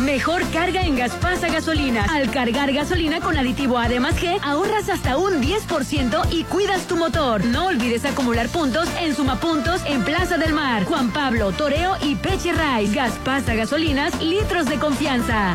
Mejor 0.00 0.42
carga 0.50 0.82
en 0.82 0.96
Gaspasa 0.96 1.48
Gasolina. 1.48 2.04
Al 2.10 2.30
cargar 2.30 2.72
gasolina 2.72 3.20
con 3.20 3.36
aditivo 3.36 3.78
Además 3.78 4.16
G, 4.16 4.38
ahorras 4.42 4.88
hasta 4.88 5.16
un 5.16 5.42
10% 5.42 6.26
y 6.30 6.44
cuidas 6.44 6.86
tu 6.86 6.96
motor. 6.96 7.44
No 7.44 7.66
olvides 7.66 8.04
acumular 8.04 8.48
puntos 8.48 8.88
en 9.00 9.14
Sumapuntos 9.14 9.82
en 9.86 10.02
Plaza 10.02 10.38
del 10.38 10.52
Mar, 10.52 10.84
Juan 10.84 11.12
Pablo, 11.12 11.52
Toreo 11.52 11.96
y 12.02 12.16
Peche 12.16 12.52
Rice. 12.52 12.94
Gaspasa 12.94 13.54
Gasolinas, 13.54 14.20
litros 14.22 14.66
de 14.66 14.78
confianza. 14.78 15.54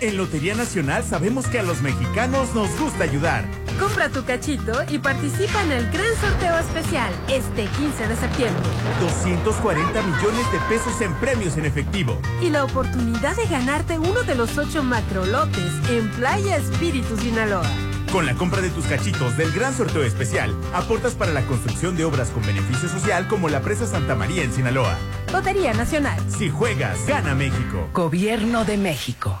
En 0.00 0.18
Lotería 0.18 0.54
Nacional 0.54 1.04
sabemos 1.04 1.46
que 1.46 1.58
a 1.58 1.62
los 1.62 1.80
mexicanos 1.80 2.54
nos 2.54 2.68
gusta 2.78 3.04
ayudar. 3.04 3.46
Compra 3.80 4.10
tu 4.10 4.24
cachito 4.24 4.72
y 4.90 4.98
participa 4.98 5.62
en 5.62 5.72
el 5.72 5.90
gran 5.90 6.14
sorteo 6.20 6.58
especial 6.58 7.10
este 7.28 7.64
15 7.64 8.08
de 8.08 8.16
septiembre. 8.16 8.62
240 9.00 10.02
millones 10.02 10.52
de 10.52 10.58
pesos 10.68 11.00
en 11.00 11.14
premios 11.14 11.56
en 11.56 11.64
efectivo. 11.64 12.20
Y 12.42 12.50
la 12.50 12.64
oportunidad 12.64 13.36
de 13.36 13.46
ganarte 13.46 13.98
uno 13.98 14.22
de 14.22 14.34
los 14.34 14.58
ocho 14.58 14.82
macrolotes 14.82 15.72
en 15.88 16.10
Playa 16.10 16.56
Espíritu 16.56 17.16
Sinaloa. 17.16 17.70
Con 18.12 18.26
la 18.26 18.34
compra 18.34 18.60
de 18.60 18.70
tus 18.70 18.84
cachitos 18.84 19.36
del 19.38 19.50
gran 19.52 19.74
sorteo 19.74 20.02
especial, 20.02 20.54
aportas 20.74 21.14
para 21.14 21.32
la 21.32 21.42
construcción 21.46 21.96
de 21.96 22.04
obras 22.04 22.28
con 22.28 22.44
beneficio 22.44 22.88
social 22.88 23.28
como 23.28 23.48
la 23.48 23.62
presa 23.62 23.86
Santa 23.86 24.14
María 24.14 24.42
en 24.42 24.52
Sinaloa. 24.52 24.96
Lotería 25.32 25.72
Nacional. 25.72 26.20
Si 26.28 26.50
juegas, 26.50 27.06
gana 27.06 27.34
México. 27.34 27.88
Gobierno 27.94 28.66
de 28.66 28.76
México. 28.76 29.40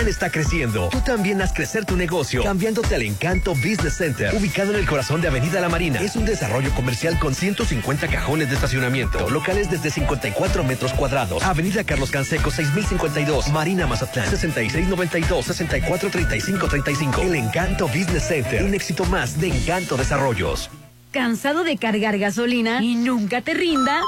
está 0.00 0.30
creciendo. 0.30 0.88
Tú 0.88 1.00
también 1.00 1.42
haz 1.42 1.52
crecer 1.52 1.84
tu 1.84 1.96
negocio 1.96 2.42
cambiándote 2.42 2.94
al 2.94 3.02
Encanto 3.02 3.54
Business 3.54 3.96
Center, 3.98 4.34
ubicado 4.34 4.72
en 4.72 4.78
el 4.78 4.86
corazón 4.86 5.20
de 5.20 5.28
Avenida 5.28 5.60
La 5.60 5.68
Marina. 5.68 6.00
Es 6.00 6.16
un 6.16 6.24
desarrollo 6.24 6.74
comercial 6.74 7.18
con 7.18 7.34
150 7.34 8.08
cajones 8.08 8.48
de 8.48 8.54
estacionamiento, 8.54 9.28
locales 9.30 9.70
desde 9.70 9.90
54 9.90 10.64
metros 10.64 10.92
cuadrados. 10.92 11.42
Avenida 11.42 11.84
Carlos 11.84 12.10
Canseco 12.10 12.50
6052, 12.50 13.48
Marina 13.48 13.86
Mazatlán 13.86 14.30
6692 14.30 15.44
6435 15.46 16.68
35. 16.68 17.22
El 17.22 17.34
Encanto 17.34 17.86
Business 17.88 18.28
Center, 18.28 18.64
un 18.64 18.74
éxito 18.74 19.04
más 19.04 19.40
de 19.40 19.48
Encanto 19.48 19.96
Desarrollos. 19.96 20.70
¿Cansado 21.12 21.62
de 21.62 21.76
cargar 21.76 22.18
gasolina 22.18 22.82
y 22.82 22.94
nunca 22.94 23.42
te 23.42 23.52
rinda? 23.52 24.00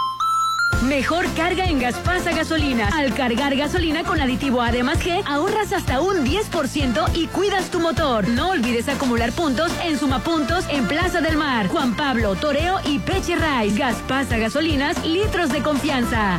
Mejor 0.83 1.27
carga 1.35 1.65
en 1.65 1.79
Gaspasa 1.79 2.33
Gasolina. 2.33 2.89
Al 2.93 3.15
cargar 3.15 3.57
gasolina 3.57 4.05
con 4.05 4.21
aditivo 4.21 4.61
Además 4.61 4.99
G, 4.99 5.23
ahorras 5.27 5.73
hasta 5.73 6.01
un 6.01 6.27
10% 6.27 7.11
y 7.15 7.27
cuidas 7.29 7.71
tu 7.71 7.81
motor. 7.81 8.29
No 8.29 8.51
olvides 8.51 8.89
acumular 8.89 9.33
puntos 9.33 9.73
en 9.83 9.99
Sumapuntos 9.99 10.67
en 10.69 10.87
Plaza 10.87 11.21
del 11.21 11.37
Mar, 11.37 11.69
Juan 11.69 11.97
Pablo, 11.97 12.35
Toreo 12.35 12.81
y 12.85 12.99
Peche 12.99 13.37
Rice. 13.37 13.79
Gaspasa 13.79 14.37
Gasolinas, 14.37 15.05
litros 15.07 15.51
de 15.51 15.63
confianza. 15.63 16.39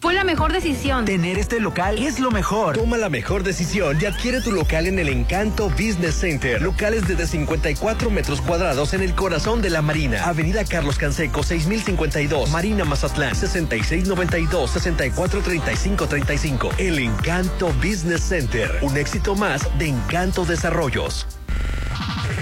Fue 0.01 0.13
la 0.15 0.23
mejor 0.23 0.51
decisión. 0.51 1.05
Tener 1.05 1.37
este 1.37 1.59
local 1.59 1.99
es 1.99 2.19
lo 2.19 2.31
mejor. 2.31 2.75
Toma 2.75 2.97
la 2.97 3.09
mejor 3.09 3.43
decisión 3.43 3.99
y 4.01 4.05
adquiere 4.05 4.41
tu 4.41 4.51
local 4.51 4.87
en 4.87 4.97
el 4.97 5.09
Encanto 5.09 5.69
Business 5.69 6.15
Center. 6.15 6.59
Locales 6.59 7.07
desde 7.07 7.27
54 7.27 8.09
metros 8.09 8.41
cuadrados 8.41 8.95
en 8.95 9.03
el 9.03 9.13
corazón 9.13 9.61
de 9.61 9.69
la 9.69 9.83
Marina. 9.83 10.25
Avenida 10.25 10.65
Carlos 10.65 10.97
Canseco 10.97 11.43
6052, 11.43 12.49
Marina 12.49 12.83
Mazatlán 12.83 13.35
6692 13.35 14.71
643535. 14.71 16.71
El 16.79 16.97
Encanto 16.97 17.71
Business 17.73 18.23
Center. 18.23 18.79
Un 18.81 18.97
éxito 18.97 19.35
más 19.35 19.67
de 19.77 19.89
Encanto 19.89 20.45
Desarrollos. 20.45 21.27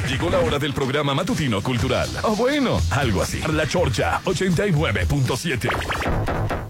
Llegó 0.08 0.30
la 0.30 0.40
hora 0.40 0.60
del 0.60 0.74
programa 0.74 1.14
matutino 1.14 1.62
cultural. 1.62 2.08
O 2.24 2.38
bueno, 2.38 2.80
algo 2.92 3.22
así. 3.22 3.42
La 3.52 3.68
Chorcha 3.68 4.22
89.7. 4.24 6.70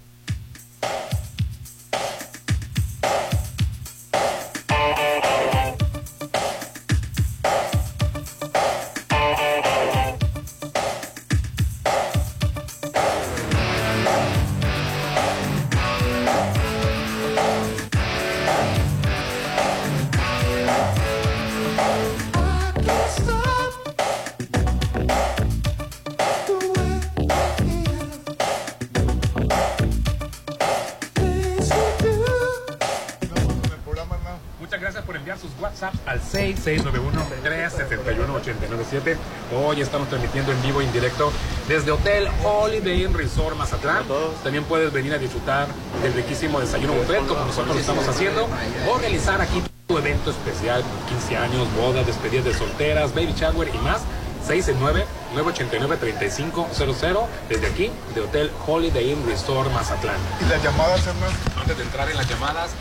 691-371-897. 36.78 39.18
Hoy 39.56 39.82
estamos 39.82 40.08
transmitiendo 40.10 40.52
en 40.52 40.62
vivo 40.62 40.80
y 40.82 40.86
en 40.86 40.94
directo 40.94 41.32
desde 41.68 41.92
Hotel 41.92 42.28
Holiday 42.44 43.04
Inn 43.04 43.14
Resort 43.14 43.56
Mazatlán. 43.58 44.04
También 44.44 44.64
puedes 44.66 44.92
venir 44.94 45.14
a 45.14 45.18
disfrutar 45.18 45.68
del 46.04 46.14
riquísimo 46.14 46.60
desayuno 46.60 46.94
buffet 46.94 47.26
como 47.26 47.44
nosotros 47.46 47.74
lo 47.76 47.82
estamos 47.82 48.08
haciendo 48.08 48.48
o 48.90 48.98
realizar 49.00 49.42
aquí 49.42 49.64
tu 49.88 49.98
evento 49.98 50.30
especial, 50.30 50.84
15 51.08 51.38
años, 51.38 51.68
bodas, 51.76 52.06
despedidas 52.06 52.46
de 52.46 52.54
solteras, 52.54 53.16
baby 53.16 53.34
shower 53.36 53.68
y 53.74 53.78
más. 53.80 54.02
669-989-3500 54.48 57.26
desde 57.50 57.68
aquí, 57.68 57.92
de 58.16 58.22
Hotel 58.22 58.50
Holiday 58.66 59.12
Inn 59.12 59.22
Resort 59.28 59.70
Mazatlán. 59.74 60.16
¿Y 60.40 60.46
las 60.50 60.64
llamadas, 60.64 61.06
Hernán? 61.06 61.30
Antes 61.60 61.78
de 61.78 61.84
entrar 61.84 62.10
en 62.10 62.16
las 62.18 62.26
llamadas, 62.28 62.72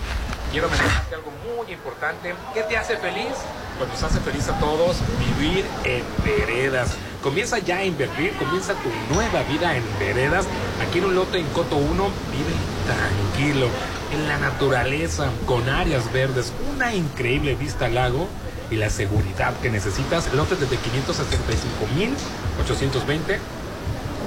quiero 0.52 0.68
mencionarte 0.68 1.16
algo 1.16 1.32
muy 1.44 1.72
importante. 1.72 2.36
¿Qué 2.54 2.62
te 2.62 2.76
hace 2.76 2.96
feliz? 2.96 3.34
Pues 3.78 3.90
nos 3.90 4.02
hace 4.02 4.18
feliz 4.20 4.48
a 4.48 4.58
todos 4.58 4.96
vivir 5.38 5.64
en 5.84 6.02
veredas. 6.24 6.96
Comienza 7.22 7.58
ya 7.58 7.76
a 7.78 7.84
invertir, 7.84 8.32
comienza 8.32 8.74
tu 8.74 8.90
nueva 9.14 9.44
vida 9.44 9.76
en 9.76 9.84
veredas. 10.00 10.46
Aquí 10.82 10.98
en 10.98 11.04
un 11.04 11.14
lote 11.14 11.38
en 11.38 11.46
Coto 11.48 11.76
1, 11.76 11.86
vive 11.86 12.10
tranquilo, 12.86 13.68
en 14.12 14.26
la 14.26 14.38
naturaleza, 14.38 15.30
con 15.46 15.68
áreas 15.68 16.12
verdes, 16.12 16.52
una 16.74 16.92
increíble 16.94 17.54
vista 17.54 17.84
al 17.86 17.94
lago 17.94 18.26
y 18.70 18.76
la 18.76 18.90
seguridad 18.90 19.54
que 19.60 19.70
necesitas. 19.70 20.32
Lotes 20.34 20.60
desde 20.60 20.76
575.820. 20.76 23.38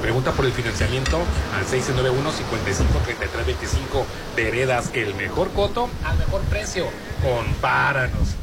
Pregunta 0.02 0.32
por 0.32 0.46
el 0.46 0.54
financiamiento 0.54 1.18
al 1.56 1.66
691-553325. 1.66 4.06
Veredas, 4.36 4.90
el 4.94 5.14
mejor 5.16 5.52
coto 5.52 5.90
al 6.06 6.18
mejor 6.18 6.42
precio. 6.44 6.86
Compáranos. 7.22 8.38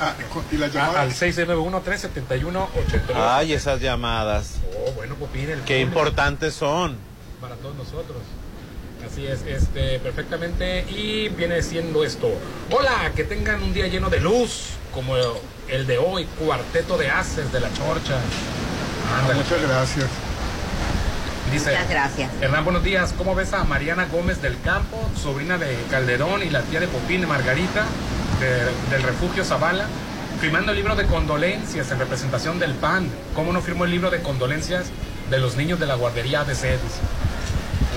Ah, 0.00 0.14
¿y 0.52 0.56
la 0.56 0.68
llamada? 0.68 1.00
Al 1.02 1.12
691-371-89. 1.12 2.68
Ay, 3.14 3.52
esas 3.52 3.80
llamadas. 3.80 4.54
Oh, 4.86 4.92
bueno, 4.92 5.16
pues 5.18 5.30
pide 5.32 5.54
el 5.54 5.60
Qué 5.62 5.80
importantes 5.80 6.54
son. 6.54 6.96
Para 7.40 7.56
todos 7.56 7.74
nosotros. 7.76 8.18
Así 9.04 9.26
es, 9.26 9.42
este, 9.42 9.98
perfectamente. 9.98 10.82
Y 10.88 11.28
viene 11.30 11.62
siendo 11.62 12.04
esto. 12.04 12.28
Hola, 12.70 13.12
que 13.16 13.24
tengan 13.24 13.62
un 13.62 13.72
día 13.72 13.88
lleno 13.88 14.10
de 14.10 14.20
luz, 14.20 14.70
como 14.92 15.14
el 15.68 15.86
de 15.86 15.98
hoy, 15.98 16.24
cuarteto 16.38 16.96
de 16.96 17.10
haces 17.10 17.52
de 17.52 17.60
la 17.60 17.72
chorcha. 17.72 18.18
Muchas 19.34 19.62
gracias. 19.62 20.06
Dice, 21.52 21.70
Muchas 21.70 21.88
gracias. 21.88 22.30
Hernán, 22.42 22.64
buenos 22.64 22.84
días. 22.84 23.14
¿Cómo 23.16 23.34
ves 23.34 23.54
a 23.54 23.64
Mariana 23.64 24.06
Gómez 24.12 24.42
del 24.42 24.60
Campo, 24.60 24.98
sobrina 25.16 25.56
de 25.56 25.76
Calderón 25.90 26.42
y 26.42 26.50
la 26.50 26.60
tía 26.62 26.78
de 26.80 26.88
Popín, 26.88 27.26
Margarita, 27.26 27.86
de- 28.40 28.90
del 28.90 29.02
refugio 29.02 29.44
Zavala, 29.44 29.86
firmando 30.40 30.72
el 30.72 30.78
libro 30.78 30.94
de 30.96 31.04
condolencias 31.06 31.90
en 31.90 31.98
representación 31.98 32.58
del 32.58 32.72
PAN? 32.74 33.08
¿Cómo 33.34 33.52
no 33.52 33.60
firmó 33.60 33.84
el 33.84 33.90
libro 33.90 34.10
de 34.10 34.20
condolencias 34.22 34.86
de 35.30 35.38
los 35.38 35.56
niños 35.56 35.78
de 35.80 35.86
la 35.86 35.94
guardería 35.94 36.40
ABC? 36.40 36.62
Dice. 36.72 37.00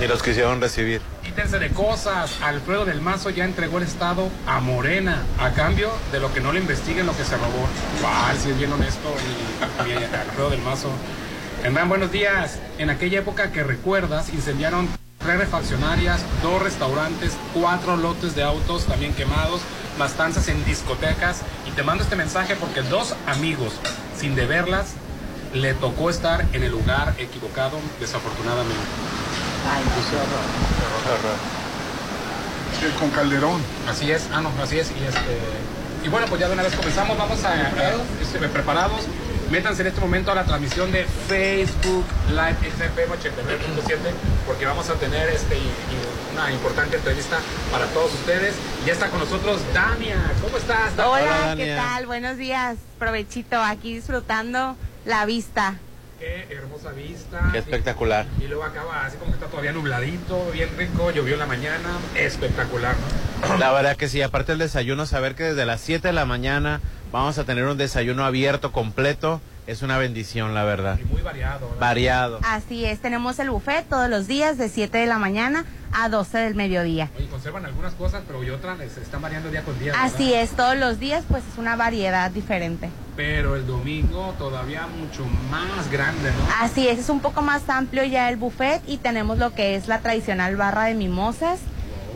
Ni 0.00 0.06
los 0.08 0.22
quisieron 0.22 0.60
recibir. 0.60 1.00
Quítense 1.22 1.58
de 1.58 1.70
cosas. 1.70 2.32
Alfredo 2.42 2.84
del 2.84 3.00
Mazo 3.00 3.30
ya 3.30 3.44
entregó 3.44 3.78
el 3.78 3.84
Estado 3.84 4.28
a 4.46 4.58
Morena 4.60 5.22
a 5.38 5.50
cambio 5.50 5.90
de 6.10 6.18
lo 6.18 6.32
que 6.34 6.40
no 6.40 6.52
le 6.52 6.60
investiguen 6.60 7.06
lo 7.06 7.16
que 7.16 7.24
se 7.24 7.36
robó. 7.36 7.68
Wow, 8.02 8.36
si 8.42 8.50
es 8.50 8.58
bien 8.58 8.72
honesto 8.72 9.14
y, 9.86 9.90
y 9.90 9.92
Alfredo 9.94 10.50
del 10.50 10.62
Mazo. 10.62 10.90
Hernán, 11.62 11.88
buenos 11.88 12.10
días. 12.10 12.58
En 12.78 12.90
aquella 12.90 13.20
época 13.20 13.52
que 13.52 13.62
recuerdas, 13.62 14.30
incendiaron 14.30 14.88
tres 15.18 15.38
refaccionarias, 15.38 16.20
dos 16.42 16.60
restaurantes, 16.60 17.32
cuatro 17.54 17.96
lotes 17.96 18.34
de 18.34 18.42
autos 18.42 18.86
también 18.86 19.14
quemados, 19.14 19.60
bastantes 20.02 20.48
en 20.48 20.64
discotecas. 20.64 21.38
Y 21.68 21.70
te 21.70 21.82
mando 21.82 22.02
este 22.04 22.16
mensaje 22.16 22.56
porque 22.56 22.82
dos 22.82 23.14
amigos, 23.26 23.72
sin 24.18 24.34
deberlas, 24.34 24.86
le 25.54 25.74
tocó 25.74 26.10
estar 26.10 26.44
en 26.52 26.62
el 26.64 26.72
lugar 26.72 27.14
equivocado, 27.18 27.78
desafortunadamente. 28.00 28.82
Con 32.98 33.10
Calderón. 33.10 33.60
Así 33.88 34.10
es, 34.10 34.22
ah 34.32 34.40
no, 34.40 34.50
así 34.62 34.78
es. 34.78 34.90
Y, 34.90 35.04
este, 35.04 35.38
y 36.04 36.08
bueno, 36.08 36.26
pues 36.28 36.40
ya 36.40 36.48
de 36.48 36.54
una 36.54 36.62
vez 36.64 36.74
comenzamos, 36.74 37.16
vamos 37.16 37.44
a, 37.44 37.50
a- 37.52 37.94
este, 38.20 38.38
preparados. 38.48 39.02
Métanse 39.50 39.82
en 39.82 39.88
este 39.88 40.00
momento 40.00 40.32
a 40.32 40.34
la 40.34 40.44
transmisión 40.44 40.90
de 40.90 41.04
Facebook 41.28 42.04
Live 42.30 42.56
XFM 42.72 43.14
89.7 43.14 43.98
porque 44.46 44.64
vamos 44.66 44.88
a 44.88 44.94
tener 44.94 45.28
este, 45.28 45.56
y- 45.56 45.60
y 45.60 45.96
una 46.32 46.50
importante 46.50 46.96
entrevista 46.96 47.38
para 47.70 47.86
todos 47.86 48.12
ustedes. 48.14 48.54
Ya 48.86 48.92
está 48.92 49.08
con 49.08 49.20
nosotros 49.20 49.60
Dania. 49.72 50.16
¿Cómo 50.40 50.56
estás? 50.56 50.96
Dania? 50.96 51.12
Hola, 51.12 51.54
¿qué 51.56 51.74
tal? 51.76 52.06
Buenos 52.06 52.36
días. 52.36 52.76
Provechito, 52.98 53.60
aquí 53.60 53.94
disfrutando 53.94 54.76
la 55.04 55.26
vista. 55.26 55.74
Qué 56.18 56.46
hermosa 56.50 56.92
vista. 56.92 57.48
Qué 57.52 57.58
espectacular. 57.58 58.26
Y 58.40 58.46
luego 58.46 58.64
acaba 58.64 59.04
así 59.04 59.16
como 59.16 59.32
que 59.32 59.36
está 59.36 59.46
todavía 59.48 59.72
nubladito, 59.72 60.50
bien 60.52 60.68
rico, 60.76 61.10
llovió 61.10 61.34
en 61.34 61.40
la 61.40 61.46
mañana, 61.46 61.98
espectacular, 62.14 62.94
¿no? 63.48 63.56
La 63.58 63.72
verdad 63.72 63.96
que 63.96 64.08
sí, 64.08 64.22
aparte 64.22 64.52
del 64.52 64.60
desayuno, 64.60 65.04
saber 65.04 65.34
que 65.34 65.42
desde 65.42 65.66
las 65.66 65.80
7 65.80 66.08
de 66.08 66.12
la 66.12 66.24
mañana 66.24 66.80
vamos 67.10 67.38
a 67.38 67.44
tener 67.44 67.64
un 67.64 67.76
desayuno 67.76 68.24
abierto, 68.24 68.70
completo, 68.70 69.40
es 69.66 69.82
una 69.82 69.98
bendición, 69.98 70.54
la 70.54 70.62
verdad. 70.62 70.98
Y 71.00 71.04
muy 71.04 71.22
variado. 71.22 71.68
¿no? 71.72 71.80
Variado. 71.80 72.38
Así 72.44 72.84
es, 72.84 73.00
tenemos 73.00 73.40
el 73.40 73.50
buffet 73.50 73.88
todos 73.88 74.08
los 74.08 74.28
días 74.28 74.58
de 74.58 74.68
7 74.68 74.98
de 74.98 75.06
la 75.06 75.18
mañana 75.18 75.64
a 75.92 76.08
12 76.08 76.38
del 76.38 76.54
mediodía. 76.54 77.10
Oye, 77.16 77.28
conservan 77.28 77.66
algunas 77.66 77.94
cosas, 77.94 78.22
pero 78.26 78.42
y 78.42 78.50
otras 78.50 78.78
se 78.78 79.00
están 79.00 79.22
variando 79.22 79.50
día 79.50 79.62
con 79.62 79.78
día. 79.78 79.92
¿verdad? 79.92 80.06
Así 80.06 80.34
es, 80.34 80.50
todos 80.50 80.76
los 80.76 80.98
días 80.98 81.24
pues 81.28 81.44
es 81.50 81.58
una 81.58 81.76
variedad 81.76 82.30
diferente. 82.30 82.90
Pero 83.16 83.56
el 83.56 83.66
domingo 83.66 84.34
todavía 84.38 84.86
mucho 84.86 85.24
más 85.50 85.90
grande, 85.90 86.30
¿no? 86.30 86.64
Así 86.64 86.88
es, 86.88 86.98
es 86.98 87.08
un 87.08 87.20
poco 87.20 87.42
más 87.42 87.68
amplio 87.68 88.04
ya 88.04 88.28
el 88.30 88.36
buffet 88.36 88.82
y 88.86 88.96
tenemos 88.98 89.38
lo 89.38 89.54
que 89.54 89.76
es 89.76 89.88
la 89.88 90.00
tradicional 90.00 90.56
barra 90.56 90.84
de 90.84 90.94
mimosas 90.94 91.60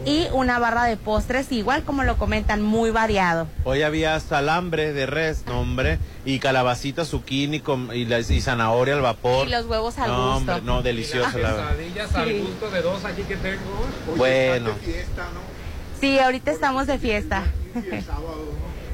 y 0.07 0.29
una 0.33 0.59
barra 0.59 0.85
de 0.85 0.97
postres, 0.97 1.51
igual 1.53 1.83
como 1.83 2.05
lo 2.05 2.17
comentan, 2.17 2.63
muy 2.63 2.91
variado. 2.91 3.49
Hoy 3.65 3.83
había 3.83 4.19
salambre 4.21 4.93
de 4.93 5.05
res, 5.05 5.45
no 5.47 5.61
hombre, 5.61 5.99
y 6.25 6.39
calabacita, 6.39 7.05
zucchini 7.05 7.61
con, 7.61 7.91
y, 7.95 8.05
la- 8.07 8.21
y 8.21 8.41
zanahoria 8.41 8.95
al 8.95 9.03
vapor. 9.03 9.47
Y 9.49 9.51
los 9.51 9.67
huevos 9.67 9.99
al 9.99 10.09
no, 10.09 10.17
gusto. 10.35 10.37
Hombre, 10.53 10.61
no, 10.65 10.81
delicioso, 10.83 11.39
Y 11.39 11.43
la 11.43 11.49
las 11.49 11.57
verdad. 11.59 11.71
quesadillas 11.77 12.15
al 12.15 12.29
Sí. 12.29 12.39
gusto 12.39 12.71
de 12.71 12.83
dos 12.83 13.05
aquí 13.05 13.23
que 13.25 13.37
tengo. 13.37 14.17
Bueno. 14.17 14.71
Sí, 16.01 16.19
ahorita 16.19 16.51
estamos 16.53 16.87
de 16.87 16.99
fiesta. 16.99 17.43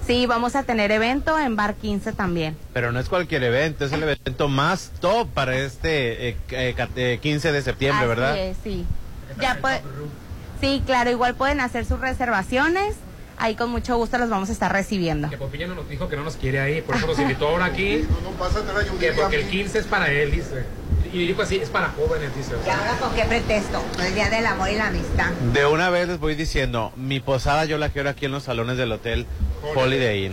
Sí, 0.05 0.27
vamos 0.27 0.57
a 0.57 0.65
tener 0.65 0.91
evento 0.91 1.39
en 1.39 1.55
Bar 1.55 1.75
15 1.77 2.13
también. 2.13 2.57
Pero 2.73 2.91
no 2.91 2.99
es 2.99 3.09
cualquier 3.09 3.45
evento, 3.45 3.85
es 3.85 3.93
el 3.93 4.03
evento 4.03 4.49
más 4.49 4.91
top 5.01 5.29
para 5.29 5.55
este 5.57 6.31
eh, 6.31 6.37
eh, 6.51 6.75
ca- 6.77 6.89
eh, 6.97 7.21
15 7.23 7.53
de 7.53 7.63
septiembre, 7.63 8.01
Así 8.01 8.09
¿verdad? 8.09 8.37
es, 8.37 8.57
sí. 8.65 8.85
Ya 9.41 9.59
puede- 9.61 9.81
sí, 10.63 10.83
claro, 10.87 11.11
igual 11.11 11.35
pueden 11.35 11.61
hacer 11.61 11.85
sus 11.85 12.01
reservaciones. 12.01 12.95
Ahí 13.39 13.57
con 13.57 13.71
mucho 13.71 13.97
gusto 13.97 14.17
los 14.19 14.31
vamos 14.31 14.49
a 14.51 14.53
estar 14.53 14.73
recibiendo. 14.73 15.29
Que 15.29 15.37
Popiño 15.37 15.67
no 15.67 15.75
nos 15.75 15.89
dijo 15.89 16.09
que 16.09 16.17
no 16.17 16.23
nos 16.23 16.37
quiere 16.37 16.61
ahí, 16.61 16.81
por 16.81 16.97
eso 16.97 17.07
nos 17.09 17.19
invitó 17.19 17.49
ahora 17.49 17.67
aquí. 17.67 18.07
No, 18.23 18.31
no 18.31 18.37
pasa 18.39 18.63
nada, 18.65 18.85
yo 18.85 18.97
Que 18.99 19.13
porque 19.13 19.37
el 19.41 19.45
mí. 19.47 19.51
15 19.51 19.79
es 19.81 19.87
para 19.87 20.11
él, 20.11 20.31
dice. 20.31 20.65
Y 21.13 21.27
dijo 21.27 21.43
así, 21.43 21.57
es 21.57 21.69
para 21.69 21.89
jóvenes, 21.89 22.35
dice. 22.37 22.53
¿Y 22.65 22.71
ahora 22.71 22.93
con 23.01 23.13
qué 23.15 23.25
pretexto? 23.25 23.83
El 24.03 24.15
día 24.15 24.31
del 24.31 24.47
amor 24.47 24.71
y 24.71 24.77
la 24.77 24.87
amistad. 24.87 25.31
De 25.53 25.67
una 25.67 25.91
vez 25.91 26.09
les 26.09 26.21
voy 26.21 26.37
diciendo, 26.37 26.93
mi 26.97 27.21
posada 27.21 27.65
yo 27.65 27.77
la 27.79 27.89
quiero 27.91 28.09
aquí 28.11 28.27
en 28.27 28.33
los 28.33 28.45
salones 28.45 28.77
del 28.79 28.93
hotel 28.93 29.27
Holiday 29.75 30.27
Inn. 30.27 30.33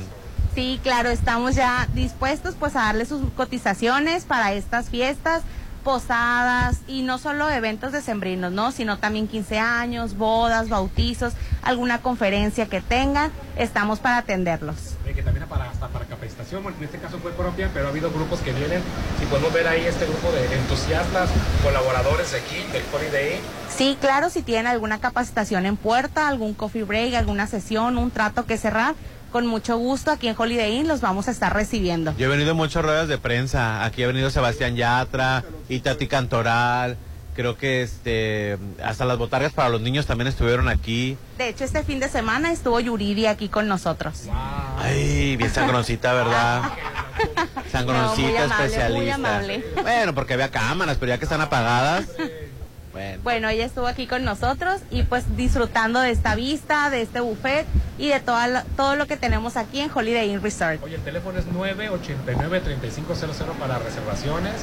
Sí, 0.55 0.79
claro, 0.83 1.09
estamos 1.09 1.55
ya 1.55 1.87
dispuestos 1.93 2.55
pues 2.59 2.75
a 2.75 2.81
darle 2.81 3.05
sus 3.05 3.21
cotizaciones 3.35 4.25
para 4.25 4.53
estas 4.53 4.89
fiestas, 4.89 5.41
posadas 5.89 6.81
y 6.87 7.01
no 7.01 7.17
solo 7.17 7.49
eventos 7.49 7.91
decembrinos, 7.91 8.51
¿no? 8.51 8.71
Sino 8.71 8.99
también 8.99 9.27
15 9.27 9.57
años, 9.57 10.15
bodas, 10.15 10.69
bautizos, 10.69 11.33
alguna 11.63 11.97
conferencia 11.97 12.67
que 12.67 12.79
tengan, 12.79 13.31
estamos 13.57 13.97
para 13.99 14.17
atenderlos. 14.17 14.75
Que 15.15 15.23
también 15.23 15.47
para, 15.47 15.67
hasta 15.67 15.87
para 15.87 16.05
capacitación, 16.05 16.63
en 16.63 16.83
este 16.83 16.99
caso 16.99 17.17
fue 17.17 17.31
propia, 17.31 17.71
pero 17.73 17.87
ha 17.87 17.89
habido 17.89 18.11
grupos 18.11 18.39
que 18.41 18.53
vienen. 18.53 18.83
Si 19.19 19.25
podemos 19.25 19.51
ver 19.51 19.67
ahí 19.67 19.83
este 19.83 20.05
grupo 20.05 20.31
de 20.31 20.45
entusiastas, 20.59 21.27
colaboradores 21.63 22.33
de 22.33 22.37
aquí, 22.37 22.57
del 22.71 22.83
Holiday 22.93 23.37
Inn. 23.37 23.41
Sí, 23.75 23.97
claro, 23.99 24.29
si 24.29 24.43
tienen 24.43 24.67
alguna 24.67 24.99
capacitación 24.99 25.65
en 25.65 25.75
puerta, 25.75 26.27
algún 26.27 26.53
coffee 26.53 26.83
break, 26.83 27.15
alguna 27.15 27.47
sesión, 27.47 27.97
un 27.97 28.11
trato 28.11 28.45
que 28.45 28.59
cerrar, 28.59 28.93
con 29.29 29.45
mucho 29.47 29.77
gusto 29.77 30.11
aquí 30.11 30.27
en 30.27 30.35
Holiday 30.37 30.77
Inn 30.77 30.87
los 30.87 31.01
vamos 31.01 31.27
a 31.27 31.31
estar 31.31 31.53
recibiendo. 31.53 32.13
Yo 32.17 32.25
he 32.25 32.29
venido 32.29 32.55
muchas 32.55 32.83
ruedas 32.83 33.07
de 33.07 33.17
prensa. 33.17 33.83
Aquí 33.85 34.03
ha 34.03 34.07
venido 34.07 34.29
Sebastián 34.29 34.75
Yatra, 34.75 35.43
Itati 35.69 36.07
Cantoral. 36.07 36.97
Creo 37.35 37.55
que 37.57 37.83
este 37.83 38.57
hasta 38.83 39.05
las 39.05 39.17
botargas 39.17 39.53
para 39.53 39.69
los 39.69 39.79
niños 39.79 40.05
también 40.05 40.27
estuvieron 40.27 40.67
aquí. 40.67 41.17
De 41.37 41.47
hecho, 41.47 41.63
este 41.63 41.83
fin 41.83 41.99
de 42.01 42.09
semana 42.09 42.51
estuvo 42.51 42.79
Yuridia 42.81 43.29
aquí 43.31 43.47
con 43.47 43.67
nosotros. 43.67 44.23
Ay, 44.77 45.37
bien 45.37 45.49
sangroncita, 45.53 46.11
¿verdad? 46.13 46.63
Sangroncita 47.71 48.27
No, 48.27 48.33
muy 48.33 48.37
amable, 48.37 48.65
especialista. 48.65 48.97
muy 48.97 49.09
amable. 49.09 49.63
Bueno, 49.81 50.15
porque 50.15 50.33
había 50.33 50.49
cámaras, 50.49 50.97
pero 50.99 51.09
ya 51.11 51.17
que 51.17 51.25
están 51.25 51.41
apagadas. 51.41 52.07
Bueno. 52.99 53.19
Bueno, 53.23 53.47
ella 53.49 53.65
estuvo 53.65 53.87
aquí 53.87 54.07
con 54.07 54.25
nosotros 54.25 54.81
y 54.91 55.03
pues 55.03 55.23
disfrutando 55.37 56.01
de 56.01 56.11
esta 56.11 56.35
vista, 56.35 56.89
de 56.89 57.01
este 57.01 57.21
buffet 57.21 57.65
y 57.97 58.09
de 58.09 58.19
toda 58.19 58.47
lo- 58.47 58.63
todo 58.75 58.95
lo 58.97 59.07
que 59.07 59.15
tenemos 59.15 59.55
aquí 59.55 59.79
en 59.79 59.89
Holiday 59.93 60.29
Inn 60.31 60.41
Resort. 60.41 60.83
Oye, 60.83 60.95
el 60.95 61.01
teléfono 61.01 61.39
es 61.39 61.45
989-3500 61.47 63.55
para 63.57 63.79
reservaciones 63.79 64.53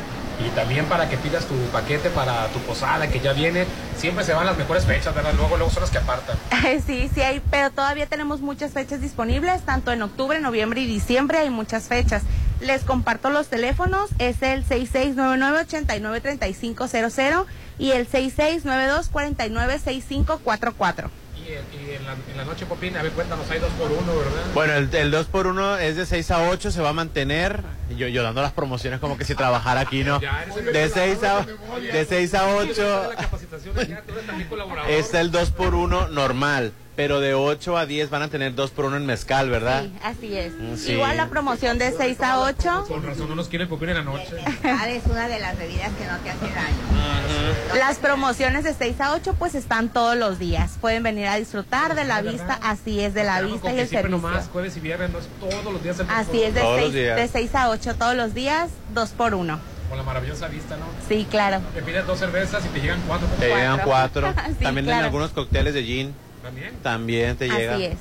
y 0.45 0.51
también 0.55 0.84
para 0.84 1.09
que 1.09 1.16
pidas 1.16 1.47
tu 1.47 1.55
paquete 1.72 2.11
para 2.11 2.47
tu 2.49 2.59
posada 2.61 3.09
que 3.09 3.20
ya 3.20 3.32
viene. 3.32 3.64
Siempre 3.97 4.22
se 4.24 4.34
van 4.34 4.45
las 4.45 4.59
mejores 4.59 4.84
fechas, 4.84 5.14
¿verdad? 5.14 5.32
Luego, 5.34 5.57
luego 5.57 5.72
son 5.72 5.80
las 5.82 5.91
que 5.91 5.99
apartan. 5.99 6.37
Sí, 6.87 7.09
sí 7.14 7.22
hay, 7.22 7.41
pero 7.51 7.70
todavía 7.70 8.07
tenemos 8.07 8.41
muchas 8.43 8.72
fechas 8.72 9.01
disponibles, 9.01 9.62
tanto 9.62 9.93
en 9.93 10.03
octubre, 10.03 10.41
noviembre 10.41 10.82
y 10.82 10.86
diciembre 10.86 11.39
hay 11.39 11.48
muchas 11.51 11.85
fechas. 11.85 12.23
Les 12.61 12.83
comparto 12.85 13.31
los 13.31 13.49
teléfonos, 13.49 14.11
es 14.19 14.43
el 14.43 14.65
6699-893500 14.66 17.47
y 17.78 17.91
el 17.93 18.09
6692-496544. 18.09 21.09
y, 21.37 21.41
y 21.51 21.55
en, 21.95 22.07
la, 22.07 22.12
en 22.15 22.37
la 22.37 22.45
noche, 22.45 22.66
Popín, 22.66 22.97
a 22.97 23.03
ver, 23.03 23.12
cuéntanos, 23.12 23.49
hay 23.51 23.59
dos 23.61 23.70
por 23.73 23.91
uno, 23.93 24.16
¿verdad? 24.16 24.33
Bueno, 24.55 24.73
el, 24.74 24.93
el 24.95 25.11
2 25.11 25.27
por 25.27 25.47
1 25.47 25.78
es 25.78 25.97
de 25.97 26.07
6 26.07 26.31
a 26.33 26.49
8, 26.49 26.70
se 26.70 26.81
va 26.81 26.89
a 26.89 26.93
mantener. 26.95 27.62
Yo, 27.97 28.09
yo 28.09 28.23
dando 28.23 28.43
las 28.43 28.53
promociones 28.53 28.99
como 29.01 29.16
que 29.16 29.24
si 29.24 29.35
trabajara 29.35 29.81
aquí, 29.83 30.03
¿no? 30.03 30.19
De 30.19 30.91
6 30.93 31.23
a, 31.24 31.47
de 31.81 32.05
6 32.05 32.35
a 32.35 32.49
8 32.57 33.09
La 33.11 33.16
capacitación 33.23 33.78
allá, 33.78 34.03
tú 34.07 34.12
eres 34.15 34.27
también 34.27 34.49
colaborador. 34.49 34.91
está 34.91 35.20
el 35.20 35.31
2 35.31 35.51
por 35.53 35.74
1 35.74 36.09
normal. 36.09 36.73
Pero 36.97 37.20
de 37.20 37.35
8 37.35 37.77
a 37.77 37.85
10 37.85 38.09
van 38.09 38.23
a 38.23 38.28
tener 38.28 38.55
2 38.55 38.70
por 38.70 38.86
1 38.86 38.97
en 38.97 39.05
mezcal, 39.05 39.51
¿verdad? 39.51 39.82
Sí, 39.85 39.93
así 40.02 40.36
es. 40.36 40.52
Mm, 40.55 40.77
sí. 40.77 40.93
Igual 40.93 41.18
la 41.18 41.28
promoción 41.28 41.77
de 41.77 41.93
6 41.93 42.20
a 42.23 42.40
8. 42.40 42.86
Con 42.89 43.02
razón 43.05 43.28
no 43.28 43.35
nos 43.35 43.48
quiere 43.48 43.66
Popín 43.66 43.90
en 43.90 43.97
la 43.97 44.02
noche. 44.02 44.35
Ah, 44.64 44.89
es 44.89 45.05
una 45.05 45.28
de 45.28 45.39
las 45.39 45.59
bebidas 45.59 45.90
que 45.93 46.06
no 46.06 46.16
te 46.18 46.31
hace 46.31 46.47
daño. 46.55 47.78
Las 47.78 47.98
promociones 47.98 48.64
de 48.64 48.73
6 48.73 48.98
a 49.02 49.12
8 49.12 49.35
pues 49.39 49.55
están 49.55 49.90
todos 49.90 50.16
los 50.16 50.39
días. 50.39 50.78
Pueden 50.81 51.02
venir 51.02 51.27
a 51.27 51.36
disfrutar 51.36 51.94
de 51.94 52.05
la 52.05 52.23
vista, 52.23 52.59
así 52.62 53.01
es, 53.01 53.12
de 53.12 53.24
la 53.24 53.43
vista 53.43 53.70
y 53.73 53.74
que 53.77 53.82
el 53.82 53.89
siempre 53.89 54.10
servicio. 54.10 54.28
nomás, 54.31 54.48
jueves 54.51 54.77
y 54.77 54.81
viernes, 54.81 55.10
no 55.10 55.18
es 55.18 55.27
todos 55.39 55.73
los 55.74 55.82
días. 55.82 55.98
el 56.01 56.06
Así 56.09 56.43
es, 56.43 56.55
de 56.55 56.60
Todos 56.62 56.77
6, 56.77 56.85
los 56.86 56.94
días. 56.94 57.16
de 57.16 57.28
6 57.28 57.55
a 57.56 57.68
8 57.68 57.94
todos 57.97 58.14
los 58.16 58.32
días, 58.32 58.70
2 58.94 59.10
por 59.10 59.35
1. 59.35 59.60
Con 59.90 59.98
la 59.98 60.02
maravillosa 60.02 60.48
vista, 60.48 60.77
¿no? 60.77 60.86
Sí, 61.09 61.27
claro. 61.31 61.60
Te 61.74 61.82
pides 61.82 62.06
dos 62.06 62.18
cervezas 62.18 62.64
y 62.64 62.68
te 62.70 62.81
llegan 62.81 63.01
cuatro. 63.06 63.28
Te 63.39 63.48
llegan 63.48 63.81
4. 63.85 64.35
Sí, 64.59 64.64
También 64.64 64.86
claro. 64.86 65.01
en 65.01 65.05
algunos 65.05 65.31
cócteles 65.31 65.74
de 65.74 65.85
gin. 65.85 66.14
¿También? 66.47 66.74
También 66.82 67.36
te 67.36 67.48
llega. 67.48 67.74
Así 67.74 67.85
es. 67.85 67.97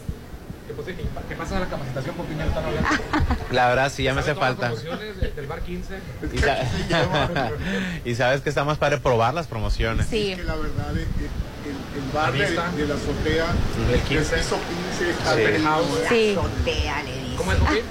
¿Qué, 0.68 0.74
pues, 0.74 0.88
y- 0.90 0.94
¿Qué 1.30 1.36
pasa 1.36 1.56
en 1.56 1.62
la 1.62 1.68
capacitación, 1.68 2.16
Popín? 2.16 2.38
Ya 2.40 2.46
están 2.46 2.66
hablando. 2.66 2.90
La 3.52 3.68
verdad, 3.70 3.92
sí, 3.92 4.02
ya 4.04 4.14
me 4.16 4.22
hace 4.22 4.34
¿Sabe 4.34 4.56
todas 4.56 4.74
falta. 4.82 4.90
las 4.90 5.20
de- 5.20 5.32
del 5.32 5.46
bar 5.48 5.62
15? 5.62 6.00
Y, 6.34 6.38
sa- 6.40 6.58
y 8.06 8.16
sabes 8.16 8.42
que 8.42 8.50
está 8.50 8.64
más 8.64 8.78
para 8.80 9.00
probar 9.00 9.34
las 9.36 9.46
promociones. 9.48 10.08
Sí. 10.08 10.32
Es 10.32 10.38
que 10.40 10.44
la 10.44 10.56
verdad 10.56 10.98
es 10.98 11.06
que 11.08 11.26
el, 11.70 12.04
el 12.04 12.12
bar 12.14 12.32
de, 12.34 12.40
de 12.40 12.88
la 12.88 12.96
azotea, 12.96 13.46
El 13.94 14.00
15. 14.02 14.16
el 14.36 14.42
piso 14.42 14.58
15 15.00 15.12
está 15.12 15.36
Sí. 15.36 15.42
peligroso. 15.44 16.00
Sí. 16.10 16.36
Azotea, 16.38 17.04
le 17.04 17.12
dice. 17.24 17.36
¿Cómo 17.38 17.52
es, 17.52 17.58
Popín? 17.60 17.82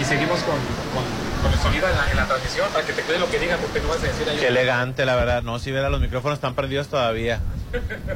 Y 0.00 0.04
seguimos 0.04 0.38
con, 0.40 0.54
con, 0.94 1.04
con 1.42 1.52
el 1.52 1.58
sonido 1.58 1.88
en 1.88 1.96
la, 1.96 2.10
en 2.10 2.16
la 2.16 2.26
transmisión 2.26 2.68
para 2.72 2.86
que 2.86 2.92
te 2.92 3.02
quede 3.02 3.18
lo 3.18 3.28
que 3.28 3.40
diga 3.40 3.56
porque 3.56 3.80
no 3.80 3.88
vas 3.88 3.98
a 3.98 4.06
decir 4.06 4.28
ahí. 4.28 4.38
Qué 4.38 4.48
elegante, 4.48 5.04
la 5.04 5.16
verdad. 5.16 5.42
No, 5.42 5.58
si 5.58 5.72
verá, 5.72 5.90
los 5.90 6.00
micrófonos 6.00 6.38
están 6.38 6.54
prendidos 6.54 6.86
todavía. 6.86 7.40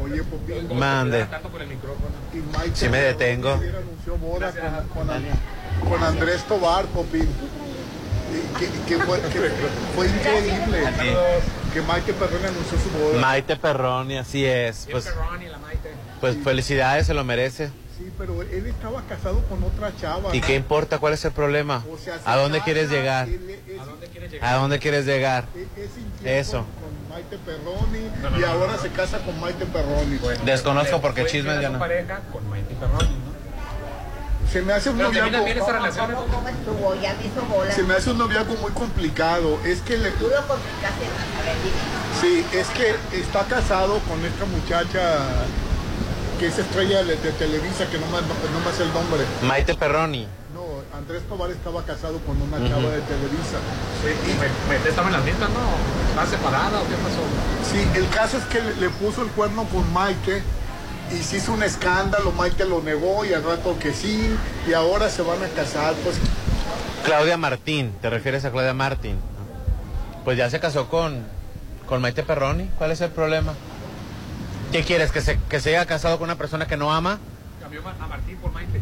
Oye, 0.01 0.23
Popín. 0.23 0.79
Mande. 0.79 1.25
Tanto 1.25 1.49
por 1.49 1.63
el 1.63 1.69
micrófono. 1.69 2.15
Y 2.33 2.37
Mike 2.37 2.71
Sí 2.75 2.89
me 2.89 2.99
detengo. 2.99 3.51
anunció 3.55 4.17
boda 4.19 4.53
con, 4.93 5.07
con, 5.07 5.91
con 5.91 6.05
Andrés 6.05 6.45
Tobar, 6.45 6.87
Popín. 6.87 7.29
Que, 8.59 8.67
que 8.67 9.03
fue, 9.03 9.21
que 9.21 9.51
fue 9.95 10.07
increíble 10.09 10.79
que 11.73 11.81
Mike 11.83 12.13
Perrone 12.15 12.47
anunció 12.49 12.79
su 12.79 12.91
boda. 12.91 13.21
Maite 13.21 13.57
Perroni, 13.57 14.17
así 14.19 14.45
es. 14.45 14.87
Pues, 14.91 15.07
Perrón 15.07 15.43
y 15.43 15.47
la 15.47 15.59
Maite. 15.59 15.64
Pues 16.25 16.43
felicidades, 16.43 17.07
se 17.07 17.13
lo 17.13 17.23
merece. 17.23 17.67
Sí, 17.99 18.11
pero 18.17 18.41
él 18.41 18.67
estaba 18.67 19.03
casado 19.03 19.43
con 19.43 19.63
otra 19.63 19.93
chava. 20.01 20.35
¿Y 20.35 20.41
qué 20.41 20.55
importa? 20.55 20.99
¿Cuál 20.99 21.13
es 21.13 21.23
el 21.27 21.33
problema? 21.33 21.85
O 21.93 21.99
sea, 21.99 22.19
se 22.19 22.23
¿A 22.25 22.37
dónde 22.37 22.59
casa, 22.59 22.65
quieres 22.65 22.91
llegar? 22.91 23.29
él 23.29 23.61
¿A 23.79 23.85
dónde 23.85 24.07
quieres 24.07 24.33
llegar? 24.33 24.49
¿A 24.55 24.57
dónde 24.57 24.79
quieres 24.79 25.05
llegar? 25.07 25.45
es- 25.77 26.49
Eso. 26.49 26.65
Con 26.81 27.11
Maite 27.11 27.37
Perroni 27.37 28.11
No, 28.23 28.31
no, 28.31 28.39
y 28.39 28.41
no, 28.41 28.47
ahora 28.49 28.73
no. 28.73 28.79
se 28.79 28.89
casa 28.89 29.19
con 29.19 29.39
Maite 29.39 29.67
Perroni. 29.67 30.19
Desconozco 30.47 31.01
porque 31.03 31.27
chismes 31.27 31.61
ya 31.61 31.69
no. 31.69 31.79
pareja 31.79 32.21
con 32.33 32.49
Maite 32.49 32.75
Perrón, 32.75 32.99
¿no? 33.01 33.35
Se 34.51 34.63
me 34.63 34.73
hace 34.73 34.89
un 34.91 34.97
termina 34.97 35.25
bien 35.25 35.35
esa 35.35 35.41
noviazgo, 35.41 35.73
relación. 35.73 36.13
¿Cómo, 36.15 36.27
cómo 36.35 36.49
estuvo? 36.49 36.95
Ya 37.03 37.15
me 37.15 37.27
hizo 37.27 37.43
bola. 37.55 37.71
se 37.73 37.83
me 37.83 37.95
hace 37.95 38.11
un 38.11 38.19
noviazgo 38.19 38.55
muy 38.57 38.71
complicado. 38.73 39.59
Es 39.65 39.81
que 39.83 39.99
le, 39.99 40.11
Tú 40.13 40.29
lo 40.29 40.47
complicaste. 40.47 41.05
Sí, 42.21 42.45
es 42.53 42.69
que 42.69 42.95
está 43.19 43.43
casado 43.45 43.99
con 44.01 44.25
esta 44.25 44.45
muchacha 44.47 45.19
que 46.39 46.47
es 46.49 46.59
estrella 46.59 47.03
de, 47.05 47.17
de 47.17 47.33
Televisa, 47.33 47.87
que 47.91 47.99
no 47.99 48.07
me, 48.07 48.21
no 48.21 48.61
me 48.65 48.71
hace 48.71 48.83
el 48.83 48.93
nombre. 48.93 49.23
Maite 49.43 49.75
Perroni. 49.75 50.27
No, 50.55 50.63
Andrés 50.97 51.23
Tobar 51.29 51.51
estaba 51.51 51.83
casado 51.85 52.19
con 52.21 52.41
una 52.41 52.57
chava 52.69 52.91
de 52.91 53.01
Televisa. 53.03 53.59
Sí, 54.03 54.31
y 54.31 54.35
me- 54.35 54.69
Maite 54.75 54.89
estaba 54.91 55.09
en 55.09 55.15
las 55.15 55.25
mismas, 55.25 55.49
¿no? 55.51 56.21
¿Está 56.23 56.37
separada 56.37 56.81
o 56.81 56.85
qué 56.85 56.95
pasó? 57.03 57.23
Sí, 57.71 57.99
el 57.99 58.09
caso 58.11 58.39
es 58.39 58.45
que 58.45 58.61
le, 58.61 58.75
le 58.77 58.89
puso 58.91 59.23
el 59.23 59.29
cuerno 59.31 59.65
con 59.65 59.91
Maite 59.93 60.43
y 61.13 61.23
se 61.23 61.37
hizo 61.39 61.53
un 61.53 61.63
escándalo, 61.63 62.33
Maite 62.33 62.65
lo 62.65 62.81
negó 62.83 63.25
y 63.25 63.33
al 63.35 63.43
rato 63.45 63.77
que 63.79 63.93
sí, 63.93 64.35
y 64.69 64.73
ahora 64.73 65.11
se 65.11 65.23
van 65.23 65.43
a 65.43 65.49
casar, 65.49 65.95
pues 66.05 66.17
Claudia 67.05 67.37
Martín, 67.37 67.93
¿te 68.01 68.09
refieres 68.09 68.45
a 68.45 68.51
Claudia 68.51 68.73
Martín? 68.75 69.17
Pues 70.25 70.39
ya 70.39 70.49
se 70.49 70.59
casó 70.61 70.89
con, 70.89 71.23
con 71.87 72.01
Maite 72.01 72.23
Perroni. 72.23 72.71
¿Cuál 72.79 72.93
es 72.93 73.01
el 73.03 73.11
problema? 73.11 73.53
¿Qué 74.75 74.83
quieres? 74.83 75.13
¿Que 75.13 75.21
se, 75.21 75.39
¿Que 75.49 75.61
se 75.61 75.69
haya 75.69 75.87
casado 75.87 76.19
con 76.19 76.25
una 76.25 76.35
persona 76.35 76.67
que 76.67 76.77
no 76.77 76.93
ama? 76.93 77.21
Cambió 77.61 77.81
a 77.89 78.07
Martín 78.09 78.37
por 78.39 78.51
Maite. 78.51 78.81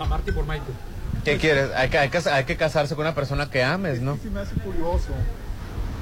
A 0.00 0.04
Martín 0.04 0.34
por 0.34 0.44
Maite. 0.46 0.72
¿Qué 1.24 1.38
quieres? 1.38 1.70
Hay 1.76 1.90
que, 1.90 1.98
hay 2.00 2.08
que, 2.08 2.28
hay 2.28 2.44
que 2.44 2.56
casarse 2.56 2.96
con 2.96 3.04
una 3.06 3.14
persona 3.14 3.48
que 3.48 3.62
ames, 3.62 4.00
¿no? 4.00 4.18
sí 4.20 4.28
me 4.28 4.40
hace 4.40 4.56
curioso. 4.56 5.10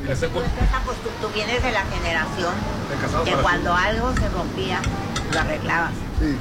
Ese 0.09 0.27
Tú, 0.29 0.41
estás 0.41 1.35
vienes 1.35 1.63
de 1.63 1.71
la 1.71 1.83
generación 1.85 2.55
que 3.27 3.33
cuando 3.33 3.75
algo 3.75 4.11
se 4.15 4.27
rompía, 4.31 4.81
lo 5.35 5.39
arreglabas. 5.39 5.93
Sí, 6.19 6.39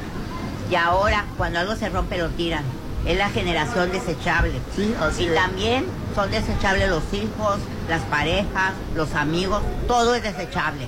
Y 0.72 0.76
ahora, 0.76 1.26
cuando 1.38 1.60
algo 1.60 1.76
se 1.76 1.89
rompe, 1.89 2.18
lo 2.18 2.30
tiran. 2.30 2.64
Es 3.06 3.18
la 3.18 3.27
generación 3.30 3.91
desechable. 3.91 4.53
sí, 4.73 4.95
así 5.01 5.23
Y 5.23 5.27
es. 5.27 5.35
también 5.35 5.85
son 6.15 6.31
desechables 6.31 6.88
los 6.88 7.03
hijos, 7.14 7.57
las 7.89 8.03
parejas, 8.03 8.72
los 8.95 9.15
amigos, 9.15 9.64
todo 9.85 10.15
es 10.15 10.23
desechable. 10.23 10.88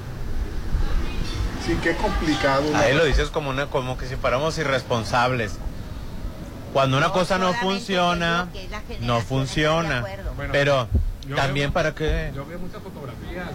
Sí, 1.65 1.77
qué 1.81 1.93
complicado. 1.95 2.63
Ahí 2.75 2.93
lo 2.95 3.05
dices 3.05 3.29
como, 3.29 3.49
una, 3.51 3.67
como 3.67 3.97
que 3.97 4.07
si 4.07 4.15
fuéramos 4.15 4.57
irresponsables. 4.57 5.53
Cuando 6.73 6.97
una 6.97 7.07
No, 7.07 7.13
cosa 7.13 7.37
no 7.37 7.53
funciona, 7.53 8.47
no 9.01 9.21
funciona. 9.21 10.01
Bueno, 10.01 10.51
Pero 10.51 10.87
también 11.35 11.67
veo- 11.69 11.73
para 11.73 11.93
qué... 11.93 12.31
Yo 12.33 12.45
veo 12.45 12.57
muchas 12.59 12.81
fotografías 12.81 13.47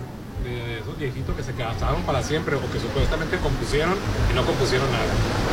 de 0.45 0.78
esos 0.81 0.97
viejitos 0.99 1.35
que 1.35 1.43
se 1.43 1.53
casaron 1.55 2.03
para 2.03 2.23
siempre 2.23 2.55
o 2.57 2.61
que 2.70 2.78
supuestamente 2.78 3.39
compusieron 3.39 3.95
y 4.31 4.35
no 4.35 4.45
compusieron 4.45 4.87
nada. 4.93 5.05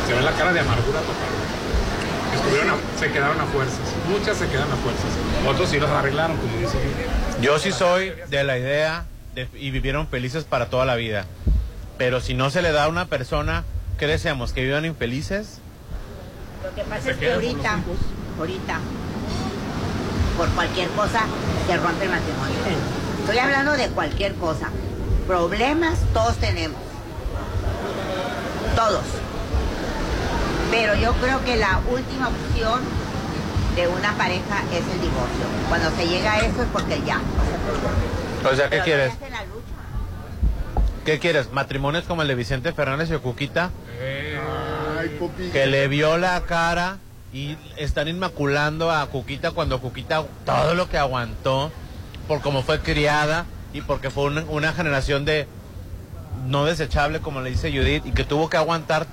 Se 0.06 0.12
ve 0.14 0.20
la 0.22 0.32
cara 0.32 0.52
de 0.52 0.60
amargura 0.60 1.00
total. 1.00 2.36
Estuvieron 2.36 2.70
a- 2.70 2.98
se 3.00 3.10
quedaron 3.10 3.40
a 3.40 3.46
fuerzas. 3.46 3.80
Muchas 4.10 4.36
se 4.36 4.46
quedan 4.48 4.70
a 4.70 4.76
fuerzas. 4.76 5.10
Otros 5.48 5.70
sí 5.70 5.80
los 5.80 5.90
arreglaron, 5.90 6.36
como 6.36 6.56
dice. 6.58 6.76
Yo 7.40 7.58
sí 7.58 7.72
soy 7.72 8.12
de 8.28 8.44
la 8.44 8.58
idea 8.58 9.06
de- 9.34 9.48
y 9.54 9.70
vivieron 9.70 10.06
felices 10.06 10.44
para 10.44 10.66
toda 10.66 10.84
la 10.84 10.94
vida. 10.96 11.24
Pero 11.98 12.20
si 12.20 12.34
no 12.34 12.50
se 12.50 12.62
le 12.62 12.72
da 12.72 12.84
a 12.84 12.88
una 12.88 13.06
persona, 13.06 13.64
¿qué 13.98 14.06
deseamos? 14.06 14.52
¿Que 14.52 14.62
vivan 14.62 14.84
infelices? 14.84 15.58
Lo 16.62 16.74
que 16.74 16.82
pasa 16.82 17.10
es 17.10 17.16
que 17.16 17.32
ahorita, 17.32 17.78
ahorita, 18.38 18.78
por 20.36 20.48
cualquier 20.50 20.88
cosa, 20.90 21.24
se 21.66 21.76
rompe 21.76 22.04
el 22.04 22.10
matrimonio. 22.10 22.56
Estoy 23.20 23.38
hablando 23.38 23.72
de 23.72 23.88
cualquier 23.88 24.34
cosa. 24.34 24.70
Problemas 25.26 25.98
todos 26.12 26.36
tenemos. 26.36 26.78
Todos. 28.74 29.04
Pero 30.70 30.94
yo 30.96 31.12
creo 31.14 31.44
que 31.44 31.56
la 31.56 31.80
última 31.90 32.28
opción 32.28 32.80
de 33.76 33.88
una 33.88 34.12
pareja 34.14 34.62
es 34.72 34.82
el 34.92 35.00
divorcio. 35.00 35.46
Cuando 35.68 35.90
se 35.96 36.08
llega 36.08 36.32
a 36.32 36.38
eso 36.40 36.62
es 36.62 36.68
porque 36.72 37.00
ya. 37.06 37.20
O 38.50 38.54
sea, 38.54 38.64
¿qué 38.64 38.70
Pero 38.70 38.84
quieres? 38.84 39.12
¿Qué 41.04 41.18
quieres? 41.18 41.52
¿Matrimonios 41.52 42.04
como 42.04 42.22
el 42.22 42.28
de 42.28 42.34
Vicente 42.34 42.72
Fernández 42.72 43.10
y 43.10 43.16
Cuquita? 43.18 43.70
Ay, 44.98 45.08
Popi. 45.18 45.50
Que 45.50 45.66
le 45.66 45.86
vio 45.88 46.16
la 46.16 46.40
cara 46.42 46.98
y 47.32 47.56
están 47.76 48.08
inmaculando 48.08 48.90
a 48.90 49.06
Cuquita 49.06 49.50
cuando 49.50 49.80
Cuquita 49.80 50.24
todo 50.46 50.74
lo 50.74 50.88
que 50.88 50.96
aguantó 50.96 51.70
por 52.26 52.40
cómo 52.40 52.62
fue 52.62 52.80
criada 52.80 53.44
y 53.74 53.82
porque 53.82 54.10
fue 54.10 54.24
una, 54.24 54.44
una 54.44 54.72
generación 54.72 55.24
de 55.24 55.46
no 56.46 56.64
desechable, 56.64 57.20
como 57.20 57.40
le 57.42 57.50
dice 57.50 57.70
Judith, 57.70 58.06
y 58.06 58.12
que 58.12 58.24
tuvo 58.24 58.48
que 58.48 58.56
aguantar 58.56 59.06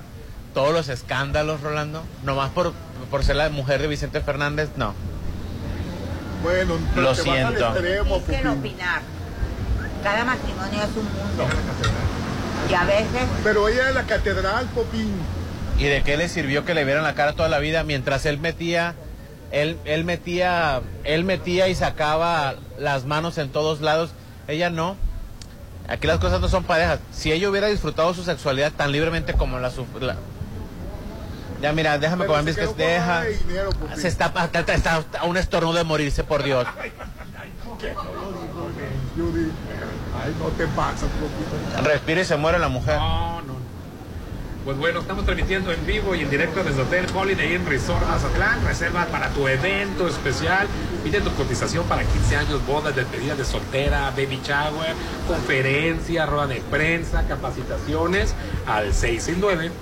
todos 0.54 0.72
los 0.72 0.88
escándalos, 0.88 1.60
Rolando, 1.60 2.04
nomás 2.24 2.50
por, 2.50 2.72
por 3.10 3.24
ser 3.24 3.36
la 3.36 3.48
mujer 3.50 3.82
de 3.82 3.88
Vicente 3.88 4.20
Fernández, 4.20 4.70
no. 4.76 4.94
Bueno, 6.42 6.74
Lo 6.96 7.14
siento. 7.14 7.68
extremo, 7.68 8.16
Es 8.16 8.22
que 8.40 8.48
opinar. 8.48 9.02
Cada 10.02 10.24
matrimonio 10.24 10.82
es 10.82 10.96
un 10.96 11.04
mundo. 11.04 11.46
Y 12.70 12.74
a 12.74 12.84
veces 12.84 13.28
Pero 13.44 13.68
ella 13.68 13.88
es 13.88 13.94
la 13.94 14.02
catedral, 14.04 14.66
Popín. 14.66 15.12
¿Y 15.78 15.84
de 15.84 16.02
qué 16.02 16.16
le 16.16 16.28
sirvió 16.28 16.64
que 16.64 16.74
le 16.74 16.84
vieran 16.84 17.02
la 17.04 17.14
cara 17.14 17.32
toda 17.32 17.48
la 17.48 17.58
vida 17.58 17.82
mientras 17.82 18.24
él 18.26 18.38
metía, 18.38 18.94
él, 19.50 19.78
él 19.84 20.04
metía, 20.04 20.80
él 21.04 21.24
metía 21.24 21.68
y 21.68 21.74
sacaba 21.74 22.54
las 22.78 23.04
manos 23.04 23.38
en 23.38 23.48
todos 23.50 23.80
lados? 23.80 24.10
Ella 24.48 24.70
no. 24.70 24.96
Aquí 25.88 26.06
las 26.06 26.18
cosas 26.18 26.40
no 26.40 26.48
son 26.48 26.64
parejas. 26.64 27.00
Si 27.12 27.32
ella 27.32 27.48
hubiera 27.50 27.66
disfrutado 27.68 28.14
su 28.14 28.22
sexualidad 28.22 28.72
tan 28.72 28.92
libremente 28.92 29.32
como 29.34 29.58
la, 29.58 29.70
su- 29.70 29.86
la- 30.00 30.16
ya 31.60 31.72
mira, 31.72 31.98
déjame 31.98 32.26
comer 32.26 32.54
quedó 32.54 32.68
con 32.68 32.76
deja. 32.78 33.20
de 33.22 33.36
dinero. 33.38 33.70
Se 33.96 34.08
está, 34.08 34.26
está, 34.26 34.60
está- 34.60 34.74
está 34.74 35.04
a 35.20 35.24
un 35.26 35.36
estornudo 35.36 35.74
de 35.78 35.84
morirse, 35.84 36.22
por 36.24 36.42
Dios. 36.42 36.66
Ay, 40.24 40.34
no 40.38 40.46
te 40.48 40.66
pasas, 40.68 41.08
Popín. 41.10 41.84
Respira 41.84 42.20
y 42.20 42.24
se 42.24 42.36
muere 42.36 42.58
la 42.58 42.68
mujer. 42.68 42.96
No, 42.98 43.42
no. 43.42 43.52
Pues 44.64 44.76
bueno, 44.76 45.00
estamos 45.00 45.24
transmitiendo 45.24 45.72
en 45.72 45.84
vivo 45.86 46.14
y 46.14 46.20
en 46.20 46.30
directo 46.30 46.62
desde 46.62 46.82
Hotel 46.82 47.06
Holiday 47.12 47.56
Inn 47.56 47.66
Resort 47.66 48.06
Mazatlán. 48.06 48.64
Reserva 48.64 49.06
para 49.06 49.28
tu 49.30 49.48
evento 49.48 50.06
especial. 50.06 50.68
Pide 51.02 51.20
tu 51.20 51.34
cotización 51.34 51.84
para 51.86 52.04
15 52.04 52.36
años, 52.36 52.64
bodas, 52.64 52.94
despedida 52.94 53.34
de 53.34 53.44
soltera, 53.44 54.10
baby 54.10 54.40
shower, 54.44 54.94
conferencia, 55.26 56.26
rueda 56.26 56.46
de 56.46 56.60
prensa, 56.70 57.24
capacitaciones 57.26 58.36
al 58.68 58.92
669-989-3500. 58.92 59.72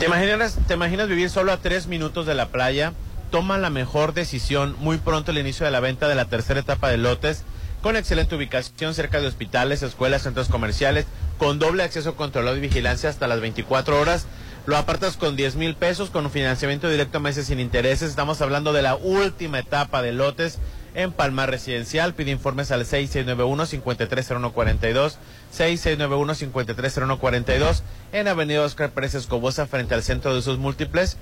¿Te 0.00 0.06
imaginas, 0.06 0.58
¿Te 0.66 0.74
imaginas 0.74 1.06
vivir 1.08 1.30
solo 1.30 1.52
a 1.52 1.58
tres 1.58 1.86
minutos 1.86 2.26
de 2.26 2.34
la 2.34 2.46
playa? 2.48 2.94
Toma 3.34 3.58
la 3.58 3.68
mejor 3.68 4.14
decisión 4.14 4.76
muy 4.78 4.96
pronto 4.98 5.32
el 5.32 5.38
inicio 5.38 5.66
de 5.66 5.72
la 5.72 5.80
venta 5.80 6.06
de 6.06 6.14
la 6.14 6.26
tercera 6.26 6.60
etapa 6.60 6.88
de 6.88 6.98
lotes, 6.98 7.42
con 7.82 7.96
excelente 7.96 8.36
ubicación 8.36 8.94
cerca 8.94 9.20
de 9.20 9.26
hospitales, 9.26 9.82
escuelas, 9.82 10.22
centros 10.22 10.46
comerciales, 10.46 11.06
con 11.36 11.58
doble 11.58 11.82
acceso 11.82 12.14
controlado 12.14 12.56
y 12.56 12.60
vigilancia 12.60 13.10
hasta 13.10 13.26
las 13.26 13.40
24 13.40 14.00
horas. 14.00 14.26
Lo 14.66 14.76
apartas 14.76 15.16
con 15.16 15.34
10 15.34 15.56
mil 15.56 15.74
pesos, 15.74 16.10
con 16.10 16.26
un 16.26 16.30
financiamiento 16.30 16.88
directo 16.88 17.18
a 17.18 17.22
meses 17.22 17.48
sin 17.48 17.58
intereses. 17.58 18.08
Estamos 18.08 18.40
hablando 18.40 18.72
de 18.72 18.82
la 18.82 18.94
última 18.94 19.58
etapa 19.58 20.00
de 20.00 20.12
lotes 20.12 20.60
en 20.94 21.10
Palmar 21.10 21.50
Residencial. 21.50 22.14
Pide 22.14 22.30
informes 22.30 22.70
al 22.70 22.86
6691-530142, 22.86 25.16
6691-530142, 25.52 27.82
en 28.12 28.28
Avenida 28.28 28.62
Oscar 28.62 28.90
Pérez 28.90 29.16
Escobosa, 29.16 29.66
frente 29.66 29.94
al 29.94 30.04
Centro 30.04 30.32
de 30.32 30.38
Usos 30.38 30.58
Múltiples. 30.58 31.16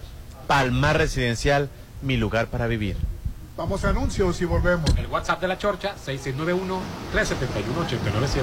Palmar 0.47 0.99
Residencial, 0.99 1.69
mi 2.03 2.17
lugar 2.17 2.49
para 2.49 2.67
vivir. 2.67 2.97
Vamos 3.57 3.85
a 3.85 3.91
anuncios 3.91 4.41
y 4.41 4.45
volvemos. 4.45 4.91
El 4.97 5.07
WhatsApp 5.07 5.41
de 5.41 5.47
la 5.49 5.59
Chorcha, 5.59 5.95
6691-371-897. 6.05 8.43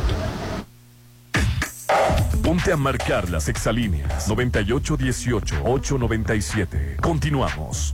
Ponte 2.43 2.71
a 2.71 2.77
marcar 2.77 3.29
las 3.29 3.49
exalíneas 3.49 4.29
9818-897. 4.29 7.01
Continuamos. 7.01 7.93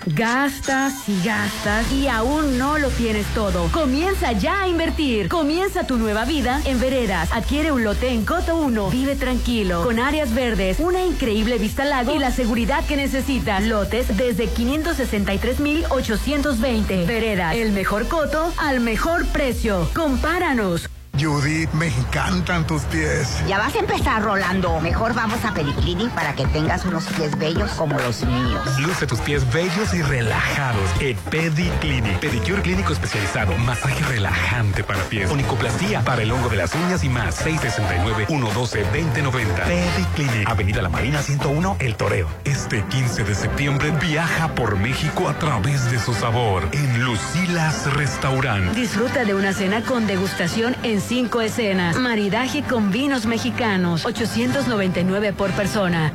Gastas 0.07 1.09
y 1.09 1.23
gastas 1.24 1.91
y 1.93 2.07
aún 2.07 2.59
no 2.59 2.78
lo 2.78 2.91
tienes 2.91 3.27
todo. 3.35 3.66
Comienza 3.73 4.31
ya 4.31 4.62
a 4.62 4.69
invertir. 4.69 5.28
Comienza 5.28 5.85
tu 5.85 5.97
nueva 5.97 6.24
vida 6.24 6.61
en 6.65 6.78
Veredas. 6.78 7.33
Adquiere 7.33 7.73
un 7.73 7.83
lote 7.83 8.11
en 8.11 8.24
Coto 8.24 8.57
1. 8.57 8.91
Vive 8.91 9.16
tranquilo, 9.16 9.83
con 9.83 9.99
áreas 9.99 10.33
verdes, 10.33 10.78
una 10.78 11.05
increíble 11.05 11.59
vista 11.59 11.83
al 11.83 11.91
lago 11.91 12.15
y 12.15 12.20
la 12.20 12.31
seguridad 12.31 12.87
que 12.87 12.97
necesitas. 12.97 13.65
Lotes 13.65 14.16
desde 14.16 14.47
563,820. 14.47 17.07
Veredas, 17.07 17.57
el 17.57 17.73
mejor 17.73 18.07
coto 18.07 18.53
al 18.59 18.78
mejor 18.78 19.27
precio. 19.27 19.91
Compáranos. 19.93 20.89
Judith, 21.18 21.72
me 21.72 21.86
encantan 21.86 22.66
tus 22.66 22.82
pies. 22.82 23.43
Ya 23.48 23.59
vas 23.59 23.74
a 23.74 23.78
empezar, 23.78 24.22
Rolando. 24.22 24.78
Mejor 24.80 25.14
vamos 25.14 25.43
a 25.44 25.55
Pediclinic 25.55 26.10
para 26.10 26.34
que 26.34 26.44
tengas 26.47 26.84
unos 26.84 27.05
pies 27.06 27.36
bellos 27.38 27.70
como 27.72 27.98
los 27.98 28.22
míos. 28.24 28.78
Luce 28.80 29.06
tus 29.06 29.20
pies 29.20 29.51
bellos 29.52 29.94
y 29.94 30.02
relajados 30.02 30.90
en 31.01 31.16
Pediclinic. 31.16 32.18
Pedicure 32.20 32.62
clínico 32.62 32.93
especializado, 32.93 33.56
masaje 33.59 34.05
relajante 34.05 34.84
para 34.84 35.02
pies, 35.05 35.30
onicoplastía 35.30 36.02
para 36.02 36.22
el 36.22 36.30
hongo 36.30 36.48
de 36.48 36.56
las 36.56 36.74
uñas 36.74 37.02
y 37.05 37.09
más. 37.09 37.44
669-112-2090. 37.47 39.64
Pediclinic. 39.64 40.48
Avenida 40.48 40.82
La 40.82 40.88
Marina 40.88 41.22
101, 41.22 41.76
El 41.80 41.97
Toreo. 41.97 42.28
Este 42.44 42.84
15 42.84 43.24
de 43.24 43.34
septiembre 43.34 43.93
viaja 44.02 44.55
por 44.55 44.76
México 44.76 45.28
a 45.28 45.38
través 45.38 45.90
de 45.90 45.98
su 45.98 46.14
sabor 46.14 46.68
en 46.72 47.05
Lucilas 47.05 47.93
Restaurant. 47.94 48.72
Disfruta 48.74 49.24
de 49.24 49.34
una 49.34 49.52
cena 49.52 49.82
con 49.82 50.06
degustación 50.06 50.76
en 50.82 51.01
cinco 51.07 51.41
escenas. 51.41 51.97
Maridaje 51.97 52.62
con 52.62 52.91
vinos 52.91 53.27
mexicanos. 53.27 54.05
899 54.05 55.33
por 55.33 55.51
persona. 55.53 56.12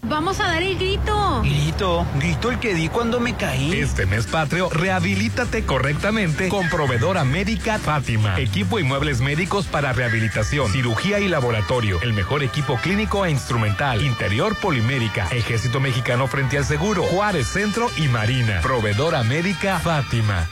Vamos 0.03 0.39
a 0.39 0.43
dar 0.47 0.63
el 0.63 0.77
grito. 0.77 1.41
Grito, 1.43 2.05
grito 2.15 2.51
el 2.51 2.59
que 2.59 2.73
di 2.73 2.89
cuando 2.89 3.19
me 3.19 3.35
caí. 3.35 3.73
Este 3.73 4.05
mes 4.05 4.25
patrio, 4.27 4.69
rehabilítate 4.69 5.65
correctamente 5.65 6.49
con 6.49 6.67
proveedora 6.69 7.23
médica 7.23 7.77
Fátima. 7.77 8.39
Equipo 8.39 8.79
y 8.79 8.83
muebles 8.83 9.21
médicos 9.21 9.67
para 9.67 9.93
rehabilitación, 9.93 10.71
cirugía 10.71 11.19
y 11.19 11.27
laboratorio. 11.27 12.01
El 12.01 12.13
mejor 12.13 12.43
equipo 12.43 12.77
clínico 12.77 13.25
e 13.25 13.31
instrumental. 13.31 14.01
Interior 14.01 14.55
polimérica. 14.59 15.27
Ejército 15.31 15.79
Mexicano 15.79 16.27
frente 16.27 16.57
al 16.57 16.65
seguro. 16.65 17.03
Juárez 17.03 17.47
Centro 17.47 17.87
y 17.97 18.07
Marina. 18.07 18.61
Proveedora 18.61 19.23
médica 19.23 19.79
Fátima. 19.79 20.47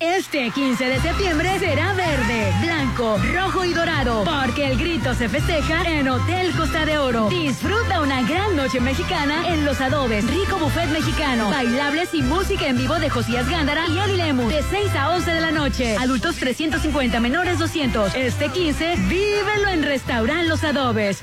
Este 0.00 0.50
15 0.50 0.84
de 0.84 1.00
septiembre 1.00 1.56
será 1.60 1.94
verde, 1.94 2.52
blanco, 2.62 3.16
rojo 3.32 3.64
y 3.64 3.72
dorado, 3.72 4.24
porque 4.24 4.66
el 4.66 4.76
grito 4.76 5.14
se 5.14 5.28
festeja 5.28 5.84
en 5.84 6.08
Hotel 6.08 6.50
Costa 6.56 6.84
de 6.84 6.98
Oro. 6.98 7.28
Disfruta 7.28 8.00
una 8.00 8.22
gran 8.22 8.56
noche 8.56 8.80
mexicana 8.80 9.48
en 9.48 9.64
Los 9.64 9.80
Adobes, 9.80 10.28
rico 10.28 10.58
buffet 10.58 10.88
mexicano, 10.90 11.48
bailables 11.50 12.12
y 12.12 12.22
música 12.22 12.66
en 12.66 12.76
vivo 12.76 12.98
de 12.98 13.08
Josías 13.08 13.48
Gándara 13.48 13.86
y 13.86 13.98
Eli 13.98 14.16
Lemus, 14.16 14.52
de 14.52 14.62
6 14.62 14.94
a 14.96 15.10
11 15.10 15.30
de 15.30 15.40
la 15.40 15.52
noche. 15.52 15.96
Adultos 15.96 16.36
350, 16.36 17.20
menores 17.20 17.60
200. 17.60 18.16
Este 18.16 18.48
15, 18.48 18.96
vívelo 19.08 19.68
en 19.68 19.84
Restaurant 19.84 20.48
Los 20.48 20.64
Adobes. 20.64 21.22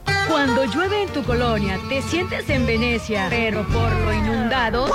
Cuando 0.31 0.63
llueve 0.63 1.03
en 1.03 1.09
tu 1.09 1.23
colonia, 1.23 1.77
te 1.89 2.01
sientes 2.01 2.49
en 2.49 2.65
Venecia, 2.65 3.27
pero 3.29 3.67
por 3.67 3.91
lo 3.91 4.13
inundado, 4.13 4.87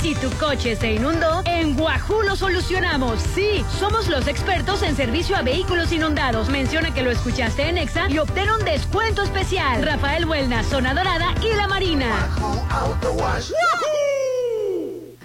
si 0.00 0.14
tu 0.14 0.30
coche 0.38 0.76
se 0.76 0.92
inundó, 0.92 1.42
en 1.46 1.74
Guajú 1.74 2.22
lo 2.22 2.36
solucionamos. 2.36 3.20
Sí, 3.34 3.64
somos 3.80 4.06
los 4.06 4.28
expertos 4.28 4.84
en 4.84 4.94
servicio 4.94 5.36
a 5.36 5.42
vehículos 5.42 5.90
inundados. 5.90 6.48
Menciona 6.48 6.94
que 6.94 7.02
lo 7.02 7.10
escuchaste 7.10 7.68
en 7.68 7.78
Exa 7.78 8.08
y 8.08 8.18
obtén 8.18 8.48
un 8.48 8.64
descuento 8.64 9.22
especial. 9.22 9.82
Rafael 9.82 10.26
Buelna, 10.26 10.62
Zona 10.62 10.94
Dorada 10.94 11.34
y 11.42 11.56
La 11.56 11.66
Marina. 11.66 12.28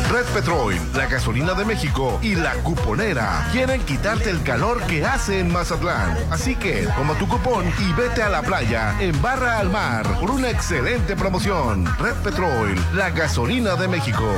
Red 0.09 0.25
Petrol, 0.33 0.73
la 0.95 1.07
gasolina 1.07 1.53
de 1.53 1.65
México 1.65 2.17
y 2.21 2.35
la 2.35 2.53
cuponera 2.63 3.45
quieren 3.51 3.81
quitarte 3.81 4.29
el 4.29 4.41
calor 4.43 4.81
que 4.87 5.05
hace 5.05 5.39
en 5.39 5.51
Mazatlán. 5.51 6.17
Así 6.31 6.55
que 6.55 6.87
toma 6.95 7.13
tu 7.15 7.27
cupón 7.27 7.65
y 7.67 7.93
vete 7.93 8.21
a 8.21 8.29
la 8.29 8.41
playa 8.41 8.95
en 9.01 9.21
Barra 9.21 9.59
al 9.59 9.69
Mar 9.69 10.05
por 10.19 10.31
una 10.31 10.49
excelente 10.49 11.15
promoción. 11.15 11.85
Red 11.99 12.15
Petrol, 12.23 12.75
la 12.93 13.09
gasolina 13.09 13.75
de 13.75 13.87
México. 13.87 14.31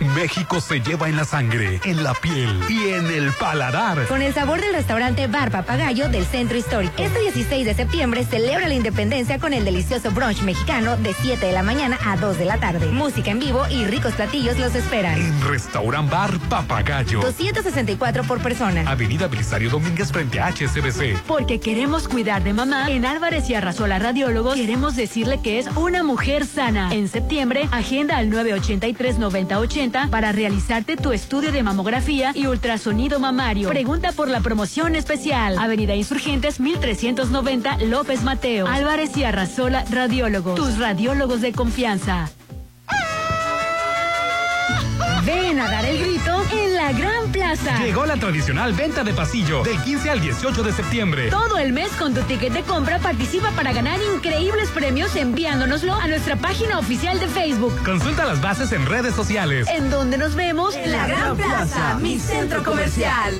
México 0.00 0.60
se 0.60 0.80
lleva 0.80 1.08
en 1.08 1.16
la 1.16 1.24
sangre, 1.24 1.80
en 1.84 2.02
la 2.02 2.14
piel 2.14 2.60
y 2.68 2.90
en 2.90 3.06
el 3.06 3.30
paladar. 3.32 4.06
Con 4.06 4.22
el 4.22 4.34
sabor 4.34 4.60
del 4.60 4.74
restaurante 4.74 5.26
Bar 5.26 5.50
Papagayo 5.50 6.08
del 6.08 6.24
Centro 6.24 6.56
Histórico. 6.56 6.94
Este 6.98 7.20
16 7.20 7.64
de 7.64 7.74
septiembre 7.74 8.24
celebra 8.24 8.68
la 8.68 8.74
independencia 8.74 9.38
con 9.38 9.52
el 9.52 9.64
delicioso 9.64 10.10
brunch 10.10 10.42
mexicano 10.42 10.96
de 10.96 11.14
7 11.14 11.46
de 11.46 11.52
la 11.52 11.62
mañana 11.62 11.98
a 12.04 12.16
2 12.16 12.38
de 12.38 12.44
la 12.44 12.58
tarde. 12.58 12.86
Música 12.86 13.30
en 13.30 13.38
vivo 13.38 13.64
y 13.70 13.84
ricos 13.84 14.14
platillos 14.14 14.58
los 14.58 14.74
esperan. 14.74 15.20
En 15.20 15.48
Restaurant 15.48 16.10
Bar 16.10 16.38
Papagayo. 16.48 17.20
264 17.20 18.24
por 18.24 18.40
persona. 18.40 18.90
Avenida 18.90 19.28
Belisario 19.28 19.70
Domínguez 19.70 20.10
frente 20.12 20.40
a 20.40 20.48
HSBC. 20.48 21.22
Porque 21.26 21.60
queremos 21.60 22.08
cuidar 22.08 22.42
de 22.42 22.52
mamá, 22.52 22.90
en 22.90 23.06
Álvarez 23.06 23.48
y 23.50 23.54
Arrasola 23.54 23.98
Radiólogos 23.98 24.56
queremos 24.56 24.96
decirle 24.96 25.40
que 25.42 25.58
es 25.58 25.66
una 25.76 26.02
mujer 26.02 26.46
sana. 26.46 26.92
En 26.92 27.08
septiembre, 27.08 27.68
agenda 27.70 28.16
al 28.16 28.30
983 28.30 29.18
9080 29.18 29.83
80 29.84 30.08
para 30.10 30.32
realizarte 30.32 30.96
tu 30.96 31.12
estudio 31.12 31.52
de 31.52 31.62
mamografía 31.62 32.32
y 32.34 32.46
ultrasonido 32.46 33.20
mamario. 33.20 33.68
Pregunta 33.68 34.12
por 34.12 34.28
la 34.28 34.40
promoción 34.40 34.94
especial. 34.96 35.58
Avenida 35.58 35.94
Insurgentes 35.94 36.60
1390 36.60 37.78
López 37.84 38.22
Mateo. 38.22 38.66
Álvarez 38.66 39.16
y 39.16 39.24
Arrazola 39.24 39.84
Radiólogo. 39.90 40.54
Tus 40.54 40.78
radiólogos 40.78 41.40
de 41.40 41.52
confianza. 41.52 42.30
Ven 45.24 45.58
a 45.58 45.70
dar 45.70 45.86
el 45.86 45.98
grito 45.98 46.42
en 46.52 46.74
la 46.74 46.92
Gran 46.92 47.32
Plaza. 47.32 47.78
Llegó 47.78 48.04
la 48.04 48.16
tradicional 48.16 48.74
venta 48.74 49.04
de 49.04 49.14
pasillo 49.14 49.62
del 49.62 49.80
15 49.80 50.10
al 50.10 50.20
18 50.20 50.62
de 50.62 50.72
septiembre. 50.72 51.30
Todo 51.30 51.56
el 51.58 51.72
mes 51.72 51.90
con 51.92 52.12
tu 52.12 52.20
ticket 52.22 52.52
de 52.52 52.62
compra 52.62 52.98
participa 52.98 53.50
para 53.52 53.72
ganar 53.72 53.98
increíbles 54.14 54.68
premios 54.70 55.16
enviándonoslo 55.16 55.94
a 55.94 56.08
nuestra 56.08 56.36
página 56.36 56.78
oficial 56.78 57.18
de 57.20 57.28
Facebook. 57.28 57.74
Consulta 57.84 58.26
las 58.26 58.42
bases 58.42 58.72
en 58.72 58.84
redes 58.84 59.14
sociales. 59.14 59.66
En 59.70 59.90
donde 59.90 60.18
nos 60.18 60.34
vemos 60.34 60.74
en 60.74 60.92
la 60.92 61.06
Gran 61.06 61.36
Plaza, 61.36 61.98
mi 62.00 62.18
centro 62.18 62.62
comercial. 62.62 63.34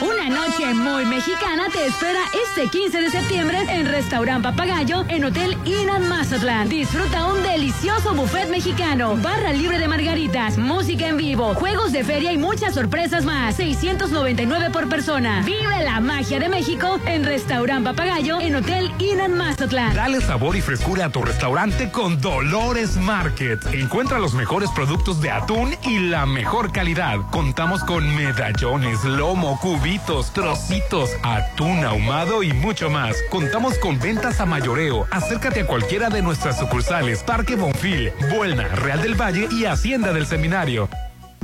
Una 0.00 0.28
noche 0.28 0.74
muy 0.74 1.04
mexicana 1.04 1.68
te 1.72 1.86
espera 1.86 2.20
este 2.48 2.68
15 2.68 3.00
de 3.00 3.10
septiembre 3.10 3.58
en 3.68 3.86
Restaurant 3.86 4.42
Papagayo 4.42 5.04
en 5.08 5.24
Hotel 5.24 5.56
Inan 5.64 6.08
Mazatlán. 6.08 6.68
Disfruta 6.68 7.26
un 7.26 7.42
delicioso 7.42 8.14
buffet 8.14 8.48
mexicano, 8.48 9.16
barra 9.16 9.52
libre 9.52 9.78
de 9.78 9.86
margaritas, 9.86 10.58
música 10.58 11.06
en 11.06 11.16
vivo, 11.16 11.54
juegos 11.54 11.92
de 11.92 12.02
feria 12.02 12.32
y 12.32 12.38
muchas 12.38 12.74
sorpresas 12.74 13.24
más. 13.24 13.56
699 13.56 14.70
por 14.70 14.88
persona. 14.88 15.42
Vive 15.44 15.84
la 15.84 16.00
magia 16.00 16.40
de 16.40 16.48
México 16.48 16.98
en 17.06 17.24
Restaurant 17.24 17.84
Papagayo 17.84 18.40
en 18.40 18.56
Hotel 18.56 18.90
Inan 18.98 19.34
Mazatlán. 19.34 19.94
Dale 19.94 20.20
sabor 20.20 20.56
y 20.56 20.60
frescura 20.60 21.06
a 21.06 21.10
tu 21.10 21.22
restaurante 21.22 21.90
con 21.90 22.20
Dolores 22.20 22.96
Market. 22.96 23.64
Encuentra 23.72 24.18
los 24.18 24.34
mejores 24.34 24.70
productos 24.70 25.20
de 25.20 25.30
atún 25.30 25.74
y 25.82 26.00
la 26.00 26.26
mejor 26.26 26.72
calidad. 26.72 27.18
Contamos 27.30 27.84
con 27.84 28.14
medallones, 28.14 29.04
lomo, 29.04 29.58
cubitos, 29.84 30.32
trocitos, 30.32 31.10
atún 31.22 31.84
ahumado 31.84 32.42
y 32.42 32.54
mucho 32.54 32.88
más. 32.88 33.18
Contamos 33.28 33.78
con 33.78 34.00
ventas 34.00 34.40
a 34.40 34.46
mayoreo. 34.46 35.06
Acércate 35.10 35.60
a 35.60 35.66
cualquiera 35.66 36.08
de 36.08 36.22
nuestras 36.22 36.58
sucursales 36.58 37.22
Parque 37.22 37.54
Bonfil, 37.54 38.10
Buelna, 38.34 38.66
Real 38.68 39.02
del 39.02 39.14
Valle 39.14 39.46
y 39.50 39.66
Hacienda 39.66 40.14
del 40.14 40.24
Seminario. 40.24 40.88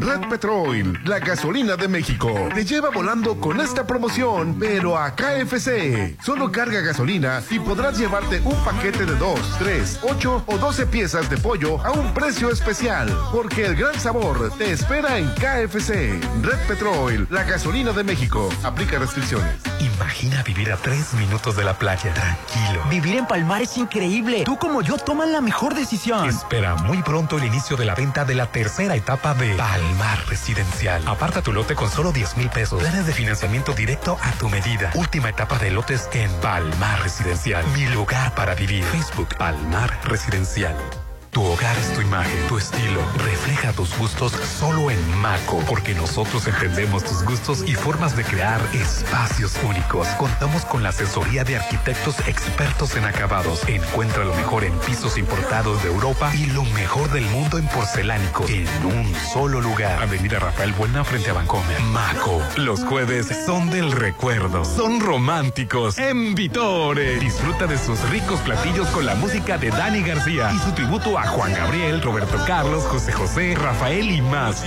Red 0.00 0.30
Petrol, 0.30 0.98
la 1.04 1.18
gasolina 1.18 1.76
de 1.76 1.86
México, 1.86 2.32
te 2.54 2.64
lleva 2.64 2.88
volando 2.88 3.38
con 3.38 3.60
esta 3.60 3.86
promoción, 3.86 4.56
pero 4.58 4.96
a 4.96 5.14
KFC. 5.14 6.16
Solo 6.22 6.50
carga 6.50 6.80
gasolina 6.80 7.42
y 7.50 7.58
podrás 7.58 7.98
llevarte 7.98 8.40
un 8.42 8.56
paquete 8.64 9.04
de 9.04 9.14
2, 9.14 9.40
3, 9.58 10.00
8 10.02 10.44
o 10.46 10.58
12 10.58 10.86
piezas 10.86 11.28
de 11.28 11.36
pollo 11.36 11.84
a 11.84 11.90
un 11.90 12.14
precio 12.14 12.50
especial, 12.50 13.14
porque 13.30 13.66
el 13.66 13.76
gran 13.76 14.00
sabor 14.00 14.50
te 14.56 14.72
espera 14.72 15.18
en 15.18 15.28
KFC. 15.34 16.18
Red 16.42 16.66
Petrol, 16.66 17.26
la 17.30 17.44
gasolina 17.44 17.92
de 17.92 18.02
México. 18.02 18.48
Aplica 18.64 18.98
restricciones. 18.98 19.56
Imagina 19.80 20.42
vivir 20.42 20.72
a 20.72 20.78
tres 20.78 21.12
minutos 21.12 21.56
de 21.56 21.64
la 21.64 21.78
playa, 21.78 22.14
tranquilo. 22.14 22.82
Vivir 22.88 23.16
en 23.16 23.26
Palmar 23.26 23.60
es 23.60 23.76
increíble. 23.76 24.44
Tú 24.44 24.56
como 24.56 24.80
yo 24.80 24.96
toman 24.96 25.30
la 25.30 25.42
mejor 25.42 25.74
decisión. 25.74 26.26
Espera 26.26 26.74
muy 26.76 27.02
pronto 27.02 27.36
el 27.36 27.44
inicio 27.44 27.76
de 27.76 27.84
la 27.84 27.94
venta 27.94 28.24
de 28.24 28.34
la 28.34 28.46
tercera 28.46 28.96
etapa 28.96 29.34
de 29.34 29.54
Palmar 29.56 29.89
Residencial. 30.28 31.02
Aparta 31.06 31.42
tu 31.42 31.52
lote 31.52 31.74
con 31.74 31.90
solo 31.90 32.12
10 32.12 32.36
mil 32.36 32.48
pesos. 32.50 32.80
Planes 32.80 33.06
de 33.06 33.12
financiamiento 33.12 33.72
directo 33.72 34.18
a 34.22 34.32
tu 34.32 34.48
medida. 34.48 34.90
Última 34.94 35.30
etapa 35.30 35.58
de 35.58 35.70
lotes 35.70 36.08
en 36.12 36.30
Palmar 36.40 37.02
Residencial. 37.02 37.64
Mi 37.74 37.86
lugar 37.86 38.34
para 38.34 38.54
vivir. 38.54 38.84
Facebook 38.84 39.36
Palmar 39.36 39.90
Residencial. 40.04 40.76
Tu 41.32 41.40
hogar 41.44 41.78
es 41.78 41.94
tu 41.94 42.00
imagen, 42.00 42.48
tu 42.48 42.58
estilo. 42.58 43.00
Refleja 43.24 43.72
tus 43.72 43.96
gustos 43.96 44.32
solo 44.32 44.90
en 44.90 45.16
Maco, 45.18 45.62
porque 45.68 45.94
nosotros 45.94 46.48
entendemos 46.48 47.04
tus 47.04 47.22
gustos 47.22 47.62
y 47.68 47.74
formas 47.74 48.16
de 48.16 48.24
crear 48.24 48.60
espacios 48.72 49.54
únicos. 49.64 50.08
Contamos 50.18 50.64
con 50.64 50.82
la 50.82 50.88
asesoría 50.88 51.44
de 51.44 51.56
arquitectos 51.56 52.18
expertos 52.26 52.96
en 52.96 53.04
acabados. 53.04 53.62
Encuentra 53.68 54.24
lo 54.24 54.34
mejor 54.34 54.64
en 54.64 54.76
pisos 54.80 55.18
importados 55.18 55.80
de 55.84 55.90
Europa 55.90 56.32
y 56.34 56.46
lo 56.46 56.64
mejor 56.64 57.08
del 57.12 57.24
mundo 57.26 57.58
en 57.58 57.68
porcelánicos 57.68 58.50
en 58.50 58.66
un 58.84 59.14
solo 59.32 59.60
lugar. 59.60 60.02
Avenida 60.02 60.40
Rafael 60.40 60.72
Buena 60.72 61.04
frente 61.04 61.30
a 61.30 61.34
Vancomer. 61.34 61.80
Maco. 61.92 62.42
Los 62.56 62.82
jueves 62.84 63.28
son 63.46 63.70
del 63.70 63.92
recuerdo. 63.92 64.64
Son 64.64 64.98
románticos. 64.98 65.96
En 65.96 66.34
Vitore. 66.34 67.20
Disfruta 67.20 67.68
de 67.68 67.78
sus 67.78 68.00
ricos 68.10 68.40
platillos 68.40 68.88
con 68.88 69.06
la 69.06 69.14
música 69.14 69.58
de 69.58 69.70
Dani 69.70 70.02
García 70.02 70.50
y 70.52 70.58
su 70.58 70.72
tributo 70.72 71.18
a 71.18 71.19
Juan 71.26 71.52
Gabriel, 71.54 72.02
Roberto 72.02 72.36
Carlos, 72.46 72.84
José 72.84 73.10
José, 73.12 73.54
Rafael 73.56 74.10
y 74.10 74.22
más. 74.22 74.64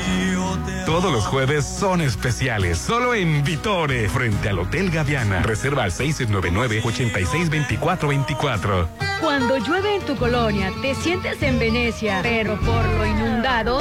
Todos 0.85 1.11
los 1.11 1.25
jueves 1.25 1.65
son 1.65 2.01
especiales, 2.01 2.77
solo 2.77 3.15
en 3.15 3.43
Vitore, 3.43 4.07
frente 4.09 4.49
al 4.49 4.59
Hotel 4.59 4.89
Gaviana. 4.89 5.41
Reserva 5.43 5.83
al 5.83 5.91
699-862424. 5.91 8.87
Cuando 9.21 9.57
llueve 9.57 9.95
en 9.95 10.01
tu 10.01 10.17
colonia, 10.17 10.71
te 10.81 10.95
sientes 10.95 11.41
en 11.41 11.57
Venecia, 11.57 12.19
pero 12.21 12.59
por 12.59 12.83
lo 12.85 13.05
inundado, 13.05 13.79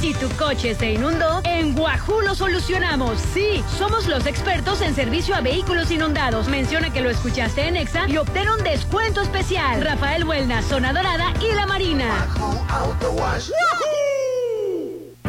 si 0.00 0.12
tu 0.12 0.28
coche 0.36 0.74
se 0.74 0.92
inundó, 0.92 1.40
en 1.44 1.74
Guajú 1.74 2.20
lo 2.20 2.34
solucionamos. 2.34 3.18
Sí, 3.32 3.64
somos 3.78 4.06
los 4.06 4.26
expertos 4.26 4.82
en 4.82 4.94
servicio 4.94 5.34
a 5.34 5.40
vehículos 5.40 5.90
inundados. 5.90 6.48
Menciona 6.48 6.92
que 6.92 7.00
lo 7.00 7.08
escuchaste 7.08 7.68
en 7.68 7.76
Exa 7.76 8.06
y 8.06 8.18
obtén 8.18 8.50
un 8.50 8.62
descuento 8.62 9.22
especial. 9.22 9.80
Rafael 9.80 10.24
Buelna, 10.24 10.60
Zona 10.62 10.92
Dorada 10.92 11.32
y 11.40 11.54
La 11.54 11.64
Marina. 11.66 12.11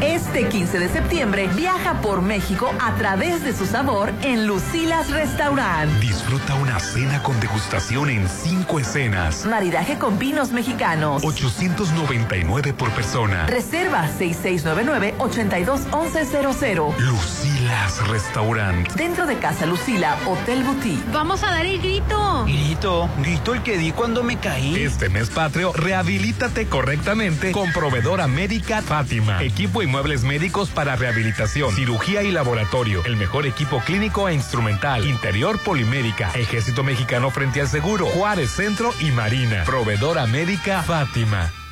Este 0.00 0.48
15 0.48 0.78
de 0.80 0.88
septiembre 0.88 1.48
viaja 1.54 2.00
por 2.00 2.20
México 2.20 2.68
a 2.80 2.94
través 2.96 3.44
de 3.44 3.54
su 3.54 3.64
sabor 3.66 4.10
en 4.22 4.44
Lucilas 4.46 5.10
Restaurant. 5.10 5.90
Disfruta 6.00 6.54
una 6.56 6.78
cena 6.80 7.22
con 7.22 7.38
degustación 7.40 8.10
en 8.10 8.28
cinco 8.28 8.80
escenas. 8.80 9.46
Maridaje 9.46 9.96
con 9.96 10.18
vinos 10.18 10.50
mexicanos. 10.50 11.22
899 11.24 12.74
por 12.74 12.90
persona. 12.90 13.46
Reserva 13.46 14.06
6699-821100. 14.18 16.98
Lucilas 16.98 18.08
Restaurant. 18.08 18.92
Dentro 18.94 19.26
de 19.26 19.38
Casa 19.38 19.64
Lucila, 19.66 20.16
Hotel 20.26 20.64
Boutique. 20.64 21.04
Vamos 21.12 21.44
a 21.44 21.50
dar 21.50 21.64
el 21.64 21.78
grito. 21.78 22.44
Grito, 22.84 23.54
el 23.54 23.62
que 23.62 23.78
di 23.78 23.92
cuando 23.92 24.22
me 24.22 24.38
caí. 24.38 24.76
Este 24.76 25.08
mes 25.08 25.30
patrio, 25.30 25.72
rehabilítate 25.72 26.66
correctamente 26.66 27.50
con 27.50 27.72
proveedora 27.72 28.26
médica 28.28 28.82
Fátima. 28.82 29.42
Equipo 29.42 29.82
y 29.82 29.86
muebles 29.86 30.22
médicos 30.22 30.68
para 30.68 30.94
rehabilitación, 30.94 31.74
cirugía 31.74 32.22
y 32.22 32.30
laboratorio. 32.30 33.02
El 33.06 33.16
mejor 33.16 33.46
equipo 33.46 33.80
clínico 33.80 34.28
e 34.28 34.34
instrumental. 34.34 35.06
Interior 35.06 35.58
Polimédica. 35.60 36.30
Ejército 36.34 36.84
Mexicano 36.84 37.30
frente 37.30 37.62
al 37.62 37.68
seguro. 37.68 38.04
Juárez 38.04 38.50
Centro 38.50 38.92
y 39.00 39.10
Marina. 39.12 39.64
Proveedora 39.64 40.26
médica 40.26 40.82
Fátima. 40.82 41.63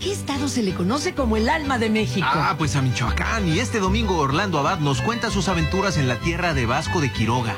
¿A 0.00 0.02
qué 0.02 0.12
estado 0.12 0.48
se 0.48 0.62
le 0.62 0.72
conoce 0.72 1.12
como 1.12 1.36
el 1.36 1.46
alma 1.50 1.76
de 1.76 1.90
México? 1.90 2.26
Ah, 2.26 2.54
pues 2.56 2.74
a 2.74 2.80
Michoacán. 2.80 3.46
Y 3.46 3.58
este 3.58 3.80
domingo 3.80 4.16
Orlando 4.16 4.58
Abad 4.58 4.78
nos 4.78 5.02
cuenta 5.02 5.30
sus 5.30 5.46
aventuras 5.48 5.98
en 5.98 6.08
la 6.08 6.18
tierra 6.18 6.54
de 6.54 6.64
Vasco 6.64 7.02
de 7.02 7.12
Quiroga. 7.12 7.54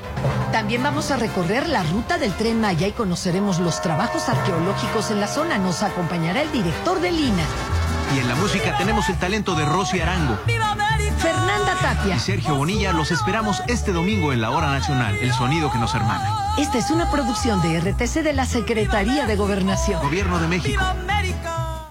También 0.51 0.83
vamos 0.83 1.13
a 1.13 1.17
recorrer 1.19 1.69
la 1.69 1.85
ruta 1.85 2.19
del 2.19 2.33
tren 2.33 2.61
Maya 2.61 2.89
y 2.89 2.91
conoceremos 2.91 3.61
los 3.61 3.81
trabajos 3.81 4.29
arqueológicos 4.29 5.13
en 5.13 5.21
la 5.21 5.29
zona. 5.29 5.59
Nos 5.59 5.85
acompañará 5.85 6.43
el 6.43 6.51
director 6.51 7.01
de 7.01 7.13
Lina. 7.13 7.45
Y 8.13 8.19
en 8.19 8.27
la 8.27 8.35
música 8.35 8.77
tenemos 8.77 9.09
el 9.09 9.19
talento 9.19 9.55
de 9.55 9.65
Rosy 9.65 10.01
Arango. 10.01 10.37
Fernanda 11.19 11.77
Tapia. 11.81 12.17
Y 12.17 12.19
Sergio 12.19 12.57
Bonilla 12.57 12.93
los 12.93 13.13
esperamos 13.13 13.63
este 13.69 13.93
domingo 13.93 14.33
en 14.33 14.41
la 14.41 14.51
Hora 14.51 14.73
Nacional, 14.73 15.15
el 15.15 15.33
sonido 15.33 15.71
que 15.71 15.79
nos 15.79 15.95
hermana. 15.95 16.29
Esta 16.59 16.79
es 16.79 16.91
una 16.91 17.09
producción 17.09 17.63
de 17.63 17.79
RTC 17.79 18.25
de 18.25 18.33
la 18.33 18.47
Secretaría 18.47 19.27
de 19.27 19.37
Gobernación. 19.37 20.03
Gobierno 20.03 20.41
de 20.41 20.49
México. 20.49 20.83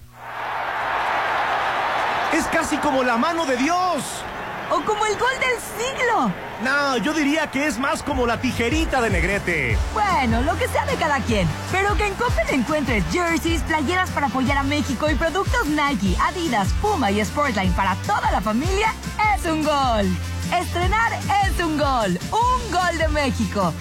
Es 2.34 2.46
casi 2.46 2.78
como 2.78 3.04
la 3.04 3.18
mano 3.18 3.46
de 3.46 3.58
Dios. 3.58 4.24
O 4.72 4.82
como 4.84 5.06
el 5.06 5.18
gol 5.18 5.32
del 5.40 5.60
siglo. 5.78 6.32
No, 6.64 6.98
yo 6.98 7.14
diría 7.14 7.50
que 7.50 7.66
es 7.66 7.80
más 7.80 8.04
como 8.04 8.28
la 8.28 8.40
tijerita 8.40 9.02
de 9.02 9.10
Negrete. 9.10 9.78
Bueno, 9.94 10.42
lo 10.42 10.58
que 10.58 10.68
sea 10.68 10.86
de 10.86 10.96
cada 10.96 11.20
quien. 11.22 11.48
Pero 11.72 11.96
que 11.96 12.06
en 12.06 12.14
Coppel 12.16 12.48
encuentres 12.52 13.04
jerseys, 13.12 13.62
playeras 13.64 14.10
para 14.12 14.28
apoyar 14.28 14.58
a 14.58 14.64
México 14.64 15.10
y 15.10 15.16
productos 15.16 15.66
Nike, 15.68 16.16
Adidas, 16.22 16.68
Puma 16.82 17.12
y 17.12 17.24
Sportline 17.24 17.74
para 17.74 17.96
toda 18.06 18.30
la 18.32 18.42
familia 18.42 18.94
es 19.36 19.46
un 19.46 19.64
gol. 19.64 20.06
Estrenar 20.54 21.14
es 21.46 21.64
un 21.64 21.78
gol. 21.78 22.20
Un 22.32 22.72
gol 22.72 22.98
de 22.98 23.08
México. 23.08 23.74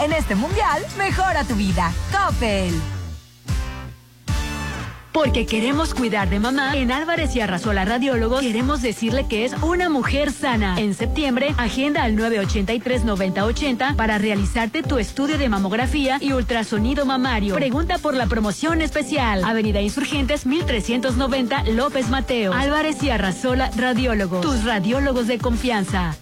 En 0.00 0.12
este 0.12 0.34
mundial, 0.34 0.84
mejora 0.96 1.44
tu 1.44 1.54
vida. 1.54 1.92
Coppel. 2.10 2.99
Porque 5.12 5.44
queremos 5.44 5.92
cuidar 5.92 6.30
de 6.30 6.38
mamá, 6.38 6.76
en 6.76 6.92
Álvarez 6.92 7.34
y 7.34 7.40
Arrasola 7.40 7.84
Radiólogos 7.84 8.42
queremos 8.42 8.80
decirle 8.80 9.26
que 9.26 9.44
es 9.44 9.54
una 9.60 9.88
mujer 9.88 10.30
sana. 10.30 10.78
En 10.78 10.94
septiembre, 10.94 11.54
agenda 11.58 12.04
al 12.04 12.16
983-9080 12.16 13.96
para 13.96 14.18
realizarte 14.18 14.82
tu 14.82 14.98
estudio 14.98 15.36
de 15.36 15.48
mamografía 15.48 16.18
y 16.20 16.32
ultrasonido 16.32 17.06
mamario. 17.06 17.54
Pregunta 17.56 17.98
por 17.98 18.14
la 18.14 18.26
promoción 18.26 18.82
especial. 18.82 19.42
Avenida 19.44 19.80
Insurgentes 19.80 20.46
1390 20.46 21.64
López 21.72 22.08
Mateo. 22.08 22.52
Álvarez 22.52 23.02
y 23.02 23.10
Arrasola 23.10 23.70
Radiólogos. 23.76 24.42
Tus 24.42 24.64
radiólogos 24.64 25.26
de 25.26 25.38
confianza. 25.38 26.16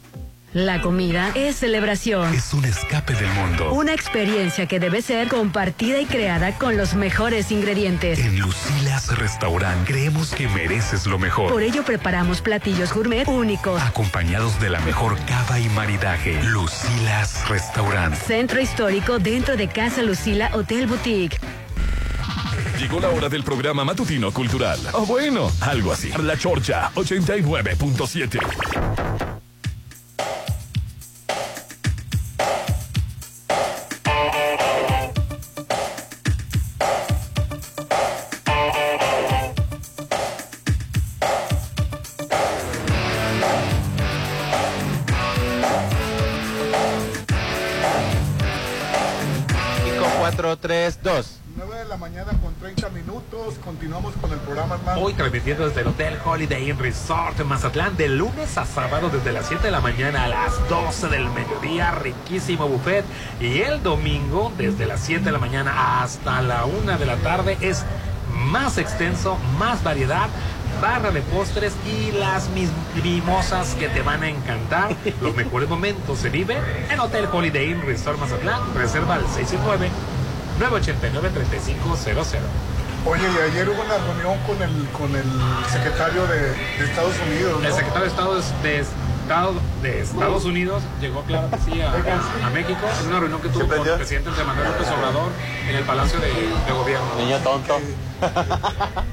La 0.59 0.80
comida 0.80 1.30
es 1.36 1.55
celebración. 1.55 2.35
Es 2.35 2.52
un 2.52 2.64
escape 2.64 3.14
del 3.14 3.28
mundo. 3.28 3.72
Una 3.74 3.93
experiencia 3.93 4.66
que 4.66 4.80
debe 4.80 5.02
ser 5.02 5.28
compartida 5.28 6.01
y 6.01 6.05
creada 6.05 6.59
con 6.59 6.76
los 6.76 6.94
mejores 6.94 7.52
ingredientes. 7.52 8.18
En 8.18 8.40
Lucilas 8.40 9.16
Restaurant 9.16 9.86
creemos 9.86 10.32
que 10.32 10.48
mereces 10.48 11.06
lo 11.06 11.16
mejor. 11.16 11.52
Por 11.52 11.62
ello 11.62 11.85
preparamos 11.85 12.40
platillos 12.40 12.93
gourmet 12.93 13.28
únicos. 13.28 13.80
Acompañados 13.80 14.60
de 14.60 14.70
la 14.70 14.80
mejor 14.80 15.16
cava 15.26 15.60
y 15.60 15.68
maridaje. 15.68 16.43
Lucilas 16.43 17.48
Restaurant. 17.48 18.16
Centro 18.16 18.60
histórico 18.60 19.20
dentro 19.20 19.56
de 19.56 19.68
Casa 19.68 20.02
Lucila 20.02 20.51
Hotel 20.55 20.89
Boutique. 20.89 21.39
Llegó 22.80 22.98
la 22.98 23.10
hora 23.10 23.28
del 23.28 23.44
programa 23.44 23.85
matutino 23.85 24.32
cultural. 24.32 24.80
O 24.93 25.06
bueno, 25.06 25.52
algo 25.60 25.93
así. 25.93 26.10
La 26.20 26.36
Chorcha 26.36 26.90
89.7. 26.97 29.39
Cinco, 50.60 50.68
cuatro, 50.68 50.68
tres, 50.68 50.98
dos. 51.02 51.35
9 51.56 51.76
de 51.76 51.85
la 51.86 51.97
mañana 51.97 52.32
con 52.43 52.55
30 52.55 52.89
minutos. 52.90 53.55
Continuamos 53.64 54.14
con 54.20 54.32
el 54.32 54.39
programa, 54.40 54.76
hermano. 54.76 55.01
Hoy 55.01 55.12
transmitiendo 55.14 55.66
desde 55.66 55.80
el 55.80 55.89
Hotel 55.89 56.16
Holiday 56.24 56.70
Inn 56.70 56.78
Resort 56.78 57.40
en 57.40 57.47
Mazatlán 57.48 57.97
de 57.97 58.09
lunes 58.09 58.56
a 58.59 58.64
sábado 58.64 59.09
desde 59.10 59.32
las 59.32 59.47
7 59.47 59.64
de 59.64 59.70
la 59.72 59.80
mañana 59.80 60.24
a 60.24 60.28
las 60.28 60.68
12 60.68 61.09
del 61.09 61.28
mediodía, 61.30 61.90
riquísimo 61.93 62.68
buffet. 62.68 63.05
Y 63.40 63.60
el 63.62 63.82
domingo 63.82 64.52
desde 64.56 64.86
las 64.86 65.01
7 65.01 65.24
de 65.24 65.32
la 65.32 65.39
mañana 65.39 66.01
hasta 66.02 66.40
la 66.43 66.64
1 66.64 66.97
de 66.98 67.06
la 67.06 67.16
tarde 67.16 67.56
es 67.60 67.85
más 68.32 68.78
extenso, 68.78 69.36
más 69.59 69.82
variedad. 69.82 70.28
Barra 70.82 71.10
de 71.10 71.22
postres 71.22 71.72
y 71.86 72.12
las 72.12 72.51
mis- 72.51 72.70
mimosas 73.02 73.74
que 73.74 73.89
te 73.89 74.01
van 74.02 74.22
a 74.22 74.28
encantar. 74.28 74.94
Los 75.20 75.35
mejores 75.35 75.68
momentos 75.68 76.18
se 76.20 76.28
viven 76.30 76.59
en 76.89 77.01
Hotel 77.01 77.26
Holiday 77.32 77.70
Inn 77.72 77.82
Resort 77.82 78.20
Mazatlán. 78.20 78.60
Reserva 78.76 79.16
al 79.16 79.22
669 79.26 79.89
989-3500. 80.59 82.39
Oye, 83.06 83.22
y 83.22 83.51
ayer 83.51 83.68
hubo 83.68 83.80
una 83.82 83.97
reunión 83.98 84.39
con 84.47 84.60
el, 84.62 84.89
con 84.90 85.14
el 85.14 85.24
secretario 85.70 86.26
de, 86.26 86.40
de 86.51 86.85
Estados 86.85 87.14
Unidos. 87.26 87.62
¿no? 87.62 87.68
El 87.68 87.72
secretario 87.74 88.02
de 88.02 88.09
Estado 88.09 88.35
de 88.62 88.78
Estado 88.80 89.55
de 89.82 90.01
Estados 90.01 90.44
Unidos 90.44 90.82
llegó, 91.01 91.22
claro 91.22 91.51
que 91.51 91.59
sí, 91.59 91.80
a, 91.80 91.93
a 91.93 92.51
México 92.51 92.80
en 93.02 93.09
una 93.09 93.20
reunión 93.20 93.40
que 93.40 93.48
tuvo 93.51 93.68
con 93.68 93.86
el 93.86 93.94
presidente 93.94 94.30
Andrés 94.30 94.47
Manuel 94.47 94.68
López 94.68 94.89
Obrador 94.89 95.32
en 95.68 95.76
el 95.76 95.85
Palacio 95.85 96.18
de, 96.20 96.28
de 96.28 96.72
Gobierno. 96.72 97.06
Niño 97.18 97.39
tonto. 97.39 97.78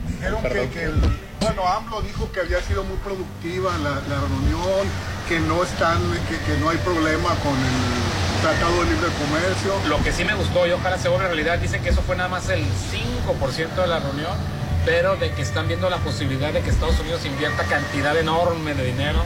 Dijeron 0.08 0.42
que, 0.44 0.70
que 0.70 0.84
el, 0.86 0.96
bueno, 1.42 1.68
AMLO 1.68 2.02
dijo 2.02 2.32
que 2.32 2.40
había 2.40 2.62
sido 2.62 2.84
muy 2.86 2.98
productiva 2.98 3.72
la, 3.84 3.92
la 4.08 4.22
reunión, 4.22 4.88
que 5.28 5.40
no 5.42 5.64
están, 5.64 6.00
que, 6.28 6.38
que 6.52 6.58
no 6.60 6.70
hay 6.70 6.78
problema 6.78 7.30
con 7.44 7.54
el 7.54 8.25
Tratado 8.46 8.84
de 8.84 8.92
Libre 8.92 9.08
Comercio. 9.18 9.74
Lo 9.90 10.04
que 10.04 10.12
sí 10.12 10.24
me 10.24 10.36
gustó 10.36 10.68
y 10.68 10.72
ojalá 10.72 11.00
se 11.00 11.10
vuelva 11.10 11.26
realidad, 11.26 11.58
dicen 11.58 11.82
que 11.82 11.90
eso 11.90 12.04
fue 12.04 12.16
nada 12.16 12.30
más 12.30 12.48
el 12.50 12.64
5% 12.64 13.76
de 13.76 13.88
la 13.88 13.98
reunión, 13.98 14.38
pero 14.86 15.16
de 15.16 15.32
que 15.32 15.42
están 15.42 15.68
viendo 15.68 15.90
la 15.90 15.98
posibilidad 15.98 16.54
de 16.54 16.62
que 16.62 16.70
Estados 16.70 17.00
Unidos 17.00 17.26
invierta 17.26 17.64
cantidad 17.64 18.16
enorme 18.16 18.76
de 18.76 18.86
dinero 18.86 19.18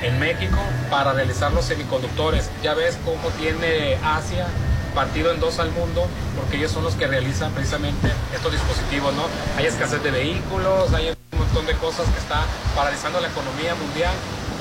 en 0.00 0.18
México 0.18 0.56
para 0.88 1.12
realizar 1.12 1.52
los 1.52 1.66
semiconductores. 1.66 2.48
Ya 2.62 2.72
ves 2.72 2.96
cómo 3.04 3.28
tiene 3.38 3.98
Asia 4.02 4.46
partido 4.94 5.30
en 5.30 5.40
dos 5.40 5.58
al 5.58 5.70
mundo, 5.72 6.06
porque 6.34 6.56
ellos 6.56 6.72
son 6.72 6.84
los 6.84 6.94
que 6.94 7.06
realizan 7.06 7.52
precisamente 7.52 8.08
estos 8.34 8.50
dispositivos, 8.50 9.12
¿no? 9.12 9.24
Hay 9.58 9.66
escasez 9.66 10.02
de 10.02 10.10
vehículos, 10.10 10.90
hay 10.94 11.10
un 11.10 11.38
montón 11.38 11.66
de 11.66 11.74
cosas 11.74 12.06
que 12.08 12.18
está 12.18 12.40
paralizando 12.74 13.20
la 13.20 13.28
economía 13.28 13.74
mundial, 13.74 14.14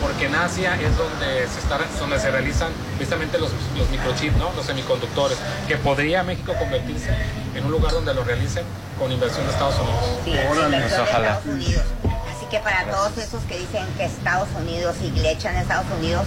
porque 0.03 0.25
en 0.27 0.35
Asia 0.35 0.75
es 0.75 0.95
donde 0.97 1.47
se, 1.47 1.59
está, 1.59 1.79
donde 1.99 2.19
se 2.19 2.29
realizan 2.29 2.69
precisamente 2.97 3.39
los, 3.39 3.49
los 3.77 3.89
microchips, 3.89 4.35
¿no? 4.37 4.51
Los 4.55 4.65
semiconductores, 4.65 5.37
que 5.67 5.77
podría 5.77 6.21
México 6.23 6.53
convertirse 6.59 7.09
en 7.55 7.65
un 7.65 7.71
lugar 7.71 7.91
donde 7.93 8.13
lo 8.13 8.23
realicen 8.23 8.63
con 8.99 9.11
inversión 9.11 9.45
de 9.47 9.51
Estados 9.53 9.75
Unidos. 9.79 10.03
Sí, 10.25 10.29
inversión 10.31 10.71
de 10.71 10.77
Estados 10.85 11.45
Unidos. 11.45 11.83
Así 12.35 12.45
que 12.51 12.59
para 12.59 12.85
todos 12.85 13.17
esos 13.17 13.41
que 13.45 13.57
dicen 13.57 13.85
que 13.97 14.05
Estados 14.05 14.49
Unidos 14.59 14.95
y 15.01 15.09
le 15.11 15.31
echan 15.31 15.55
a 15.55 15.61
Estados 15.61 15.85
Unidos, 15.97 16.25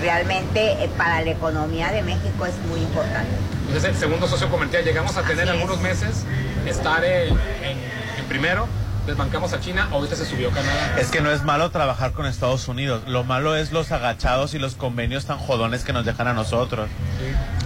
realmente 0.00 0.84
eh, 0.84 0.90
para 0.96 1.22
la 1.22 1.30
economía 1.30 1.90
de 1.92 2.02
México 2.02 2.46
es 2.46 2.54
muy 2.68 2.80
importante. 2.80 3.30
Entonces, 3.66 3.90
el 3.90 3.96
segundo 3.96 4.28
socio 4.28 4.48
comercial, 4.50 4.84
llegamos 4.84 5.16
a 5.16 5.22
tener 5.22 5.48
algunos 5.48 5.80
meses 5.80 6.24
estar 6.66 7.02
en, 7.04 7.28
en- 7.62 7.78
en 8.18 8.24
primero, 8.28 8.68
desbancamos 9.06 9.52
a 9.52 9.60
China, 9.60 9.88
ahorita 9.92 10.16
se 10.16 10.24
subió 10.24 10.50
Canadá. 10.50 10.96
Es 10.98 11.10
que 11.10 11.20
no 11.20 11.30
es 11.30 11.42
malo 11.42 11.70
trabajar 11.70 12.12
con 12.12 12.26
Estados 12.26 12.68
Unidos. 12.68 13.02
Lo 13.06 13.24
malo 13.24 13.56
es 13.56 13.72
los 13.72 13.92
agachados 13.92 14.54
y 14.54 14.58
los 14.58 14.74
convenios 14.74 15.26
tan 15.26 15.38
jodones 15.38 15.84
que 15.84 15.92
nos 15.92 16.04
dejan 16.04 16.28
a 16.28 16.32
nosotros. 16.34 16.88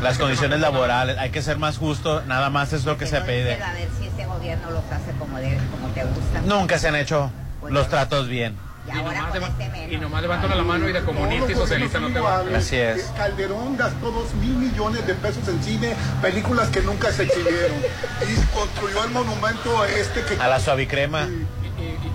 Las 0.03 0.19
condiciones 0.19 0.61
laborales, 0.61 1.19
hay 1.19 1.31
que 1.31 1.43
ser 1.43 1.59
más 1.59 1.79
justo, 1.79 2.23
nada 2.27 2.51
más 2.51 2.73
es 2.73 2.85
lo 2.85 2.97
que 2.99 3.07
se 3.07 3.21
pide. 3.21 3.55
A 3.63 3.73
ver 3.73 3.89
si 3.99 4.07
este 4.07 4.27
gobierno 4.27 4.71
los 4.71 4.85
hace 4.93 5.13
como, 5.19 5.39
de- 5.39 5.59
como 5.71 5.89
te 5.95 6.05
gusta. 6.05 6.41
Nunca 6.45 6.79
se 6.79 6.89
han 6.89 6.97
hecho 6.97 7.31
los 7.69 7.89
tratos 7.89 8.29
bien. 8.29 8.57
Y 8.89 8.99
ahora 8.99 9.29
con 9.29 9.43
este 9.43 9.69
menos. 9.69 9.93
Y 9.93 9.97
nomás 9.99 10.23
levantan 10.23 10.57
la 10.57 10.65
mano 10.65 10.89
y 10.89 10.93
de 10.93 11.03
comunista 11.03 11.53
y 11.53 11.55
socialista 11.55 12.01
no 12.01 12.09
te 12.09 12.21
va. 12.21 12.45
Así 12.55 12.77
es. 12.77 13.05
Calderón 13.17 13.77
gastó 13.77 14.11
dos 14.11 14.35
mil 14.35 14.55
millones 14.55 15.07
de 15.07 15.15
pesos 15.15 15.47
en 15.49 15.63
cine, 15.63 15.95
películas 16.23 16.69
que 16.69 16.81
nunca 16.83 17.13
se 17.13 17.25
exhibieron. 17.25 17.77
Y 18.23 18.55
construyó 18.55 19.05
el 19.05 19.11
monumento 19.11 19.85
este 19.85 20.23
que... 20.23 20.41
A 20.41 20.49
la 20.49 20.61
suavicrema. 20.61 21.27
Y, 21.27 21.58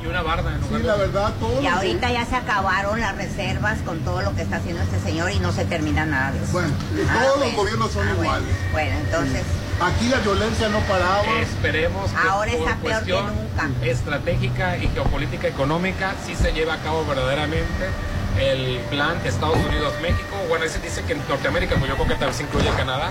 y 0.03 0.07
una 0.07 0.21
barda 0.21 0.51
en 0.53 0.61
lugar 0.61 0.79
Sí, 0.81 0.85
la 0.87 0.95
verdad, 0.95 1.33
todo. 1.39 1.61
Y 1.61 1.67
ahorita 1.67 2.11
ya 2.11 2.25
se 2.25 2.35
acabaron 2.35 2.99
las 2.99 3.15
reservas 3.15 3.79
con 3.85 3.99
todo 3.99 4.21
lo 4.21 4.35
que 4.35 4.41
está 4.41 4.57
haciendo 4.57 4.81
este 4.83 4.99
señor 4.99 5.31
y 5.31 5.39
no 5.39 5.51
se 5.51 5.65
termina 5.65 6.05
nada 6.05 6.31
de 6.31 6.43
eso. 6.43 6.51
Bueno, 6.51 6.69
Ah, 7.09 7.19
todos 7.23 7.39
los 7.39 7.55
gobiernos 7.55 7.91
son 7.91 8.07
Ah, 8.07 8.11
iguales. 8.13 8.49
Bueno, 8.71 8.95
entonces... 9.05 9.41
Aquí 9.81 10.07
la 10.07 10.19
violencia 10.19 10.69
no 10.69 10.79
paraba. 10.81 11.23
Esperemos 11.41 12.11
que 12.11 12.27
Ahora 12.27 12.51
por 12.51 12.59
está 12.61 12.75
peor 12.75 12.77
que 12.77 13.11
cuestión 13.11 13.25
nunca. 13.35 13.85
estratégica 13.85 14.77
y 14.77 14.87
geopolítica 14.89 15.47
económica 15.47 16.13
sí 16.25 16.35
se 16.35 16.51
lleva 16.53 16.75
a 16.75 16.77
cabo 16.77 17.03
verdaderamente 17.05 17.65
el 18.39 18.79
plan 18.89 19.17
Estados 19.25 19.57
Unidos-México. 19.57 20.35
Bueno, 20.49 20.65
ese 20.65 20.79
dice 20.79 21.03
que 21.03 21.13
en 21.13 21.27
Norteamérica, 21.27 21.75
pues 21.75 21.89
yo 21.89 21.95
creo 21.95 22.07
que 22.07 22.15
tal 22.15 22.29
vez 22.29 22.41
incluye 22.41 22.69
Canadá, 22.77 23.09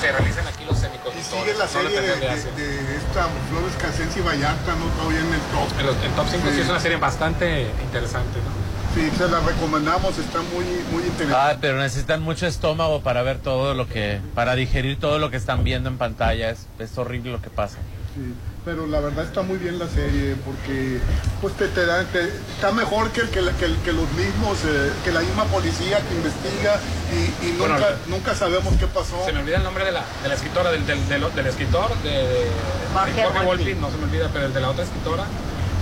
se 0.00 0.12
realicen 0.12 0.46
aquí 0.46 0.64
los 0.64 0.78
Y 0.78 0.80
semiconductores. 0.80 1.26
sigue 1.26 1.54
la 1.58 1.64
no 1.64 1.70
serie 1.70 2.00
de, 2.00 2.96
esta 2.96 3.28
Flores 3.50 3.76
Casensi 3.78 4.20
Vallarta, 4.20 4.74
¿no? 4.76 4.86
Todavía 4.96 5.20
en 5.20 5.34
el 5.34 5.40
top. 5.52 6.06
El 6.06 6.12
top 6.12 6.26
5 6.30 6.48
sí. 6.52 6.60
es 6.60 6.68
una 6.68 6.80
serie 6.80 6.96
bastante 6.98 7.66
interesante, 7.82 8.38
¿no? 8.38 8.60
Sí, 8.94 9.08
se 9.16 9.28
la 9.28 9.38
recomendamos, 9.40 10.18
está 10.18 10.38
muy, 10.42 10.64
muy 10.90 11.04
interesante. 11.04 11.34
Ah, 11.36 11.56
pero 11.60 11.78
necesitan 11.78 12.22
mucho 12.22 12.46
estómago 12.46 13.02
para 13.02 13.22
ver 13.22 13.38
todo 13.38 13.74
lo 13.74 13.88
que, 13.88 14.20
para 14.34 14.56
digerir 14.56 14.98
todo 14.98 15.20
lo 15.20 15.30
que 15.30 15.36
están 15.36 15.62
viendo 15.62 15.88
en 15.88 15.96
pantalla. 15.96 16.50
Es, 16.50 16.66
es 16.80 16.98
horrible 16.98 17.30
lo 17.30 17.40
que 17.40 17.50
pasa. 17.50 17.76
Sí, 18.14 18.34
pero 18.64 18.86
la 18.86 19.00
verdad 19.00 19.24
está 19.24 19.42
muy 19.42 19.56
bien 19.56 19.78
la 19.78 19.88
serie 19.88 20.36
porque 20.44 20.98
pues 21.40 21.54
te, 21.56 21.68
te 21.68 21.86
da- 21.86 22.04
te- 22.04 22.28
está 22.54 22.72
mejor 22.72 23.10
que, 23.10 23.22
el- 23.22 23.30
que, 23.30 23.40
que 23.58 23.64
el- 23.64 23.78
que 23.78 23.92
los 23.92 24.10
mismos, 24.12 24.58
eh, 24.66 24.92
que 25.02 25.12
la 25.12 25.20
misma 25.20 25.44
policía 25.44 25.98
que 26.06 26.14
investiga 26.14 26.78
y, 27.10 27.46
y 27.46 27.52
Bueno, 27.58 27.74
nunca, 27.74 27.88
nunca 28.08 28.34
sabemos 28.34 28.74
qué 28.78 28.86
pasó. 28.86 29.24
Se 29.24 29.32
me 29.32 29.40
olvida 29.40 29.56
el 29.56 29.62
nombre 29.64 29.84
de 29.84 29.92
la, 29.92 30.04
de 30.22 30.28
la 30.28 30.34
escritora, 30.34 30.70
del, 30.70 30.86
del, 30.86 31.08
del, 31.08 31.34
del 31.34 31.46
escritor, 31.46 31.88
de, 32.02 32.10
de 32.10 32.46
Jorge 32.92 33.22
Jorge 33.22 33.44
Volpi. 33.44 33.64
Volpi, 33.64 33.80
no 33.80 33.90
se 33.90 33.96
me 33.96 34.04
olvida, 34.04 34.28
pero 34.32 34.46
el 34.46 34.52
de 34.52 34.60
la 34.60 34.68
otra 34.70 34.84
escritora, 34.84 35.24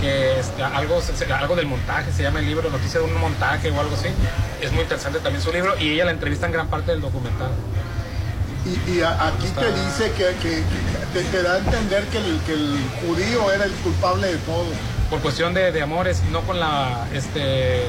que 0.01 0.39
este, 0.39 0.63
algo, 0.63 1.03
se- 1.03 1.17
se- 1.17 1.33
algo 1.33 1.57
del 1.57 1.67
montaje, 1.67 2.13
se 2.13 2.23
llama 2.23 2.39
el 2.39 2.47
libro, 2.47 2.71
Noticia 2.71 3.01
de 3.01 3.07
un 3.07 3.19
montaje 3.19 3.71
o 3.73 3.81
algo 3.81 3.97
así. 3.97 4.09
Es 4.63 4.71
muy 4.73 4.83
interesante 4.83 5.19
también 5.19 5.43
su 5.43 5.53
libro 5.53 5.77
y 5.81 5.91
ella 5.91 6.05
la 6.05 6.13
entrevista 6.13 6.47
en 6.47 6.53
gran 6.53 6.69
parte 6.69 6.93
del 6.93 7.01
documental. 7.01 7.51
Y, 8.69 8.91
y 8.91 9.03
a- 9.03 9.29
aquí 9.29 9.49
te 9.49 9.73
dice 9.73 10.13
que, 10.13 10.27
que- 10.43 10.63
que 10.63 11.07
te, 11.15 11.23
te 11.25 11.43
da 11.43 11.55
a 11.55 11.59
entender 11.59 12.05
que 12.09 12.19
el, 12.19 12.39
que 12.47 12.53
el 12.53 12.79
judío 13.07 13.51
era 13.53 13.65
el 13.65 13.73
culpable 13.73 14.27
de 14.29 14.37
todo. 14.39 14.67
Por 15.09 15.21
cuestión 15.21 15.55
de, 15.55 15.73
de 15.73 15.81
amores, 15.83 16.23
no 16.31 16.43
con 16.43 16.61
la 16.61 17.07
este 17.15 17.87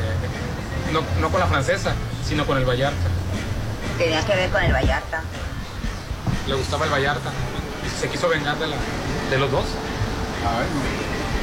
no, 0.94 1.02
no 1.20 1.30
con 1.30 1.40
la 1.42 1.48
francesa, 1.48 1.92
sino 2.26 2.46
con 2.46 2.58
el 2.58 2.64
Vallarta. 2.66 2.96
Tenía 3.98 4.26
que 4.26 4.36
ver 4.36 4.50
con 4.50 4.64
el 4.64 4.72
Vallarta. 4.72 5.22
Le 6.48 6.56
gustaba 6.56 6.86
el 6.86 6.92
Vallarta. 6.92 7.30
Y 7.86 8.02
se 8.02 8.08
quiso 8.08 8.30
vengar 8.30 8.58
de, 8.58 8.68
la, 8.68 8.76
de 9.30 9.38
los 9.38 9.52
dos. 9.52 9.66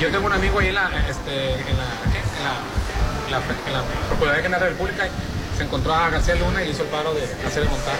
Yo 0.00 0.10
tengo 0.10 0.26
un 0.26 0.32
amigo 0.32 0.58
ahí 0.60 0.68
en 0.68 0.74
la, 0.76 0.90
este, 1.08 1.52
en 1.54 1.76
la, 1.76 1.84
la, 1.84 2.18
en 3.28 3.32
la, 3.32 3.38
en 3.66 3.72
la 3.72 3.82
Procuraduría 4.08 4.42
General 4.42 4.60
de 4.60 4.66
la 4.66 4.72
República. 4.72 5.08
Se 5.58 5.64
encontró 5.64 5.94
a 5.94 6.08
García 6.10 6.34
Luna 6.36 6.62
y 6.64 6.70
hizo 6.70 6.82
el 6.82 6.88
paro 6.88 7.12
de 7.14 7.22
hacer 7.46 7.62
el 7.62 7.68
montaje. 7.68 7.98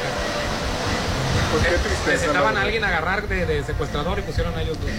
Pues 1.59 1.69
qué 1.69 1.79
tristeza, 1.89 2.11
Necesitaban 2.13 2.57
a 2.57 2.63
alguien 2.63 2.85
agarrar 2.85 3.29
de, 3.29 3.47
de 3.47 3.65
secuestrador 3.65 4.19
y 4.19 4.23
pusieron 4.23 4.55
a 4.57 4.63
ellos 4.63 4.79
dos. 4.81 4.91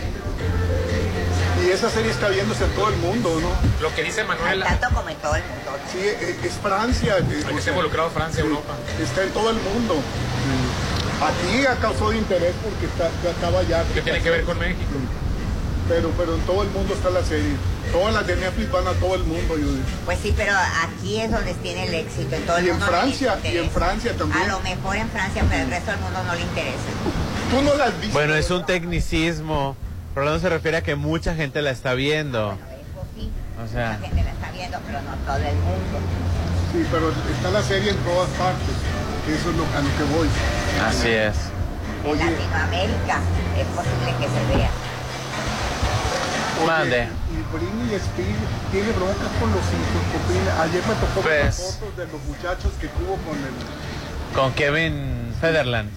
Y 1.66 1.70
esa 1.72 1.90
serie 1.90 2.12
está 2.12 2.30
viéndose 2.30 2.64
en 2.66 2.72
todo 2.72 2.90
el 2.90 2.98
mundo, 2.98 3.40
¿no? 3.42 3.50
Lo 3.82 3.94
que 3.96 4.04
dice 4.04 4.24
Manuel. 4.24 4.64
Tanto 4.64 4.90
como 4.94 5.10
en 5.10 5.18
todo 5.18 5.36
el 5.36 5.44
mundo. 5.44 5.72
Sí, 5.92 6.00
es, 6.00 6.46
es 6.46 6.54
Francia. 6.62 7.18
eh, 7.18 7.24
Aquí 7.46 7.56
o 7.56 7.58
está 7.58 7.70
involucrado 7.72 8.10
Francia, 8.12 8.42
sí, 8.44 8.48
Europa. 8.48 8.74
Está 9.02 9.24
en 9.24 9.30
todo 9.32 9.50
el 9.50 9.58
mundo. 9.58 9.96
Aquí 11.22 11.66
ha 11.66 11.76
causado 11.78 12.14
interés 12.14 12.54
porque 12.64 12.86
está, 12.86 13.08
acaba 13.32 13.64
ya. 13.64 13.84
¿Qué 13.94 14.02
tiene 14.02 14.22
que 14.22 14.30
ver 14.30 14.44
con 14.44 14.60
México? 14.60 14.80
Pero, 15.90 16.12
pero 16.18 16.36
en 16.36 16.42
todo 16.42 16.62
el 16.64 16.70
mundo 16.70 16.94
está 16.94 17.10
la 17.10 17.24
serie. 17.24 17.56
Todas 17.91 18.14
las 18.14 18.27
de 18.27 18.35
Netflix 18.35 18.72
van 18.72 18.88
a 18.88 18.91
todo 18.93 19.15
el 19.15 19.23
mundo, 19.23 19.53
Judy. 19.55 19.81
Pues 20.05 20.19
sí, 20.22 20.34
pero 20.35 20.53
aquí 20.84 21.19
es 21.22 21.31
donde 21.31 21.53
tiene 21.55 21.85
el 21.88 21.93
éxito. 21.93 22.35
En 22.35 22.41
todo 22.45 22.57
el 22.57 22.65
Y 22.65 22.69
en 22.69 22.73
mundo 22.77 22.85
les 22.91 22.99
Francia, 22.99 23.39
y 23.43 23.57
en. 23.57 23.69
Francia 23.69 24.14
también. 24.18 24.43
A 24.43 24.47
lo 24.47 24.59
mejor 24.59 24.95
en 24.97 25.09
Francia, 25.09 25.43
pero 25.49 25.64
el 25.64 25.69
resto 25.69 25.91
del 25.91 25.99
mundo 26.01 26.23
no 26.23 26.35
le 26.35 26.41
interesa. 26.41 26.77
Tú 27.51 27.61
no 27.61 27.76
la 27.76 27.85
has 27.85 27.99
visto. 28.01 28.14
Bueno, 28.14 28.35
es 28.35 28.51
un 28.51 28.65
tecnicismo. 28.65 29.76
Rolando 30.15 30.39
se 30.39 30.49
refiere 30.49 30.77
a 30.77 30.81
que 30.84 30.95
mucha 30.95 31.34
gente 31.35 31.61
la 31.61 31.72
está 31.72 31.93
viendo. 31.93 32.57
O 33.64 33.68
sea, 33.72 33.89
La 33.91 33.97
gente 33.97 34.23
la 34.23 34.31
está 34.31 34.51
viendo, 34.51 34.77
pero 34.85 35.01
no 35.01 35.15
todo 35.26 35.38
el 35.38 35.55
mundo. 35.55 35.99
Sí, 36.73 36.85
pero 36.91 37.09
está 37.34 37.49
la 37.51 37.64
serie 37.64 37.91
en 37.91 37.97
todas 37.97 38.30
partes. 38.31 38.76
Eso 39.27 39.49
es 39.49 39.55
lo, 39.55 39.64
a 39.64 39.81
lo 39.81 39.97
que 39.97 40.03
voy. 40.15 40.27
así 40.88 41.09
es. 41.09 41.35
En 42.05 42.18
Latinoamérica 42.19 43.19
es 43.57 43.65
posible 43.68 44.14
que 44.19 44.26
se 44.27 44.57
vea. 44.57 44.69
Oye, 46.59 46.68
Mande. 46.68 47.07
Y 47.49 47.56
Britney 47.56 47.95
Spears 47.95 48.40
tiene 48.72 48.91
broncas 48.91 49.30
con 49.40 49.49
los 49.52 49.61
hijos. 49.61 50.60
Ayer 50.60 50.82
me 50.88 50.94
tocó 50.95 51.28
ver 51.28 51.45
las 51.45 51.56
Pues- 51.56 51.76
fotos 51.80 51.98
de 51.98 52.06
los 52.07 52.24
muchachos 52.26 52.72
que 52.80 52.88
tuvo 52.88 53.15
con 53.18 53.38
el... 53.38 54.36
Con 54.36 54.53
Kevin 54.53 55.34
Federland. 55.40 55.90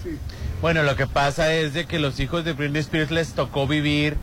Bueno, 0.61 0.83
lo 0.83 0.95
que 0.95 1.07
pasa 1.07 1.53
es 1.53 1.73
de 1.73 1.85
que 1.85 1.99
los 1.99 2.19
hijos 2.19 2.45
de 2.45 2.53
Britney 2.53 2.81
Spears 2.81 3.11
les 3.11 3.33
tocó 3.33 3.67
vivir 3.67 4.15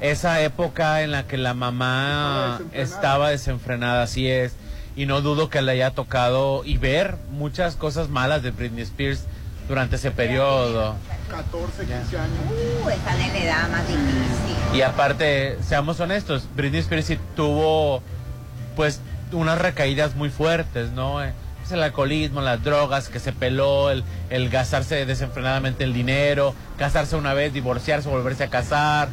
esa 0.00 0.40
época 0.40 1.02
en 1.02 1.12
la 1.12 1.26
que 1.26 1.36
la 1.38 1.54
mamá 1.54 2.60
estaba 2.72 3.30
desenfrenada, 3.30 4.02
así 4.02 4.28
es. 4.28 4.54
Y 4.96 5.06
no 5.06 5.20
dudo 5.20 5.50
que 5.50 5.60
le 5.62 5.72
haya 5.72 5.90
tocado 5.90 6.62
y 6.64 6.78
ver 6.78 7.16
muchas 7.30 7.76
cosas 7.76 8.08
malas 8.08 8.42
de 8.42 8.50
Britney 8.50 8.82
Spears 8.82 9.24
durante 9.68 9.96
ese 9.96 10.10
periodo. 10.10 10.94
14, 11.36 11.86
15 11.86 12.18
años. 12.18 12.38
Uh, 12.84 12.88
están 12.90 13.20
en 13.20 13.32
la 13.32 13.38
edad 13.38 13.68
más 13.70 13.88
difícil. 13.88 14.76
Y 14.76 14.82
aparte, 14.82 15.58
seamos 15.62 15.98
honestos, 15.98 16.46
Britney 16.54 16.80
Spears 16.80 17.06
sí 17.06 17.18
tuvo 17.34 18.02
pues 18.76 19.00
unas 19.32 19.58
recaídas 19.58 20.14
muy 20.14 20.30
fuertes, 20.30 20.92
¿no? 20.92 21.22
Eh, 21.22 21.32
pues, 21.60 21.72
el 21.72 21.82
alcoholismo, 21.82 22.40
las 22.40 22.62
drogas, 22.62 23.08
que 23.08 23.18
se 23.18 23.32
peló, 23.32 23.90
el, 23.90 24.04
el 24.30 24.48
gastarse 24.48 25.06
desenfrenadamente 25.06 25.84
el 25.84 25.92
dinero, 25.92 26.54
casarse 26.78 27.16
una 27.16 27.34
vez, 27.34 27.52
divorciarse, 27.52 28.08
volverse 28.08 28.44
a 28.44 28.48
casar. 28.48 29.08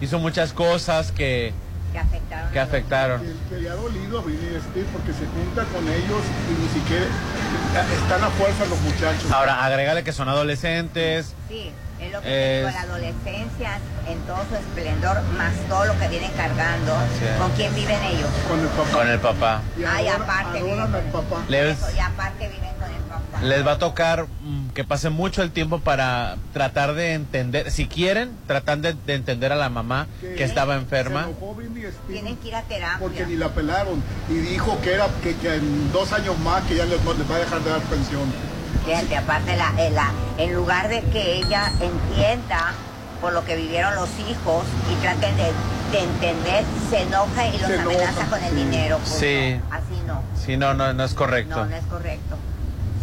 Hizo 0.00 0.18
muchas 0.18 0.52
cosas 0.52 1.10
que, 1.10 1.52
Que 1.96 2.00
afectaron. 2.02 2.52
que 2.52 2.60
afectaron. 2.60 3.20
Que, 3.22 3.54
que 3.54 3.60
le 3.62 3.70
ha 3.70 3.74
dolido 3.74 4.18
a 4.18 4.22
Britney 4.22 4.54
Spears 4.56 4.88
porque 4.92 5.12
se 5.14 5.24
junta 5.26 5.64
con 5.72 5.88
ellos 5.88 6.20
y 6.50 6.62
ni 6.62 6.68
siquiera 6.68 7.06
están 8.02 8.22
a 8.22 8.28
fuerza 8.30 8.66
los 8.66 8.78
muchachos. 8.82 9.30
Ahora, 9.32 9.64
agrégale 9.64 10.04
que 10.04 10.12
son 10.12 10.28
adolescentes. 10.28 11.34
Sí, 11.48 11.72
es 11.98 12.12
lo 12.12 12.20
que 12.20 12.28
te 12.28 12.56
digo, 12.58 12.68
la 12.70 12.80
adolescencia 12.82 13.78
en 14.06 14.18
todo 14.26 14.44
su 14.50 14.56
esplendor, 14.56 15.22
más 15.38 15.54
todo 15.70 15.86
lo 15.86 15.98
que 15.98 16.08
vienen 16.08 16.30
cargando. 16.32 16.92
Sí. 17.18 17.24
¿Con 17.38 17.50
quién 17.52 17.74
viven 17.74 18.02
ellos? 18.04 18.28
Con 18.46 18.60
el 18.60 18.66
papá. 18.68 18.90
Con 18.92 19.08
el 19.08 19.18
papá. 19.20 19.62
Ay, 19.88 20.08
aparte 20.08 20.62
viven 20.62 20.80
con 20.80 20.94
el 20.96 21.04
papá. 21.04 21.44
Les- 21.48 21.78
Eso, 21.78 21.96
y 21.96 22.00
aparte 22.00 22.48
viven. 22.48 22.75
Les 23.42 23.66
va 23.66 23.72
a 23.72 23.78
tocar 23.78 24.24
mm, 24.24 24.68
que 24.70 24.82
pase 24.84 25.10
mucho 25.10 25.42
el 25.42 25.50
tiempo 25.50 25.78
para 25.80 26.36
tratar 26.52 26.94
de 26.94 27.12
entender, 27.12 27.70
si 27.70 27.86
quieren, 27.86 28.30
tratar 28.46 28.78
de, 28.78 28.94
de 28.94 29.14
entender 29.14 29.52
a 29.52 29.56
la 29.56 29.68
mamá 29.68 30.06
que 30.20 30.42
estaba 30.42 30.74
enferma. 30.76 31.28
Tienen 32.08 32.36
que 32.38 32.48
ir 32.48 32.54
a 32.54 32.62
terapia. 32.62 32.98
porque 32.98 33.26
ni 33.26 33.36
la 33.36 33.50
pelaron 33.50 34.02
y 34.30 34.34
dijo 34.34 34.80
que 34.80 34.94
era 34.94 35.06
que, 35.22 35.36
que 35.36 35.54
en 35.56 35.92
dos 35.92 36.12
años 36.12 36.38
más 36.38 36.62
que 36.64 36.76
ya 36.76 36.84
les, 36.86 37.04
les 37.04 37.30
va 37.30 37.36
a 37.36 37.38
dejar 37.38 37.60
de 37.60 37.70
dar 37.70 37.80
pensión. 37.82 38.32
Fíjate, 38.86 39.16
aparte, 39.16 39.56
la, 39.56 39.72
en, 39.78 39.94
la- 39.94 40.12
en 40.38 40.54
lugar 40.54 40.88
de 40.88 41.02
que 41.02 41.36
ella 41.38 41.70
entienda 41.80 42.72
por 43.20 43.32
lo 43.32 43.44
que 43.44 43.56
vivieron 43.56 43.94
los 43.96 44.08
hijos 44.28 44.64
y 44.90 44.94
traten 45.02 45.36
de, 45.36 45.52
de 45.92 46.04
entender, 46.04 46.64
se 46.90 47.02
enoja 47.02 47.46
y 47.48 47.58
los 47.58 47.66
Se 47.66 47.74
enoja, 47.74 47.96
amenaza 47.96 48.26
con 48.26 48.42
el 48.44 48.50
sí. 48.50 48.56
dinero. 48.56 48.98
Pues 48.98 49.10
Sí. 49.18 49.56
no, 49.68 49.74
así 49.74 50.02
no. 50.06 50.22
Sí, 50.44 50.56
no, 50.56 50.74
no, 50.74 50.92
no 50.92 51.04
es 51.04 51.14
correcto. 51.14 51.56
No, 51.56 51.66
no 51.66 51.76
es 51.76 51.84
correcto. 51.86 52.36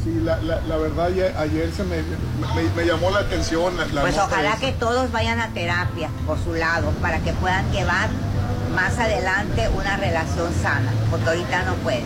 Sí, 0.04 0.20
la, 0.22 0.38
la, 0.42 0.60
la 0.68 0.78
verdad 0.78 1.06
ayer, 1.06 1.34
ayer 1.38 1.72
se 1.72 1.84
me, 1.84 1.98
me, 1.98 2.70
me 2.76 2.86
llamó 2.86 3.10
la 3.12 3.20
atención 3.20 3.78
la, 3.78 3.86
la 3.86 4.02
Pues 4.02 4.18
ojalá 4.18 4.50
esa. 4.52 4.60
que 4.60 4.72
todos 4.74 5.12
vayan 5.12 5.40
a 5.40 5.48
terapia 5.54 6.10
por 6.28 6.38
su 6.44 6.54
lado 6.54 6.92
para 7.02 7.20
que 7.20 7.32
puedan 7.34 7.72
llevar 7.72 8.10
más 8.76 8.98
adelante 9.00 9.70
una 9.70 9.96
relación 9.98 10.52
sana, 10.62 10.92
porque 11.10 11.30
ahorita 11.30 11.64
no 11.64 11.76
pueden. 11.76 12.04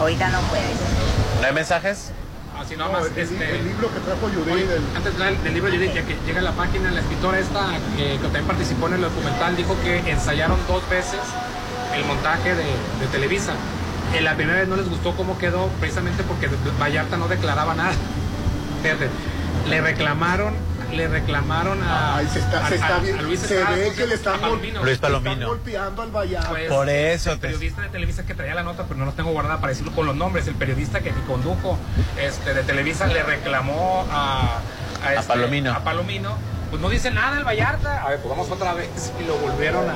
Ahorita 0.00 0.28
no 0.28 0.40
pueden. 0.42 0.70
¿No 1.40 1.46
hay 1.48 1.52
mensajes? 1.54 2.12
Así 2.56 2.76
nada 2.76 2.90
más. 2.92 3.06
el, 3.06 3.18
este, 3.18 3.56
el 3.58 3.64
libro 3.68 3.88
que 3.92 4.00
trajo 4.00 4.28
Yuri 4.32 4.52
Oye, 4.52 4.66
del- 4.66 4.82
antes 4.96 5.16
del 5.18 5.54
libro, 5.54 5.70
Judith, 5.72 5.94
ya 5.94 6.02
que 6.02 6.16
llega 6.26 6.40
a 6.40 6.42
la 6.42 6.52
página, 6.52 6.90
la 6.90 7.00
escritora 7.00 7.38
esta, 7.38 7.66
que, 7.96 8.12
que 8.12 8.18
también 8.18 8.44
participó 8.46 8.86
en 8.88 8.94
el 8.94 9.00
documental, 9.02 9.56
dijo 9.56 9.76
que 9.82 9.98
ensayaron 10.10 10.58
dos 10.68 10.88
veces 10.90 11.20
el 11.96 12.04
montaje 12.04 12.50
de, 12.54 12.64
de 12.64 13.06
Televisa. 13.10 13.52
En 14.14 14.24
la 14.24 14.34
primera 14.34 14.58
vez 14.60 14.68
no 14.68 14.76
les 14.76 14.88
gustó 14.88 15.14
cómo 15.16 15.38
quedó, 15.38 15.66
precisamente 15.80 16.22
porque 16.24 16.48
Vallarta 16.80 17.16
no 17.16 17.28
declaraba 17.28 17.74
nada. 17.74 17.92
Fíjate, 18.82 19.08
le 19.68 19.80
reclamaron, 19.80 20.54
le 20.92 21.06
reclamaron 21.08 21.82
a, 21.82 22.16
Ay, 22.16 22.26
se 22.32 22.38
está, 22.38 22.64
a- 22.64 22.68
se 22.68 22.76
está 22.76 22.96
a- 22.96 22.98
bien- 23.00 23.18
a 23.18 23.22
Luis 23.22 23.40
se 23.40 23.56
ve 23.58 23.64
¿cómo 23.84 23.96
que 23.96 24.06
le 24.06 24.14
están, 24.14 24.40
Palomino. 24.40 24.80
Luis 24.82 24.94
están 24.94 25.12
Palomino. 25.12 25.46
golpeando 25.48 26.02
al 26.02 26.10
Vallarta. 26.10 26.48
Pues, 26.48 26.68
Por 26.68 26.88
eso 26.88 27.32
El 27.32 27.38
te- 27.38 27.48
periodista 27.48 27.82
de 27.82 27.88
Televisa 27.90 28.24
que 28.26 28.34
traía 28.34 28.54
la 28.54 28.62
nota, 28.62 28.84
pero 28.88 28.98
no 28.98 29.04
los 29.04 29.14
tengo 29.14 29.30
guardada 29.32 29.60
para 29.60 29.68
decirlo 29.72 29.92
con 29.92 30.06
los 30.06 30.16
nombres. 30.16 30.46
El 30.46 30.54
periodista 30.54 31.00
que, 31.00 31.10
que 31.10 31.20
condujo 31.26 31.78
este, 32.18 32.54
de 32.54 32.62
Televisa 32.62 33.06
le 33.08 33.22
reclamó 33.22 34.06
a, 34.10 34.58
a, 35.04 35.14
este, 35.14 35.26
Palomino. 35.28 35.72
a 35.72 35.80
Palomino. 35.84 36.34
Pues 36.70 36.82
no 36.82 36.88
dice 36.88 37.10
nada 37.10 37.38
el 37.38 37.44
Vallarta. 37.44 38.02
A 38.04 38.10
ver, 38.10 38.18
pues 38.20 38.30
vamos 38.30 38.50
otra 38.50 38.74
vez. 38.74 38.88
Y 39.20 39.24
lo 39.26 39.36
volvieron 39.36 39.88
a, 39.88 39.94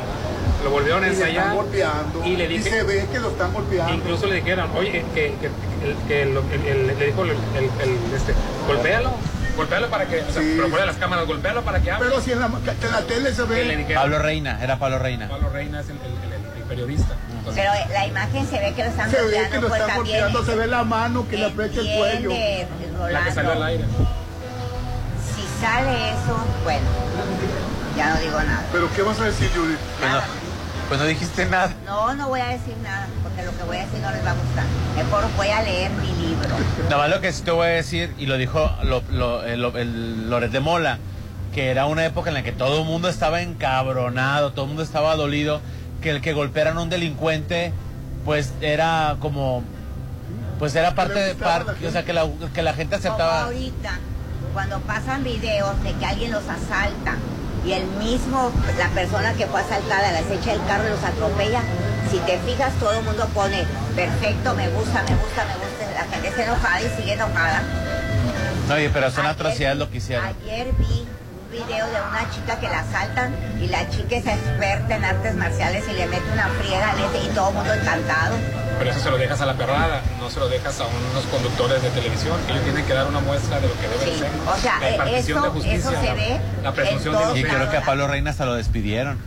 lo 0.65 0.71
volvieron 0.71 1.05
a 1.05 1.07
Y 1.07 1.11
le 1.11 1.15
están 1.17 1.29
ensayar. 1.31 1.55
golpeando. 1.55 2.25
Y 2.25 2.37
le 2.37 2.45
Y 2.45 2.49
dije, 2.49 2.71
se 2.71 2.83
ve 2.85 3.07
que 3.13 3.19
lo 3.21 3.31
están 3.31 3.53
golpeando. 3.53 3.93
incluso 3.95 4.27
le 4.27 4.37
dijeron, 4.37 4.71
oye, 4.77 5.05
que, 5.15 5.35
que, 5.41 5.47
el- 5.47 5.97
que 6.09 6.25
lo- 6.27 6.43
el- 6.53 6.67
el- 6.67 6.99
le 6.99 7.07
dijo 7.07 7.23
el, 7.25 7.31
el- 7.31 7.37
el- 7.81 8.15
este, 8.15 8.35
golpéalo. 8.67 9.11
Golpéalo 9.55 9.91
para 9.91 10.07
que, 10.07 10.21
o 10.23 10.33
sea, 10.33 10.41
pero 10.43 10.69
fuera 10.69 10.87
de 10.87 10.87
las 10.87 10.97
cámaras, 10.97 11.27
golpéalo 11.27 11.61
para 11.63 11.79
que 11.81 11.91
hable. 11.91 12.09
Pero 12.09 12.23
si 12.23 12.33
en 12.33 12.41
la, 12.41 12.49
que 12.49 12.87
en 12.87 12.93
la 12.93 13.03
tele 13.03 13.35
se 13.35 13.43
ve. 13.43 13.77
dijeron, 13.77 14.03
Pablo 14.03 14.19
Reina, 14.19 14.59
era 14.63 14.79
Pablo 14.79 14.99
Reina. 14.99 15.29
Pablo 15.29 15.51
Reina 15.51 15.81
es 15.81 15.91
el, 15.91 15.97
el- 15.97 16.33
el- 16.33 16.57
el 16.57 16.63
periodista. 16.63 17.15
Entonces, 17.39 17.63
Pero 17.63 17.93
la 17.93 18.07
imagen 18.07 18.47
se 18.47 18.59
ve 18.61 18.73
que 18.73 18.83
lo 18.85 18.89
están 18.91 19.11
Se 19.11 19.17
ve 19.17 19.23
golpeando, 19.25 19.51
que 19.51 19.61
lo 19.61 19.69
pues 19.69 19.81
están 19.83 19.97
golpeando, 19.97 20.45
se 20.47 20.55
ve 20.57 20.67
la 20.69 20.85
mano 20.85 21.29
que 21.29 21.37
le 21.37 21.45
aprieta 21.47 21.81
el 21.81 21.99
cuello. 21.99 22.31
la 23.11 23.25
que 23.25 23.33
salió 23.33 23.53
al 23.53 23.63
aire. 23.65 23.85
Sale 25.63 26.11
eso, 26.11 26.37
bueno, 26.65 26.87
ya 27.97 28.15
no 28.15 28.21
digo 28.21 28.41
nada. 28.43 28.65
Pero 28.73 28.93
¿qué 28.95 29.03
vas 29.03 29.21
a 29.21 29.25
decir, 29.27 29.49
Yuri? 29.55 29.77
Pues, 30.01 30.11
no- 30.11 30.21
Pues 30.89 31.01
no 31.01 31.07
dijiste 31.07 31.47
nada. 31.47 31.73
No, 31.87 32.13
no 32.15 32.29
voy 32.29 32.41
a 32.41 32.49
decir 32.49 32.75
nada, 32.83 33.07
porque 33.23 33.43
lo 33.45 33.57
que 33.57 33.63
voy 33.63 33.77
a 33.79 33.85
decir 33.87 34.01
no 34.01 34.11
les 34.11 34.27
va 34.27 34.33
a 34.33 34.35
gustar. 34.35 34.65
Mejor 34.97 35.25
voy 35.37 35.49
a 35.49 35.63
leer 35.63 35.91
mi 35.93 36.09
libro. 36.27 36.49
Nada 36.85 36.99
más 36.99 37.09
lo 37.11 37.21
que 37.21 37.33
sí 37.33 37.43
te 37.43 37.51
voy 37.53 37.67
a 37.69 37.71
decir, 37.71 38.13
y 38.19 38.27
lo 38.27 38.37
dijo 38.37 38.71
lo, 38.83 39.03
lo- 39.11 39.43
el, 39.45 39.65
el 39.77 40.29
Loret 40.29 40.51
de 40.51 40.61
Mola, 40.61 40.99
que 41.55 41.71
era 41.71 41.87
una 41.87 42.05
época 42.05 42.29
en 42.31 42.35
la 42.35 42.43
que 42.43 42.53
todo 42.53 42.81
el 42.81 42.85
mundo 42.85 43.09
estaba 43.09 43.41
encabronado, 43.41 44.51
todo 44.53 44.63
el 44.65 44.69
mundo 44.69 44.83
estaba 44.83 45.15
dolido, 45.17 45.61
que 46.03 46.11
el 46.11 46.21
que 46.21 46.33
golpearan 46.33 46.77
a 46.77 46.81
un 46.83 46.91
delincuente, 46.91 47.73
pues 48.25 48.53
era 48.61 49.17
como, 49.21 49.63
pues 50.59 50.75
era 50.75 50.95
parte 50.95 51.21
de, 51.21 51.35
par- 51.37 51.65
o 51.87 51.91
sea, 51.91 52.05
que 52.05 52.13
la, 52.13 52.27
que 52.53 52.63
la 52.63 52.75
gente 52.75 52.97
Como 52.97 53.09
aceptaba. 53.09 53.45
ahorita, 53.45 53.99
cuando 54.53 54.81
pasan 54.81 55.25
videos 55.25 55.83
de 55.83 55.93
que 55.95 56.05
alguien 56.05 56.33
los 56.33 56.45
asalta 56.45 57.17
y 57.65 57.73
el 57.73 57.87
mismo, 57.87 58.51
la 58.79 58.89
persona 58.89 59.33
que 59.35 59.47
fue 59.47 59.61
asaltada 59.61 60.13
les 60.13 60.31
echa 60.31 60.53
el 60.53 60.65
carro 60.67 60.87
y 60.87 60.91
los 60.91 61.05
atropella, 61.05 61.63
si 62.11 62.19
te 62.19 62.39
fijas 62.41 62.73
todo 62.75 62.93
el 62.93 63.05
mundo 63.05 63.27
pone, 63.33 63.65
perfecto, 63.95 64.55
me 64.55 64.69
gusta, 64.71 65.03
me 65.05 65.15
gusta, 65.17 65.45
me 65.45 65.55
gusta, 65.55 65.93
la 65.95 66.13
gente 66.13 66.29
está 66.29 66.45
enojada 66.45 66.83
y 66.83 66.89
sigue 66.97 67.13
enojada. 67.13 67.63
Oye, 68.73 68.91
pero 68.91 69.11
son 69.11 69.27
atrocidades 69.27 69.79
lo 69.79 69.91
que 69.91 69.99
hicieron. 69.99 70.27
Ayer 70.27 70.73
vi 70.79 71.07
video 71.53 71.87
de 71.87 72.01
una 72.11 72.31
chica 72.31 72.59
que 72.59 72.69
la 72.69 72.81
asaltan 72.81 73.35
y 73.61 73.69
la 73.69 73.89
chica 73.91 74.17
es 74.17 74.27
experta 74.27 74.97
en 74.97 75.05
artes 75.05 75.35
marciales 75.35 75.85
y 75.89 75.93
le 75.93 76.07
mete 76.07 76.31
una 76.33 76.49
friega 76.49 76.95
le- 76.95 77.25
y 77.25 77.29
todo 77.35 77.49
el 77.51 77.55
mundo 77.55 77.73
encantado. 77.75 78.37
Pero 78.79 78.91
eso 78.91 79.01
se 79.01 79.11
lo 79.11 79.19
dejas 79.19 79.41
a 79.41 79.47
la 79.47 79.55
perrada, 79.55 80.01
no 80.19 80.31
se 80.31 80.41
lo 80.41 80.49
dejas 80.49 80.81
a 80.81 80.85
unos 80.87 81.25
conductores 81.31 81.83
de 81.83 81.91
televisión. 81.91 82.37
Ellos 82.49 82.63
tienen 82.65 82.85
que 82.87 82.95
dar 82.95 83.07
una 83.07 83.21
muestra 83.21 83.61
de 83.61 83.69
lo 83.69 83.75
que 83.75 83.87
debe 83.89 84.05
de 84.13 84.19
ser. 84.19 84.31
o 84.49 84.57
sea, 84.57 84.79
la 84.81 84.89
eh, 84.89 84.93
impartición 84.93 85.39
eso- 85.39 85.45
de 85.47 85.51
justicia, 85.53 85.79
eso 85.79 85.91
se 86.01 86.07
la, 86.07 86.15
ve 86.15 86.41
la 86.63 86.73
presunción 86.73 87.35
de 87.35 87.41
Y 87.41 87.45
creo 87.45 87.71
que 87.71 87.77
a 87.77 87.83
Pablo 87.85 88.09
Reina 88.09 88.31
hasta 88.31 88.45
lo 88.47 88.55
despidieron. 88.55 89.19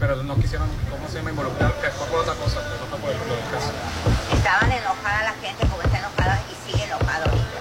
Pero 0.00 0.22
no 0.22 0.36
quisieron, 0.36 0.68
¿cómo 0.90 1.08
se 1.08 1.16
llama? 1.18 1.30
Involucrar, 1.30 1.72
que 1.82 1.88
fue 1.90 2.06
por 2.06 2.20
otra 2.20 2.34
cosa, 2.34 2.60
pero 2.62 2.78
no 2.80 2.86
fue 2.86 2.98
por 3.00 3.10
el, 3.10 3.18
lo 3.18 3.34
del 3.34 3.44
caso. 3.50 3.72
Estaban 4.32 4.70
enojada 4.70 5.22
la 5.24 5.32
gente 5.42 5.66
como 5.66 5.82
está 5.82 5.98
enojada 5.98 6.40
y 6.46 6.70
sigue 6.70 6.84
enojada 6.84 7.24
ahorita. 7.24 7.58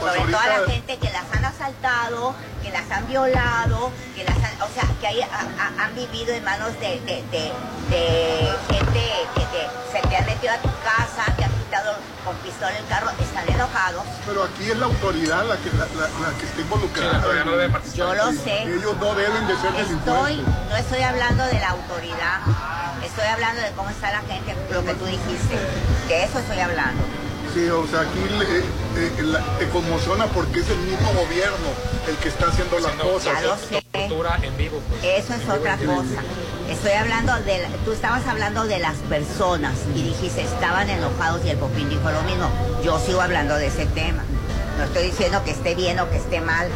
Pues 0.00 0.14
Sobre 0.16 0.32
toda 0.32 0.46
la 0.58 0.66
gente 0.72 0.96
que 0.98 1.10
las 1.12 1.24
han 1.32 1.41
asaltado, 1.66 2.34
que 2.62 2.70
las 2.70 2.90
han 2.90 3.06
violado, 3.06 3.92
que 4.16 4.24
las 4.24 4.36
han, 4.36 4.62
o 4.62 4.68
sea, 4.74 4.84
que 5.00 5.06
hay- 5.06 5.22
ha- 5.22 5.46
ha- 5.58 5.84
han 5.84 5.94
vivido 5.94 6.34
en 6.34 6.44
manos 6.44 6.72
de, 6.80 7.00
de, 7.06 7.22
de- 7.30 7.52
de 7.88 8.52
gente 8.68 9.00
que 9.34 9.40
te- 9.46 9.68
se 9.92 10.08
te 10.08 10.16
han 10.16 10.26
metido 10.26 10.52
a 10.52 10.58
tu 10.58 10.68
casa, 10.82 11.24
te 11.36 11.44
han 11.44 11.52
quitado 11.52 11.94
con 12.24 12.34
pistola 12.36 12.76
el 12.76 12.86
carro, 12.86 13.10
están 13.20 13.48
enojados. 13.48 14.04
Pero 14.26 14.44
aquí 14.44 14.70
es 14.70 14.76
la 14.76 14.86
autoridad 14.86 15.44
la 15.46 15.56
que, 15.56 15.70
la, 15.70 15.86
la- 15.86 16.28
la 16.30 16.38
que 16.38 16.46
está 16.46 16.60
involucrada. 16.60 17.10
Sí, 17.10 17.16
la 17.16 17.22
autoridad 17.22 17.44
no 17.44 17.52
debe 17.56 17.72
participar. 17.72 18.06
Yo 18.08 18.14
lo 18.14 18.32
sé. 18.32 18.62
Ellos 18.62 18.96
no 18.98 19.14
deben 19.14 19.46
de 19.46 19.56
ser 19.56 19.74
Estoy, 19.76 20.36
no 20.68 20.76
estoy 20.76 21.02
hablando 21.02 21.44
de 21.46 21.60
la 21.60 21.68
autoridad, 21.70 22.38
estoy 23.04 23.26
hablando 23.26 23.62
de 23.62 23.70
cómo 23.72 23.90
está 23.90 24.10
la 24.10 24.20
gente, 24.22 24.56
lo 24.72 24.84
que 24.84 24.94
tú 24.94 25.04
dijiste. 25.06 25.58
De 26.08 26.24
eso 26.24 26.38
estoy 26.40 26.58
hablando. 26.58 27.02
Sí, 27.54 27.68
o 27.68 27.86
sea, 27.86 28.00
aquí 28.00 28.18
eh, 28.18 28.62
eh, 28.96 29.22
la- 29.24 29.40
te 29.58 29.68
conmociona 29.68 30.26
porque 30.26 30.60
es 30.60 30.70
el 30.70 30.78
mismo 30.78 31.12
gobierno 31.12 31.68
el 32.08 32.16
que 32.16 32.28
está 32.28 32.46
haciendo 32.48 32.78
las 32.78 32.92
cosas. 32.92 33.24
Ya 33.24 33.40
lo 33.42 33.56
sé. 33.56 33.82
En 34.42 34.56
vivo, 34.56 34.80
pues. 34.88 35.04
Eso 35.04 35.34
es 35.34 35.48
otra 35.48 35.76
cosa. 35.76 36.22
Estoy 36.70 36.92
hablando 36.92 37.34
de, 37.42 37.58
la- 37.62 37.68
tú 37.84 37.92
estabas 37.92 38.26
hablando 38.26 38.64
de 38.64 38.78
las 38.78 38.96
personas 39.08 39.74
y 39.94 40.02
dijiste 40.02 40.42
estaban 40.42 40.88
enojados 40.88 41.44
y 41.44 41.50
el 41.50 41.58
Popín 41.58 41.88
dijo 41.90 42.10
lo 42.10 42.22
mismo. 42.22 42.48
Yo 42.82 42.98
sigo 42.98 43.20
hablando 43.20 43.56
de 43.56 43.66
ese 43.66 43.84
tema. 43.86 44.22
No 44.78 44.84
estoy 44.84 45.04
diciendo 45.04 45.42
que 45.44 45.50
esté 45.50 45.74
bien 45.74 45.98
o 46.00 46.08
que 46.08 46.16
esté 46.16 46.40
mal. 46.40 46.68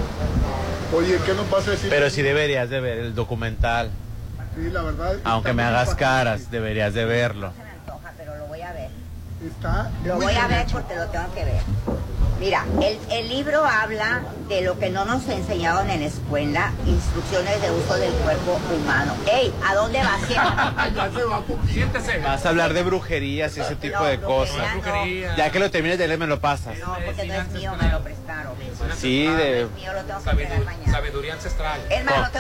Oye, 0.95 1.19
¿qué 1.25 1.33
nos 1.35 1.49
vas 1.51 1.67
a 1.69 1.71
decir? 1.73 1.89
Pero 1.89 2.11
sí 2.11 2.21
deberías 2.23 2.69
de 2.69 2.81
ver 2.81 2.99
el 2.99 3.15
documental. 3.15 3.91
Sí, 4.55 4.69
la 4.71 4.83
verdad. 4.83 5.17
Aunque 5.25 5.53
me 5.55 5.63
hagas 5.63 5.95
caras, 5.95 6.51
deberías 6.51 6.93
de 6.93 7.05
verlo. 7.07 7.53
Se 7.57 7.65
me 7.65 7.71
antoja, 7.71 8.13
pero 8.19 8.37
lo 8.37 8.47
voy 8.47 8.61
a 8.61 8.73
ver. 8.73 8.91
Está 9.47 9.91
Lo 10.05 10.17
voy 10.17 10.35
a 10.35 10.47
ver 10.47 10.61
hecho. 10.63 10.79
porque 10.79 10.95
lo 10.97 11.07
tengo 11.07 11.33
que 11.35 11.45
ver. 11.45 11.61
Mira, 12.39 12.67
el, 12.83 12.99
el 13.11 13.29
libro 13.31 13.65
habla 13.65 14.21
de 14.47 14.61
lo 14.61 14.79
que 14.79 14.91
no 14.91 15.07
nos 15.07 15.27
enseñaron 15.27 15.89
en 15.89 16.01
la 16.01 16.07
escuela, 16.07 16.71
instrucciones 16.87 17.63
de 17.63 17.71
uso 17.71 17.95
del 17.97 18.13
cuerpo 18.13 18.61
humano. 18.77 19.15
¡Ey! 19.33 19.51
¿A 19.67 19.75
dónde 19.75 20.01
vas? 20.03 20.21
Siéntate. 20.29 21.21
Siéntese. 21.73 22.19
Vas 22.19 22.45
a 22.45 22.49
hablar 22.51 22.75
de 22.75 22.83
brujerías 22.83 23.57
y 23.57 23.61
ese 23.61 23.75
tipo 23.77 23.99
No, 24.01 24.05
de 24.05 24.19
brujería 24.19 24.75
cosas. 24.75 24.87
no. 25.31 25.37
Ya 25.39 25.51
que 25.51 25.59
lo 25.59 25.71
termines 25.71 25.99
de 25.99 26.09
leer, 26.09 26.19
me 26.21 26.27
lo 26.27 26.39
pasas. 26.39 26.79
No, 26.79 26.95
porque 27.07 27.25
no 27.27 27.35
es 27.35 27.49
mío, 27.53 27.73
me 27.81 27.89
lo 27.91 28.03
prestaron. 28.03 28.53
Sí, 28.99 29.27
de 29.27 29.63
Es 29.63 29.71
mío, 29.71 29.93
lo 29.95 30.03
tengo 30.03 30.23
que 30.23 30.31
entregar 30.31 30.65
mañana. 30.65 30.93
Sabiduría 30.93 31.33
ancestral. 31.35 31.81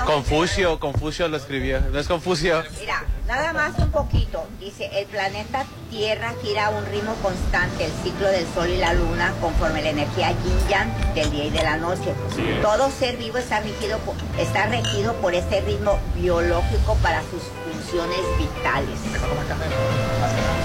Confucio, 0.05 0.79
Confucio 0.79 1.27
lo 1.29 1.39
escribió. 1.39 1.81
¿No 1.81 1.99
es 1.99 2.07
Confucio? 2.07 2.63
Mira, 2.79 3.03
nada 3.27 3.53
más 3.53 3.79
un 3.79 3.91
poquito. 3.91 4.47
Dice, 4.61 4.89
el 4.93 5.07
planeta 5.07 5.65
Tierra 5.91 6.35
gira 6.43 6.67
a 6.67 6.71
un 6.71 6.85
ritmo 6.87 7.15
constante, 7.23 7.85
el 7.85 7.93
ciclo 8.03 8.29
del 8.29 8.47
Sol 8.55 8.69
y 8.69 8.77
la 8.79 8.93
Luna, 8.93 9.33
conforme 9.41 9.83
la 9.83 9.91
energía 9.91 10.31
yin 10.31 10.69
yang 10.69 11.15
del 11.15 11.31
día 11.31 11.45
y 11.45 11.51
de 11.51 11.63
la 11.63 11.77
noche. 11.77 12.15
Todo 12.63 12.91
ser 12.91 13.17
vivo 13.17 13.39
está 13.39 13.61
regido, 13.61 13.99
por, 13.99 14.15
está 14.39 14.67
regido 14.67 15.15
por 15.15 15.35
este 15.35 15.61
ritmo 15.61 15.99
biológico 16.15 16.97
para 17.03 17.23
sus 17.23 17.43
funciones 17.87 18.21
vitales. 18.39 18.99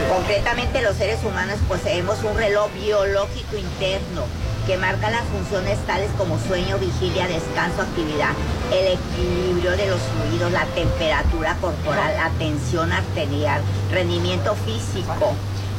Concretamente 0.10 0.82
los 0.82 0.96
seres 0.96 1.24
humanos 1.24 1.60
poseemos 1.68 2.24
un 2.24 2.36
reloj 2.36 2.72
biológico 2.74 3.58
interno 3.58 4.24
que 4.66 4.78
marca 4.78 5.10
las 5.10 5.24
funciones 5.26 5.78
tales 5.86 6.10
como 6.18 6.40
sueño, 6.40 6.78
vigilia, 6.78 7.28
descanso, 7.28 7.82
actividad, 7.82 8.32
el 8.72 8.98
equilibrio 8.98 9.72
de 9.72 9.88
los 9.88 10.00
fluidos, 10.00 10.52
la 10.52 10.66
temperatura 10.68 11.56
corporal, 11.62 12.14
la 12.16 12.30
tensión 12.38 12.92
arterial, 12.92 13.62
rendimiento 13.92 14.56
físico, 14.56 15.34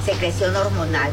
secreción 0.05 0.55
hormonal. 0.55 1.11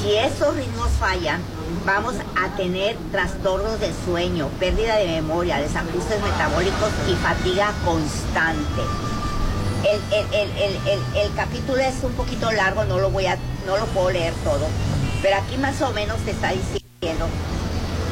Si 0.00 0.14
esos 0.14 0.56
ritmos 0.56 0.90
fallan, 0.98 1.40
vamos 1.84 2.14
a 2.36 2.56
tener 2.56 2.96
trastornos 3.10 3.80
del 3.80 3.92
sueño, 4.04 4.48
pérdida 4.58 4.96
de 4.96 5.06
memoria, 5.06 5.58
desajustes 5.58 6.20
metabólicos 6.22 6.90
y 7.08 7.14
fatiga 7.14 7.72
constante. 7.84 9.11
El, 9.84 11.34
capítulo 11.34 11.80
es 11.80 12.04
un 12.04 12.12
poquito 12.12 12.52
largo, 12.52 12.84
no 12.84 12.98
lo 12.98 13.10
voy 13.10 13.26
a, 13.26 13.36
no 13.66 13.76
lo 13.76 13.86
puedo 13.86 14.10
leer 14.10 14.32
todo, 14.44 14.66
pero 15.20 15.36
aquí 15.36 15.56
más 15.56 15.80
o 15.82 15.92
menos 15.92 16.18
te 16.18 16.30
está 16.30 16.52
diciendo 16.52 17.26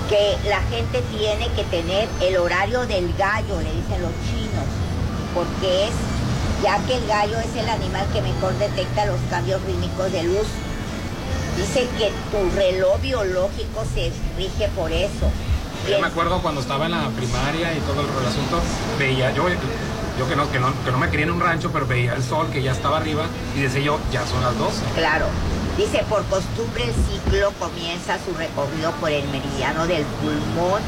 que 0.08 0.36
la 0.48 0.60
gente 0.62 1.00
tiene 1.16 1.48
que 1.54 1.62
tener 1.64 2.08
el 2.22 2.38
horario 2.38 2.86
del 2.86 3.14
gallo, 3.16 3.60
le 3.60 3.72
dicen 3.72 4.02
los 4.02 4.10
chinos, 4.26 4.66
porque 5.32 5.84
es, 5.84 5.92
ya 6.64 6.78
que 6.86 6.96
el 6.96 7.06
gallo 7.06 7.38
es 7.38 7.54
el 7.54 7.68
animal 7.68 8.04
que 8.12 8.20
mejor 8.20 8.52
detecta 8.58 9.06
los 9.06 9.20
cambios 9.30 9.62
rítmicos 9.62 10.10
de 10.10 10.24
luz. 10.24 10.48
Dice 11.56 11.86
que 11.98 12.10
tu 12.32 12.56
reloj 12.56 13.00
biológico 13.00 13.84
se 13.94 14.10
rige 14.36 14.68
por 14.74 14.90
eso. 14.90 15.30
Yo 15.88 16.00
me 16.00 16.08
acuerdo 16.08 16.42
cuando 16.42 16.60
estaba 16.60 16.86
en 16.86 16.92
la 16.92 17.08
primaria 17.10 17.72
y 17.72 17.80
todo 17.80 18.00
el, 18.00 18.08
el 18.08 18.26
asunto, 18.26 18.60
veía 18.98 19.30
yo, 19.32 19.44
yo 20.20 20.28
que 20.28 20.36
no, 20.36 20.52
que, 20.52 20.60
no, 20.60 20.68
que 20.84 20.90
no 20.92 20.98
me 20.98 21.08
crié 21.08 21.22
en 21.22 21.30
un 21.30 21.40
rancho, 21.40 21.70
pero 21.72 21.86
veía 21.86 22.12
el 22.12 22.22
sol 22.22 22.50
que 22.52 22.62
ya 22.62 22.72
estaba 22.72 22.98
arriba 22.98 23.24
y 23.56 23.62
decía 23.62 23.80
yo, 23.80 23.98
ya 24.12 24.26
son 24.26 24.42
las 24.42 24.56
12. 24.58 24.82
Claro. 24.94 25.24
Dice, 25.78 26.04
por 26.10 26.22
costumbre 26.26 26.84
el 26.84 26.92
ciclo 26.92 27.50
comienza 27.58 28.18
su 28.18 28.34
recorrido 28.34 28.92
por 29.00 29.10
el 29.10 29.26
meridiano 29.28 29.86
del 29.86 30.04
pulmón. 30.20 30.82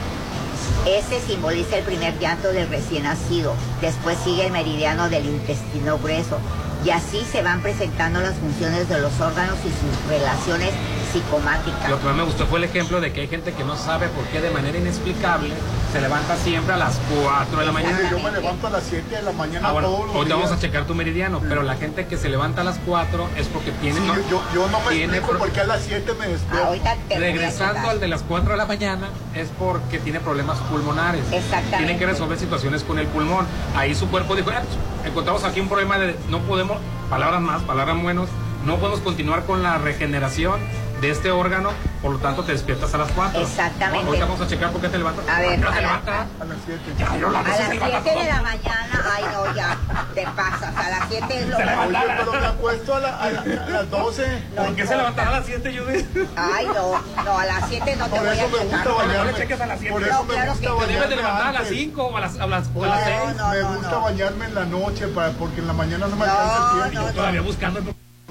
Ese 0.84 1.18
simboliza 1.20 1.78
el 1.78 1.84
primer 1.84 2.18
llanto 2.18 2.52
del 2.52 2.68
recién 2.68 3.04
nacido. 3.04 3.54
Después 3.80 4.18
sigue 4.22 4.44
el 4.44 4.52
meridiano 4.52 5.08
del 5.08 5.24
intestino 5.24 5.98
grueso. 5.98 6.36
Y 6.84 6.90
así 6.90 7.24
se 7.24 7.42
van 7.42 7.62
presentando 7.62 8.20
las 8.20 8.34
funciones 8.34 8.86
de 8.90 9.00
los 9.00 9.18
órganos 9.18 9.56
y 9.60 9.70
sus 9.70 10.10
relaciones 10.10 10.72
psicomáticas. 11.12 11.90
Lo 11.90 11.98
que 11.98 12.04
más 12.06 12.16
me 12.16 12.22
gustó 12.24 12.46
fue 12.46 12.58
el 12.58 12.64
ejemplo 12.64 13.00
de 13.00 13.12
que 13.12 13.20
hay 13.22 13.28
gente 13.28 13.52
que 13.52 13.64
no 13.64 13.76
sabe 13.76 14.08
por 14.08 14.24
qué 14.26 14.40
de 14.40 14.50
manera 14.50 14.78
inexplicable 14.78 15.52
se 15.92 16.00
levanta 16.00 16.36
siempre 16.36 16.74
a 16.74 16.76
las 16.78 16.98
4 17.22 17.58
de 17.58 17.66
la 17.66 17.72
mañana. 17.72 18.10
Yo 18.10 18.18
me 18.18 18.30
levanto 18.30 18.66
a 18.66 18.70
las 18.70 18.82
7 18.84 19.14
de 19.16 19.22
la 19.22 19.32
mañana 19.32 19.68
Ah, 19.68 19.72
bueno, 19.72 19.88
todos 19.88 20.06
los 20.06 20.16
ahorita 20.16 20.34
días. 20.36 20.46
vamos 20.48 20.58
a 20.58 20.60
checar 20.60 20.84
tu 20.86 20.94
meridiano, 20.94 21.40
pero 21.46 21.62
la 21.62 21.74
gente 21.76 22.06
que 22.06 22.16
se 22.16 22.28
levanta 22.28 22.62
a 22.62 22.64
las 22.64 22.78
4 22.86 23.28
es 23.36 23.46
porque 23.48 23.72
tiene... 23.72 24.00
Sí, 24.00 24.06
no- 24.06 24.14
yo, 24.30 24.42
yo 24.54 24.68
no 24.68 24.80
me 24.80 24.88
tiene 24.88 25.18
explico 25.18 25.28
pro- 25.28 25.38
por 25.38 25.50
qué 25.50 25.60
a 25.60 25.64
las 25.66 25.82
7 25.82 26.12
me 26.18 26.28
despierto. 26.28 26.72
Regresando 27.10 27.90
al 27.90 28.00
de 28.00 28.08
las 28.08 28.22
4 28.22 28.50
de 28.52 28.56
la 28.56 28.66
mañana 28.66 29.08
es 29.34 29.48
porque 29.58 29.98
tiene 29.98 30.20
problemas 30.20 30.58
pulmonares. 30.70 31.22
Exactamente. 31.30 31.76
Tiene 31.78 31.98
que 31.98 32.06
resolver 32.06 32.38
situaciones 32.38 32.82
con 32.84 32.98
el 32.98 33.06
pulmón. 33.06 33.46
Ahí 33.76 33.94
su 33.94 34.08
cuerpo 34.08 34.34
dijo, 34.34 34.50
"Ah, 34.50 34.62
pues, 34.62 35.08
encontramos 35.10 35.44
aquí 35.44 35.60
un 35.60 35.68
problema 35.68 35.98
de 35.98 36.16
no 36.30 36.38
podemos, 36.40 36.78
palabras 37.10 37.40
más, 37.40 37.62
palabras 37.62 37.96
menos, 37.96 38.28
no 38.64 38.76
podemos 38.76 39.00
continuar 39.00 39.44
con 39.44 39.62
la 39.62 39.76
regeneración 39.78 40.60
de 41.02 41.10
este 41.10 41.30
órgano 41.32 41.70
Por 42.00 42.12
lo 42.12 42.18
tanto, 42.18 42.42
te 42.44 42.52
despiertas 42.52 42.92
a 42.94 42.98
las 42.98 43.10
4. 43.12 43.40
Exactamente. 43.42 44.06
Ahorita 44.06 44.24
vamos 44.24 44.40
a 44.40 44.46
checar 44.48 44.70
por 44.72 44.80
qué 44.80 44.88
te 44.88 44.98
levantas. 44.98 45.28
A 45.28 45.40
ver, 45.40 45.58
¿Por 45.60 45.68
a 45.68 45.74
te 45.74 45.80
levantas? 45.82 46.26
A 46.40 46.44
las 46.44 46.56
7. 46.64 46.80
Ya, 46.98 47.16
yo 47.16 47.30
la 47.30 47.38
A 47.40 47.42
las 47.42 47.56
se 47.56 47.74
levanta 47.74 48.00
7 48.02 48.18
de 48.18 48.28
la 48.32 48.42
mañana, 48.42 49.04
ay 49.14 49.24
no, 49.32 49.54
ya, 49.54 49.76
te 50.14 50.22
pasas. 50.34 50.76
A 50.76 50.90
las 50.90 51.08
7 51.08 51.38
es 51.38 51.48
lo 51.48 51.56
Se 51.58 51.64
levanta. 51.64 51.86
mejor. 52.00 52.08
Oye, 52.08 52.14
pero 52.18 52.32
me 52.40 52.46
acuesto 52.46 52.94
a, 52.96 53.00
la- 53.00 53.16
a 53.18 53.30
la- 53.30 53.40
a 53.40 53.68
las 53.70 53.90
12. 53.90 54.42
No 54.56 54.62
¿Por 54.64 54.74
qué 54.76 54.86
se 54.86 54.96
levantará 54.96 55.28
a 55.28 55.32
las 55.38 55.46
7, 55.46 55.78
Judith? 55.78 56.28
Ay, 56.36 56.66
no, 56.66 57.24
no, 57.24 57.38
a 57.38 57.44
las 57.46 57.68
7 57.68 57.96
no 57.96 58.04
te 58.06 58.10
Por 58.10 58.18
voy 58.20 58.28
a 58.28 58.32
eso 58.34 58.48
me 58.48 58.52
checar. 58.58 58.66
gusta 58.68 58.88
No 58.90 58.94
bañarme. 58.96 59.32
le 59.32 59.38
cheques 59.38 59.60
a 59.60 59.66
las 59.66 59.78
7. 59.80 59.92
Por 59.92 60.00
No, 60.02 60.06
eso 60.08 60.24
me 60.24 60.34
claro 60.34 60.50
gusta 60.52 60.66
que- 60.66 60.72
Te 60.72 60.72
debes 60.72 60.88
de 60.88 60.94
bañarme 60.98 61.16
levantar 61.16 61.46
a 61.48 61.52
las 61.52 61.62
antes. 61.62 61.78
5 61.78 62.02
o 62.04 62.16
a 62.16 62.20
las, 62.20 62.38
a 62.40 62.46
las, 62.46 62.64
o 62.74 62.84
a 62.84 62.86
las 62.88 63.04
6. 63.04 63.18
no, 63.36 63.48
me 63.48 63.60
no, 63.60 63.68
gusta 63.74 63.90
no. 63.90 64.00
bañarme 64.02 64.44
en 64.46 64.54
la 64.54 64.64
noche 64.64 65.06
para, 65.08 65.30
porque 65.32 65.60
en 65.60 65.66
la 65.68 65.72
mañana 65.72 66.06
no 66.08 66.16
me 66.16 66.26
No, 66.26 66.32
alcanza 66.32 66.56
el 66.56 66.78
no, 66.84 66.90
tiempo. 66.90 67.06
no. 67.08 67.12
Todavía 67.14 67.40
buscando 67.42 67.80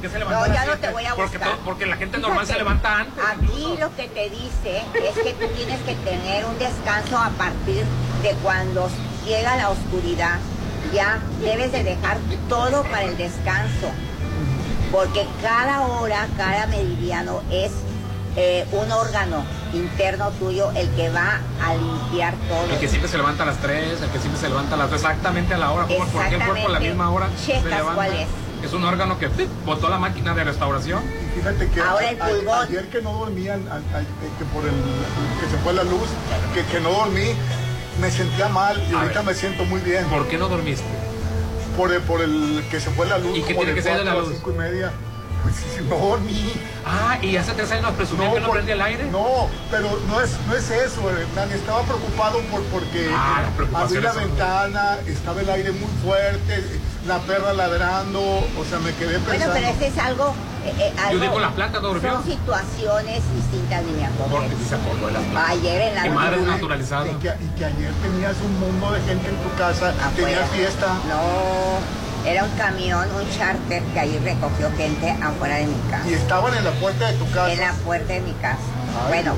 se 0.10 0.20
No, 0.20 0.46
ya 0.48 0.66
no 0.66 0.74
7. 0.74 0.78
te 0.88 0.90
voy 0.94 1.06
a 1.06 1.16
porque, 1.16 1.38
buscar. 1.38 1.58
porque 1.66 1.86
la 1.86 1.98
gente 1.98 2.18
normal 2.18 2.46
se 2.48 2.58
levanta 2.58 3.00
antes. 3.00 3.24
Aquí 3.26 3.76
lo 3.80 3.96
que 3.96 4.08
te 4.08 4.30
dice 4.30 4.78
es 4.94 5.24
que 5.24 5.34
tú 5.34 5.48
tienes 5.56 5.80
que 5.82 5.96
tener 5.96 6.46
un 6.46 6.58
descanso 6.60 7.18
a 7.18 7.30
partir 7.32 7.84
de 8.24 8.32
cuando 8.44 8.90
llega 9.26 9.56
la 9.58 9.70
oscuridad. 9.70 10.40
Ya 10.94 11.20
debes 11.42 11.72
de 11.72 11.84
dejar 11.84 12.18
todo 12.50 12.84
para 12.84 13.04
el 13.04 13.16
descanso. 13.18 13.92
Porque 14.92 15.26
cada 15.42 15.82
hora, 15.88 16.28
cada 16.36 16.68
meridiano 16.68 17.42
es 17.50 17.72
eh, 18.36 18.66
un 18.72 18.92
órgano 18.92 19.44
interno 19.74 20.30
tuyo 20.32 20.72
el 20.72 20.90
que 20.92 21.10
va 21.10 21.40
a 21.64 21.74
limpiar 21.76 22.34
todo. 22.50 22.66
El 22.74 22.80
que 22.80 22.88
siempre 22.90 23.10
se 23.10 23.18
levanta 23.18 23.44
a 23.44 23.46
las 23.46 23.58
3, 23.60 24.02
el 24.02 24.10
que 24.10 24.20
siempre 24.20 24.40
se 24.42 24.50
levanta 24.50 24.76
a 24.76 24.78
las 24.80 24.90
2, 24.92 25.00
exactamente 25.02 25.54
a 25.54 25.58
la 25.58 25.72
hora. 25.72 25.86
¿Por 25.88 26.08
por 26.08 26.28
qué 26.28 26.36
el 26.36 26.44
cuerpo 26.44 26.68
a 26.68 26.72
la 26.72 26.80
misma 26.82 27.10
hora 27.12 27.30
se 27.38 27.54
Checas 27.54 27.64
levanta? 27.66 27.94
cuál 27.96 28.14
es. 28.14 28.28
Es 28.64 28.74
un 28.74 28.84
órgano 28.84 29.18
que 29.18 29.28
¡pip! 29.30 29.50
botó 29.66 29.90
la 29.90 29.98
máquina 29.98 30.34
de 30.34 30.44
restauración. 30.44 31.02
Y 31.04 31.40
fíjate 31.40 31.68
que 31.70 31.82
Ahora 31.82 32.10
el 32.12 32.48
a- 32.50 32.62
ayer 32.62 32.88
que 32.90 33.02
no 33.02 33.14
dormían, 33.14 33.68
a- 33.70 33.76
a- 33.76 34.02
que 34.02 34.46
por 34.54 34.64
el 34.66 34.72
que 35.40 35.48
se 35.50 35.58
fue 35.64 35.74
la 35.74 35.84
luz, 35.84 36.08
que, 36.54 36.64
que 36.66 36.80
no 36.80 36.90
dormí, 36.92 37.34
me 38.00 38.12
sentía 38.12 38.48
mal 38.50 38.82
y 38.90 38.94
A 38.94 39.00
ahorita 39.02 39.20
ver. 39.22 39.26
me 39.26 39.34
siento 39.34 39.66
muy 39.66 39.82
bien. 39.82 40.06
¿Por 40.06 40.28
qué 40.28 40.38
no 40.38 40.48
dormiste? 40.48 40.86
Por 41.76 41.92
el, 41.92 42.02
por 42.02 42.22
el 42.22 42.64
que 42.70 42.80
se 42.80 42.90
fue 42.92 43.08
la 43.08 43.18
luz. 43.18 43.38
¿Y 43.38 43.42
qué 43.44 43.54
tiene 43.56 43.74
que 43.74 43.82
ser 43.82 43.98
de 43.98 44.06
la 44.06 44.16
luz? 44.16 44.30
cinco 44.36 44.52
y 44.52 44.56
media. 44.56 44.92
Pues 45.42 45.56
sí, 45.56 45.84
no 45.90 45.98
dormí. 45.98 46.54
Ah, 46.86 47.18
y 47.20 47.36
hace 47.36 47.54
tres 47.54 47.72
años 47.72 47.84
nos 47.86 47.94
presumían 47.94 48.32
que 48.32 48.40
no 48.42 48.46
por- 48.46 48.56
prende 48.58 48.74
el 48.74 48.82
aire. 48.82 49.06
No, 49.12 49.48
pero 49.72 49.88
no 50.08 50.22
es, 50.22 50.30
no 50.48 50.56
es 50.56 50.70
eso, 50.70 51.02
Hernán. 51.10 51.52
Estaba 51.52 51.82
preocupado 51.82 52.40
por, 52.52 52.62
porque 52.66 53.10
Ah, 53.12 53.44
abrí 53.74 54.00
la 54.02 54.14
ventana, 54.14 54.98
estaba 55.08 55.42
el 55.42 55.50
aire 55.50 55.72
muy 55.72 55.90
fuerte, 56.04 56.64
la 57.08 57.18
perra 57.20 57.54
ladrando, 57.54 58.22
o 58.22 58.66
sea, 58.70 58.80
me 58.80 58.94
quedé 58.94 59.18
Bueno, 59.18 59.26
pensando. 59.30 59.54
pero 59.56 59.68
este 59.68 59.88
es 59.88 59.98
algo... 59.98 60.34
eh, 60.66 60.74
eh, 60.80 60.94
Yo 60.96 61.04
algo- 61.08 61.20
digo, 61.22 61.40
la 61.40 61.50
planta 61.50 61.80
durmió. 61.80 62.12
Son 62.12 62.24
situaciones 62.24 63.22
distintas, 63.36 63.84
niña 63.84 64.10
Porque 64.30 64.50
se 64.70 64.76
acordó 64.76 65.08
de 65.08 65.14
las 65.14 65.24
plantas. 65.24 65.50
Ayer 65.52 65.82
en 65.82 65.96
la 65.96 66.04
Mi 66.04 66.10
madre 66.10 66.36
es 66.38 66.42
noche- 66.44 66.52
naturalizada. 66.54 67.08
Y 67.08 67.14
que, 67.16 67.28
y 67.30 67.48
que 67.58 67.66
ayer 67.66 67.92
tenías 68.04 68.36
un 68.46 68.60
mundo 68.60 68.92
de 68.92 69.02
gente 69.02 69.30
en 69.30 69.36
tu 69.38 69.50
casa, 69.58 69.90
Afuera. 69.90 70.14
tenías 70.16 70.50
fiesta. 70.52 70.88
No, 71.10 72.30
era 72.30 72.44
un 72.44 72.52
camión, 72.52 73.08
un 73.16 73.30
charter 73.38 73.82
que 73.82 74.00
ahí 74.00 74.20
recogió 74.24 74.70
gente 74.78 75.10
afuera 75.24 75.56
de 75.56 75.66
mi 75.66 75.80
casa. 75.90 76.08
Y 76.08 76.14
estaban 76.14 76.54
en 76.56 76.64
la 76.66 76.72
puerta 76.72 77.08
de 77.08 77.14
tu 77.18 77.26
casa. 77.32 77.52
En 77.52 77.60
la 77.62 77.74
puerta 77.74 78.14
de 78.14 78.22
mi 78.22 78.34
casa. 78.34 78.60
Ay, 79.04 79.08
bueno, 79.08 79.34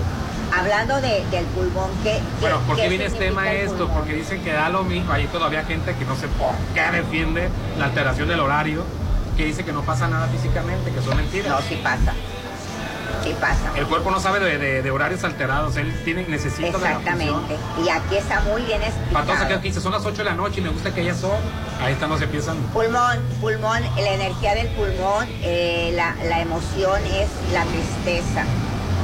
hablando 0.57 0.95
de- 1.01 1.25
del 1.31 1.45
pulmón, 1.45 1.89
¿qué, 2.03 2.19
Bueno, 2.41 2.59
¿por 2.67 2.75
qué 2.75 2.84
qué 2.84 2.89
viene 2.89 3.05
este 3.05 3.19
tema 3.19 3.51
esto? 3.51 3.88
Porque 3.89 4.13
dicen 4.13 4.43
que 4.43 4.51
da 4.53 4.69
lo 4.69 4.84
mismo. 4.84 5.11
Hay 5.13 5.25
todavía 5.27 5.63
gente 5.63 5.95
que 5.95 6.05
no 6.05 6.15
sé 6.15 6.27
por 6.27 6.51
qué 6.73 6.81
defiende 6.95 7.49
la 7.80 7.85
alteración 7.85 8.27
del 8.27 8.39
horario, 8.39 8.84
que 9.38 9.45
dice 9.45 9.63
que 9.65 9.73
no 9.73 9.81
pasa 9.81 10.07
nada 10.07 10.27
físicamente, 10.27 10.91
que 10.91 11.01
son 11.01 11.17
mentiras. 11.17 11.49
No, 11.49 11.61
sí 11.61 11.80
pasa. 11.84 12.13
Sí 13.23 13.34
pasa. 13.39 13.71
El 13.75 13.85
cuerpo 13.88 14.11
no 14.11 14.19
sabe 14.19 14.39
de, 14.39 14.57
de- 14.57 14.81
de 14.81 14.91
horarios 14.91 15.23
alterados, 15.23 15.77
él 15.77 15.93
tiene, 16.03 16.23
necesita 16.27 16.77
de 16.77 16.84
la. 16.84 16.89
Exactamente. 16.91 17.57
Y 17.84 17.89
aquí 17.89 18.17
está 18.17 18.41
muy 18.41 18.61
bien 18.63 18.81
Para 18.81 18.91
todos 19.25 19.39
aquellos 19.39 19.41
explicado. 19.41 19.61
que 19.61 19.67
dicen, 19.69 19.81
son 19.84 19.91
las 19.93 20.05
8 20.05 20.17
de 20.17 20.23
la 20.25 20.34
noche 20.35 20.59
y 20.59 20.63
me 20.63 20.69
gusta 20.69 20.93
que 20.93 21.01
ellas 21.01 21.17
son, 21.19 21.31
ahí 21.81 21.93
están, 21.93 22.09
no 22.09 22.17
se 22.17 22.25
empiezan. 22.25 22.57
Pulmón, 22.73 23.19
pulmón, 23.39 23.81
la 23.95 24.09
energía 24.09 24.55
del 24.55 24.67
pulmón, 24.69 25.27
eh, 25.41 25.93
la, 25.95 26.15
la 26.27 26.41
emoción 26.41 26.99
es 27.05 27.30
la 27.53 27.63
tristeza. 27.65 28.43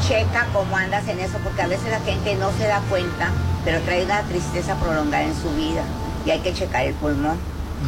Checa 0.08 0.48
cómo 0.54 0.76
andas 0.78 1.08
en 1.08 1.20
eso, 1.20 1.38
porque 1.44 1.62
a 1.62 1.68
veces 1.68 1.90
la 1.92 2.00
gente 2.00 2.36
no 2.36 2.52
se 2.58 2.68
da 2.68 2.82
cuenta, 2.90 3.32
pero 3.66 3.80
trae 3.82 4.06
una 4.06 4.22
tristeza 4.24 4.76
prolongada 4.76 5.24
en 5.24 5.36
su 5.36 5.50
vida 5.52 5.84
y 6.26 6.32
hay 6.32 6.40
que 6.40 6.54
checar 6.54 6.86
el 6.86 6.94
pulmón. 6.96 7.38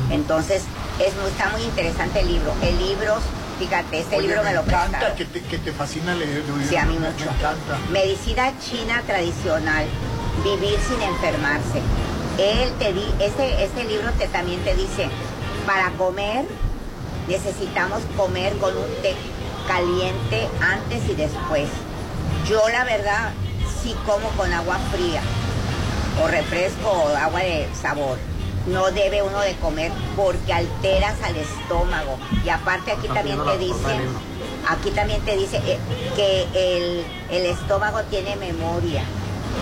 Entonces, 0.09 0.63
es 0.99 1.13
está 1.27 1.49
muy 1.49 1.63
interesante 1.63 2.19
el 2.21 2.27
libro. 2.27 2.53
El 2.61 2.77
libro, 2.77 3.15
fíjate, 3.59 3.99
este 3.99 4.17
Oye, 4.17 4.27
libro 4.27 4.43
me, 4.43 4.53
lo 4.53 4.61
encanta 4.61 5.15
que 5.15 5.25
te, 5.25 5.41
que 5.41 5.57
te 5.57 5.71
fascina 5.71 6.13
leer. 6.13 6.43
Sí, 6.67 6.75
a 6.75 6.85
mí 6.85 6.97
Me- 6.99 7.09
mucho. 7.09 7.25
Me 7.25 7.31
encanta. 7.31 7.77
Medicina 7.91 8.53
china 8.59 9.01
tradicional, 9.05 9.85
vivir 10.43 10.77
sin 10.87 11.01
enfermarse. 11.01 11.81
Él 12.37 12.71
te 12.79 12.93
di, 12.93 13.05
este, 13.19 13.63
este 13.63 13.83
libro 13.85 14.11
te, 14.17 14.27
también 14.27 14.61
te 14.61 14.75
dice, 14.75 15.09
para 15.65 15.89
comer 15.91 16.45
necesitamos 17.27 18.01
comer 18.17 18.53
con 18.57 18.75
un 18.75 18.89
té 19.01 19.15
caliente 19.67 20.47
antes 20.61 21.09
y 21.09 21.15
después. 21.15 21.67
Yo 22.47 22.67
la 22.69 22.83
verdad 22.83 23.31
sí 23.81 23.95
como 24.05 24.27
con 24.29 24.51
agua 24.53 24.77
fría 24.91 25.21
o 26.23 26.27
refresco 26.27 26.89
o 26.89 27.15
agua 27.15 27.39
de 27.41 27.67
sabor. 27.79 28.17
No 28.67 28.91
debe 28.91 29.23
uno 29.23 29.39
de 29.39 29.55
comer 29.55 29.91
porque 30.15 30.53
alteras 30.53 31.15
al 31.23 31.35
estómago. 31.35 32.17
Y 32.45 32.49
aparte 32.49 32.91
aquí 32.91 33.07
también 33.07 33.37
te 33.37 33.45
la 33.45 33.51
portada 33.53 33.57
dice, 33.57 33.87
del 33.87 33.97
libro. 34.03 34.19
aquí 34.69 34.91
también 34.91 35.21
te 35.21 35.35
dice 35.37 35.57
eh, 35.65 35.79
que 36.15 36.47
el, 36.77 37.05
el 37.31 37.45
estómago 37.47 38.01
tiene 38.09 38.35
memoria. 38.35 39.03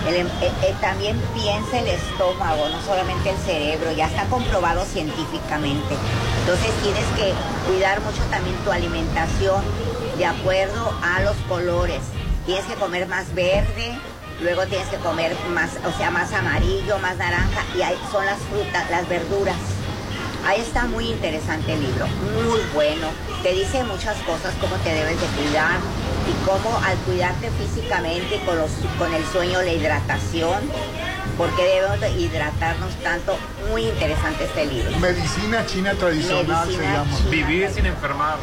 El 0.08 0.16
em- 0.16 0.28
eh, 0.28 0.52
eh, 0.64 0.76
también 0.82 1.20
piensa 1.34 1.80
el 1.80 1.88
estómago, 1.88 2.68
no 2.70 2.82
solamente 2.84 3.30
el 3.32 3.38
cerebro, 3.38 3.92
ya 3.94 4.08
está 4.08 4.26
comprobado 4.26 4.84
científicamente. 4.86 5.96
Entonces 6.42 6.72
tienes 6.84 7.06
que 7.16 7.34
cuidar 7.72 8.02
mucho 8.02 8.22
también 8.30 8.56
tu 8.66 8.72
alimentación 8.72 9.64
de 10.18 10.26
acuerdo 10.26 10.94
a 11.02 11.22
los 11.22 11.36
colores. 11.48 12.02
Tienes 12.50 12.66
que 12.66 12.74
comer 12.74 13.08
más 13.08 13.36
verde, 13.36 13.96
luego 14.42 14.66
tienes 14.66 14.88
que 14.88 14.98
comer 14.98 15.36
más, 15.54 15.70
o 15.86 15.96
sea, 15.96 16.10
más 16.10 16.34
amarillo, 16.34 16.98
más 16.98 17.16
naranja, 17.16 17.64
y 17.78 17.84
ahí 17.84 17.96
son 18.12 18.26
las 18.26 18.40
frutas, 18.40 18.90
las 18.90 19.08
verduras. 19.08 19.56
Ahí 20.48 20.60
está 20.60 20.86
muy 20.86 21.12
interesante 21.12 21.74
el 21.74 21.80
libro, 21.80 22.08
muy 22.08 22.60
bueno. 22.74 23.06
Te 23.44 23.54
dice 23.54 23.84
muchas 23.84 24.18
cosas, 24.24 24.56
cómo 24.60 24.76
te 24.78 24.92
debes 24.92 25.22
de 25.22 25.28
cuidar 25.28 25.78
y 26.28 26.44
cómo 26.44 26.76
al 26.84 26.98
cuidarte 27.06 27.52
físicamente 27.52 28.42
con, 28.44 28.58
los, 28.58 28.72
con 28.98 29.14
el 29.14 29.24
sueño, 29.28 29.62
la 29.62 29.72
hidratación, 29.72 30.60
porque 31.38 31.62
debemos 31.62 32.00
de 32.00 32.10
hidratarnos 32.14 32.96
tanto. 33.04 33.38
Muy 33.70 33.84
interesante 33.84 34.46
este 34.46 34.66
libro. 34.66 34.98
Medicina 34.98 35.64
china 35.68 35.94
tradicional 35.94 36.48
Medicina 36.48 36.66
se 36.66 36.82
llama. 36.82 37.16
china. 37.16 37.30
Vivir 37.30 37.70
sin 37.70 37.86
enfermar. 37.86 38.38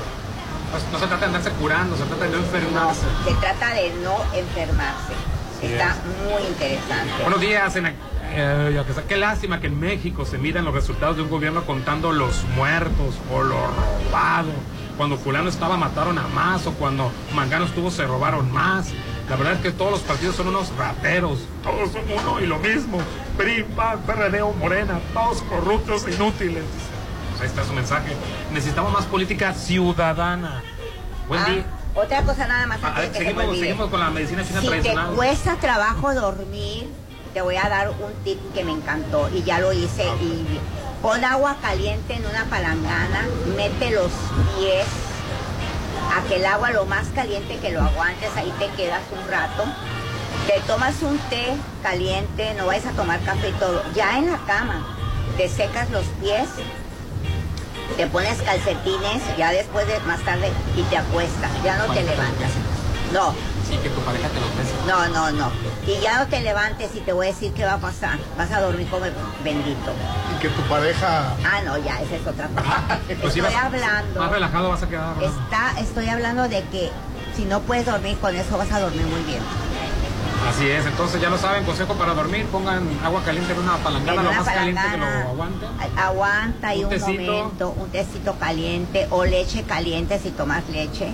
No, 0.73 0.93
no 0.93 0.99
se 0.99 1.07
trata 1.07 1.17
de 1.19 1.27
andarse 1.27 1.51
curando, 1.53 1.97
se 1.97 2.05
trata 2.05 2.25
de 2.25 2.31
no 2.31 2.39
No, 2.39 2.45
enfermarse. 2.45 3.01
se 3.25 3.35
trata 3.35 3.75
de 3.75 3.91
no 4.03 4.17
enfermarse. 4.35 5.13
Sí 5.61 5.67
Está 5.67 5.91
es. 5.91 5.97
muy 6.33 6.43
interesante. 6.49 7.13
Buenos 7.23 7.41
días. 7.41 7.77
En, 7.77 7.87
eh, 7.87 8.85
qué 9.09 9.17
lástima 9.17 9.61
que 9.61 9.69
en 9.69 9.81
México 9.81 10.25
se 10.27 10.37
midan 10.39 10.65
los 10.65 10.75
resultados 10.75 11.17
de 11.17 11.23
un 11.23 11.31
gobierno 11.31 11.65
contando 11.65 12.13
los 12.13 12.45
muertos 12.57 13.15
o 13.33 13.43
lo 13.43 13.57
robado. 13.57 14.51
Cuando 14.99 15.17
fulano 15.19 15.49
estaba 15.49 15.77
mataron 15.77 16.19
a 16.19 16.27
más 16.29 16.67
o 16.67 16.73
cuando 16.73 17.11
Mangano 17.35 17.65
estuvo 17.67 17.91
se 17.91 18.07
robaron 18.07 18.51
más. 18.53 18.89
La 19.29 19.37
verdad 19.37 19.55
es 19.55 19.61
que 19.61 19.71
todos 19.73 19.91
los 19.93 20.01
partidos 20.01 20.37
son 20.37 20.49
unos 20.49 20.75
rateros. 20.77 21.41
Todos 21.63 21.91
son 21.93 22.03
uno 22.21 22.41
y 22.41 22.47
lo 22.47 22.59
mismo. 22.59 22.99
PRI, 23.37 23.65
PAN, 23.65 24.01
PRD 24.07 24.41
o 24.43 24.53
Morena. 24.53 25.01
Todos 25.15 25.43
corruptos 25.43 26.07
e 26.07 26.15
inútiles. 26.15 26.65
Pues 27.37 27.41
ahí 27.43 27.47
está 27.49 27.65
su 27.65 27.73
mensaje. 27.75 28.13
Necesitamos 28.53 28.93
más 28.93 29.05
política 29.07 29.53
ciudadana. 29.53 30.63
Buen 31.29 31.41
Ah, 31.43 31.45
día. 31.47 31.65
Otra 31.95 32.23
cosa 32.23 32.47
nada 32.47 32.67
más 32.67 32.79
Ah, 32.83 32.93
antes 32.97 33.11
que 33.11 33.19
seguimos, 33.19 33.59
seguimos 33.59 33.91
con 33.91 34.01
la 34.01 34.11
medicina 34.11 34.43
china 34.47 34.61
Si 34.61 34.67
te 34.67 34.71
tradicional. 34.73 35.15
cuesta 35.15 35.57
trabajo 35.57 36.15
dormir, 36.15 36.89
te 37.35 37.41
voy 37.43 37.57
a 37.57 37.69
dar 37.69 37.91
un 37.91 38.13
tip 38.25 38.39
que 38.55 38.65
me 38.65 38.73
encantó 38.73 39.29
y 39.35 39.43
ya 39.43 39.59
lo 39.61 39.73
hice. 39.73 40.05
Y 40.21 40.47
pon 41.03 41.25
agua 41.25 41.57
caliente 41.61 42.15
en 42.15 42.25
una 42.27 42.45
palangana, 42.47 43.27
mete 43.57 43.91
los 43.91 44.11
pies 44.59 44.87
a 46.17 46.23
que 46.29 46.37
el 46.37 46.47
agua 46.47 46.71
lo 46.71 46.85
más 46.87 47.09
caliente 47.09 47.57
que 47.59 47.71
lo 47.71 47.83
aguantes, 47.83 48.31
ahí 48.37 48.53
te 48.59 48.69
quedas 48.77 49.03
un 49.13 49.31
rato. 49.31 49.65
Te 50.47 50.61
tomas 50.67 51.03
un 51.03 51.19
té 51.31 51.55
caliente, 51.83 52.55
no 52.55 52.67
vayas 52.67 52.87
a 52.87 52.93
tomar 52.93 53.21
café 53.23 53.49
y 53.51 53.53
todo. 53.53 53.83
Ya 53.95 54.19
en 54.19 54.31
la 54.31 54.39
cama, 54.47 54.87
te 55.37 55.49
secas 55.49 55.91
los 55.91 56.05
pies, 56.21 56.49
te 57.97 58.07
pones 58.09 58.41
calcetines, 58.43 59.23
ya 59.37 59.51
después 59.53 59.87
de 59.87 59.99
más 60.01 60.21
tarde 60.21 60.51
y 60.77 60.83
te 60.83 60.97
acuestas, 60.99 61.51
ya 61.65 61.77
no 61.79 61.93
te 61.93 62.03
levantas. 62.03 62.51
No, 63.13 63.35
Sí, 63.69 63.77
que 63.79 63.89
tu 63.89 64.01
pareja 64.03 64.29
te 64.29 64.39
lo 64.41 64.47
pese. 64.47 64.73
no, 64.87 65.09
no, 65.09 65.33
no. 65.33 65.51
Y 65.89 65.99
ya 66.01 66.19
no 66.19 66.29
te 66.29 66.41
levantes 66.41 66.95
y 66.95 67.01
te 67.01 67.13
voy 67.13 67.27
a 67.27 67.31
decir 67.31 67.53
qué 67.53 67.65
va 67.65 67.75
a 67.75 67.79
pasar. 67.79 68.17
Vas 68.39 68.53
a 68.53 68.61
dormir 68.61 68.87
como 68.89 69.05
el 69.07 69.13
bendito. 69.43 69.93
Y 70.37 70.41
que 70.41 70.49
tu 70.51 70.63
pareja. 70.63 71.35
Ah, 71.45 71.61
no, 71.65 71.77
ya, 71.79 72.01
esa 72.01 72.15
es 72.15 72.27
otra 72.27 72.47
cosa. 72.47 73.01
Pues 73.07 73.19
estoy 73.37 73.41
vas- 73.41 73.55
hablando. 73.57 74.21
Más 74.21 74.31
relajado 74.31 74.69
vas 74.69 74.83
a 74.85 74.89
quedar. 74.89 75.17
¿no? 75.17 75.23
Está, 75.25 75.81
estoy 75.81 76.09
hablando 76.09 76.49
de 76.49 76.63
que 76.71 76.91
Si 77.37 77.45
no 77.45 77.61
puedes 77.61 77.85
dormir 77.87 78.17
con 78.19 78.35
eso, 78.37 78.57
vas 78.57 78.71
a 78.71 78.79
dormir 78.81 79.03
muy 79.05 79.23
bien. 79.25 79.41
Así 80.49 80.69
es, 80.71 80.87
entonces 80.87 81.21
ya 81.21 81.29
lo 81.29 81.39
saben, 81.39 81.65
consejo 81.65 81.95
para 81.95 82.15
dormir, 82.15 82.47
pongan 82.47 82.87
agua 83.05 83.23
caliente 83.25 83.53
en 83.53 83.59
una 83.59 83.77
palangana, 83.79 84.21
En 84.21 84.25
lo 84.27 84.33
más 84.33 84.45
caliente 84.45 84.81
que 84.93 84.97
lo 84.97 85.07
aguante. 85.07 85.67
Aguanta 85.97 86.69
ahí 86.69 86.79
Un 86.79 86.85
un, 86.85 86.91
tecito. 86.91 87.33
momento, 87.33 87.75
un 87.77 87.89
tecito 87.91 88.35
caliente 88.39 89.07
o 89.11 89.25
leche 89.25 89.65
caliente 89.65 90.19
si 90.19 90.31
tomas 90.31 90.67
leche. 90.69 91.09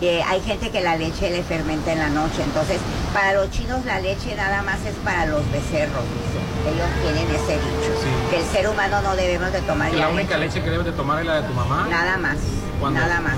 Eh, 0.00 0.22
hay 0.26 0.40
gente 0.40 0.70
que 0.70 0.80
la 0.80 0.96
leche 0.96 1.28
le 1.30 1.42
fermenta 1.42 1.92
en 1.92 1.98
la 1.98 2.08
noche, 2.08 2.42
entonces 2.42 2.78
para 3.12 3.34
los 3.34 3.50
chinos 3.50 3.84
la 3.84 4.00
leche 4.00 4.34
nada 4.34 4.62
más 4.62 4.80
es 4.86 4.94
para 5.04 5.26
los 5.26 5.42
becerros, 5.52 6.02
dice. 6.02 6.40
Ellos 6.70 6.88
tienen 7.02 7.34
ese 7.34 7.52
dicho, 7.54 8.30
que 8.30 8.38
el 8.38 8.44
ser 8.46 8.68
humano 8.68 9.02
no 9.02 9.14
debemos 9.14 9.52
de 9.52 9.60
tomar 9.60 9.92
La 9.92 9.98
ya 9.98 10.08
única 10.08 10.38
leche. 10.38 10.54
leche 10.56 10.64
que 10.64 10.70
debes 10.70 10.86
de 10.86 10.92
tomar 10.92 11.20
es 11.20 11.26
la 11.26 11.42
de 11.42 11.48
tu 11.48 11.52
mamá. 11.52 11.86
Nada 11.90 12.16
más, 12.16 12.36
Cuando 12.80 12.98
nada 13.00 13.20
más. 13.20 13.36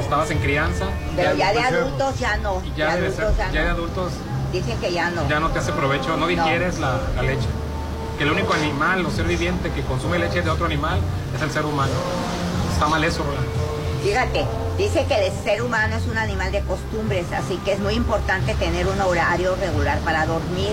Estabas 0.00 0.30
en 0.30 0.38
crianza. 0.38 0.86
Pero 1.16 1.34
ya 1.34 1.52
de 1.52 1.60
adultos 1.60 2.18
ya 2.18 2.36
no, 2.36 2.62
Y 2.64 2.78
ya, 2.78 2.96
de 2.96 3.06
adultos 3.08 3.36
ya 3.36 3.50
ya 3.50 3.60
de 3.60 3.66
no. 3.66 3.74
adultos 3.74 4.12
Dicen 4.54 4.78
que 4.78 4.92
ya 4.92 5.10
no. 5.10 5.28
ya 5.28 5.40
no 5.40 5.50
te 5.50 5.58
hace 5.58 5.72
provecho, 5.72 6.16
no 6.16 6.26
digieres 6.28 6.78
la, 6.78 7.00
la 7.16 7.22
leche. 7.22 7.46
Que 8.16 8.22
el 8.24 8.30
único 8.30 8.54
animal 8.54 9.04
o 9.04 9.10
ser 9.10 9.26
viviente 9.26 9.70
que 9.72 9.82
consume 9.82 10.18
leche 10.20 10.42
de 10.42 10.48
otro 10.50 10.66
animal 10.66 11.00
es 11.34 11.42
el 11.42 11.50
ser 11.50 11.64
humano. 11.66 11.92
Está 12.72 12.86
mal 12.86 13.02
eso, 13.02 13.24
¿verdad? 13.24 13.42
Fíjate, 14.04 14.44
dice 14.78 15.04
que 15.06 15.26
el 15.26 15.32
ser 15.42 15.62
humano 15.62 15.96
es 15.96 16.06
un 16.06 16.16
animal 16.18 16.52
de 16.52 16.60
costumbres, 16.60 17.26
así 17.32 17.56
que 17.64 17.72
es 17.72 17.80
muy 17.80 17.94
importante 17.94 18.54
tener 18.54 18.86
un 18.86 19.00
horario 19.00 19.56
regular 19.56 19.98
para 20.00 20.24
dormir. 20.26 20.72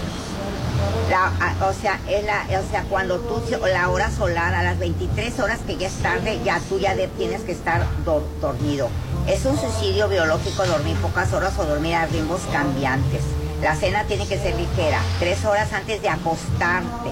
La- 1.09 1.31
o 1.67 1.73
sea, 1.73 1.99
es 2.07 2.23
la, 2.25 2.43
o 2.59 2.69
sea, 2.71 2.83
cuando 2.89 3.17
tú 3.19 3.41
la 3.73 3.89
hora 3.89 4.11
solar 4.11 4.53
a 4.53 4.61
las 4.63 4.77
23 4.79 5.39
horas 5.39 5.59
que 5.65 5.77
ya 5.77 5.87
es 5.87 5.93
tarde, 5.95 6.39
ya 6.45 6.59
tú 6.69 6.77
ya 6.79 6.95
de- 6.95 7.07
tienes 7.07 7.41
que 7.41 7.51
estar 7.51 7.85
do- 8.05 8.23
dormido. 8.39 8.89
Es 9.27 9.45
un 9.45 9.57
suicidio 9.57 10.07
biológico 10.07 10.65
dormir 10.65 10.95
pocas 10.97 11.33
horas 11.33 11.53
o 11.57 11.65
dormir 11.65 11.95
a 11.95 12.05
ritmos 12.05 12.41
cambiantes. 12.51 13.21
La 13.61 13.75
cena 13.75 14.03
tiene 14.05 14.27
que 14.27 14.37
ser 14.39 14.55
ligera, 14.55 14.99
tres 15.19 15.45
horas 15.45 15.71
antes 15.71 16.01
de 16.01 16.09
acostarte, 16.09 17.11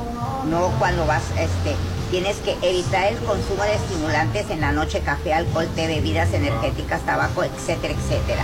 no 0.50 0.70
cuando 0.80 1.06
vas, 1.06 1.22
este, 1.38 1.76
tienes 2.10 2.38
que 2.38 2.58
evitar 2.64 3.06
el 3.06 3.18
consumo 3.20 3.62
de 3.64 3.76
estimulantes 3.76 4.50
en 4.50 4.62
la 4.62 4.72
noche, 4.72 5.02
café, 5.02 5.34
alcohol, 5.36 5.68
té, 5.76 5.86
bebidas 5.86 6.34
energéticas, 6.34 7.02
tabaco, 7.06 7.44
etcétera, 7.44 7.94
etcétera. 7.94 8.42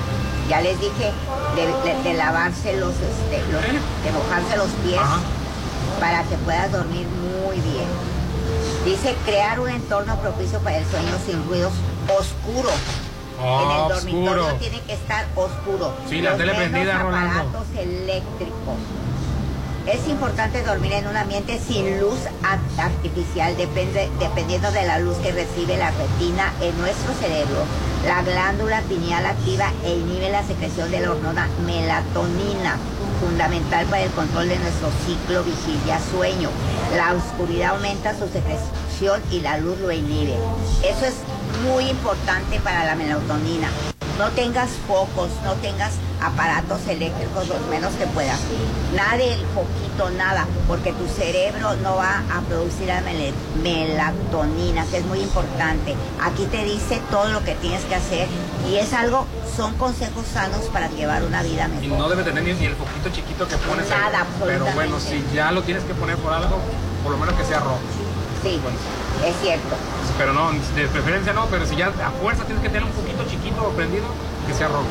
Ya 0.47 0.61
les 0.61 0.79
dije 0.79 1.11
de, 1.55 1.65
de- 1.93 2.03
de 2.03 2.13
lavarse 2.13 2.77
los, 2.77 2.91
este, 2.93 3.41
los- 3.51 3.63
de 3.63 4.11
mojarse 4.11 4.55
los 4.57 4.69
pies 4.85 5.01
para 5.99 6.21
que 6.23 6.35
puedas 6.37 6.71
dormir 6.71 7.07
muy 7.07 7.55
bien. 7.55 7.87
Dice 8.85 9.15
crear 9.25 9.59
un 9.59 9.69
entorno 9.69 10.15
propicio 10.17 10.59
para 10.59 10.77
el 10.77 10.85
sueño 10.85 11.09
sin 11.25 11.43
ruidos 11.47 11.73
oscuro. 12.19 12.69
Ah, 13.41 13.61
en 13.63 13.71
el 13.71 13.89
dormitorio 13.89 14.41
oscuro. 14.43 14.59
tiene 14.59 14.81
que 14.81 14.93
estar 14.93 15.25
oscuro. 15.35 15.93
Sí, 16.09 16.21
la 16.21 16.31
Los 16.31 16.39
tele 16.39 16.53
menos 16.53 16.69
prendida, 16.69 16.99
Rolando. 17.03 17.39
aparatos 17.39 17.67
eléctricos. 17.77 18.75
Es 19.85 20.07
importante 20.07 20.63
dormir 20.63 20.93
en 20.93 21.07
un 21.07 21.15
ambiente 21.15 21.59
sin 21.59 21.99
luz 21.99 22.17
artificial, 22.77 23.55
depende, 23.55 24.09
dependiendo 24.19 24.71
de 24.71 24.83
la 24.87 24.97
luz 24.97 25.15
que 25.17 25.31
recibe 25.31 25.77
la 25.77 25.91
retina 25.91 26.51
en 26.59 26.75
nuestro 26.79 27.13
cerebro. 27.13 27.63
La 28.07 28.23
glándula 28.23 28.81
pineal 28.81 29.25
activa 29.27 29.71
e 29.83 29.93
inhibe 29.93 30.31
la 30.31 30.43
secreción 30.43 30.89
de 30.89 31.01
la 31.01 31.11
hormona 31.11 31.47
melatonina, 31.67 32.77
fundamental 33.19 33.85
para 33.85 34.01
el 34.01 34.11
control 34.11 34.49
de 34.49 34.57
nuestro 34.57 34.89
ciclo 35.05 35.43
vigilia-sueño. 35.43 36.49
La 36.97 37.13
oscuridad 37.13 37.75
aumenta 37.75 38.13
su 38.17 38.27
secreción 38.27 39.21
y 39.31 39.41
la 39.41 39.57
luz 39.59 39.77
lo 39.81 39.91
inhibe. 39.91 40.33
Eso 40.83 41.05
es 41.05 41.13
muy 41.63 41.89
importante 41.89 42.59
para 42.59 42.85
la 42.85 42.95
melatonina. 42.95 43.67
No 44.17 44.29
tengas 44.29 44.69
focos, 44.87 45.29
no 45.43 45.53
tengas 45.55 45.91
aparatos 46.21 46.79
eléctricos 46.87 47.49
los 47.49 47.59
menos 47.69 47.93
que 47.95 48.07
puedas. 48.07 48.39
Nada 48.95 49.17
del 49.17 49.41
foquito, 49.53 50.09
nada, 50.17 50.45
porque 50.69 50.93
tu 50.93 51.05
cerebro 51.07 51.75
no 51.83 51.97
va 51.97 52.23
a 52.33 52.39
producir 52.47 52.87
la 52.87 53.01
mele- 53.01 53.33
melatonina, 53.61 54.85
que 54.85 54.97
es 54.99 55.05
muy 55.05 55.19
importante. 55.19 55.95
Aquí 56.21 56.45
te 56.45 56.63
dice 56.63 57.01
todo 57.11 57.27
lo 57.27 57.43
que 57.43 57.55
tienes 57.55 57.83
que 57.85 57.95
hacer 57.95 58.27
y 58.69 58.75
es 58.75 58.93
algo, 58.93 59.25
son 59.57 59.73
consejos 59.75 60.25
sanos 60.33 60.61
para 60.71 60.89
llevar 60.89 61.23
una 61.23 61.43
vida 61.43 61.67
Y 61.81 61.87
mejor. 61.87 61.99
no 61.99 62.09
debe 62.09 62.23
tener 62.23 62.43
ni, 62.43 62.51
el 62.65 62.73
poquito 62.75 63.09
chiquito 63.09 63.47
que 63.47 63.57
pones 63.57 63.91
ahí. 63.91 63.99
Nada, 63.99 64.25
Pero 64.45 64.65
bueno, 64.75 64.97
si 64.99 65.23
ya 65.33 65.51
lo 65.51 65.61
tienes 65.63 65.83
que 65.83 65.93
poner 65.93 66.15
por 66.17 66.31
algo, 66.33 66.57
por 67.03 67.11
lo 67.11 67.17
menos 67.17 67.35
que 67.35 67.43
sea 67.43 67.59
rojo. 67.59 67.79
Sí, 68.45 68.59
es 69.25 69.35
cierto. 69.41 69.75
Pero 70.17 70.33
no, 70.33 70.51
de 70.51 70.87
preferencia 70.87 71.33
no, 71.33 71.45
pero 71.47 71.65
si 71.65 71.75
ya 71.75 71.87
a 71.87 72.11
fuerza 72.21 72.43
tienes 72.45 72.61
que 72.61 72.69
tener 72.69 72.83
un 72.83 72.91
poquito 72.91 73.23
chiquito 73.27 73.69
prendido, 73.75 74.05
que 74.47 74.53
sea 74.53 74.67
rojo. 74.67 74.85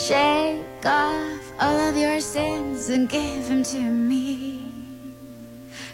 Shake 0.00 0.84
off 0.84 1.52
all 1.60 1.78
of 1.88 1.96
your 1.96 2.20
sins 2.20 2.88
and 2.88 3.08
give 3.08 3.46
them 3.46 3.62
to 3.62 3.78
me. 3.78 4.66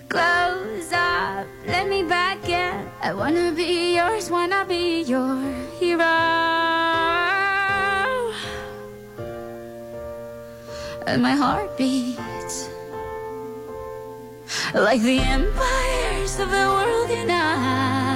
Close 0.08 0.92
up, 0.94 1.46
let 1.66 1.88
me 1.88 2.04
back 2.04 2.48
in. 2.48 2.88
I 3.02 3.12
wanna 3.12 3.52
be 3.52 3.96
yours, 3.96 4.30
wanna 4.30 4.64
be 4.64 5.02
your 5.02 5.36
hero. 5.78 6.16
And 11.06 11.20
my 11.20 11.36
heart 11.42 11.76
beats 11.76 12.70
like 14.72 15.02
the 15.02 15.18
empires 15.20 16.38
of 16.40 16.48
the 16.50 16.66
world 16.74 17.10
unite. 17.10 18.15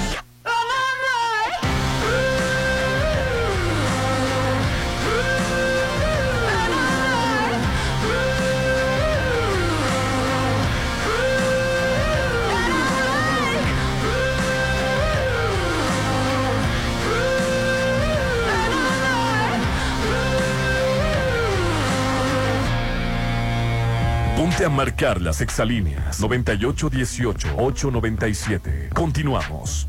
Ponte 24.51 24.65
a 24.65 24.69
marcar 24.69 25.21
las 25.21 25.39
exalíneas 25.39 26.21
9818-897. 26.21 28.89
Continuamos. 28.89 29.87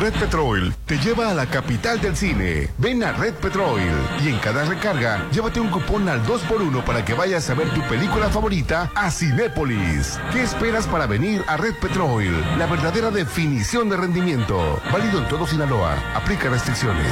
Red 0.04 0.20
Petrol 0.20 0.74
te 0.84 0.98
lleva 0.98 1.30
a 1.30 1.34
la 1.34 1.46
capital 1.46 1.98
del 1.98 2.14
cine. 2.14 2.68
Ven 2.76 3.02
a 3.02 3.12
Red 3.12 3.36
Petrol 3.36 3.80
y 4.22 4.28
en 4.28 4.38
cada 4.38 4.66
recarga 4.66 5.26
llévate 5.30 5.60
un 5.60 5.70
cupón 5.70 6.06
al 6.10 6.22
2x1 6.26 6.84
para 6.84 7.02
que 7.02 7.14
vayas 7.14 7.48
a 7.48 7.54
ver 7.54 7.70
tu 7.70 7.80
película 7.88 8.28
favorita 8.28 8.90
a 8.94 9.10
Cinépolis. 9.10 10.20
¿Qué 10.30 10.42
esperas 10.42 10.86
para 10.86 11.06
venir 11.06 11.42
a 11.48 11.56
Red 11.56 11.76
Petrol? 11.80 12.22
La 12.58 12.66
verdadera 12.66 13.10
definición 13.10 13.88
de 13.88 13.96
rendimiento. 13.96 14.78
Válido 14.92 15.20
en 15.20 15.28
todo 15.28 15.46
Sinaloa. 15.46 15.96
Aplica 16.14 16.50
restricciones. 16.50 17.08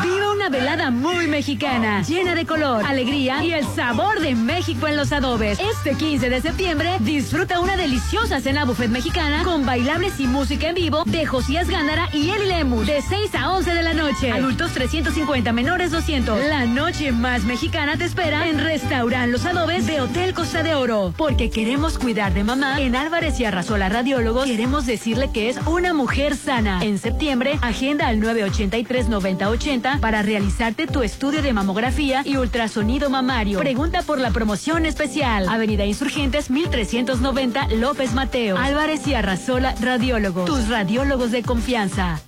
Viva 0.02 0.30
una 0.30 0.50
velada 0.50 0.90
muy 0.90 1.26
mexicana, 1.26 2.02
llena 2.02 2.34
de 2.34 2.44
color, 2.44 2.84
alegría 2.84 3.42
y 3.42 3.52
el 3.52 3.64
sabor 3.64 4.20
de 4.20 4.34
México 4.34 4.86
en 4.88 4.96
los 4.96 5.10
adobes. 5.10 5.58
Este 5.58 5.94
15 5.96 6.28
de 6.28 6.42
septiembre, 6.42 6.96
disfruta 7.00 7.60
una 7.60 7.78
deliciosa 7.78 8.40
cena 8.40 8.66
buffet 8.66 8.90
mexicana 8.90 9.42
con 9.42 9.64
bailables 9.64 10.20
y 10.20 10.26
música 10.26 10.68
en 10.68 10.74
vivo 10.74 11.02
de 11.06 11.24
Josías 11.24 11.70
Gándara 11.70 12.10
y 12.12 12.28
Eli 12.28 12.46
Lemus 12.46 12.86
de 12.86 13.00
6 13.00 13.34
a 13.36 13.52
11 13.52 13.72
de 13.72 13.82
la 13.82 13.94
noche. 13.94 14.30
Adultos 14.32 14.72
350, 14.72 15.52
menores 15.52 15.90
200. 15.90 16.38
La 16.46 16.66
noche 16.66 17.12
más 17.12 17.44
mexicana 17.44 17.96
te 17.96 18.04
espera 18.04 18.48
en 18.48 18.58
Restaurant 18.58 19.32
Los 19.32 19.46
Adobes 19.46 19.86
de 19.86 20.02
Hotel 20.02 20.34
Costa 20.34 20.62
de 20.62 20.74
Oro. 20.74 21.14
Porque 21.16 21.48
queremos 21.48 21.98
cuidar 21.98 22.34
de 22.34 22.44
mamá, 22.44 22.80
en 22.80 22.96
Álvarez 22.96 23.40
y 23.40 23.46
Arrasola 23.46 23.88
Radiólogos 23.88 24.46
queremos 24.46 24.84
decirle 24.84 25.30
que 25.32 25.48
es 25.48 25.56
una 25.66 25.94
mujer 25.94 26.36
sana. 26.36 26.80
En 26.82 26.98
septiembre, 26.98 27.58
agenda 27.62 28.08
al 28.08 28.20
983 28.20 29.08
9080 29.08 29.85
para 30.00 30.22
realizarte 30.22 30.86
tu 30.86 31.02
estudio 31.02 31.42
de 31.42 31.52
mamografía 31.52 32.22
y 32.24 32.36
ultrasonido 32.36 33.10
mamario. 33.10 33.58
Pregunta 33.58 34.02
por 34.02 34.18
la 34.18 34.30
promoción 34.30 34.86
especial. 34.86 35.48
Avenida 35.48 35.84
Insurgentes 35.84 36.50
1390 36.50 37.68
López 37.76 38.12
Mateo. 38.12 38.56
Álvarez 38.58 39.06
y 39.06 39.14
Arrasola 39.14 39.74
Radiólogos. 39.80 40.44
Tus 40.44 40.68
radiólogos 40.68 41.30
de 41.30 41.42
confianza. 41.42 42.20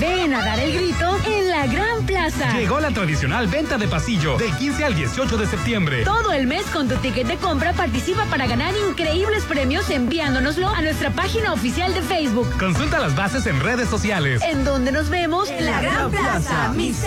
Ven 0.00 0.32
a 0.32 0.42
dar 0.42 0.58
el 0.58 0.72
grito 0.72 1.14
en 1.26 1.50
la 1.50 1.66
Gran 1.66 2.06
Plaza. 2.06 2.54
Llegó 2.54 2.80
la 2.80 2.90
tradicional 2.90 3.48
venta 3.48 3.76
de 3.76 3.86
pasillo 3.86 4.38
del 4.38 4.50
15 4.56 4.84
al 4.84 4.94
18 4.94 5.36
de 5.36 5.46
septiembre. 5.46 6.04
Todo 6.04 6.32
el 6.32 6.46
mes 6.46 6.64
con 6.72 6.88
tu 6.88 6.96
ticket 6.96 7.26
de 7.26 7.36
compra 7.36 7.74
participa 7.74 8.24
para 8.24 8.46
ganar 8.46 8.72
increíbles 8.88 9.44
premios 9.44 9.90
enviándonoslo 9.90 10.68
a 10.68 10.80
nuestra 10.80 11.10
página 11.10 11.52
oficial 11.52 11.92
de 11.92 12.00
Facebook. 12.00 12.48
Consulta 12.58 12.98
las 12.98 13.14
bases 13.14 13.46
en 13.46 13.60
redes 13.60 13.90
sociales. 13.90 14.40
En 14.42 14.64
donde 14.64 14.90
nos 14.90 15.10
vemos 15.10 15.50
en 15.50 15.66
la 15.66 15.82
Gran 15.82 16.10
Plaza. 16.10 16.72